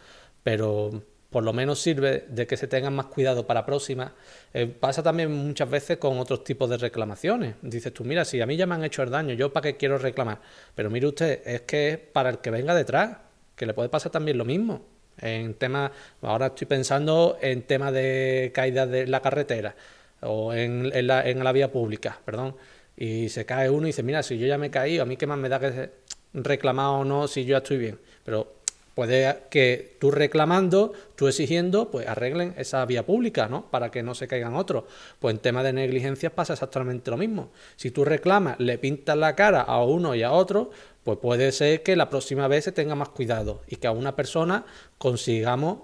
Pero 0.44 1.04
por 1.30 1.44
lo 1.44 1.52
menos 1.52 1.82
sirve 1.82 2.26
de 2.30 2.48
que 2.48 2.56
se 2.56 2.68
tengan 2.68 2.96
más 2.96 3.08
cuidado 3.08 3.46
para 3.46 3.66
próximas. 3.66 4.14
Eh, 4.54 4.68
pasa 4.68 5.04
también 5.04 5.32
muchas 5.32 5.70
veces 5.70 5.98
con 5.98 6.18
otros 6.18 6.44
tipos 6.44 6.70
de 6.70 6.78
reclamaciones. 6.78 7.56
Dices 7.62 7.94
tú, 7.94 8.06
mira, 8.06 8.24
si 8.24 8.40
a 8.40 8.46
mí 8.46 8.56
ya 8.56 8.66
me 8.66 8.76
han 8.76 8.86
hecho 8.86 9.04
el 9.04 9.10
daño, 9.10 9.34
¿yo 9.34 9.52
para 9.52 9.64
qué 9.64 9.78
quiero 9.78 9.98
reclamar? 9.98 10.40
Pero 10.76 10.90
mire 10.90 11.08
usted, 11.08 11.42
es 11.46 11.62
que 11.62 11.90
es 11.90 11.98
para 11.98 12.30
el 12.30 12.38
que 12.40 12.52
venga 12.52 12.74
detrás, 12.74 13.18
que 13.56 13.66
le 13.66 13.74
puede 13.74 13.90
pasar 13.90 14.12
también 14.14 14.38
lo 14.38 14.46
mismo. 14.46 14.95
En 15.22 15.54
temas, 15.56 15.92
ahora 16.22 16.48
estoy 16.48 16.68
pensando 16.68 17.38
en 17.42 17.64
temas 17.64 17.94
de 17.94 18.52
caída 18.54 18.86
de 18.86 19.08
la 19.08 19.22
carretera 19.22 19.76
o 20.22 20.54
en, 20.54 21.08
la, 21.08 21.28
en 21.28 21.44
la 21.44 21.52
vía 21.52 21.72
pública, 21.72 22.20
perdón. 22.26 22.56
Y 22.98 23.30
se 23.30 23.46
cae 23.46 23.70
uno 23.70 23.88
y 23.88 23.90
dice, 23.90 24.04
mira, 24.04 24.24
si 24.24 24.38
yo 24.38 24.48
ya 24.48 24.58
me 24.58 24.68
he 24.68 24.72
caído, 24.72 25.04
a 25.04 25.06
mí 25.06 25.18
qué 25.18 25.28
más 25.28 25.38
me 25.38 25.50
da 25.50 25.60
que 25.60 25.92
reclamar 26.34 26.88
o 26.88 27.06
no 27.06 27.28
si 27.28 27.46
yo 27.46 27.52
ya 27.52 27.58
estoy 27.58 27.78
bien. 27.78 28.00
Pero 28.24 28.56
puede 28.96 29.44
que 29.52 29.98
tú 30.00 30.10
reclamando, 30.10 30.94
tú 31.16 31.28
exigiendo, 31.28 31.92
pues 31.92 32.08
arreglen 32.08 32.56
esa 32.58 32.84
vía 32.86 33.06
pública, 33.06 33.48
¿no? 33.48 33.70
Para 33.70 33.92
que 33.92 34.02
no 34.02 34.16
se 34.16 34.28
caigan 34.28 34.56
otros. 34.56 34.86
Pues 35.20 35.36
en 35.36 35.42
tema 35.42 35.62
de 35.62 35.74
negligencias 35.74 36.32
pasa 36.32 36.54
exactamente 36.54 37.12
lo 37.12 37.18
mismo. 37.18 37.52
Si 37.76 37.92
tú 37.92 38.06
reclamas, 38.06 38.60
le 38.60 38.78
pintas 38.78 39.18
la 39.18 39.36
cara 39.36 39.62
a 39.62 39.84
uno 39.84 40.16
y 40.16 40.24
a 40.24 40.32
otro, 40.32 40.72
pues 41.04 41.20
puede 41.20 41.52
ser 41.52 41.84
que 41.84 41.96
la 41.96 42.10
próxima 42.10 42.48
vez 42.48 42.64
se 42.64 42.72
tenga 42.72 42.96
más 42.96 43.10
cuidado 43.10 43.62
y 43.68 43.76
que 43.76 43.88
a 43.88 43.92
una 43.92 44.16
persona 44.16 44.66
consigamos 44.98 45.80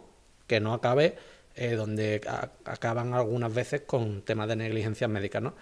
que 0.47 0.59
no 0.59 0.73
acabe 0.73 1.15
eh, 1.55 1.75
donde 1.75 2.21
acaban 2.65 3.13
algunas 3.13 3.53
veces 3.53 3.81
con 3.81 4.21
temas 4.21 4.47
de 4.47 4.55
negligencia 4.55 5.07
médica, 5.09 5.41
¿no? 5.41 5.53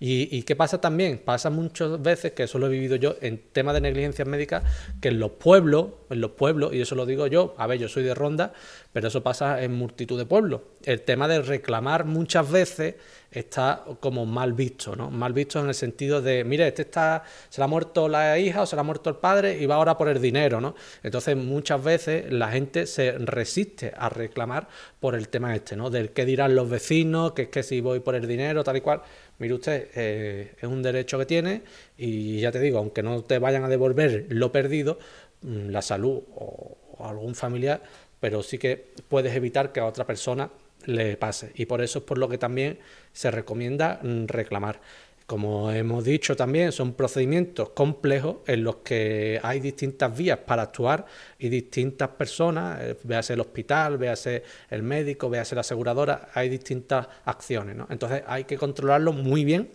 Y, 0.00 0.42
qué 0.44 0.54
pasa 0.54 0.80
también? 0.80 1.18
Pasa 1.18 1.50
muchas 1.50 2.00
veces, 2.00 2.32
que 2.32 2.44
eso 2.44 2.58
lo 2.58 2.66
he 2.66 2.70
vivido 2.70 2.94
yo 2.94 3.16
en 3.20 3.38
temas 3.52 3.74
de 3.74 3.80
negligencia 3.80 4.24
médica, 4.24 4.62
que 5.00 5.08
en 5.08 5.18
los 5.18 5.32
pueblos, 5.32 5.88
en 6.10 6.20
los 6.20 6.32
pueblos, 6.32 6.72
y 6.72 6.80
eso 6.80 6.94
lo 6.94 7.04
digo 7.04 7.26
yo, 7.26 7.54
a 7.58 7.66
ver, 7.66 7.80
yo 7.80 7.88
soy 7.88 8.04
de 8.04 8.14
Ronda, 8.14 8.52
pero 8.92 9.08
eso 9.08 9.24
pasa 9.24 9.60
en 9.62 9.74
multitud 9.74 10.16
de 10.16 10.24
pueblos. 10.24 10.60
El 10.84 11.00
tema 11.00 11.26
de 11.26 11.42
reclamar 11.42 12.04
muchas 12.04 12.48
veces 12.48 12.94
está 13.30 13.84
como 14.00 14.24
mal 14.24 14.54
visto, 14.54 14.96
¿no? 14.96 15.10
Mal 15.10 15.32
visto 15.32 15.60
en 15.60 15.68
el 15.68 15.74
sentido 15.74 16.22
de, 16.22 16.44
mire, 16.44 16.66
este 16.66 16.82
está, 16.82 17.24
se 17.48 17.60
le 17.60 17.64
ha 17.64 17.68
muerto 17.68 18.08
la 18.08 18.38
hija 18.38 18.62
o 18.62 18.66
se 18.66 18.74
le 18.74 18.80
ha 18.80 18.84
muerto 18.84 19.10
el 19.10 19.16
padre 19.16 19.58
y 19.58 19.66
va 19.66 19.74
ahora 19.74 19.98
por 19.98 20.08
el 20.08 20.20
dinero, 20.20 20.60
¿no? 20.60 20.74
Entonces 21.02 21.36
muchas 21.36 21.82
veces 21.82 22.32
la 22.32 22.50
gente 22.50 22.86
se 22.86 23.12
resiste 23.12 23.92
a 23.96 24.08
reclamar 24.08 24.68
por 25.00 25.14
el 25.14 25.28
tema 25.28 25.54
este, 25.54 25.76
¿no? 25.76 25.90
Del 25.90 26.10
qué 26.10 26.24
dirán 26.24 26.54
los 26.54 26.70
vecinos, 26.70 27.32
que 27.32 27.42
es 27.42 27.48
que 27.48 27.62
si 27.62 27.80
voy 27.80 28.00
por 28.00 28.14
el 28.14 28.26
dinero, 28.26 28.64
tal 28.64 28.78
y 28.78 28.80
cual. 28.80 29.02
Mire 29.38 29.54
usted, 29.54 29.88
eh, 29.94 30.54
es 30.58 30.68
un 30.68 30.82
derecho 30.82 31.18
que 31.18 31.26
tiene 31.26 31.62
y 31.96 32.40
ya 32.40 32.50
te 32.50 32.60
digo, 32.60 32.78
aunque 32.78 33.02
no 33.02 33.22
te 33.22 33.38
vayan 33.38 33.62
a 33.64 33.68
devolver 33.68 34.26
lo 34.30 34.50
perdido, 34.50 34.98
mm, 35.42 35.68
la 35.68 35.82
salud 35.82 36.22
o 36.34 36.76
algún 37.00 37.34
familiar, 37.34 37.82
pero 38.20 38.42
sí 38.42 38.58
que 38.58 38.92
puedes 39.08 39.34
evitar 39.36 39.70
que 39.72 39.80
a 39.80 39.86
otra 39.86 40.06
persona 40.06 40.50
le 40.88 41.16
pase. 41.18 41.52
Y 41.54 41.66
por 41.66 41.82
eso 41.82 41.98
es 42.00 42.04
por 42.04 42.18
lo 42.18 42.28
que 42.28 42.38
también 42.38 42.78
se 43.12 43.30
recomienda 43.30 44.00
mm, 44.02 44.24
reclamar. 44.26 44.80
Como 45.26 45.70
hemos 45.70 46.04
dicho 46.04 46.34
también, 46.34 46.72
son 46.72 46.94
procedimientos 46.94 47.70
complejos 47.70 48.36
en 48.46 48.64
los 48.64 48.76
que 48.76 49.38
hay 49.42 49.60
distintas 49.60 50.16
vías 50.16 50.38
para 50.38 50.62
actuar 50.62 51.04
y 51.38 51.50
distintas 51.50 52.08
personas, 52.08 52.80
eh, 52.80 52.96
véase 53.04 53.34
el 53.34 53.40
hospital, 53.40 53.98
véase 53.98 54.42
el 54.70 54.82
médico, 54.82 55.28
véase 55.28 55.54
la 55.54 55.60
aseguradora, 55.60 56.30
hay 56.32 56.48
distintas 56.48 57.06
acciones. 57.26 57.76
Entonces 57.90 58.22
hay 58.26 58.44
que 58.44 58.56
controlarlo 58.56 59.12
muy 59.12 59.44
bien 59.44 59.70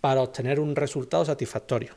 para 0.00 0.20
obtener 0.20 0.60
un 0.60 0.76
resultado 0.76 1.24
satisfactorio. 1.24 1.94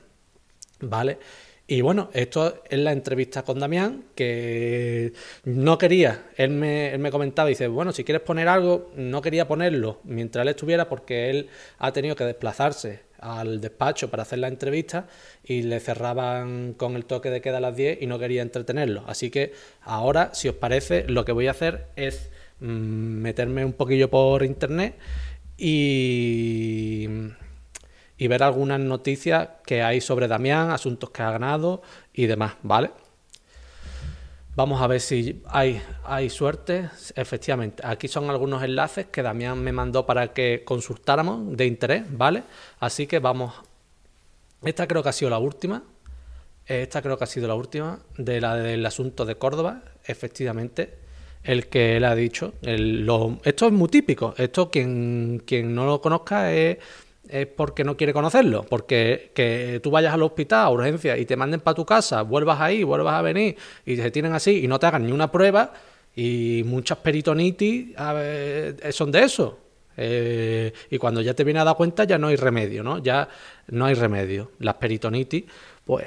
¿Vale? 0.79 1.19
Y 1.67 1.81
bueno, 1.81 2.09
esto 2.13 2.61
es 2.69 2.77
la 2.77 2.91
entrevista 2.91 3.41
con 3.41 3.59
Damián, 3.59 4.05
que 4.13 5.13
no 5.45 5.79
quería, 5.79 6.27
él 6.37 6.51
me, 6.51 6.93
él 6.93 6.99
me 6.99 7.09
comentaba, 7.09 7.49
dice, 7.49 7.67
bueno, 7.67 7.91
si 7.91 8.03
quieres 8.03 8.21
poner 8.21 8.47
algo, 8.47 8.91
no 8.95 9.19
quería 9.19 9.47
ponerlo 9.47 9.99
mientras 10.03 10.43
él 10.43 10.49
estuviera 10.49 10.87
porque 10.87 11.31
él 11.31 11.49
ha 11.79 11.91
tenido 11.91 12.15
que 12.15 12.23
desplazarse 12.23 12.99
al 13.19 13.61
despacho 13.61 14.11
para 14.11 14.23
hacer 14.23 14.39
la 14.39 14.47
entrevista 14.47 15.07
y 15.43 15.63
le 15.63 15.79
cerraban 15.79 16.73
con 16.73 16.95
el 16.95 17.05
toque 17.05 17.31
de 17.31 17.41
queda 17.41 17.57
a 17.57 17.61
las 17.61 17.75
10 17.75 17.99
y 18.01 18.05
no 18.05 18.19
quería 18.19 18.43
entretenerlo. 18.43 19.03
Así 19.07 19.31
que 19.31 19.53
ahora, 19.81 20.35
si 20.35 20.47
os 20.47 20.55
parece, 20.55 21.05
lo 21.07 21.25
que 21.25 21.31
voy 21.31 21.47
a 21.47 21.51
hacer 21.51 21.87
es 21.95 22.29
mm, 22.59 22.65
meterme 22.67 23.65
un 23.65 23.73
poquillo 23.73 24.11
por 24.11 24.43
internet 24.43 24.95
y 25.57 27.07
y 28.17 28.27
ver 28.27 28.43
algunas 28.43 28.79
noticias 28.79 29.49
que 29.65 29.83
hay 29.83 30.01
sobre 30.01 30.27
Damián, 30.27 30.71
asuntos 30.71 31.09
que 31.09 31.21
ha 31.21 31.31
ganado 31.31 31.81
y 32.13 32.27
demás, 32.27 32.55
¿vale? 32.63 32.91
Vamos 34.55 34.81
a 34.81 34.87
ver 34.87 35.01
si 35.01 35.43
hay, 35.47 35.81
hay 36.05 36.29
suerte. 36.29 36.89
Efectivamente, 37.15 37.83
aquí 37.85 38.07
son 38.07 38.29
algunos 38.29 38.63
enlaces 38.63 39.07
que 39.07 39.21
Damián 39.21 39.61
me 39.61 39.73
mandó 39.73 40.05
para 40.05 40.31
que 40.31 40.63
consultáramos 40.63 41.57
de 41.57 41.65
interés, 41.65 42.03
¿vale? 42.09 42.43
Así 42.79 43.05
que 43.05 43.19
vamos. 43.19 43.53
Esta 44.63 44.87
creo 44.87 45.03
que 45.03 45.09
ha 45.09 45.13
sido 45.13 45.29
la 45.29 45.39
última. 45.39 45.83
Esta 46.65 47.01
creo 47.01 47.17
que 47.17 47.25
ha 47.25 47.27
sido 47.27 47.49
la 47.49 47.55
última 47.55 47.99
de 48.17 48.39
la 48.39 48.55
del 48.55 48.85
asunto 48.85 49.25
de 49.25 49.35
Córdoba, 49.35 49.83
efectivamente. 50.05 50.99
El 51.43 51.67
que 51.67 51.97
él 51.97 52.05
ha 52.05 52.15
dicho. 52.15 52.53
esto 52.63 53.67
es 53.67 53.71
muy 53.73 53.89
típico. 53.89 54.33
Esto, 54.37 54.71
quien, 54.71 55.43
quien 55.45 55.75
no 55.75 55.85
lo 55.85 56.01
conozca, 56.01 56.53
es 56.53 56.77
es 57.29 57.47
porque 57.47 57.83
no 57.83 57.97
quiere 57.97 58.13
conocerlo, 58.13 58.63
porque 58.63 59.31
que 59.33 59.79
tú 59.81 59.91
vayas 59.91 60.13
al 60.13 60.23
hospital 60.23 60.65
a 60.65 60.69
urgencia 60.69 61.17
y 61.17 61.25
te 61.25 61.35
manden 61.35 61.59
para 61.59 61.75
tu 61.75 61.85
casa, 61.85 62.21
vuelvas 62.21 62.61
ahí, 62.61 62.83
vuelvas 62.83 63.15
a 63.15 63.21
venir 63.21 63.55
y 63.85 63.95
se 63.97 64.11
tienen 64.11 64.33
así 64.33 64.63
y 64.63 64.67
no 64.67 64.79
te 64.79 64.85
hagan 64.87 65.05
ni 65.05 65.11
una 65.11 65.31
prueba 65.31 65.73
y 66.15 66.63
muchas 66.65 66.97
peritonitis 66.99 67.95
son 68.91 69.11
de 69.11 69.23
eso. 69.23 69.59
Eh, 69.97 70.73
y 70.89 70.97
cuando 70.97 71.21
ya 71.21 71.33
te 71.33 71.43
viene 71.43 71.59
a 71.59 71.63
dar 71.63 71.75
cuenta 71.75 72.03
ya 72.03 72.17
no 72.17 72.27
hay 72.27 72.35
remedio, 72.35 72.83
¿no? 72.83 72.97
Ya 72.99 73.29
no 73.67 73.85
hay 73.85 73.93
remedio. 73.93 74.51
Las 74.59 74.75
peritonitis, 74.75 75.45
pues 75.85 76.05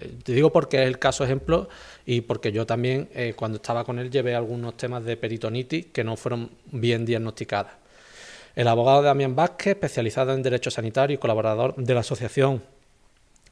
eh, 0.00 0.12
te 0.22 0.32
digo 0.32 0.52
porque 0.52 0.82
es 0.82 0.88
el 0.88 0.98
caso 0.98 1.24
ejemplo 1.24 1.68
y 2.04 2.20
porque 2.20 2.52
yo 2.52 2.66
también 2.66 3.08
eh, 3.14 3.34
cuando 3.34 3.56
estaba 3.56 3.84
con 3.84 3.98
él 3.98 4.10
llevé 4.10 4.34
algunos 4.34 4.76
temas 4.76 5.04
de 5.04 5.16
peritonitis 5.16 5.86
que 5.86 6.04
no 6.04 6.16
fueron 6.16 6.50
bien 6.66 7.04
diagnosticadas. 7.04 7.72
El 8.56 8.68
abogado 8.68 9.02
Damián 9.02 9.36
Vázquez, 9.36 9.74
especializado 9.74 10.32
en 10.32 10.42
Derecho 10.42 10.70
Sanitario 10.70 11.14
y 11.14 11.18
colaborador 11.18 11.76
de 11.76 11.92
la 11.92 12.00
asociación 12.00 12.62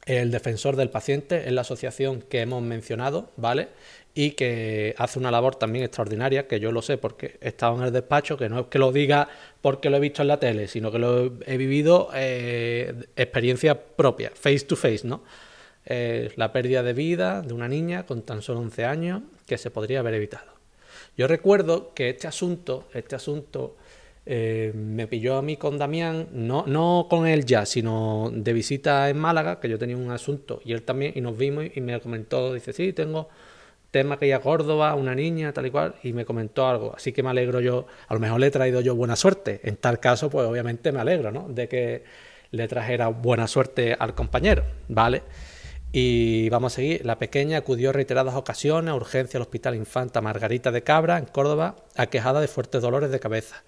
El 0.07 0.31
Defensor 0.31 0.75
del 0.75 0.89
Paciente, 0.89 1.45
es 1.45 1.51
la 1.51 1.61
asociación 1.61 2.23
que 2.23 2.41
hemos 2.41 2.63
mencionado, 2.63 3.29
¿vale? 3.37 3.67
Y 4.15 4.31
que 4.31 4.95
hace 4.97 5.19
una 5.19 5.29
labor 5.29 5.57
también 5.57 5.85
extraordinaria, 5.85 6.47
que 6.47 6.59
yo 6.59 6.71
lo 6.71 6.81
sé 6.81 6.97
porque 6.97 7.37
he 7.39 7.49
estado 7.49 7.77
en 7.77 7.83
el 7.83 7.93
despacho, 7.93 8.35
que 8.35 8.49
no 8.49 8.61
es 8.61 8.65
que 8.65 8.79
lo 8.79 8.91
diga 8.91 9.29
porque 9.61 9.91
lo 9.91 9.97
he 9.97 9.99
visto 9.99 10.23
en 10.23 10.27
la 10.27 10.39
tele, 10.39 10.67
sino 10.67 10.91
que 10.91 10.97
lo 10.97 11.33
he 11.45 11.57
vivido 11.57 12.09
eh, 12.15 13.05
experiencia 13.15 13.79
propia, 13.79 14.31
face 14.33 14.61
to 14.61 14.75
face, 14.75 15.01
¿no? 15.03 15.21
Eh, 15.85 16.31
la 16.35 16.51
pérdida 16.51 16.81
de 16.81 16.93
vida 16.93 17.43
de 17.43 17.53
una 17.53 17.67
niña 17.67 18.07
con 18.07 18.23
tan 18.23 18.41
solo 18.41 18.59
11 18.61 18.85
años 18.85 19.21
que 19.45 19.59
se 19.59 19.69
podría 19.69 19.99
haber 19.99 20.15
evitado. 20.15 20.55
Yo 21.15 21.27
recuerdo 21.27 21.93
que 21.93 22.09
este 22.09 22.27
asunto, 22.27 22.85
este 22.91 23.15
asunto 23.15 23.75
eh, 24.25 24.71
me 24.75 25.07
pilló 25.07 25.37
a 25.37 25.41
mí 25.41 25.57
con 25.57 25.77
Damián, 25.77 26.27
no, 26.31 26.65
no 26.67 27.07
con 27.09 27.27
él 27.27 27.45
ya, 27.45 27.65
sino 27.65 28.31
de 28.33 28.53
visita 28.53 29.09
en 29.09 29.19
Málaga, 29.19 29.59
que 29.59 29.69
yo 29.69 29.77
tenía 29.77 29.97
un 29.97 30.11
asunto 30.11 30.61
y 30.65 30.73
él 30.73 30.83
también, 30.83 31.13
y 31.15 31.21
nos 31.21 31.37
vimos 31.37 31.65
y 31.75 31.81
me 31.81 31.99
comentó, 31.99 32.53
dice, 32.53 32.73
sí, 32.73 32.93
tengo, 32.93 33.29
tema 33.95 34.19
que 34.19 34.27
iba 34.27 34.35
a 34.35 34.41
Córdoba, 34.41 34.93
una 34.95 35.15
niña, 35.15 35.53
tal 35.53 35.67
y 35.67 35.71
cual, 35.71 35.95
y 36.03 36.11
me 36.11 36.25
comentó 36.25 36.67
algo. 36.67 36.93
Así 36.93 37.13
que 37.13 37.23
me 37.23 37.29
alegro 37.29 37.61
yo, 37.61 37.87
a 38.09 38.13
lo 38.13 38.19
mejor 38.19 38.41
le 38.41 38.47
he 38.47 38.51
traído 38.51 38.81
yo 38.81 38.93
buena 38.93 39.15
suerte. 39.15 39.61
En 39.63 39.77
tal 39.77 40.01
caso, 40.01 40.29
pues 40.29 40.45
obviamente 40.45 40.91
me 40.91 40.99
alegro, 40.99 41.31
¿no? 41.31 41.47
De 41.47 41.69
que 41.69 42.03
le 42.51 42.67
trajera 42.67 43.07
buena 43.07 43.47
suerte 43.47 43.95
al 43.97 44.13
compañero, 44.13 44.63
¿vale? 44.89 45.23
Y 45.93 46.49
vamos 46.49 46.73
a 46.73 46.75
seguir. 46.75 47.05
La 47.05 47.17
pequeña 47.17 47.59
acudió 47.59 47.93
reiteradas 47.93 48.35
ocasiones 48.35 48.91
a 48.91 48.95
urgencia 48.95 49.37
al 49.37 49.43
Hospital 49.43 49.75
Infanta 49.75 50.19
Margarita 50.19 50.73
de 50.73 50.83
Cabra, 50.83 51.17
en 51.17 51.25
Córdoba, 51.25 51.77
aquejada 51.95 52.41
de 52.41 52.49
fuertes 52.49 52.81
dolores 52.81 53.11
de 53.11 53.21
cabeza. 53.21 53.63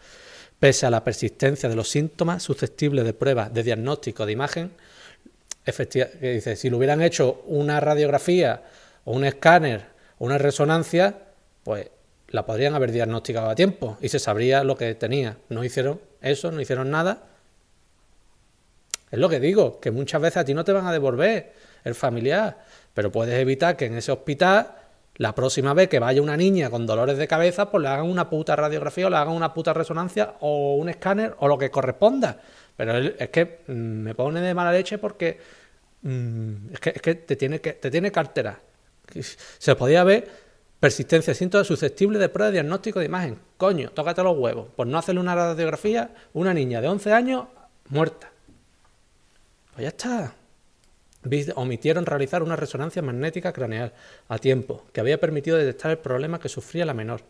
Pese 0.60 0.86
a 0.86 0.90
la 0.90 1.04
persistencia 1.04 1.70
de 1.70 1.76
los 1.76 1.90
síntomas 1.90 2.42
susceptibles 2.42 3.06
de 3.06 3.14
pruebas 3.14 3.54
de 3.54 3.64
diagnóstico 3.64 4.26
de 4.26 4.32
imagen, 4.32 4.72
efectivamente, 5.66 6.34
dice, 6.34 6.56
si 6.56 6.70
le 6.70 6.76
hubieran 6.76 7.02
hecho 7.02 7.44
una 7.46 7.80
radiografía 7.80 8.64
o 9.06 9.12
un 9.12 9.26
escáner 9.26 9.86
o 10.18 10.26
una 10.26 10.38
resonancia, 10.38 11.16
pues 11.64 11.90
la 12.30 12.46
podrían 12.46 12.74
haber 12.74 12.92
diagnosticado 12.92 13.50
a 13.50 13.56
tiempo 13.56 13.98
y 14.02 14.10
se 14.10 14.20
sabría 14.20 14.64
lo 14.64 14.76
que 14.76 14.96
tenía. 14.96 15.38
No 15.50 15.64
hicieron 15.64 16.02
eso, 16.22 16.52
no 16.52 16.60
hicieron 16.60 16.90
nada. 16.90 17.24
Es 19.12 19.20
lo 19.20 19.30
que 19.30 19.40
digo, 19.40 19.80
que 19.80 19.92
muchas 19.92 20.22
veces 20.22 20.38
a 20.38 20.46
ti 20.46 20.54
no 20.54 20.66
te 20.66 20.74
van 20.74 20.88
a 20.88 20.92
devolver 20.92 21.54
el 21.84 21.96
familiar, 21.96 22.58
pero 22.94 23.12
puedes 23.12 23.40
evitar 23.40 23.78
que 23.78 23.86
en 23.86 23.96
ese 23.96 24.12
hospital 24.12 24.76
la 25.18 25.36
próxima 25.36 25.74
vez 25.74 25.90
que 25.90 26.00
vaya 26.00 26.22
una 26.22 26.38
niña 26.38 26.70
con 26.70 26.86
dolores 26.86 27.18
de 27.18 27.28
cabeza, 27.28 27.70
pues 27.70 27.82
le 27.84 27.90
hagan 27.90 28.06
una 28.06 28.30
puta 28.30 28.56
radiografía 28.56 29.08
o 29.08 29.10
le 29.10 29.18
hagan 29.18 29.34
una 29.34 29.54
puta 29.54 29.74
resonancia 29.74 30.36
o 30.40 30.76
un 30.76 30.90
escáner 30.90 31.36
o 31.40 31.48
lo 31.48 31.58
que 31.58 31.70
corresponda. 31.70 32.40
Pero 32.76 32.98
es 32.98 33.30
que 33.30 33.62
mm, 33.68 33.72
me 33.72 34.16
pone 34.16 34.42
de 34.42 34.54
mala 34.54 34.72
leche 34.72 34.98
porque 34.98 35.40
mm, 36.04 36.74
es 36.74 36.80
que, 36.80 37.16
te 37.16 37.36
tiene 37.36 37.60
que 37.60 37.74
te 37.74 37.92
tiene 37.92 38.12
cartera 38.12 38.60
se 39.58 39.76
podía 39.76 40.04
ver 40.04 40.30
persistencia 40.80 41.32
de 41.32 41.36
síntomas 41.36 41.68
susceptibles 41.68 42.20
de 42.20 42.30
prueba 42.30 42.48
de 42.48 42.54
diagnóstico 42.54 43.00
de 43.00 43.06
imagen. 43.06 43.40
Coño, 43.58 43.92
tócate 43.92 44.24
los 44.24 44.38
huevos. 44.38 44.68
Por 44.76 44.88
no 44.88 44.98
hacerle 44.98 45.22
una 45.22 45.36
radiografía, 45.36 46.14
una 46.34 46.54
niña 46.54 46.82
de 46.82 46.88
11 46.88 47.14
años 47.14 47.46
muerta. 47.90 48.32
Pues 49.74 49.84
ya 49.84 49.90
está. 49.90 50.36
Omitieron 51.56 52.06
realizar 52.06 52.44
una 52.44 52.56
resonancia 52.56 53.02
magnética 53.02 53.54
craneal 53.54 53.94
a 54.28 54.38
tiempo, 54.38 54.86
que 54.92 55.02
había 55.02 55.20
permitido 55.20 55.58
detectar 55.58 55.92
el 55.92 55.98
problema 55.98 56.40
que 56.40 56.50
sufría 56.50 56.86
la 56.86 56.94
menor. 56.94 57.22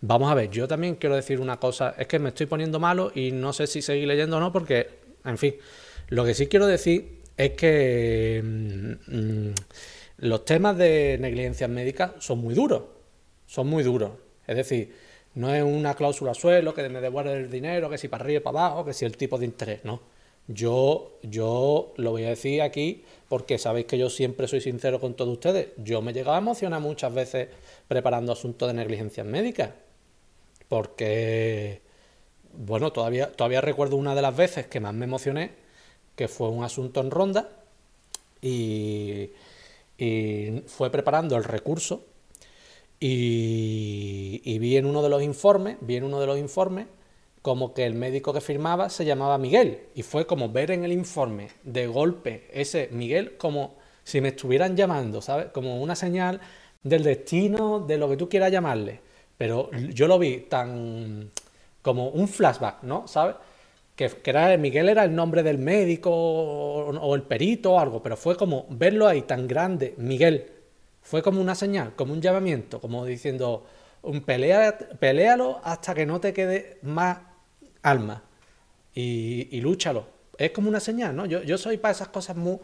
Vamos 0.00 0.30
a 0.30 0.34
ver, 0.34 0.50
yo 0.50 0.66
también 0.66 0.96
quiero 0.96 1.16
decir 1.16 1.40
una 1.40 1.58
cosa, 1.58 1.94
es 1.98 2.06
que 2.06 2.18
me 2.18 2.30
estoy 2.30 2.46
poniendo 2.46 2.80
malo 2.80 3.12
y 3.14 3.32
no 3.32 3.52
sé 3.52 3.66
si 3.66 3.82
seguir 3.82 4.08
leyendo 4.08 4.36
o 4.36 4.40
no, 4.40 4.52
porque, 4.52 4.88
en 5.24 5.38
fin, 5.38 5.54
lo 6.08 6.24
que 6.24 6.34
sí 6.34 6.46
quiero 6.46 6.66
decir 6.66 7.22
es 7.36 7.50
que... 7.52 8.42
Mm, 8.42 9.48
mm, 9.48 9.54
los 10.22 10.44
temas 10.44 10.76
de 10.78 11.18
negligencia 11.20 11.66
médica 11.66 12.14
son 12.20 12.38
muy 12.38 12.54
duros, 12.54 12.82
son 13.46 13.66
muy 13.66 13.82
duros. 13.82 14.12
Es 14.46 14.54
decir, 14.54 14.94
no 15.34 15.52
es 15.52 15.64
una 15.64 15.94
cláusula 15.94 16.32
suelo 16.32 16.72
que 16.74 16.88
me 16.88 17.00
devuelve 17.00 17.32
el 17.32 17.50
dinero, 17.50 17.90
que 17.90 17.98
si 17.98 18.06
para 18.06 18.22
arriba 18.22 18.38
y 18.38 18.42
para 18.42 18.66
abajo, 18.66 18.84
que 18.84 18.92
si 18.92 19.04
el 19.04 19.16
tipo 19.16 19.36
de 19.36 19.46
interés, 19.46 19.80
no. 19.84 20.00
Yo, 20.48 21.18
yo 21.22 21.94
lo 21.96 22.10
voy 22.10 22.24
a 22.24 22.30
decir 22.30 22.62
aquí 22.62 23.04
porque 23.28 23.58
sabéis 23.58 23.86
que 23.86 23.98
yo 23.98 24.10
siempre 24.10 24.48
soy 24.48 24.60
sincero 24.60 25.00
con 25.00 25.14
todos 25.14 25.32
ustedes. 25.32 25.68
Yo 25.78 26.02
me 26.02 26.10
he 26.10 26.14
llegado 26.14 26.34
a 26.34 26.38
emocionar 26.38 26.80
muchas 26.80 27.14
veces 27.14 27.48
preparando 27.88 28.32
asuntos 28.32 28.68
de 28.68 28.74
negligencia 28.74 29.24
médica. 29.24 29.74
Porque, 30.68 31.80
bueno, 32.52 32.92
todavía, 32.92 33.30
todavía 33.32 33.60
recuerdo 33.60 33.96
una 33.96 34.14
de 34.14 34.22
las 34.22 34.36
veces 34.36 34.66
que 34.66 34.80
más 34.80 34.94
me 34.94 35.04
emocioné, 35.04 35.52
que 36.16 36.28
fue 36.28 36.48
un 36.48 36.64
asunto 36.64 37.00
en 37.00 37.10
ronda 37.10 37.48
y 38.40 39.30
y 40.02 40.62
fue 40.66 40.90
preparando 40.90 41.36
el 41.36 41.44
recurso 41.44 42.04
y, 42.98 44.58
vi 44.58 44.76
en 44.76 44.86
uno 44.86 45.02
de 45.02 45.08
los 45.08 45.22
informes, 45.22 45.76
vi 45.80 45.96
en 45.96 46.04
uno 46.04 46.20
de 46.20 46.26
los 46.26 46.38
informes 46.38 46.86
como 47.42 47.74
que 47.74 47.84
el 47.84 47.94
médico 47.94 48.32
que 48.32 48.40
firmaba 48.40 48.88
se 48.88 49.04
llamaba 49.04 49.36
Miguel 49.38 49.80
y 49.94 50.02
fue 50.02 50.26
como 50.26 50.48
ver 50.50 50.70
en 50.70 50.84
el 50.84 50.92
informe 50.92 51.48
de 51.64 51.86
golpe 51.86 52.48
ese 52.52 52.88
Miguel 52.92 53.36
como 53.36 53.74
si 54.04 54.20
me 54.20 54.28
estuvieran 54.28 54.76
llamando, 54.76 55.20
¿sabes? 55.20 55.46
Como 55.52 55.82
una 55.82 55.94
señal 55.96 56.40
del 56.82 57.02
destino, 57.02 57.80
de 57.80 57.98
lo 57.98 58.08
que 58.08 58.16
tú 58.16 58.28
quieras 58.28 58.50
llamarle. 58.50 59.00
Pero 59.36 59.70
yo 59.92 60.08
lo 60.08 60.18
vi 60.18 60.40
tan 60.48 61.30
como 61.82 62.08
un 62.10 62.28
flashback, 62.28 62.82
¿no? 62.82 63.06
¿Sabes? 63.08 63.36
que, 63.96 64.10
era, 64.24 64.56
Miguel 64.56 64.88
era 64.88 65.04
el 65.04 65.14
nombre 65.14 65.42
del 65.42 65.58
médico 65.58 66.10
o, 66.12 67.14
el 67.14 67.22
perito 67.22 67.72
o 67.72 67.78
algo, 67.78 68.02
pero 68.02 68.16
fue 68.16 68.36
como 68.36 68.66
verlo 68.70 69.06
ahí 69.06 69.22
tan 69.22 69.46
grande, 69.46 69.94
Miguel, 69.98 70.50
fue 71.02 71.22
como 71.22 71.40
una 71.40 71.54
señal, 71.54 71.94
como 71.94 72.12
un 72.12 72.20
llamamiento, 72.20 72.80
como 72.80 73.04
diciendo, 73.04 73.64
un 74.02 74.22
pelea, 74.22 74.78
pelealo 74.98 75.60
hasta 75.64 75.94
que 75.94 76.06
no 76.06 76.20
te 76.20 76.32
quede 76.32 76.78
más 76.82 77.18
alma 77.82 78.22
y, 78.94 79.60
lúchalo. 79.60 80.06
Es 80.38 80.50
como 80.50 80.68
una 80.68 80.80
señal, 80.80 81.14
¿no? 81.14 81.26
Yo, 81.26 81.42
yo 81.42 81.58
soy 81.58 81.76
para 81.76 81.92
esas 81.92 82.08
cosas 82.08 82.36
muy, 82.36 82.58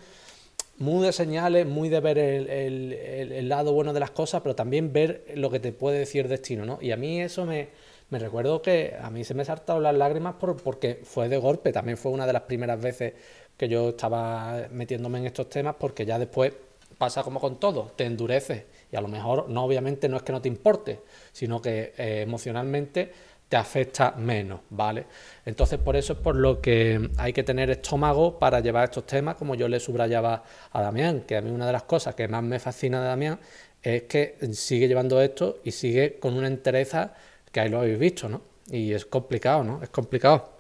muy 0.79 1.05
de 1.05 1.13
señales, 1.13 1.67
muy 1.67 1.89
de 1.89 2.01
ver 2.01 2.19
el, 2.19 2.49
el, 2.93 3.49
lado 3.49 3.73
bueno 3.73 3.93
de 3.93 4.01
las 4.01 4.11
cosas, 4.11 4.41
pero 4.43 4.55
también 4.55 4.93
ver 4.93 5.25
lo 5.35 5.51
que 5.51 5.61
te 5.61 5.73
puede 5.73 5.99
decir 5.99 6.29
destino, 6.29 6.65
¿no? 6.65 6.79
Y 6.81 6.93
a 6.93 6.97
mí 6.97 7.21
eso 7.21 7.45
me, 7.47 7.69
me 8.11 8.19
recuerdo 8.19 8.63
que 8.63 8.97
a 9.01 9.11
mí 9.11 9.25
se 9.25 9.35
me 9.35 9.45
saltaron 9.45 9.83
las 9.83 9.95
lágrimas 9.95 10.37
por, 10.37 10.57
porque 10.57 11.01
fue 11.05 11.29
de 11.29 11.37
golpe, 11.37 11.73
también 11.73 11.99
fue 11.99 12.11
una 12.11 12.27
de 12.27 12.33
las 12.33 12.43
primeras 12.43 12.81
veces 12.81 13.15
que 13.57 13.69
yo 13.69 13.91
estaba 13.91 14.69
metiéndome 14.71 15.19
en 15.19 15.27
estos 15.27 15.49
temas, 15.49 15.77
porque 15.79 16.07
ya 16.07 16.19
después 16.19 16.53
pasa 16.97 17.23
como 17.23 17.41
con 17.41 17.61
todo, 17.61 17.93
te 17.97 18.05
endurece 18.05 18.67
y 18.91 18.97
a 18.97 19.01
lo 19.01 19.09
mejor 19.09 19.49
no 19.49 19.65
obviamente 19.65 20.09
no 20.09 20.17
es 20.17 20.23
que 20.23 20.33
no 20.33 20.41
te 20.41 20.49
importe, 20.49 21.01
sino 21.33 21.61
que 21.61 21.93
eh, 21.97 22.23
emocionalmente 22.23 23.13
te 23.49 23.57
afecta 23.57 24.13
menos, 24.13 24.61
¿vale? 24.71 25.07
Entonces 25.45 25.79
por 25.79 25.97
eso 25.97 26.13
es 26.15 26.19
por 26.19 26.37
lo 26.37 26.61
que 26.61 27.11
hay 27.17 27.33
que 27.33 27.43
tener 27.43 27.71
estómago 27.71 28.39
para 28.39 28.61
llevar 28.61 28.85
estos 28.85 29.07
temas, 29.07 29.37
como 29.37 29.55
yo 29.55 29.69
le 29.69 29.81
subrayaba 29.81 30.45
a 30.73 30.83
Damián, 30.83 31.23
que 31.23 31.37
a 31.37 31.41
mí 31.41 31.51
una 31.51 31.67
de 31.67 31.73
las 31.73 31.85
cosas 31.85 32.15
que 32.15 32.29
más 32.29 32.43
me 32.43 32.59
fascina 32.59 33.01
de 33.01 33.09
Damián 33.09 33.41
es 33.83 34.03
que 34.03 34.37
sigue 34.53 34.89
llevando 34.89 35.21
esto 35.23 35.61
y 35.65 35.71
sigue 35.71 36.19
con 36.19 36.35
una 36.35 36.49
entereza 36.49 37.15
que 37.53 37.61
ahí 37.61 37.69
lo 37.71 37.79
habéis 37.81 37.99
visto, 37.99 38.29
¿no? 38.29 38.43
Y 38.71 38.93
es 38.93 39.07
complicado, 39.07 39.65
¿no? 39.65 39.83
Es 39.83 39.89
complicado. 39.89 40.51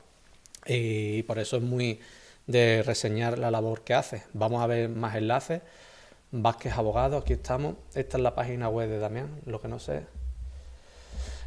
Y 0.67 1.23
por 1.25 1.39
eso 1.39 1.57
es 1.59 1.63
muy 1.63 2.01
de 2.47 2.83
reseñar 2.83 3.39
la 3.39 3.51
labor 3.51 3.83
que 3.83 3.95
hace. 3.95 4.23
Vamos 4.33 4.63
a 4.63 4.67
ver 4.67 4.89
más 4.89 5.17
enlaces. 5.17 5.61
Vázquez 6.31 6.73
Abogado, 6.75 7.19
aquí 7.19 7.35
estamos. 7.35 7.77
Esta 7.95 8.17
es 8.17 8.23
la 8.23 8.35
página 8.35 8.69
web 8.69 8.89
de 8.89 8.99
Damián, 8.99 9.29
lo 9.47 9.61
que 9.61 9.69
no 9.69 9.79
sé. 9.79 10.07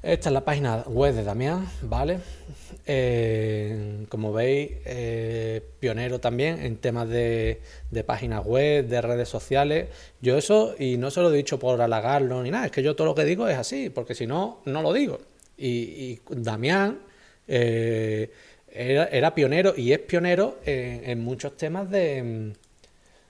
Esta 0.03 0.29
es 0.29 0.33
la 0.33 0.43
página 0.43 0.77
web 0.87 1.13
de 1.13 1.23
Damián, 1.23 1.69
¿vale? 1.83 2.17
Eh, 2.87 4.05
como 4.09 4.33
veis, 4.33 4.71
eh, 4.85 5.61
pionero 5.79 6.19
también 6.19 6.59
en 6.65 6.77
temas 6.77 7.07
de, 7.07 7.61
páginas 8.07 8.43
web, 8.43 8.87
de 8.87 8.99
redes 8.99 9.29
sociales. 9.29 9.89
Yo 10.19 10.39
eso, 10.39 10.73
y 10.79 10.97
no 10.97 11.11
se 11.11 11.21
lo 11.21 11.31
he 11.31 11.37
dicho 11.37 11.59
por 11.59 11.79
halagarlo 11.79 12.41
ni 12.41 12.49
nada, 12.49 12.65
es 12.65 12.71
que 12.71 12.81
yo 12.81 12.95
todo 12.95 13.05
lo 13.05 13.15
que 13.15 13.25
digo 13.25 13.47
es 13.47 13.57
así, 13.57 13.91
porque 13.91 14.15
si 14.15 14.25
no, 14.25 14.61
no 14.65 14.81
lo 14.81 14.91
digo. 14.91 15.19
Y, 15.55 16.19
Damián 16.29 16.97
eh, 17.47 18.31
era, 18.71 19.35
pionero 19.35 19.75
y 19.77 19.93
es 19.93 19.99
pionero 19.99 20.57
en, 20.65 21.19
muchos 21.19 21.57
temas 21.57 21.91
de, 21.91 22.53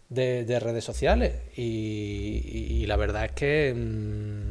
de, 0.07 0.60
redes 0.61 0.85
sociales. 0.85 1.34
Y, 1.57 2.85
la 2.88 2.95
verdad 2.95 3.26
es 3.26 3.31
que 3.34 3.73
mm, 3.76 4.51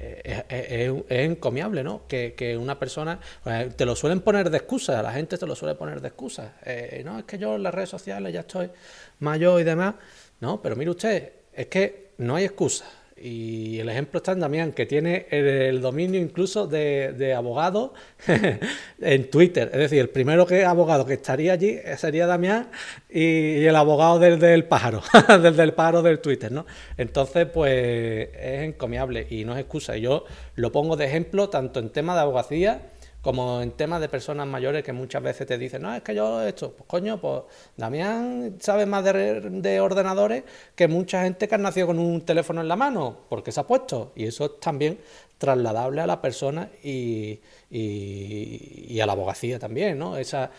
es, 0.00 0.92
encomiable, 1.08 1.84
¿no? 1.84 2.06
Que, 2.08 2.56
una 2.60 2.78
persona, 2.78 3.20
pues, 3.42 3.76
te 3.76 3.84
lo 3.84 3.94
suelen 3.94 4.20
poner 4.20 4.50
de 4.50 4.58
excusa, 4.58 5.02
la 5.02 5.12
gente 5.12 5.36
te 5.38 5.46
lo 5.46 5.54
suele 5.54 5.74
poner 5.74 6.00
de 6.00 6.08
excusa. 6.08 6.54
Eh, 6.64 7.02
no, 7.04 7.18
es 7.18 7.24
que 7.24 7.38
yo 7.38 7.56
en 7.56 7.62
las 7.62 7.74
redes 7.74 7.90
sociales 7.90 8.32
ya 8.32 8.40
estoy 8.40 8.70
mayor 9.18 9.60
y 9.60 9.64
demás. 9.64 9.94
No, 10.40 10.62
pero 10.62 10.76
mire 10.76 10.90
usted, 10.90 11.32
es 11.52 11.66
que 11.66 12.12
no 12.18 12.36
hay 12.36 12.44
excusa. 12.44 12.86
Y 13.16 13.78
el 13.78 13.88
ejemplo 13.88 14.18
está 14.18 14.32
en 14.32 14.40
Damián, 14.40 14.72
que 14.72 14.86
tiene 14.86 15.26
el, 15.30 15.80
dominio 15.80 16.20
incluso 16.20 16.66
de, 16.66 17.34
abogado 17.36 17.92
en 19.00 19.30
Twitter. 19.30 19.70
Es 19.72 19.78
decir, 19.78 20.00
el 20.00 20.08
primero 20.08 20.46
que 20.46 20.64
abogado 20.64 21.04
que 21.04 21.14
estaría 21.14 21.52
allí 21.52 21.78
sería 21.96 22.26
Damián 22.26 22.70
y, 23.08 23.64
el 23.64 23.76
abogado 23.76 24.18
del, 24.18 24.38
del 24.38 24.64
pájaro, 24.64 25.02
del, 25.42 25.54
del, 25.54 25.74
pájaro 25.74 26.02
del 26.02 26.20
Twitter, 26.20 26.50
¿no? 26.50 26.64
Entonces, 26.96 27.46
pues 27.46 28.30
es 28.34 28.62
encomiable 28.62 29.26
y 29.28 29.44
no 29.44 29.52
es 29.52 29.60
excusa. 29.60 29.96
Yo 29.96 30.24
lo 30.54 30.72
pongo 30.72 30.96
de 30.96 31.04
ejemplo 31.04 31.50
tanto 31.50 31.78
en 31.78 31.90
tema 31.90 32.14
de 32.14 32.20
abogacía 32.20 32.82
como 33.22 33.60
en 33.60 33.72
temas 33.72 34.00
de 34.00 34.08
personas 34.08 34.46
mayores 34.46 34.82
que 34.82 34.92
muchas 34.92 35.22
veces 35.22 35.46
te 35.46 35.58
dicen, 35.58 35.82
no, 35.82 35.94
es 35.94 36.02
que 36.02 36.14
yo 36.14 36.42
esto, 36.42 36.72
pues 36.72 36.84
coño, 36.86 37.20
pues 37.20 37.42
Damián 37.76 38.56
sabe 38.60 38.86
más 38.86 39.04
de, 39.04 39.80
ordenadores 39.80 40.44
que 40.74 40.88
mucha 40.88 41.22
gente 41.22 41.46
que 41.46 41.54
ha 41.54 41.58
nacido 41.58 41.88
con 41.88 41.98
un 41.98 42.22
teléfono 42.22 42.60
en 42.60 42.68
la 42.68 42.76
mano, 42.76 43.16
porque 43.28 43.52
se 43.52 43.60
ha 43.60 43.66
puesto. 43.66 44.12
Y 44.16 44.24
eso 44.24 44.46
es 44.46 44.60
también 44.60 44.98
trasladable 45.38 46.00
a 46.00 46.06
la 46.06 46.20
persona 46.20 46.70
y, 46.82 47.40
a 49.00 49.06
la 49.06 49.12
abogacía 49.12 49.58
también, 49.58 49.98
¿no? 49.98 50.16
Esa 50.16 50.50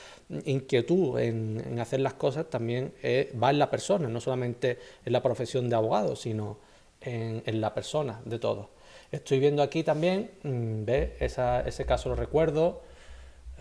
inquietud 0.46 1.20
en, 1.20 1.80
hacer 1.80 2.00
las 2.00 2.14
cosas 2.14 2.50
también 2.50 2.94
va 3.42 3.50
en 3.50 3.60
la 3.60 3.70
persona, 3.70 4.08
no 4.08 4.22
solamente 4.22 4.78
en 5.06 5.14
la 5.14 5.22
profesión 5.22 5.70
de 5.70 5.76
abogado, 5.76 6.16
sino 6.16 6.58
en, 7.02 7.62
la 7.62 7.74
persona 7.74 8.22
de 8.26 8.40
todo. 8.40 8.70
Estoy 9.12 9.40
viendo 9.40 9.62
aquí 9.62 9.84
también, 9.84 10.32
mm, 10.44 10.86
ve, 10.86 11.18
ese 11.20 11.86
caso 11.86 12.08
lo 12.10 12.16
recuerdo, 12.16 12.82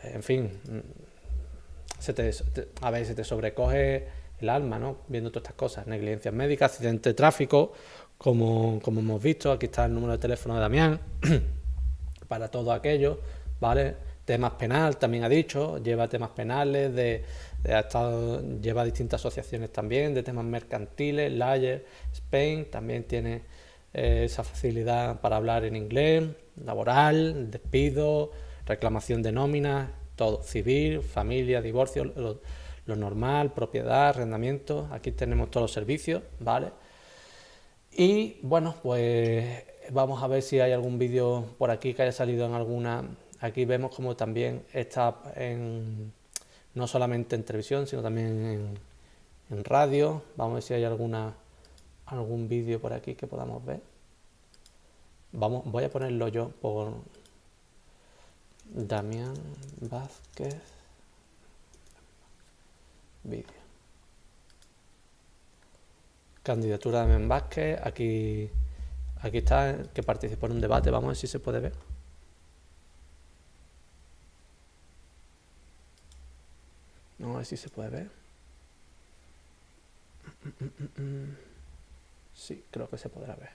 en 0.04 0.22
fin, 0.22 0.60
mm, 0.68 1.98
se 1.98 2.12
te, 2.14 2.30
a 2.80 2.90
veces 2.90 3.16
te 3.16 3.24
sobrecoge 3.24 4.06
el 4.40 4.48
alma, 4.48 4.78
¿no? 4.78 4.98
Viendo 5.08 5.30
todas 5.30 5.42
estas 5.42 5.56
cosas, 5.56 5.86
negligencias 5.88 6.32
médicas, 6.32 6.72
accidente 6.72 7.10
de 7.10 7.14
tráfico, 7.14 7.72
como, 8.16 8.80
como 8.80 9.00
hemos 9.00 9.22
visto, 9.22 9.50
aquí 9.50 9.66
está 9.66 9.86
el 9.86 9.94
número 9.94 10.12
de 10.12 10.18
teléfono 10.18 10.54
de 10.54 10.60
Damián, 10.60 11.00
para 12.28 12.48
todo 12.48 12.72
aquello, 12.72 13.18
¿vale? 13.60 13.96
Temas 14.24 14.52
penal, 14.52 14.98
también 14.98 15.24
ha 15.24 15.28
dicho, 15.28 15.78
lleva 15.78 16.08
temas 16.08 16.30
penales, 16.30 16.94
de, 16.94 17.24
ha 17.64 17.80
estado, 17.80 18.40
lleva 18.60 18.84
distintas 18.84 19.20
asociaciones 19.20 19.72
también, 19.72 20.14
de 20.14 20.22
temas 20.22 20.44
mercantiles, 20.44 21.32
Layer, 21.32 21.84
Spain, 22.12 22.70
también 22.70 23.02
tiene 23.04 23.42
eh, 23.92 24.22
esa 24.24 24.44
facilidad 24.44 25.20
para 25.20 25.36
hablar 25.36 25.64
en 25.64 25.74
inglés, 25.74 26.24
laboral, 26.64 27.50
despido, 27.50 28.30
reclamación 28.64 29.22
de 29.22 29.32
nóminas, 29.32 29.90
todo, 30.14 30.42
civil, 30.42 31.02
familia, 31.02 31.60
divorcio, 31.60 32.04
lo, 32.04 32.40
normal, 32.86 33.52
propiedad, 33.52 34.08
arrendamiento, 34.08 34.88
aquí 34.90 35.12
tenemos 35.12 35.50
todos 35.50 35.64
los 35.64 35.72
servicios, 35.72 36.22
¿vale? 36.40 36.72
Y 37.92 38.38
bueno, 38.42 38.74
pues 38.82 39.64
vamos 39.90 40.22
a 40.22 40.26
ver 40.26 40.42
si 40.42 40.58
hay 40.60 40.72
algún 40.72 40.98
vídeo 40.98 41.44
por 41.56 41.70
aquí 41.70 41.94
que 41.94 42.02
haya 42.02 42.12
salido 42.12 42.46
en 42.46 42.54
alguna, 42.54 43.04
aquí 43.40 43.64
vemos 43.64 43.94
como 43.94 44.16
también 44.16 44.64
está 44.72 45.16
en, 45.36 46.12
no 46.74 46.86
solamente 46.88 47.36
en 47.36 47.44
televisión, 47.44 47.86
sino 47.86 48.02
también 48.02 48.26
en, 48.44 48.78
en 49.56 49.64
radio, 49.64 50.22
vamos 50.36 50.52
a 50.52 50.54
ver 50.54 50.62
si 50.62 50.74
hay 50.74 50.84
alguna 50.84 51.34
algún 52.10 52.48
vídeo 52.48 52.80
por 52.80 52.92
aquí 52.92 53.14
que 53.14 53.26
podamos 53.26 53.64
ver. 53.64 53.80
Vamos, 55.32 55.64
voy 55.66 55.84
a 55.84 55.90
ponerlo 55.90 56.28
yo 56.28 56.50
por 56.50 56.94
Damián 58.64 59.34
Vázquez. 59.80 60.56
Vídeo. 63.22 63.60
Candidatura 66.42 67.00
de 67.00 67.08
Damián 67.08 67.28
Vázquez. 67.28 67.80
Aquí, 67.84 68.50
aquí 69.20 69.38
está, 69.38 69.82
que 69.94 70.02
participó 70.02 70.46
en 70.46 70.52
un 70.52 70.60
debate. 70.60 70.90
Vamos 70.90 71.06
a 71.06 71.08
ver 71.08 71.16
si 71.16 71.26
se 71.26 71.38
puede 71.38 71.60
ver. 71.60 71.74
Vamos 77.18 77.34
a 77.36 77.38
ver 77.38 77.46
si 77.46 77.56
se 77.56 77.68
puede 77.68 77.90
ver. 77.90 78.10
Sí, 82.40 82.64
creo 82.70 82.88
que 82.88 82.96
se 82.96 83.10
podrá 83.10 83.36
ver. 83.36 83.50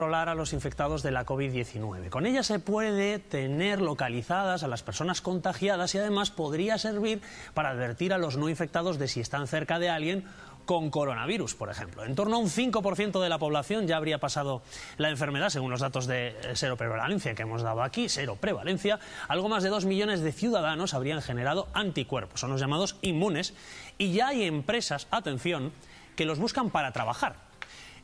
controlar 0.00 0.30
a 0.30 0.34
los 0.34 0.54
infectados 0.54 1.02
de 1.02 1.10
la 1.10 1.26
COVID-19. 1.26 2.08
Con 2.08 2.24
ella 2.24 2.42
se 2.42 2.58
puede 2.58 3.18
tener 3.18 3.82
localizadas 3.82 4.62
a 4.62 4.68
las 4.68 4.82
personas 4.82 5.20
contagiadas 5.20 5.94
y 5.94 5.98
además 5.98 6.30
podría 6.30 6.78
servir 6.78 7.20
para 7.52 7.68
advertir 7.68 8.14
a 8.14 8.18
los 8.18 8.38
no 8.38 8.48
infectados 8.48 8.98
de 8.98 9.08
si 9.08 9.20
están 9.20 9.46
cerca 9.46 9.78
de 9.78 9.90
alguien 9.90 10.24
con 10.70 10.88
coronavirus, 10.88 11.56
por 11.56 11.68
ejemplo. 11.68 12.04
En 12.04 12.14
torno 12.14 12.36
a 12.36 12.38
un 12.38 12.46
5% 12.46 13.20
de 13.20 13.28
la 13.28 13.38
población 13.38 13.88
ya 13.88 13.96
habría 13.96 14.18
pasado 14.18 14.62
la 14.98 15.10
enfermedad, 15.10 15.48
según 15.48 15.72
los 15.72 15.80
datos 15.80 16.06
de 16.06 16.36
cero 16.54 16.76
prevalencia 16.76 17.34
que 17.34 17.42
hemos 17.42 17.62
dado 17.62 17.82
aquí, 17.82 18.08
cero 18.08 18.38
prevalencia. 18.40 19.00
Algo 19.26 19.48
más 19.48 19.64
de 19.64 19.68
2 19.68 19.84
millones 19.86 20.20
de 20.20 20.30
ciudadanos 20.30 20.94
habrían 20.94 21.22
generado 21.22 21.66
anticuerpos, 21.74 22.38
son 22.38 22.50
los 22.50 22.60
llamados 22.60 22.94
inmunes, 23.02 23.52
y 23.98 24.12
ya 24.12 24.28
hay 24.28 24.44
empresas, 24.44 25.08
atención, 25.10 25.72
que 26.14 26.24
los 26.24 26.38
buscan 26.38 26.70
para 26.70 26.92
trabajar. 26.92 27.49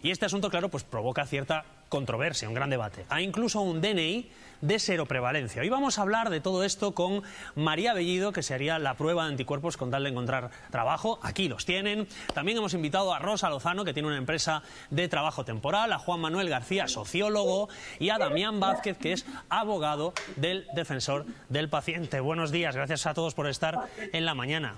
Y 0.06 0.12
este 0.12 0.24
asunto, 0.24 0.50
claro, 0.50 0.68
pues 0.68 0.84
provoca 0.84 1.26
cierta 1.26 1.64
controversia, 1.88 2.46
un 2.46 2.54
gran 2.54 2.70
debate. 2.70 3.04
Hay 3.08 3.24
incluso 3.24 3.60
un 3.60 3.80
DNI 3.80 4.30
de 4.60 4.78
seroprevalencia. 4.78 5.62
Hoy 5.62 5.68
vamos 5.68 5.98
a 5.98 6.02
hablar 6.02 6.30
de 6.30 6.40
todo 6.40 6.62
esto 6.62 6.94
con 6.94 7.24
María 7.56 7.92
Bellido, 7.92 8.30
que 8.30 8.44
se 8.44 8.54
haría 8.54 8.78
la 8.78 8.94
prueba 8.94 9.24
de 9.24 9.30
anticuerpos 9.30 9.76
con 9.76 9.90
tal 9.90 10.04
de 10.04 10.10
encontrar 10.10 10.50
trabajo. 10.70 11.18
Aquí 11.24 11.48
los 11.48 11.64
tienen. 11.66 12.06
También 12.34 12.56
hemos 12.56 12.72
invitado 12.72 13.12
a 13.12 13.18
Rosa 13.18 13.50
Lozano, 13.50 13.84
que 13.84 13.92
tiene 13.92 14.06
una 14.06 14.16
empresa 14.16 14.62
de 14.90 15.08
trabajo 15.08 15.44
temporal, 15.44 15.92
a 15.92 15.98
Juan 15.98 16.20
Manuel 16.20 16.48
García, 16.48 16.86
sociólogo, 16.86 17.68
y 17.98 18.10
a 18.10 18.18
Damián 18.18 18.60
Vázquez, 18.60 18.98
que 18.98 19.10
es 19.10 19.26
abogado 19.48 20.12
del 20.36 20.68
defensor 20.76 21.26
del 21.48 21.68
paciente. 21.68 22.20
Buenos 22.20 22.52
días, 22.52 22.76
gracias 22.76 23.06
a 23.06 23.14
todos 23.14 23.34
por 23.34 23.48
estar 23.48 23.88
en 24.12 24.24
la 24.24 24.36
mañana. 24.36 24.76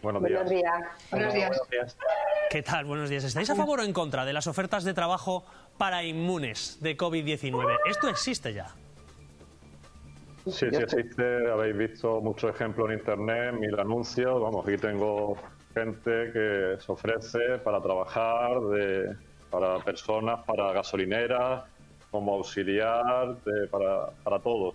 Buenos 0.00 0.22
días. 0.22 0.40
Buenos 1.10 1.34
días. 1.34 1.50
Buenos 1.50 1.68
días. 1.70 1.96
¿Qué 2.50 2.64
tal? 2.64 2.84
Buenos 2.84 3.08
días. 3.08 3.22
¿Estáis 3.22 3.48
a 3.50 3.54
favor 3.54 3.78
o 3.78 3.84
en 3.84 3.92
contra 3.92 4.24
de 4.24 4.32
las 4.32 4.48
ofertas 4.48 4.82
de 4.82 4.92
trabajo 4.92 5.44
para 5.78 6.02
inmunes 6.02 6.78
de 6.80 6.96
COVID-19. 6.96 7.78
¿Esto 7.88 8.08
existe 8.08 8.52
ya? 8.52 8.74
Sí, 10.46 10.66
sí 10.68 10.76
existe. 10.76 11.48
Habéis 11.48 11.78
visto 11.78 12.20
muchos 12.20 12.52
ejemplos 12.52 12.90
en 12.90 12.98
Internet, 12.98 13.54
mil 13.54 13.78
anuncios. 13.78 14.42
Vamos, 14.42 14.66
aquí 14.66 14.76
tengo 14.78 15.36
gente 15.74 16.32
que 16.32 16.76
se 16.80 16.90
ofrece 16.90 17.58
para 17.62 17.80
trabajar, 17.80 18.60
de, 18.62 19.14
para 19.48 19.78
personas, 19.84 20.44
para 20.44 20.72
gasolineras, 20.72 21.62
como 22.10 22.34
auxiliar, 22.34 23.36
para, 23.70 24.10
para 24.24 24.40
todos. 24.40 24.74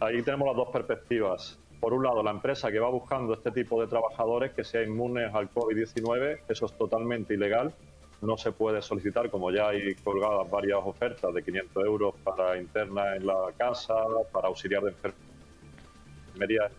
Ahí 0.00 0.22
tenemos 0.22 0.48
las 0.48 0.56
dos 0.56 0.70
perspectivas. 0.70 1.58
Por 1.80 1.94
un 1.94 2.04
lado, 2.04 2.22
la 2.22 2.30
empresa 2.30 2.70
que 2.70 2.78
va 2.78 2.90
buscando 2.90 3.32
este 3.34 3.50
tipo 3.50 3.80
de 3.80 3.86
trabajadores 3.86 4.52
que 4.52 4.64
sean 4.64 4.90
inmunes 4.90 5.34
al 5.34 5.50
COVID-19, 5.50 6.40
eso 6.48 6.66
es 6.66 6.72
totalmente 6.76 7.34
ilegal 7.34 7.74
no 8.22 8.36
se 8.36 8.52
puede 8.52 8.82
solicitar, 8.82 9.30
como 9.30 9.50
ya 9.50 9.68
hay 9.68 9.94
colgadas 9.96 10.50
varias 10.50 10.78
ofertas 10.82 11.32
de 11.32 11.42
500 11.42 11.84
euros 11.84 12.14
para 12.22 12.58
interna 12.58 13.16
en 13.16 13.26
la 13.26 13.52
casa, 13.56 13.94
para 14.32 14.48
auxiliar 14.48 14.82
de 14.82 14.90
enfermería. 14.90 16.70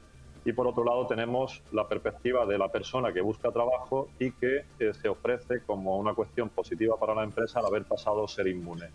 Y 0.44 0.53
por 0.53 0.68
otro 0.68 0.84
lado 0.84 1.06
tenemos 1.07 1.61
la 1.72 1.88
perspectiva 1.88 2.45
de 2.45 2.57
la 2.57 2.68
persona 2.69 3.14
que 3.14 3.22
busca 3.22 3.52
trabajo 3.52 4.10
y 4.19 4.32
que 4.32 4.65
eh, 4.80 4.94
se 4.94 5.07
ofrece 5.07 5.61
como 5.65 5.98
una 5.98 6.14
cuestión 6.14 6.49
positiva 6.49 6.98
para 6.98 7.14
la 7.14 7.23
empresa 7.23 7.60
al 7.60 7.68
haber 7.68 7.84
pasado 7.84 8.23
a 8.23 8.28
ser 8.28 8.48
inmune. 8.48 8.90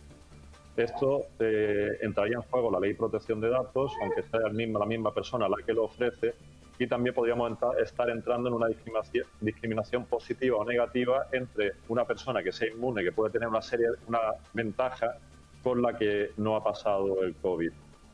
Esto 0.77 1.27
eh, 1.39 1.99
entraría 2.03 2.37
en 2.37 2.43
juego 2.43 2.71
la 2.71 2.81
ley 2.81 2.93
de 2.93 2.99
protección 2.99 3.41
de 3.41 3.49
datos, 3.49 3.93
aunque 4.03 4.23
sea 4.23 4.41
la 4.41 4.51
misma, 4.51 4.81
la 4.81 4.87
misma 4.87 5.15
persona 5.15 5.49
la 5.49 5.57
que 5.65 5.73
lo 5.73 5.85
ofrece, 5.85 6.35
y 6.79 6.87
también 6.87 7.15
podríamos 7.15 7.51
estar 7.83 8.11
entrando 8.11 8.49
en 8.49 8.55
una 8.55 8.67
discriminación, 9.41 10.05
positiva 10.05 10.59
o 10.59 10.65
negativa 10.65 11.27
entre 11.33 11.73
una 11.89 12.05
persona 12.05 12.43
que 12.43 12.53
sea 12.53 12.69
inmune, 12.69 13.03
que 13.03 13.13
puede 13.13 13.33
tener 13.33 13.49
una 13.49 13.63
serie, 13.63 13.87
una 14.07 14.19
ventaja 14.53 15.17
con 15.63 15.81
la 15.81 15.97
que 15.97 16.33
no 16.37 16.57
ha 16.57 16.63
pasado 16.63 17.23
el 17.23 17.35
COVID. 17.37 17.73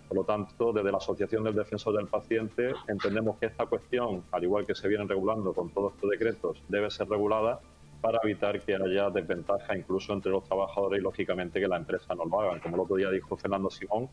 Por 0.09 0.17
lo 0.17 0.25
tanto, 0.25 0.73
desde 0.73 0.93
la 0.93 0.99
Asociación 0.99 1.43
del 1.43 1.55
Defensor 1.55 1.97
del 1.97 2.07
Paciente 2.07 2.73
entendemos 2.87 3.39
que 3.39 3.47
esta 3.47 3.67
cuestión, 3.67 4.23
al 4.31 4.45
igual 4.45 4.67
que 4.67 4.75
se 4.75 4.87
vienen 4.87 5.09
regulando 5.09 5.53
con 5.53 5.71
todos 5.71 5.95
estos 5.95 6.11
decretos, 6.11 6.63
debe 6.69 6.91
ser 6.91 7.09
regulada 7.09 7.61
para 8.03 8.19
evitar 8.23 8.61
que 8.61 8.75
haya 8.75 9.09
desventaja 9.11 9.77
incluso 9.77 10.13
entre 10.13 10.33
los 10.33 10.45
trabajadores 10.45 11.01
y, 11.01 11.03
lógicamente, 11.03 11.61
que 11.61 11.69
la 11.69 11.77
empresa 11.77 12.15
no 12.15 12.27
lo 12.27 12.41
hagan. 12.41 12.61
Como 12.61 12.77
el 12.77 12.83
otro 12.83 12.97
día 12.97 13.11
dijo 13.11 13.37
Fernando 13.37 13.71
Simón, 13.71 14.11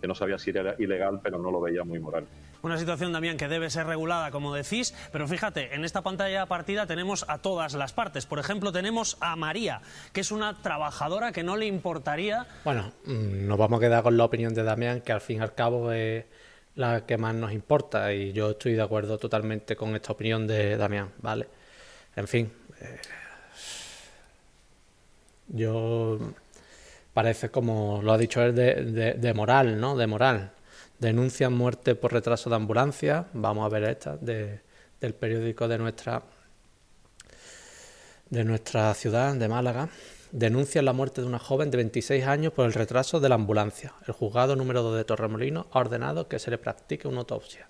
que 0.00 0.06
no 0.06 0.14
sabía 0.14 0.38
si 0.38 0.50
era 0.50 0.74
ilegal, 0.78 1.20
pero 1.22 1.38
no 1.38 1.50
lo 1.50 1.60
veía 1.60 1.84
muy 1.84 1.98
moral. 1.98 2.26
Una 2.62 2.76
situación 2.76 3.12
también 3.12 3.36
que 3.36 3.46
debe 3.46 3.70
ser 3.70 3.86
regulada, 3.86 4.32
como 4.32 4.52
decís, 4.52 4.92
pero 5.12 5.28
fíjate, 5.28 5.74
en 5.74 5.84
esta 5.84 6.02
pantalla 6.02 6.46
partida 6.46 6.86
tenemos 6.86 7.24
a 7.28 7.38
todas 7.38 7.74
las 7.74 7.92
partes. 7.92 8.26
Por 8.26 8.40
ejemplo, 8.40 8.72
tenemos 8.72 9.16
a 9.20 9.36
María, 9.36 9.80
que 10.12 10.20
es 10.20 10.32
una 10.32 10.60
trabajadora 10.60 11.30
que 11.30 11.44
no 11.44 11.56
le 11.56 11.66
importaría... 11.66 12.46
Bueno, 12.64 12.92
mm, 13.04 13.46
nos 13.46 13.58
vamos 13.58 13.78
a 13.78 13.80
quedar 13.80 14.02
con 14.02 14.16
la 14.16 14.24
opinión 14.24 14.54
de 14.54 14.64
Damián, 14.64 15.00
que 15.02 15.12
al 15.12 15.20
fin 15.20 15.38
y 15.38 15.40
al 15.40 15.54
cabo 15.54 15.92
es 15.92 16.24
la 16.74 17.06
que 17.06 17.16
más 17.16 17.34
nos 17.34 17.52
importa, 17.52 18.12
y 18.12 18.32
yo 18.32 18.50
estoy 18.50 18.74
de 18.74 18.82
acuerdo 18.82 19.18
totalmente 19.18 19.76
con 19.76 19.94
esta 19.94 20.12
opinión 20.12 20.46
de 20.46 20.76
Damián, 20.76 21.10
¿vale? 21.20 21.48
En 22.16 22.26
fin, 22.26 22.52
eh, 22.80 22.98
yo 25.48 26.18
parece 27.14 27.50
como 27.50 28.00
lo 28.02 28.12
ha 28.12 28.18
dicho 28.18 28.42
él 28.42 28.54
de, 28.54 29.32
moral, 29.34 29.80
¿no? 29.80 29.96
De 29.96 30.06
moral. 30.06 30.52
Denuncian 30.98 31.52
muerte 31.52 31.94
por 31.94 32.12
retraso 32.12 32.50
de 32.50 32.56
ambulancia. 32.56 33.26
Vamos 33.32 33.64
a 33.64 33.68
ver 33.68 33.84
esta 33.84 34.16
del 34.16 35.14
periódico 35.14 35.68
de 35.68 35.78
nuestra 35.78 36.22
de 38.30 38.44
nuestra 38.44 38.92
ciudad, 38.94 39.34
de 39.34 39.48
Málaga. 39.48 39.88
Denuncian 40.32 40.84
la 40.84 40.92
muerte 40.92 41.22
de 41.22 41.26
una 41.26 41.38
joven 41.38 41.70
de 41.70 41.78
26 41.78 42.26
años 42.26 42.52
por 42.52 42.66
el 42.66 42.74
retraso 42.74 43.20
de 43.20 43.30
la 43.30 43.36
ambulancia. 43.36 43.94
El 44.06 44.12
juzgado 44.12 44.56
número 44.56 44.82
2 44.82 44.96
de 44.96 45.04
Torremolino 45.04 45.68
ha 45.72 45.78
ordenado 45.78 46.28
que 46.28 46.38
se 46.38 46.50
le 46.50 46.58
practique 46.58 47.08
una 47.08 47.20
autopsia. 47.20 47.67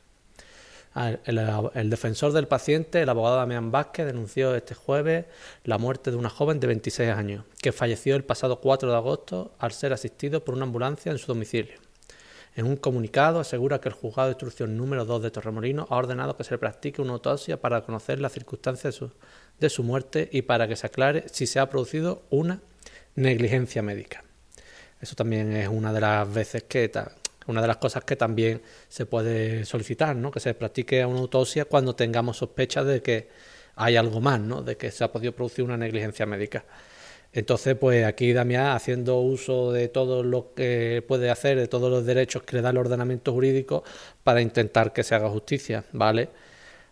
El, 0.94 1.90
defensor 1.90 2.32
del 2.32 2.48
paciente, 2.48 3.02
el 3.02 3.08
abogado 3.08 3.36
Damián 3.36 3.70
Vázquez, 3.70 4.06
denunció 4.06 4.54
este 4.54 4.74
jueves 4.74 5.26
la 5.64 5.78
muerte 5.78 6.10
de 6.10 6.16
una 6.16 6.30
joven 6.30 6.58
de 6.60 6.66
26 6.66 7.10
años, 7.10 7.44
que 7.60 7.72
falleció 7.72 8.16
el 8.16 8.24
pasado 8.24 8.60
4 8.60 8.90
de 8.90 8.96
agosto 8.96 9.52
al 9.58 9.72
ser 9.72 9.92
asistido 9.92 10.44
por 10.44 10.54
una 10.54 10.64
ambulancia 10.64 11.12
en 11.12 11.18
su 11.18 11.26
domicilio. 11.26 11.78
En 12.56 12.66
un 12.66 12.76
comunicado 12.76 13.38
asegura 13.38 13.80
que 13.80 13.88
el 13.88 13.94
juzgado 13.94 14.28
de 14.28 14.32
instrucción 14.32 14.76
número 14.76 15.04
2 15.04 15.22
de 15.22 15.30
Torremolino 15.30 15.86
ha 15.90 15.96
ordenado 15.96 16.36
que 16.36 16.42
se 16.42 16.58
practique 16.58 17.00
una 17.00 17.12
autopsia 17.12 17.60
para 17.60 17.82
conocer 17.82 18.20
las 18.20 18.32
circunstancias 18.32 18.94
de 18.94 18.98
su, 18.98 19.10
de 19.60 19.70
su 19.70 19.84
muerte 19.84 20.28
y 20.32 20.42
para 20.42 20.66
que 20.66 20.74
se 20.74 20.88
aclare 20.88 21.24
si 21.30 21.46
se 21.46 21.60
ha 21.60 21.70
producido 21.70 22.22
una 22.30 22.60
negligencia 23.14 23.82
médica. 23.82 24.24
Eso 25.00 25.14
también 25.14 25.54
es 25.54 25.68
una 25.68 25.92
de 25.92 26.00
las 26.00 26.32
veces 26.32 26.64
que 26.64 26.90
una 27.48 27.60
de 27.60 27.66
las 27.66 27.78
cosas 27.78 28.04
que 28.04 28.14
también 28.14 28.62
se 28.88 29.06
puede 29.06 29.64
solicitar, 29.64 30.14
¿no? 30.14 30.30
Que 30.30 30.40
se 30.40 30.54
practique 30.54 31.04
una 31.04 31.18
autopsia 31.18 31.64
cuando 31.64 31.94
tengamos 31.96 32.36
sospechas 32.36 32.86
de 32.86 33.02
que 33.02 33.28
hay 33.74 33.96
algo 33.96 34.20
más, 34.20 34.40
¿no? 34.40 34.62
De 34.62 34.76
que 34.76 34.90
se 34.90 35.02
ha 35.02 35.10
podido 35.10 35.32
producir 35.32 35.64
una 35.64 35.76
negligencia 35.76 36.26
médica. 36.26 36.64
Entonces, 37.32 37.76
pues 37.76 38.04
aquí 38.06 38.32
Damián, 38.32 38.68
haciendo 38.68 39.18
uso 39.20 39.72
de 39.72 39.88
todo 39.88 40.22
lo 40.22 40.54
que 40.54 41.04
puede 41.06 41.30
hacer, 41.30 41.58
de 41.58 41.68
todos 41.68 41.90
los 41.90 42.06
derechos 42.06 42.42
que 42.42 42.56
le 42.56 42.62
da 42.62 42.70
el 42.70 42.78
ordenamiento 42.78 43.32
jurídico, 43.32 43.84
para 44.24 44.40
intentar 44.40 44.92
que 44.92 45.02
se 45.02 45.14
haga 45.14 45.28
justicia, 45.28 45.84
¿vale? 45.92 46.30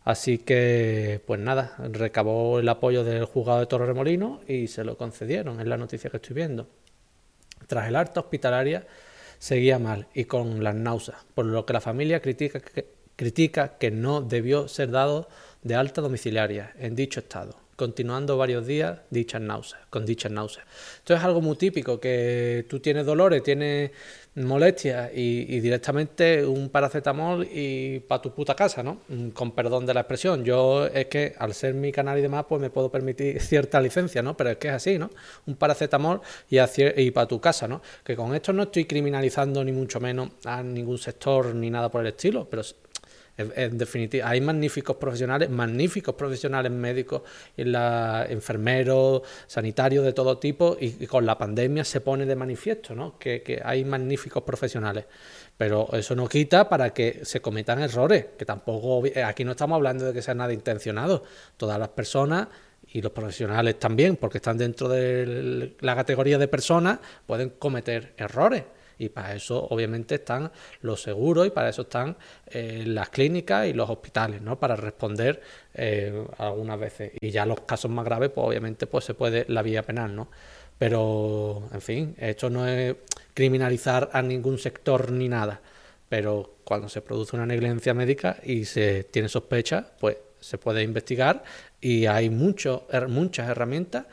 Así 0.05 0.39
que, 0.39 1.21
pues 1.27 1.41
nada, 1.41 1.75
recabó 1.91 2.61
el 2.61 2.69
apoyo 2.69 3.03
del 3.03 3.25
juzgado 3.25 3.61
de 3.61 3.67
Torremolino 3.67 4.41
y 4.47 4.69
se 4.69 4.85
lo 4.85 4.97
concedieron, 4.97 5.61
es 5.61 5.67
la 5.67 5.77
noticia 5.77 6.11
que 6.11 6.19
estoy 6.19 6.35
viendo. 6.35 6.69
Tras 7.67 7.89
el 7.89 7.97
alta 7.97 8.21
hospitalaria, 8.21 8.87
seguía 9.39 9.79
mal 9.79 10.09
y 10.15 10.25
con 10.25 10.63
las 10.63 10.75
náuseas, 10.75 11.25
por 11.35 11.47
lo 11.47 11.67
que 11.67 11.73
la 11.73 11.81
familia 11.81 12.21
critica 12.21 12.61
que, 12.61 12.87
critica 13.17 13.79
que 13.79 13.91
no 13.91 14.21
debió 14.21 14.69
ser 14.69 14.91
dado 14.91 15.29
de 15.63 15.75
alta 15.75 16.01
domiciliaria 16.01 16.75
en 16.79 16.95
dicho 16.95 17.21
estado 17.21 17.66
continuando 17.77 18.37
varios 18.37 18.67
días 18.67 19.01
dichas 19.11 19.41
náuseas, 19.41 19.83
con 19.91 20.05
dichas 20.05 20.33
náuseas. 20.33 20.67
Esto 20.97 21.15
es 21.15 21.23
algo 21.23 21.41
muy 21.41 21.57
típico, 21.57 22.01
que 22.01 22.67
tú 22.69 22.81
tienes 22.81 23.05
dolores, 23.07 23.43
tienes 23.43 23.91
molestias 24.37 25.11
y, 25.15 25.61
directamente 25.61 26.45
un 26.45 26.69
paracetamol 26.69 27.47
y 27.51 28.01
para 28.01 28.21
tu 28.21 28.33
puta 28.33 28.55
casa, 28.55 28.83
¿no? 28.83 28.99
Mm, 29.09 29.29
con 29.31 29.53
perdón 29.53 29.87
de 29.87 29.95
la 29.95 30.01
expresión. 30.01 30.45
Yo 30.45 30.87
es 30.87 31.07
que 31.07 31.35
al 31.39 31.55
ser 31.55 31.75
mi 31.75 31.91
canal 31.93 32.19
y 32.19 32.23
demás, 32.23 32.45
pues 32.49 32.61
me 32.61 32.71
puedo 32.71 32.91
permitir 32.91 33.41
cierta 33.43 33.81
licencia, 33.81 34.23
¿no? 34.23 34.37
Pero 34.37 34.51
es 34.51 34.57
que 34.59 34.69
es 34.69 34.75
así, 34.75 34.99
¿no? 34.99 35.11
Un 35.47 35.57
paracetamol 35.57 36.21
y, 36.51 36.59
y 36.97 37.11
para 37.11 37.27
tu 37.27 37.41
casa, 37.41 37.67
¿no? 37.69 37.83
Que 38.05 38.17
con 38.17 38.35
esto 38.35 38.53
no 38.53 38.65
estoy 38.65 38.85
criminalizando 38.85 39.65
ni 39.65 39.73
mucho 39.73 40.01
menos 40.01 40.31
a 40.45 40.63
ningún 40.63 40.99
sector 40.99 41.55
ni 41.55 41.71
nada 41.71 41.91
por 41.91 42.03
el 42.03 42.09
estilo, 42.09 42.47
pero 42.49 42.63
en, 43.39 43.77
definitiva, 43.77 44.29
hay 44.29 44.41
magníficos 44.41 44.97
profesionales, 44.97 45.51
magníficos 45.51 46.15
profesionales 46.15 46.73
médicos, 46.73 47.23
enfermeros, 47.57 49.23
sanitarios 49.47 50.05
de 50.05 50.13
todo 50.13 50.39
tipo, 50.39 50.77
y, 50.81 51.07
con 51.07 51.27
la 51.27 51.37
pandemia 51.37 51.85
se 51.85 52.01
pone 52.01 52.25
de 52.25 52.35
manifiesto 52.35 52.95
¿no? 52.95 53.19
que, 53.19 53.61
hay 53.63 53.85
magníficos 53.85 54.43
profesionales. 54.43 55.05
Pero 55.57 55.89
eso 55.93 56.15
no 56.15 56.29
quita 56.29 56.69
para 56.69 56.93
que 56.93 57.21
se 57.25 57.41
cometan 57.41 57.81
errores, 57.81 58.27
que 58.39 58.45
tampoco, 58.45 59.03
aquí 59.25 59.45
no 59.45 59.53
estamos 59.53 59.77
hablando 59.77 60.07
de 60.07 60.13
que 60.13 60.23
sea 60.23 60.35
nada 60.35 60.53
intencionado. 60.53 61.23
Todas 61.57 61.79
las 61.79 61.89
personas 61.89 62.49
y 62.93 63.01
los 63.01 63.13
profesionales 63.13 63.79
también, 63.79 64.17
porque 64.17 64.39
están 64.39 64.59
dentro 64.59 64.89
de 64.89 65.75
la 65.81 65.95
categoría 65.95 66.39
de 66.39 66.49
personas, 66.49 67.01
pueden 67.27 67.51
cometer 67.51 68.13
errores 68.17 68.65
y 68.99 69.09
para 69.09 69.35
eso 69.35 69.67
obviamente 69.71 70.17
están 70.17 70.51
los 70.81 71.03
seguros 71.03 71.47
y 71.47 71.51
para 71.51 71.69
eso 71.69 71.83
están 71.83 72.17
eh, 72.47 72.85
las 72.87 73.11
clínicas 73.11 73.67
y 73.67 73.73
los 73.73 73.89
hospitales, 73.91 74.41
¿no? 74.43 74.59
Para 74.59 74.77
responder 74.77 75.41
eh, 75.75 76.27
algunas 76.39 76.79
veces. 76.79 77.13
Y 77.21 77.31
ya 77.31 77.47
los 77.47 77.61
casos 77.61 77.91
más 77.91 78.05
graves, 78.05 78.31
pues 78.31 78.47
obviamente 78.47 78.87
pues 78.87 79.05
se 79.05 79.15
puede 79.15 79.45
la 79.49 79.63
vía 79.63 79.83
penal, 79.83 80.15
¿no? 80.15 80.29
Pero, 80.79 81.69
en 81.73 81.81
fin, 81.81 82.15
esto 82.19 82.51
no 82.51 82.67
es 82.67 82.97
criminalizar 83.35 84.11
a 84.13 84.23
ningún 84.23 84.59
sector 84.59 85.11
ni 85.11 85.29
nada. 85.29 85.61
Pero 86.09 86.57
cuando 86.65 86.89
se 86.89 87.01
produce 87.01 87.35
una 87.37 87.47
negligencia 87.47 87.95
médica 87.95 88.39
y 88.45 88.65
se 88.67 89.05
tiene 89.05 89.29
sospecha, 89.29 89.93
pues 89.99 90.19
se 90.41 90.59
puede 90.59 90.83
investigar 90.83 91.43
y 91.81 92.07
hay 92.07 92.31
mucho, 92.31 92.87
muchas 93.09 93.49
herramientas 93.49 94.07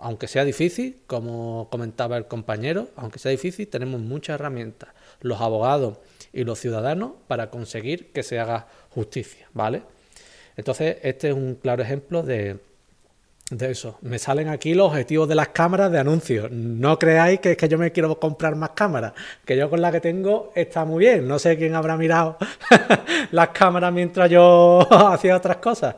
aunque 0.00 0.28
sea 0.28 0.44
difícil, 0.44 0.98
como 1.06 1.68
comentaba 1.70 2.16
el 2.16 2.26
compañero, 2.26 2.88
aunque 2.96 3.18
sea 3.18 3.30
difícil, 3.30 3.68
tenemos 3.68 4.00
muchas 4.00 4.34
herramientas, 4.34 4.90
los 5.20 5.40
abogados 5.40 5.98
y 6.32 6.44
los 6.44 6.58
ciudadanos, 6.58 7.12
para 7.28 7.50
conseguir 7.50 8.12
que 8.12 8.22
se 8.22 8.38
haga 8.38 8.66
justicia, 8.90 9.48
¿vale? 9.52 9.82
Entonces, 10.56 10.96
este 11.02 11.28
es 11.28 11.34
un 11.34 11.56
claro 11.56 11.82
ejemplo 11.82 12.22
de, 12.22 12.58
eso. 13.60 13.98
Me 14.00 14.18
salen 14.18 14.48
aquí 14.48 14.74
los 14.74 14.88
objetivos 14.88 15.28
de 15.28 15.34
las 15.34 15.48
cámaras 15.48 15.92
de 15.92 15.98
anuncios. 15.98 16.50
No 16.50 16.98
creáis 16.98 17.40
que 17.40 17.52
es 17.52 17.56
que 17.56 17.68
yo 17.68 17.78
me 17.78 17.92
quiero 17.92 18.18
comprar 18.18 18.56
más 18.56 18.70
cámaras, 18.70 19.12
que 19.44 19.56
yo 19.56 19.70
con 19.70 19.80
la 19.80 19.92
que 19.92 20.00
tengo 20.00 20.52
está 20.54 20.84
muy 20.84 21.00
bien. 21.04 21.28
No 21.28 21.38
sé 21.38 21.56
quién 21.56 21.74
habrá 21.74 21.96
mirado 21.96 22.38
las 23.30 23.48
cámaras 23.50 23.92
mientras 23.92 24.30
yo 24.30 24.86
hacía 24.90 25.36
otras 25.36 25.58
cosas. 25.58 25.96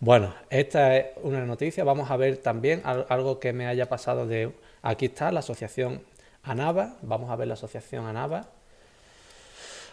Bueno, 0.00 0.34
esta 0.48 0.96
es 0.96 1.06
una 1.22 1.44
noticia. 1.44 1.84
Vamos 1.84 2.10
a 2.10 2.16
ver 2.16 2.38
también 2.38 2.80
algo 2.84 3.38
que 3.38 3.52
me 3.52 3.66
haya 3.66 3.86
pasado 3.90 4.26
de... 4.26 4.50
Aquí 4.80 5.06
está 5.06 5.30
la 5.30 5.40
asociación 5.40 6.00
ANAVA. 6.42 6.96
Vamos 7.02 7.30
a 7.30 7.36
ver 7.36 7.48
la 7.48 7.54
asociación 7.54 8.06
ANAVA. 8.06 8.48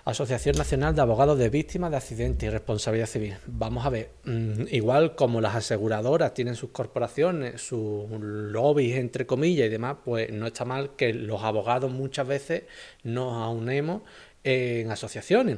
Asociación 0.05 0.55
Nacional 0.55 0.95
de 0.95 1.01
Abogados 1.01 1.37
de 1.37 1.49
Víctimas 1.49 1.91
de 1.91 1.97
Accidentes 1.97 2.47
y 2.47 2.49
Responsabilidad 2.49 3.07
Civil. 3.07 3.35
Vamos 3.47 3.85
a 3.85 3.89
ver, 3.89 4.11
mm, 4.23 4.67
igual 4.71 5.13
como 5.15 5.41
las 5.41 5.55
aseguradoras 5.55 6.33
tienen 6.33 6.55
sus 6.55 6.69
corporaciones, 6.69 7.59
sus 7.59 8.09
lobbies, 8.09 8.95
entre 8.95 9.25
comillas 9.25 9.67
y 9.67 9.69
demás, 9.69 9.97
pues 10.05 10.31
no 10.31 10.47
está 10.47 10.63
mal 10.63 10.95
que 10.95 11.13
los 11.13 11.43
abogados 11.43 11.91
muchas 11.91 12.25
veces 12.25 12.63
nos 13.03 13.33
aunemos 13.33 14.03
en 14.45 14.89
asociaciones 14.89 15.57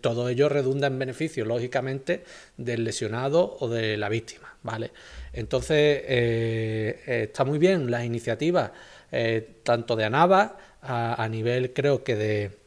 todo 0.00 0.28
ello 0.28 0.48
redunda 0.48 0.86
en 0.86 0.98
beneficio, 0.98 1.44
lógicamente, 1.44 2.24
del 2.56 2.84
lesionado 2.84 3.56
o 3.60 3.68
de 3.68 3.96
la 3.96 4.08
víctima, 4.08 4.56
¿vale? 4.62 4.92
Entonces, 5.32 6.02
eh, 6.04 7.02
eh, 7.06 7.22
está 7.24 7.44
muy 7.44 7.58
bien 7.58 7.90
las 7.90 8.04
iniciativas, 8.04 8.72
eh, 9.12 9.60
tanto 9.62 9.96
de 9.96 10.04
ANAVA, 10.04 10.56
a, 10.80 11.28
nivel, 11.28 11.72
creo 11.72 12.04
que 12.04 12.14
de 12.14 12.58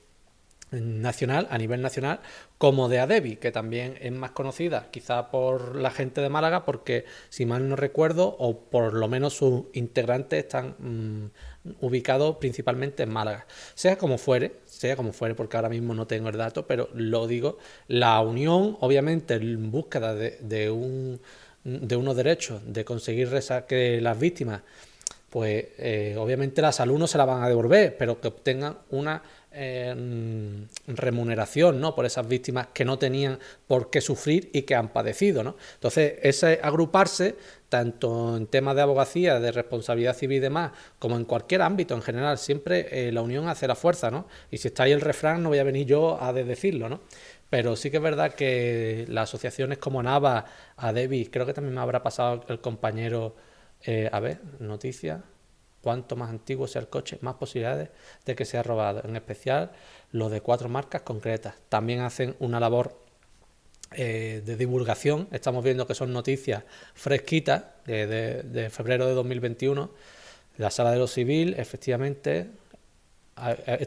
nacional, 0.71 1.47
a 1.49 1.57
nivel 1.57 1.81
nacional, 1.81 2.19
como 2.57 2.89
de 2.89 2.99
ADEBI, 2.99 3.37
que 3.37 3.51
también 3.51 3.97
es 4.01 4.11
más 4.11 4.31
conocida, 4.31 4.87
quizá 4.91 5.31
por 5.31 5.75
la 5.75 5.91
gente 5.91 6.21
de 6.21 6.29
Málaga, 6.29 6.63
porque 6.65 7.05
si 7.29 7.45
mal 7.45 7.67
no 7.67 7.75
recuerdo, 7.75 8.35
o 8.37 8.59
por 8.69 8.93
lo 8.93 9.07
menos 9.07 9.33
sus 9.33 9.65
integrantes 9.73 10.43
están 10.43 10.75
mm, 10.77 11.25
ubicados 11.79 12.37
principalmente 12.37 13.03
en 13.03 13.09
Málaga. 13.09 13.45
Sea 13.75 13.97
como 13.97 14.17
fuere, 14.17 14.53
sea 14.65 14.95
como 14.95 15.13
fuere, 15.13 15.35
porque 15.35 15.57
ahora 15.57 15.69
mismo 15.69 15.93
no 15.93 16.07
tengo 16.07 16.29
el 16.29 16.37
dato, 16.37 16.65
pero 16.65 16.89
lo 16.93 17.27
digo, 17.27 17.57
la 17.87 18.19
unión, 18.21 18.77
obviamente, 18.79 19.35
en 19.35 19.71
búsqueda 19.71 20.15
de, 20.15 20.71
un, 20.71 21.19
de 21.63 21.95
unos 21.95 22.15
derechos, 22.15 22.61
de 22.65 22.83
conseguir 22.83 23.29
que 23.67 24.01
las 24.01 24.19
víctimas, 24.19 24.61
pues 25.29 25.65
eh, 25.77 26.15
obviamente 26.17 26.61
la 26.61 26.71
salud 26.71 26.97
no 26.97 27.07
se 27.07 27.17
la 27.17 27.25
van 27.25 27.43
a 27.43 27.47
devolver, 27.47 27.95
pero 27.97 28.19
que 28.19 28.27
obtengan 28.27 28.77
una 28.89 29.21
eh, 29.53 29.93
remuneración 30.87 31.81
¿no? 31.81 31.93
por 31.93 32.05
esas 32.05 32.27
víctimas 32.27 32.67
que 32.73 32.85
no 32.85 32.97
tenían 32.97 33.37
por 33.67 33.89
qué 33.89 34.01
sufrir 34.01 34.49
y 34.53 34.63
que 34.63 34.75
han 34.75 34.89
padecido. 34.89 35.43
¿no? 35.43 35.55
Entonces, 35.75 36.15
ese 36.21 36.59
agruparse 36.63 37.35
tanto 37.71 38.35
en 38.35 38.47
temas 38.47 38.75
de 38.75 38.81
abogacía, 38.81 39.39
de 39.39 39.49
responsabilidad 39.53 40.13
civil 40.13 40.37
y 40.37 40.39
demás, 40.41 40.73
como 40.99 41.15
en 41.15 41.23
cualquier 41.23 41.61
ámbito 41.61 41.95
en 41.95 42.01
general, 42.01 42.37
siempre 42.37 43.07
eh, 43.07 43.13
la 43.13 43.21
unión 43.21 43.47
hace 43.47 43.65
la 43.65 43.75
fuerza, 43.75 44.11
¿no? 44.11 44.27
Y 44.51 44.57
si 44.57 44.67
está 44.67 44.83
ahí 44.83 44.91
el 44.91 44.99
refrán, 44.99 45.41
no 45.41 45.47
voy 45.47 45.59
a 45.59 45.63
venir 45.63 45.87
yo 45.87 46.21
a 46.21 46.33
decirlo, 46.33 46.89
¿no? 46.89 46.99
Pero 47.49 47.77
sí 47.77 47.89
que 47.89 47.97
es 47.97 48.03
verdad 48.03 48.33
que 48.33 49.05
las 49.07 49.29
asociaciones 49.29 49.77
como 49.77 50.03
NAVA, 50.03 50.45
ADEBI, 50.75 51.27
creo 51.27 51.45
que 51.45 51.53
también 51.53 51.73
me 51.73 51.79
habrá 51.79 52.03
pasado 52.03 52.43
el 52.49 52.59
compañero, 52.59 53.37
eh, 53.83 54.09
a 54.11 54.19
ver, 54.19 54.41
noticias, 54.59 55.21
cuanto 55.81 56.17
más 56.17 56.29
antiguo 56.29 56.67
sea 56.67 56.81
el 56.81 56.89
coche, 56.89 57.19
más 57.21 57.35
posibilidades 57.35 57.89
de 58.25 58.35
que 58.35 58.43
sea 58.43 58.63
robado, 58.63 59.01
en 59.05 59.15
especial 59.15 59.71
los 60.11 60.29
de 60.29 60.41
cuatro 60.41 60.67
marcas 60.67 61.03
concretas. 61.03 61.55
También 61.69 62.01
hacen 62.01 62.35
una 62.39 62.59
labor 62.59 63.00
eh, 63.93 64.41
de 64.45 64.55
divulgación. 64.55 65.27
Estamos 65.31 65.63
viendo 65.63 65.85
que 65.85 65.95
son 65.95 66.13
noticias 66.13 66.63
fresquitas 66.93 67.63
de, 67.85 68.69
febrero 68.71 69.05
de 69.05 69.13
2021. 69.13 69.91
La 70.57 70.71
sala 70.71 70.91
de 70.91 70.97
lo 70.97 71.07
civil, 71.07 71.55
efectivamente. 71.57 72.51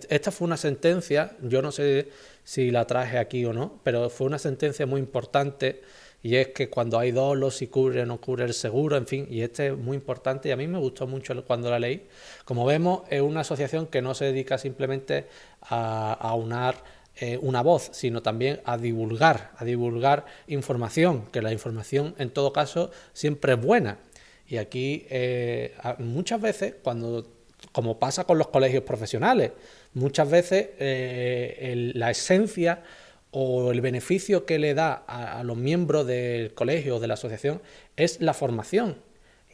Esta 0.09 0.31
fue 0.31 0.47
una 0.47 0.57
sentencia, 0.57 1.37
yo 1.43 1.63
no 1.63 1.73
sé 1.73 2.09
si 2.43 2.71
la 2.71 2.87
traje 2.87 3.19
aquí 3.19 3.45
o 3.47 3.53
no, 3.53 3.81
pero 3.83 4.11
fue 4.11 4.27
una 4.27 4.39
sentencia 4.39 4.85
muy 4.85 5.01
importante 5.01 5.81
y 6.23 6.37
es 6.37 6.49
que 6.49 6.69
cuando 6.69 6.99
hay 6.99 7.11
dolo, 7.11 7.51
si 7.51 7.69
cubre 7.69 8.03
o 8.03 8.07
no 8.07 8.21
cubre 8.21 8.45
el 8.45 8.55
seguro, 8.55 8.97
en 8.97 9.07
fin, 9.07 9.27
y 9.31 9.43
este 9.43 9.69
es 9.69 9.77
muy 9.77 9.97
importante 9.97 10.49
y 10.49 10.53
a 10.53 10.57
mí 10.57 10.67
me 10.67 10.79
gustó 10.79 11.07
mucho 11.07 11.45
cuando 11.45 11.71
la 11.71 11.79
leí. 11.79 12.09
Como 12.45 12.65
vemos, 12.67 13.03
es 13.11 13.21
una 13.21 13.41
asociación 13.41 13.87
que 13.87 14.03
no 14.03 14.15
se 14.15 14.27
dedica 14.27 14.59
simplemente 14.59 15.27
a, 15.63 16.15
a 16.15 16.35
unar 16.35 16.77
eh, 17.17 17.39
una 17.41 17.63
voz, 17.63 17.91
sino 17.93 18.23
también 18.23 18.61
a 18.65 18.77
divulgar, 18.77 19.53
a 19.57 19.65
divulgar 19.65 20.27
información, 20.47 21.27
que 21.33 21.43
la 21.43 21.53
información 21.53 22.15
en 22.19 22.31
todo 22.31 22.53
caso 22.53 22.91
siempre 23.13 23.55
es 23.55 23.61
buena. 23.61 23.99
Y 24.47 24.59
aquí 24.59 25.07
eh, 25.11 25.75
muchas 25.99 26.41
veces 26.41 26.75
cuando 26.83 27.27
como 27.73 27.99
pasa 27.99 28.25
con 28.25 28.39
los 28.39 28.49
colegios 28.49 28.85
profesionales. 28.85 29.53
Muchas 29.95 30.31
veces 30.31 30.71
eh, 30.79 31.93
la 31.95 32.11
esencia 32.11 32.83
o 33.31 33.73
el 33.73 33.81
beneficio 33.81 34.47
que 34.47 34.59
le 34.59 34.75
da 34.75 35.05
a, 35.07 35.43
los 35.43 35.57
miembros 35.57 36.07
del 36.07 36.55
colegio 36.55 36.97
o 36.97 37.01
de 37.01 37.09
la 37.09 37.15
asociación 37.15 37.61
es 37.97 38.21
la 38.21 38.35
formación. 38.35 38.97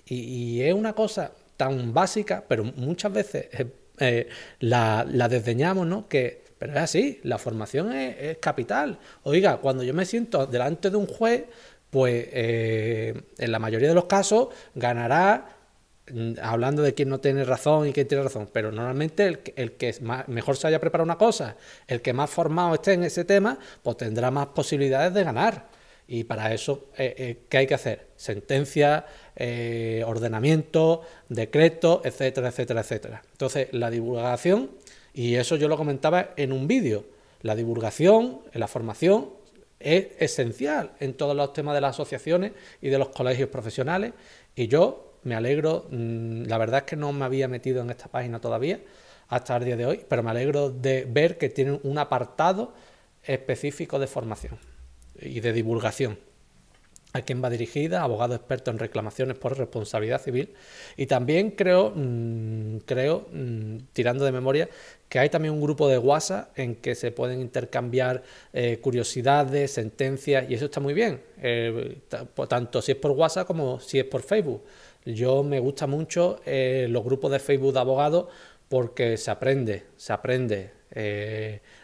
Y, 0.07 0.63
es 0.63 0.75
una 0.75 0.95
cosa 0.95 1.33
tan 1.57 1.95
básica, 1.95 2.45
pero 2.47 2.65
muchas 2.65 3.13
veces 3.13 3.47
eh, 4.01 4.29
la, 4.59 5.05
desdeñamos, 5.29 5.87
¿no? 5.87 6.09
Que, 6.09 6.40
pero 6.61 6.75
es 6.75 6.79
así, 6.79 7.19
la 7.25 7.39
formación 7.39 7.93
es, 7.93 8.39
capital. 8.39 9.01
Oiga, 9.25 9.57
cuando 9.57 9.83
yo 9.83 9.95
me 9.95 10.05
siento 10.05 10.47
delante 10.47 10.91
de 10.91 10.97
un 10.97 11.09
juez, 11.09 11.47
pues 11.91 12.29
en 12.33 13.51
la 13.51 13.59
mayoría 13.59 13.89
de 13.89 13.95
los 13.95 14.05
casos 14.05 14.51
ganará 14.77 15.57
Mm, 16.13 16.33
hablando 16.43 16.83
de 16.83 16.95
quién 16.95 17.09
no 17.09 17.21
tiene 17.21 17.45
razón 17.45 17.89
y 17.89 17.93
quién 17.93 18.09
tiene 18.09 18.25
razón, 18.25 18.49
pero 18.53 18.73
normalmente 18.73 19.27
el, 19.57 19.73
que 19.73 19.95
mejor 20.29 20.57
se 20.57 20.67
haya 20.67 20.81
preparado 20.81 21.05
una 21.05 21.19
cosa, 21.19 21.57
el 21.87 22.03
que 22.03 22.13
más 22.13 22.31
formado 22.31 22.75
esté 22.75 22.95
en 22.95 23.05
ese 23.05 23.25
tema, 23.25 23.59
pues 23.83 23.97
tendrá 23.97 24.31
más 24.31 24.49
posibilidades 24.49 25.15
de 25.15 25.25
ganar. 25.25 25.69
Y 26.09 26.25
para 26.25 26.53
eso, 26.53 26.89
eh, 26.99 27.15
eh, 27.17 27.39
¿qué 27.49 27.59
hay 27.59 27.67
que 27.69 27.75
hacer? 27.75 28.09
Sentencia, 28.17 29.07
eh, 29.37 30.03
ordenamiento, 30.05 31.03
decreto, 31.29 32.03
etcétera, 32.05 32.49
etcétera, 32.49 32.81
etcétera. 32.81 33.23
Entonces, 33.31 33.69
la 33.73 33.91
divulgación, 33.91 34.71
y 35.15 35.35
eso 35.35 35.57
yo 35.57 35.69
lo 35.69 35.77
comentaba 35.77 36.31
en 36.37 36.53
un 36.53 36.67
vídeo, 36.67 37.05
la 37.43 37.55
divulgación, 37.55 38.41
la 38.53 38.69
formación, 38.69 39.31
es 39.81 40.09
esencial 40.19 40.93
en 41.01 41.15
todos 41.15 41.35
los 41.35 41.53
temas 41.53 41.75
de 41.75 41.81
las 41.81 41.97
asociaciones 41.97 42.53
y 42.83 42.91
de 42.91 42.99
los 42.99 43.09
colegios 43.09 43.49
profesionales. 43.49 44.13
Y 44.55 44.69
yo 44.69 45.15
me 45.25 45.35
alegro, 45.35 45.87
mm, 45.91 46.45
la 46.45 46.59
verdad 46.59 46.81
es 46.81 46.85
que 46.85 46.97
no 46.97 47.13
me 47.13 47.25
había 47.25 47.49
metido 47.49 47.83
en 47.83 47.91
esta 47.91 48.09
página 48.09 48.41
todavía 48.41 48.81
hasta 49.29 49.57
el 49.57 49.65
día 49.65 49.77
de 49.77 49.87
hoy, 49.87 50.05
pero 50.09 50.23
me 50.23 50.31
alegro 50.31 50.71
de 50.71 51.07
ver 51.09 51.39
que 51.39 51.49
tienen 51.49 51.81
un 51.83 51.99
apartado 51.99 52.75
específico 53.25 53.99
de 53.99 54.07
formación 54.07 54.59
y 55.21 55.41
de 55.41 55.53
divulgación. 55.53 56.19
A 57.13 57.23
quién 57.23 57.43
va 57.43 57.51
dirigida, 57.51 58.03
abogado 58.03 58.35
experto 58.35 58.71
en 58.71 58.79
reclamaciones 58.79 59.37
por 59.37 59.59
responsabilidad 59.59 60.21
civil. 60.21 60.55
Y 60.97 61.07
también 61.07 61.51
creo, 61.51 61.93
mm, 61.95 62.79
creo, 62.87 63.27
mm, 63.33 63.79
tirando 63.93 64.25
de 64.25 64.31
memoria, 64.31 64.69
que 65.11 65.19
hay 65.19 65.29
también 65.29 65.53
un 65.53 65.61
grupo 65.61 65.89
de 65.89 65.99
WhatsApp 65.99 66.57
en 66.57 66.77
que 66.77 66.95
se 66.95 67.11
pueden 67.11 67.41
intercambiar 67.41 68.23
eh, 68.53 68.79
curiosidades, 68.81 69.73
sentencias, 69.73 70.49
y 70.49 70.55
eso 70.55 70.67
está 70.67 70.79
muy 70.79 70.95
bien, 70.95 71.21
eh, 71.43 71.99
tanto 72.49 72.81
si 72.81 72.93
es 72.93 72.99
por 72.99 73.11
WhatsApp 73.11 73.45
como 73.45 73.81
si 73.81 73.99
es 73.99 74.05
por 74.05 74.23
Facebook. 74.23 74.63
Yo 75.05 75.43
me 75.43 75.59
gusta 75.59 75.89
mucho 75.89 76.41
eh, 76.47 76.87
los 76.89 77.03
grupos 77.03 77.33
de 77.33 77.41
Facebook 77.41 77.73
de 77.73 77.81
abogados 77.81 78.27
porque 78.69 79.17
se 79.17 79.33
aprende, 79.33 79.83
se 79.97 80.13
aprende. 80.13 80.71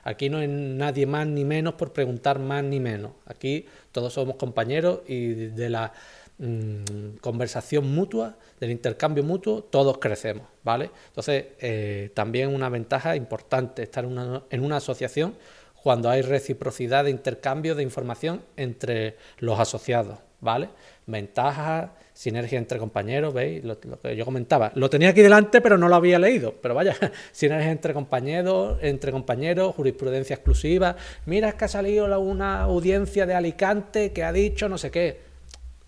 Aquí 0.05 0.29
no 0.29 0.39
hay 0.39 0.49
nadie 0.49 1.07
más 1.07 1.27
ni 1.27 1.45
menos 1.45 1.75
por 1.75 1.93
preguntar 1.93 2.39
más 2.39 2.63
ni 2.63 2.79
menos. 2.79 3.13
Aquí 3.25 3.67
todos 3.91 4.13
somos 4.13 4.37
compañeros 4.37 5.01
y 5.09 5.33
de 5.33 5.71
la 5.71 5.93
mm, 6.39 7.17
conversación 7.21 7.93
mutua, 7.95 8.37
del 8.61 8.71
intercambio 8.71 9.23
mutuo, 9.23 9.63
todos 9.63 9.99
crecemos, 9.99 10.47
¿vale? 10.63 10.91
Entonces, 11.09 11.47
eh, 11.61 12.11
también 12.15 12.55
una 12.55 12.69
ventaja 12.69 13.17
importante 13.17 13.83
estar 13.83 14.05
en 14.05 14.63
una, 14.63 14.77
asociación 14.77 15.35
cuando 15.83 16.11
hay 16.11 16.23
reciprocidad 16.23 17.05
de 17.05 17.11
intercambio 17.11 17.75
de 17.75 17.83
información 17.83 18.43
entre 18.57 19.17
los 19.39 19.61
asociados, 19.61 20.19
¿vale? 20.41 20.69
Ventajas 21.07 21.91
sinergia 22.17 22.59
entre 22.59 22.79
compañeros, 22.79 23.35
¿veis? 23.35 23.63
Lo, 23.63 23.79
que 23.79 24.17
yo 24.17 24.25
comentaba. 24.25 24.73
Lo 24.75 24.89
tenía 24.89 25.11
aquí 25.11 25.21
delante, 25.21 25.61
pero 25.61 25.77
no 25.77 25.87
lo 25.87 25.97
había 25.97 26.19
leído. 26.19 26.55
Pero 26.63 26.75
vaya, 26.75 26.97
sinergia 27.33 27.71
entre 27.71 27.93
compañeros, 27.93 28.79
entre 28.81 29.13
compañeros, 29.13 29.75
jurisprudencia 29.75 30.35
exclusiva. 30.35 30.97
Mira, 31.27 31.53
que 31.53 31.67
ha 31.67 31.69
salido 31.69 32.19
una 32.19 32.63
audiencia 32.63 33.27
de 33.27 33.35
Alicante 33.35 34.13
que 34.13 34.25
ha 34.25 34.33
dicho 34.33 34.67
no 34.67 34.79
sé 34.79 34.91
qué. 34.91 35.26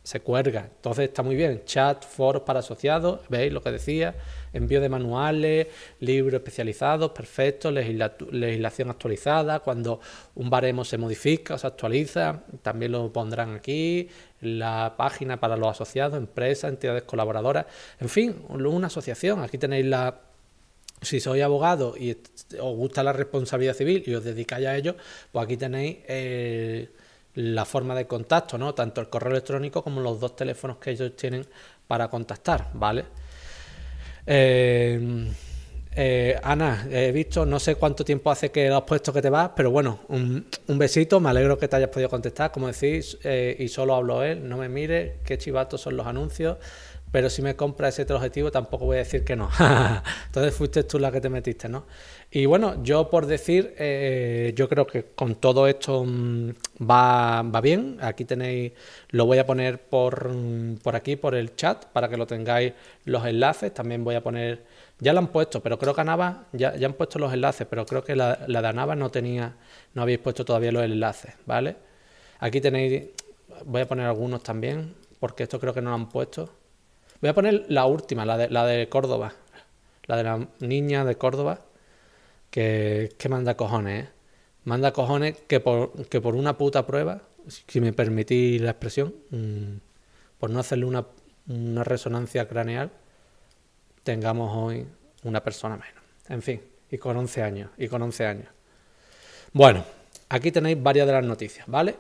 Se 0.09 0.21
cuelga. 0.21 0.71
Entonces 0.75 1.11
está 1.11 1.23
muy 1.23 1.37
bien. 1.37 1.67
Chat, 1.67 2.03
foros 2.03 2.41
para 2.41 2.61
asociados, 2.61 3.21
¿veis 3.29 3.53
lo 3.53 3.61
que 3.61 3.71
decía? 3.71 4.15
envío 4.55 4.81
de 4.81 4.89
manuales, 4.89 5.67
libros 6.01 6.41
especializados, 6.41 7.11
perfecto, 7.11 7.71
legislación 7.71 8.89
actualizada, 8.89 9.61
cuando 9.61 10.01
un 10.35 10.49
baremo 10.49 10.83
se 10.87 10.97
modifica 10.97 11.57
o 11.57 11.59
se 11.59 11.67
actualiza, 11.67 12.45
también 12.63 12.93
lo 12.93 13.13
pondrán 13.13 13.55
aquí, 13.55 14.09
la 14.41 14.95
página 14.97 15.39
para 15.39 15.59
los 15.59 15.69
asociados, 15.69 16.17
empresas, 16.17 16.71
entidades 16.71 17.03
colaboradoras, 17.03 17.67
en 18.01 18.09
fin, 18.09 18.37
una 18.49 18.87
asociación, 18.87 19.43
aquí 19.43 19.59
tenéis 19.59 19.85
la 19.85 20.23
si 21.03 21.21
sois 21.21 21.43
abogado 21.43 21.95
y 21.97 22.17
os 22.59 22.77
gusta 22.77 23.05
la 23.05 23.13
responsabilidad 23.13 23.75
civil 23.75 24.03
y 24.07 24.15
os 24.15 24.25
dedicáis 24.25 24.67
a 24.67 24.75
ello, 24.75 24.97
pues 25.31 25.45
aquí 25.45 25.57
tenéis 25.57 25.99
eh, 26.09 26.89
la 27.39 27.65
forma 27.65 27.95
de 27.95 28.07
contacto, 28.07 28.59
¿no? 28.59 28.75
Tanto 28.75 29.01
el 29.01 29.09
correo 29.09 29.31
electrónico 29.31 29.83
como 29.83 30.01
los 30.01 30.19
dos 30.19 30.35
teléfonos 30.35 30.79
que 30.79 30.91
ellos 30.91 31.15
tienen 31.15 31.47
para 31.87 32.09
contactar, 32.09 32.71
¿vale? 32.75 33.05
Eh, 34.27 35.31
eh, 35.93 36.39
Ana, 36.43 36.87
he 36.91 37.13
visto, 37.13 37.47
no 37.47 37.61
sé 37.61 37.77
cuánto 37.77 38.05
tiempo 38.05 38.31
hace 38.31 38.51
que 38.51 38.69
lo 38.69 38.77
has 38.77 38.83
puesto 38.83 39.13
que 39.13 39.23
te 39.23 39.31
vas, 39.31 39.53
pero 39.55 39.71
bueno, 39.71 40.01
un, 40.09 40.47
besito, 40.67 41.21
me 41.21 41.31
alegro 41.31 41.57
que 41.57 41.69
te 41.69 41.77
hayas 41.77 41.91
podido 41.91 42.11
contestar, 42.11 42.51
como 42.51 42.67
decís, 42.67 43.19
eh, 43.23 43.57
y 43.59 43.69
solo 43.69 43.95
hablo 43.95 44.25
él, 44.25 44.49
no 44.49 44.57
me 44.57 44.69
mire, 44.69 45.19
qué 45.25 45.39
chivatos 45.39 45.81
son 45.81 45.97
los 45.97 46.07
anuncios, 46.07 46.57
pero 47.13 47.31
si 47.31 47.41
me 47.41 47.57
compra 47.57 47.89
ese 47.89 48.03
objetivo 48.13 48.51
tampoco 48.51 48.85
voy 48.85 48.97
a 48.97 49.01
decir 49.01 49.25
que 49.25 49.37
no. 49.37 49.49
Entonces 50.27 50.55
fuiste 50.55 50.83
tú 50.85 50.99
la 50.99 51.13
que 51.13 51.21
te 51.21 51.29
metiste, 51.29 51.69
¿no? 51.69 51.87
Y 52.31 52.45
bueno, 52.45 52.83
yo 52.83 53.09
por 53.09 53.25
decir, 53.25 53.75
eh, 53.79 54.53
yo 54.55 54.69
creo 54.69 54.87
que 54.87 55.03
con 55.15 55.37
todo 55.37 55.67
esto 55.67 56.05
mm, 56.05 56.51
va, 56.91 57.43
va, 57.43 57.61
bien. 57.63 57.97
Aquí 58.03 58.27
tenéis, 58.27 58.73
lo 59.11 59.25
voy 59.25 59.39
a 59.39 59.47
poner 59.47 59.81
por, 59.81 60.29
mm, 60.35 60.77
por 60.83 60.95
aquí, 60.95 61.17
por 61.17 61.35
el 61.35 61.57
chat, 61.57 61.87
para 61.87 62.09
que 62.11 62.19
lo 62.19 62.27
tengáis 62.27 62.75
los 63.07 63.25
enlaces. 63.25 63.73
También 63.73 64.05
voy 64.05 64.15
a 64.15 64.23
poner, 64.23 64.63
ya 64.99 65.15
lo 65.15 65.21
han 65.21 65.29
puesto, 65.29 65.63
pero 65.63 65.79
creo 65.79 65.95
que 65.95 66.03
a 66.03 66.47
ya, 66.53 66.77
ya 66.77 66.87
han 66.87 66.93
puesto 66.95 67.19
los 67.19 67.33
enlaces, 67.33 67.67
pero 67.69 67.87
creo 67.87 68.05
que 68.05 68.15
la, 68.15 68.41
la 68.47 68.61
de 68.61 68.69
Anava 68.69 68.95
no 68.95 69.11
tenía, 69.11 69.57
no 69.95 70.03
habéis 70.03 70.19
puesto 70.19 70.45
todavía 70.45 70.71
los 70.73 70.85
enlaces, 70.85 71.35
¿vale? 71.47 71.77
Aquí 72.41 72.61
tenéis, 72.61 73.05
voy 73.65 73.83
a 73.83 73.89
poner 73.89 74.07
algunos 74.07 74.43
también, 74.43 74.95
porque 75.21 75.45
esto 75.45 75.59
creo 75.61 75.73
que 75.75 75.81
no 75.83 75.91
lo 75.91 75.97
han 75.97 76.09
puesto. 76.11 76.51
Voy 77.21 77.31
a 77.31 77.35
poner 77.35 77.65
la 77.69 77.87
última, 77.87 78.27
la 78.27 78.37
de, 78.37 78.51
la 78.51 78.67
de 78.67 78.89
Córdoba, 78.89 79.33
la 80.07 80.17
de 80.17 80.25
la 80.25 80.49
niña 80.61 81.05
de 81.05 81.17
Córdoba 81.17 81.61
que, 82.51 83.15
manda 83.29 83.57
cojones, 83.57 84.05
¿eh? 84.05 84.09
Manda 84.65 84.93
cojones 84.93 85.37
que 85.47 85.61
por, 85.61 86.07
que 86.09 86.21
por 86.21 86.35
una 86.35 86.59
puta 86.59 86.87
prueba, 86.87 87.23
si 87.67 87.81
me 87.81 87.93
permitís 87.93 88.61
la 88.61 88.71
expresión, 88.71 89.15
mm, 89.31 89.77
por 90.39 90.51
no 90.51 90.61
hacerle 90.61 90.85
una, 90.85 91.07
una 91.49 91.85
resonancia 91.85 92.47
craneal, 92.49 92.91
tengamos 94.03 94.53
hoy 94.55 94.87
una 95.25 95.43
persona 95.43 95.77
menos. 95.77 96.03
En 96.29 96.43
fin, 96.43 96.61
y 96.91 96.99
con 96.99 97.17
11 97.17 97.43
años, 97.43 97.71
y 97.79 97.89
con 97.89 98.03
11 98.03 98.27
años. 98.27 98.49
Bueno, 99.53 99.85
aquí 100.29 100.53
tenéis 100.53 100.83
varias 100.83 101.07
de 101.07 101.13
las 101.15 101.25
noticias, 101.25 101.67
¿vale? 101.67 101.97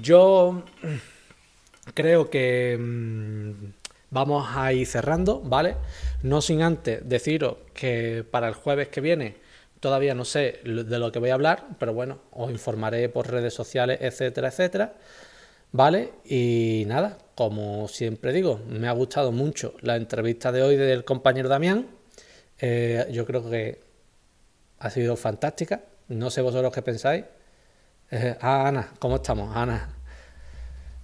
Yo 0.00 0.62
creo 1.94 2.30
que 2.30 2.76
mm, 2.78 3.52
vamos 4.10 4.46
a 4.56 4.72
ir 4.72 4.86
cerrando, 4.86 5.40
¿vale? 5.40 5.76
No 6.22 6.40
sin 6.40 6.62
antes 6.62 7.06
deciros 7.06 7.56
que 7.74 8.24
para 8.30 8.48
el 8.48 8.54
jueves 8.54 8.88
que 8.88 9.00
viene 9.00 9.36
Todavía 9.80 10.14
no 10.14 10.24
sé 10.24 10.60
de 10.64 10.98
lo 10.98 11.12
que 11.12 11.18
voy 11.18 11.30
a 11.30 11.34
hablar, 11.34 11.66
pero 11.78 11.94
bueno, 11.94 12.18
os 12.32 12.50
informaré 12.50 13.08
por 13.08 13.30
redes 13.30 13.54
sociales, 13.54 13.98
etcétera, 14.00 14.48
etcétera. 14.48 14.94
¿Vale? 15.70 16.12
Y 16.24 16.84
nada, 16.86 17.18
como 17.34 17.88
siempre 17.88 18.32
digo, 18.32 18.60
me 18.68 18.88
ha 18.88 18.92
gustado 18.92 19.32
mucho 19.32 19.74
la 19.82 19.96
entrevista 19.96 20.50
de 20.50 20.62
hoy 20.62 20.76
del 20.76 21.04
compañero 21.04 21.48
Damián. 21.48 21.86
Eh, 22.58 23.06
yo 23.12 23.26
creo 23.26 23.48
que 23.48 23.80
ha 24.78 24.90
sido 24.90 25.16
fantástica. 25.16 25.82
No 26.08 26.30
sé 26.30 26.40
vosotros 26.40 26.72
qué 26.72 26.82
pensáis. 26.82 27.24
Eh, 28.10 28.36
ah, 28.40 28.66
Ana, 28.66 28.94
¿cómo 28.98 29.16
estamos? 29.16 29.54
Ana. 29.54 29.94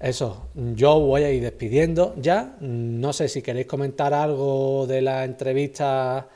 Eso, 0.00 0.48
yo 0.54 0.98
voy 1.00 1.22
a 1.24 1.30
ir 1.30 1.42
despidiendo 1.42 2.14
ya. 2.18 2.56
No 2.60 3.12
sé 3.12 3.28
si 3.28 3.42
queréis 3.42 3.66
comentar 3.66 4.14
algo 4.14 4.86
de 4.86 5.02
la 5.02 5.24
entrevista 5.24 6.28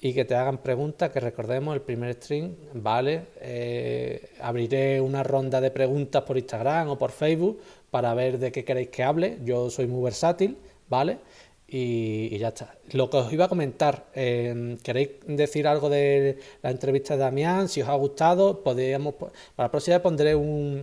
y 0.00 0.14
que 0.14 0.24
te 0.24 0.34
hagan 0.34 0.58
preguntas, 0.58 1.10
que 1.10 1.18
recordemos 1.20 1.74
el 1.74 1.82
primer 1.82 2.14
stream, 2.14 2.54
¿vale? 2.74 3.26
Eh, 3.40 4.30
abriré 4.40 5.00
una 5.00 5.22
ronda 5.22 5.60
de 5.60 5.70
preguntas 5.70 6.22
por 6.22 6.38
Instagram 6.38 6.90
o 6.90 6.98
por 6.98 7.10
Facebook 7.10 7.60
para 7.90 8.14
ver 8.14 8.38
de 8.38 8.52
qué 8.52 8.64
queréis 8.64 8.88
que 8.88 9.02
hable. 9.02 9.38
Yo 9.44 9.70
soy 9.70 9.88
muy 9.88 10.04
versátil, 10.04 10.56
¿vale? 10.88 11.18
Y, 11.66 12.38
ya 12.38 12.48
está. 12.48 12.76
Lo 12.92 13.10
que 13.10 13.16
os 13.18 13.32
iba 13.32 13.46
a 13.46 13.48
comentar, 13.48 14.06
eh, 14.14 14.78
¿queréis 14.82 15.10
decir 15.26 15.66
algo 15.66 15.90
de 15.90 16.38
la 16.62 16.70
entrevista 16.70 17.14
de 17.14 17.20
Damián? 17.20 17.68
Si 17.68 17.82
os 17.82 17.88
ha 17.88 17.94
gustado, 17.94 18.62
podríamos, 18.62 19.14
para 19.14 19.32
la 19.58 19.70
próxima 19.70 19.98
pondré 19.98 20.34
un, 20.34 20.82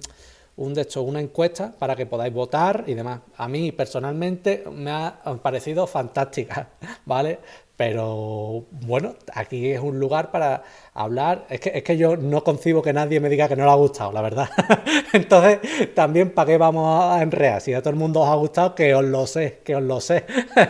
un 0.57 0.73
de 0.73 0.81
hecho, 0.81 1.01
una 1.01 1.19
encuesta 1.19 1.73
para 1.77 1.95
que 1.95 2.05
podáis 2.05 2.33
votar 2.33 2.83
y 2.87 2.93
demás. 2.93 3.21
A 3.37 3.47
mí 3.47 3.71
personalmente 3.71 4.63
me 4.71 4.91
ha 4.91 5.21
parecido 5.41 5.87
fantástica, 5.87 6.69
¿vale? 7.05 7.39
Pero 7.77 8.65
bueno, 8.71 9.15
aquí 9.33 9.71
es 9.71 9.81
un 9.81 9.99
lugar 9.99 10.31
para 10.31 10.63
hablar. 10.93 11.45
Es 11.49 11.59
que, 11.59 11.71
es 11.75 11.83
que 11.83 11.97
yo 11.97 12.15
no 12.15 12.43
concibo 12.43 12.81
que 12.81 12.93
nadie 12.93 13.19
me 13.19 13.27
diga 13.27 13.49
que 13.49 13.55
no 13.55 13.65
le 13.65 13.71
ha 13.71 13.75
gustado, 13.75 14.11
la 14.13 14.21
verdad. 14.21 14.49
Entonces, 15.13 15.93
también 15.93 16.31
para 16.31 16.47
qué 16.47 16.57
vamos 16.57 17.03
a 17.03 17.21
enrear. 17.21 17.59
Si 17.59 17.73
a 17.73 17.81
todo 17.81 17.89
el 17.89 17.97
mundo 17.97 18.21
os 18.21 18.29
ha 18.29 18.35
gustado, 18.35 18.75
que 18.75 18.95
os 18.95 19.03
lo 19.03 19.27
sé, 19.27 19.59
que 19.63 19.75
os 19.75 19.83
lo 19.83 19.99
sé. 19.99 20.25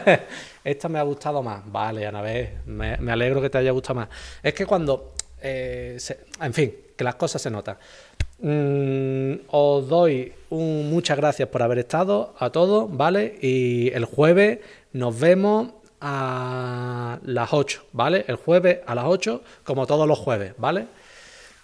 Esta 0.63 0.89
me 0.89 0.97
ha 0.97 1.03
gustado 1.03 1.43
más. 1.43 1.61
Vale, 1.71 2.07
Ana, 2.07 2.23
me, 2.23 2.97
me 2.97 3.11
alegro 3.11 3.39
que 3.41 3.51
te 3.51 3.59
haya 3.59 3.71
gustado 3.71 3.99
más. 3.99 4.09
Es 4.41 4.53
que 4.53 4.65
cuando. 4.65 5.13
Eh, 5.41 5.97
en 6.41 6.53
fin, 6.53 6.75
que 6.95 7.03
las 7.03 7.15
cosas 7.15 7.39
se 7.39 7.51
notan. 7.51 7.77
Mm, 8.39 9.45
os 9.47 9.87
doy 9.87 10.33
muchas 10.49 11.17
gracias 11.17 11.47
por 11.49 11.61
haber 11.61 11.79
estado 11.79 12.35
a 12.37 12.49
todos, 12.49 12.95
¿vale? 12.95 13.37
Y 13.41 13.91
el 13.93 14.05
jueves 14.05 14.59
nos 14.91 15.17
vemos 15.19 15.73
a 16.07 17.17
las 17.23 17.51
8, 17.51 17.87
¿vale? 17.93 18.25
El 18.27 18.35
jueves 18.35 18.81
a 18.85 18.93
las 18.93 19.05
8, 19.05 19.41
como 19.63 19.87
todos 19.87 20.07
los 20.07 20.19
jueves, 20.19 20.53
¿vale? 20.59 20.85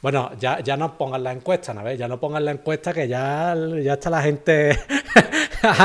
Bueno, 0.01 0.31
ya, 0.39 0.59
ya 0.61 0.75
no 0.77 0.97
pongan 0.97 1.23
la 1.23 1.31
encuesta, 1.31 1.75
¿no? 1.75 1.89
Ya 1.91 2.07
no 2.07 2.19
pongan 2.19 2.43
la 2.43 2.51
encuesta 2.51 2.91
que 2.91 3.07
ya, 3.07 3.55
ya 3.83 3.93
está 3.93 4.09
la 4.09 4.23
gente. 4.23 4.79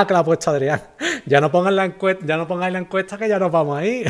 que 0.06 0.12
la 0.12 0.20
ha 0.20 0.24
puesto 0.24 0.50
Adrián. 0.50 0.80
Ya 1.26 1.38
no 1.42 1.52
pongan 1.52 1.76
la 1.76 1.84
encuesta, 1.84 2.24
ya 2.24 2.38
no 2.38 2.48
pongáis 2.48 2.72
la 2.72 2.78
encuesta 2.78 3.18
que 3.18 3.28
ya 3.28 3.38
nos 3.38 3.52
vamos 3.52 3.78
ahí. 3.78 4.04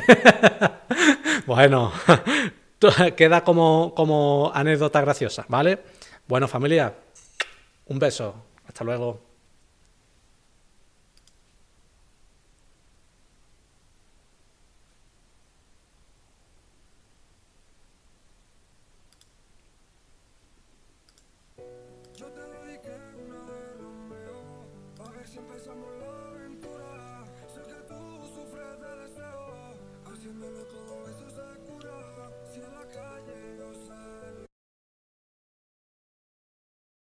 bueno, 1.46 1.90
queda 3.16 3.42
como, 3.42 3.94
como 3.96 4.52
anécdota 4.54 5.00
graciosa, 5.00 5.44
¿vale? 5.48 5.80
Bueno, 6.28 6.46
familia, 6.46 6.94
un 7.86 7.98
beso. 7.98 8.44
Hasta 8.68 8.84
luego. 8.84 9.25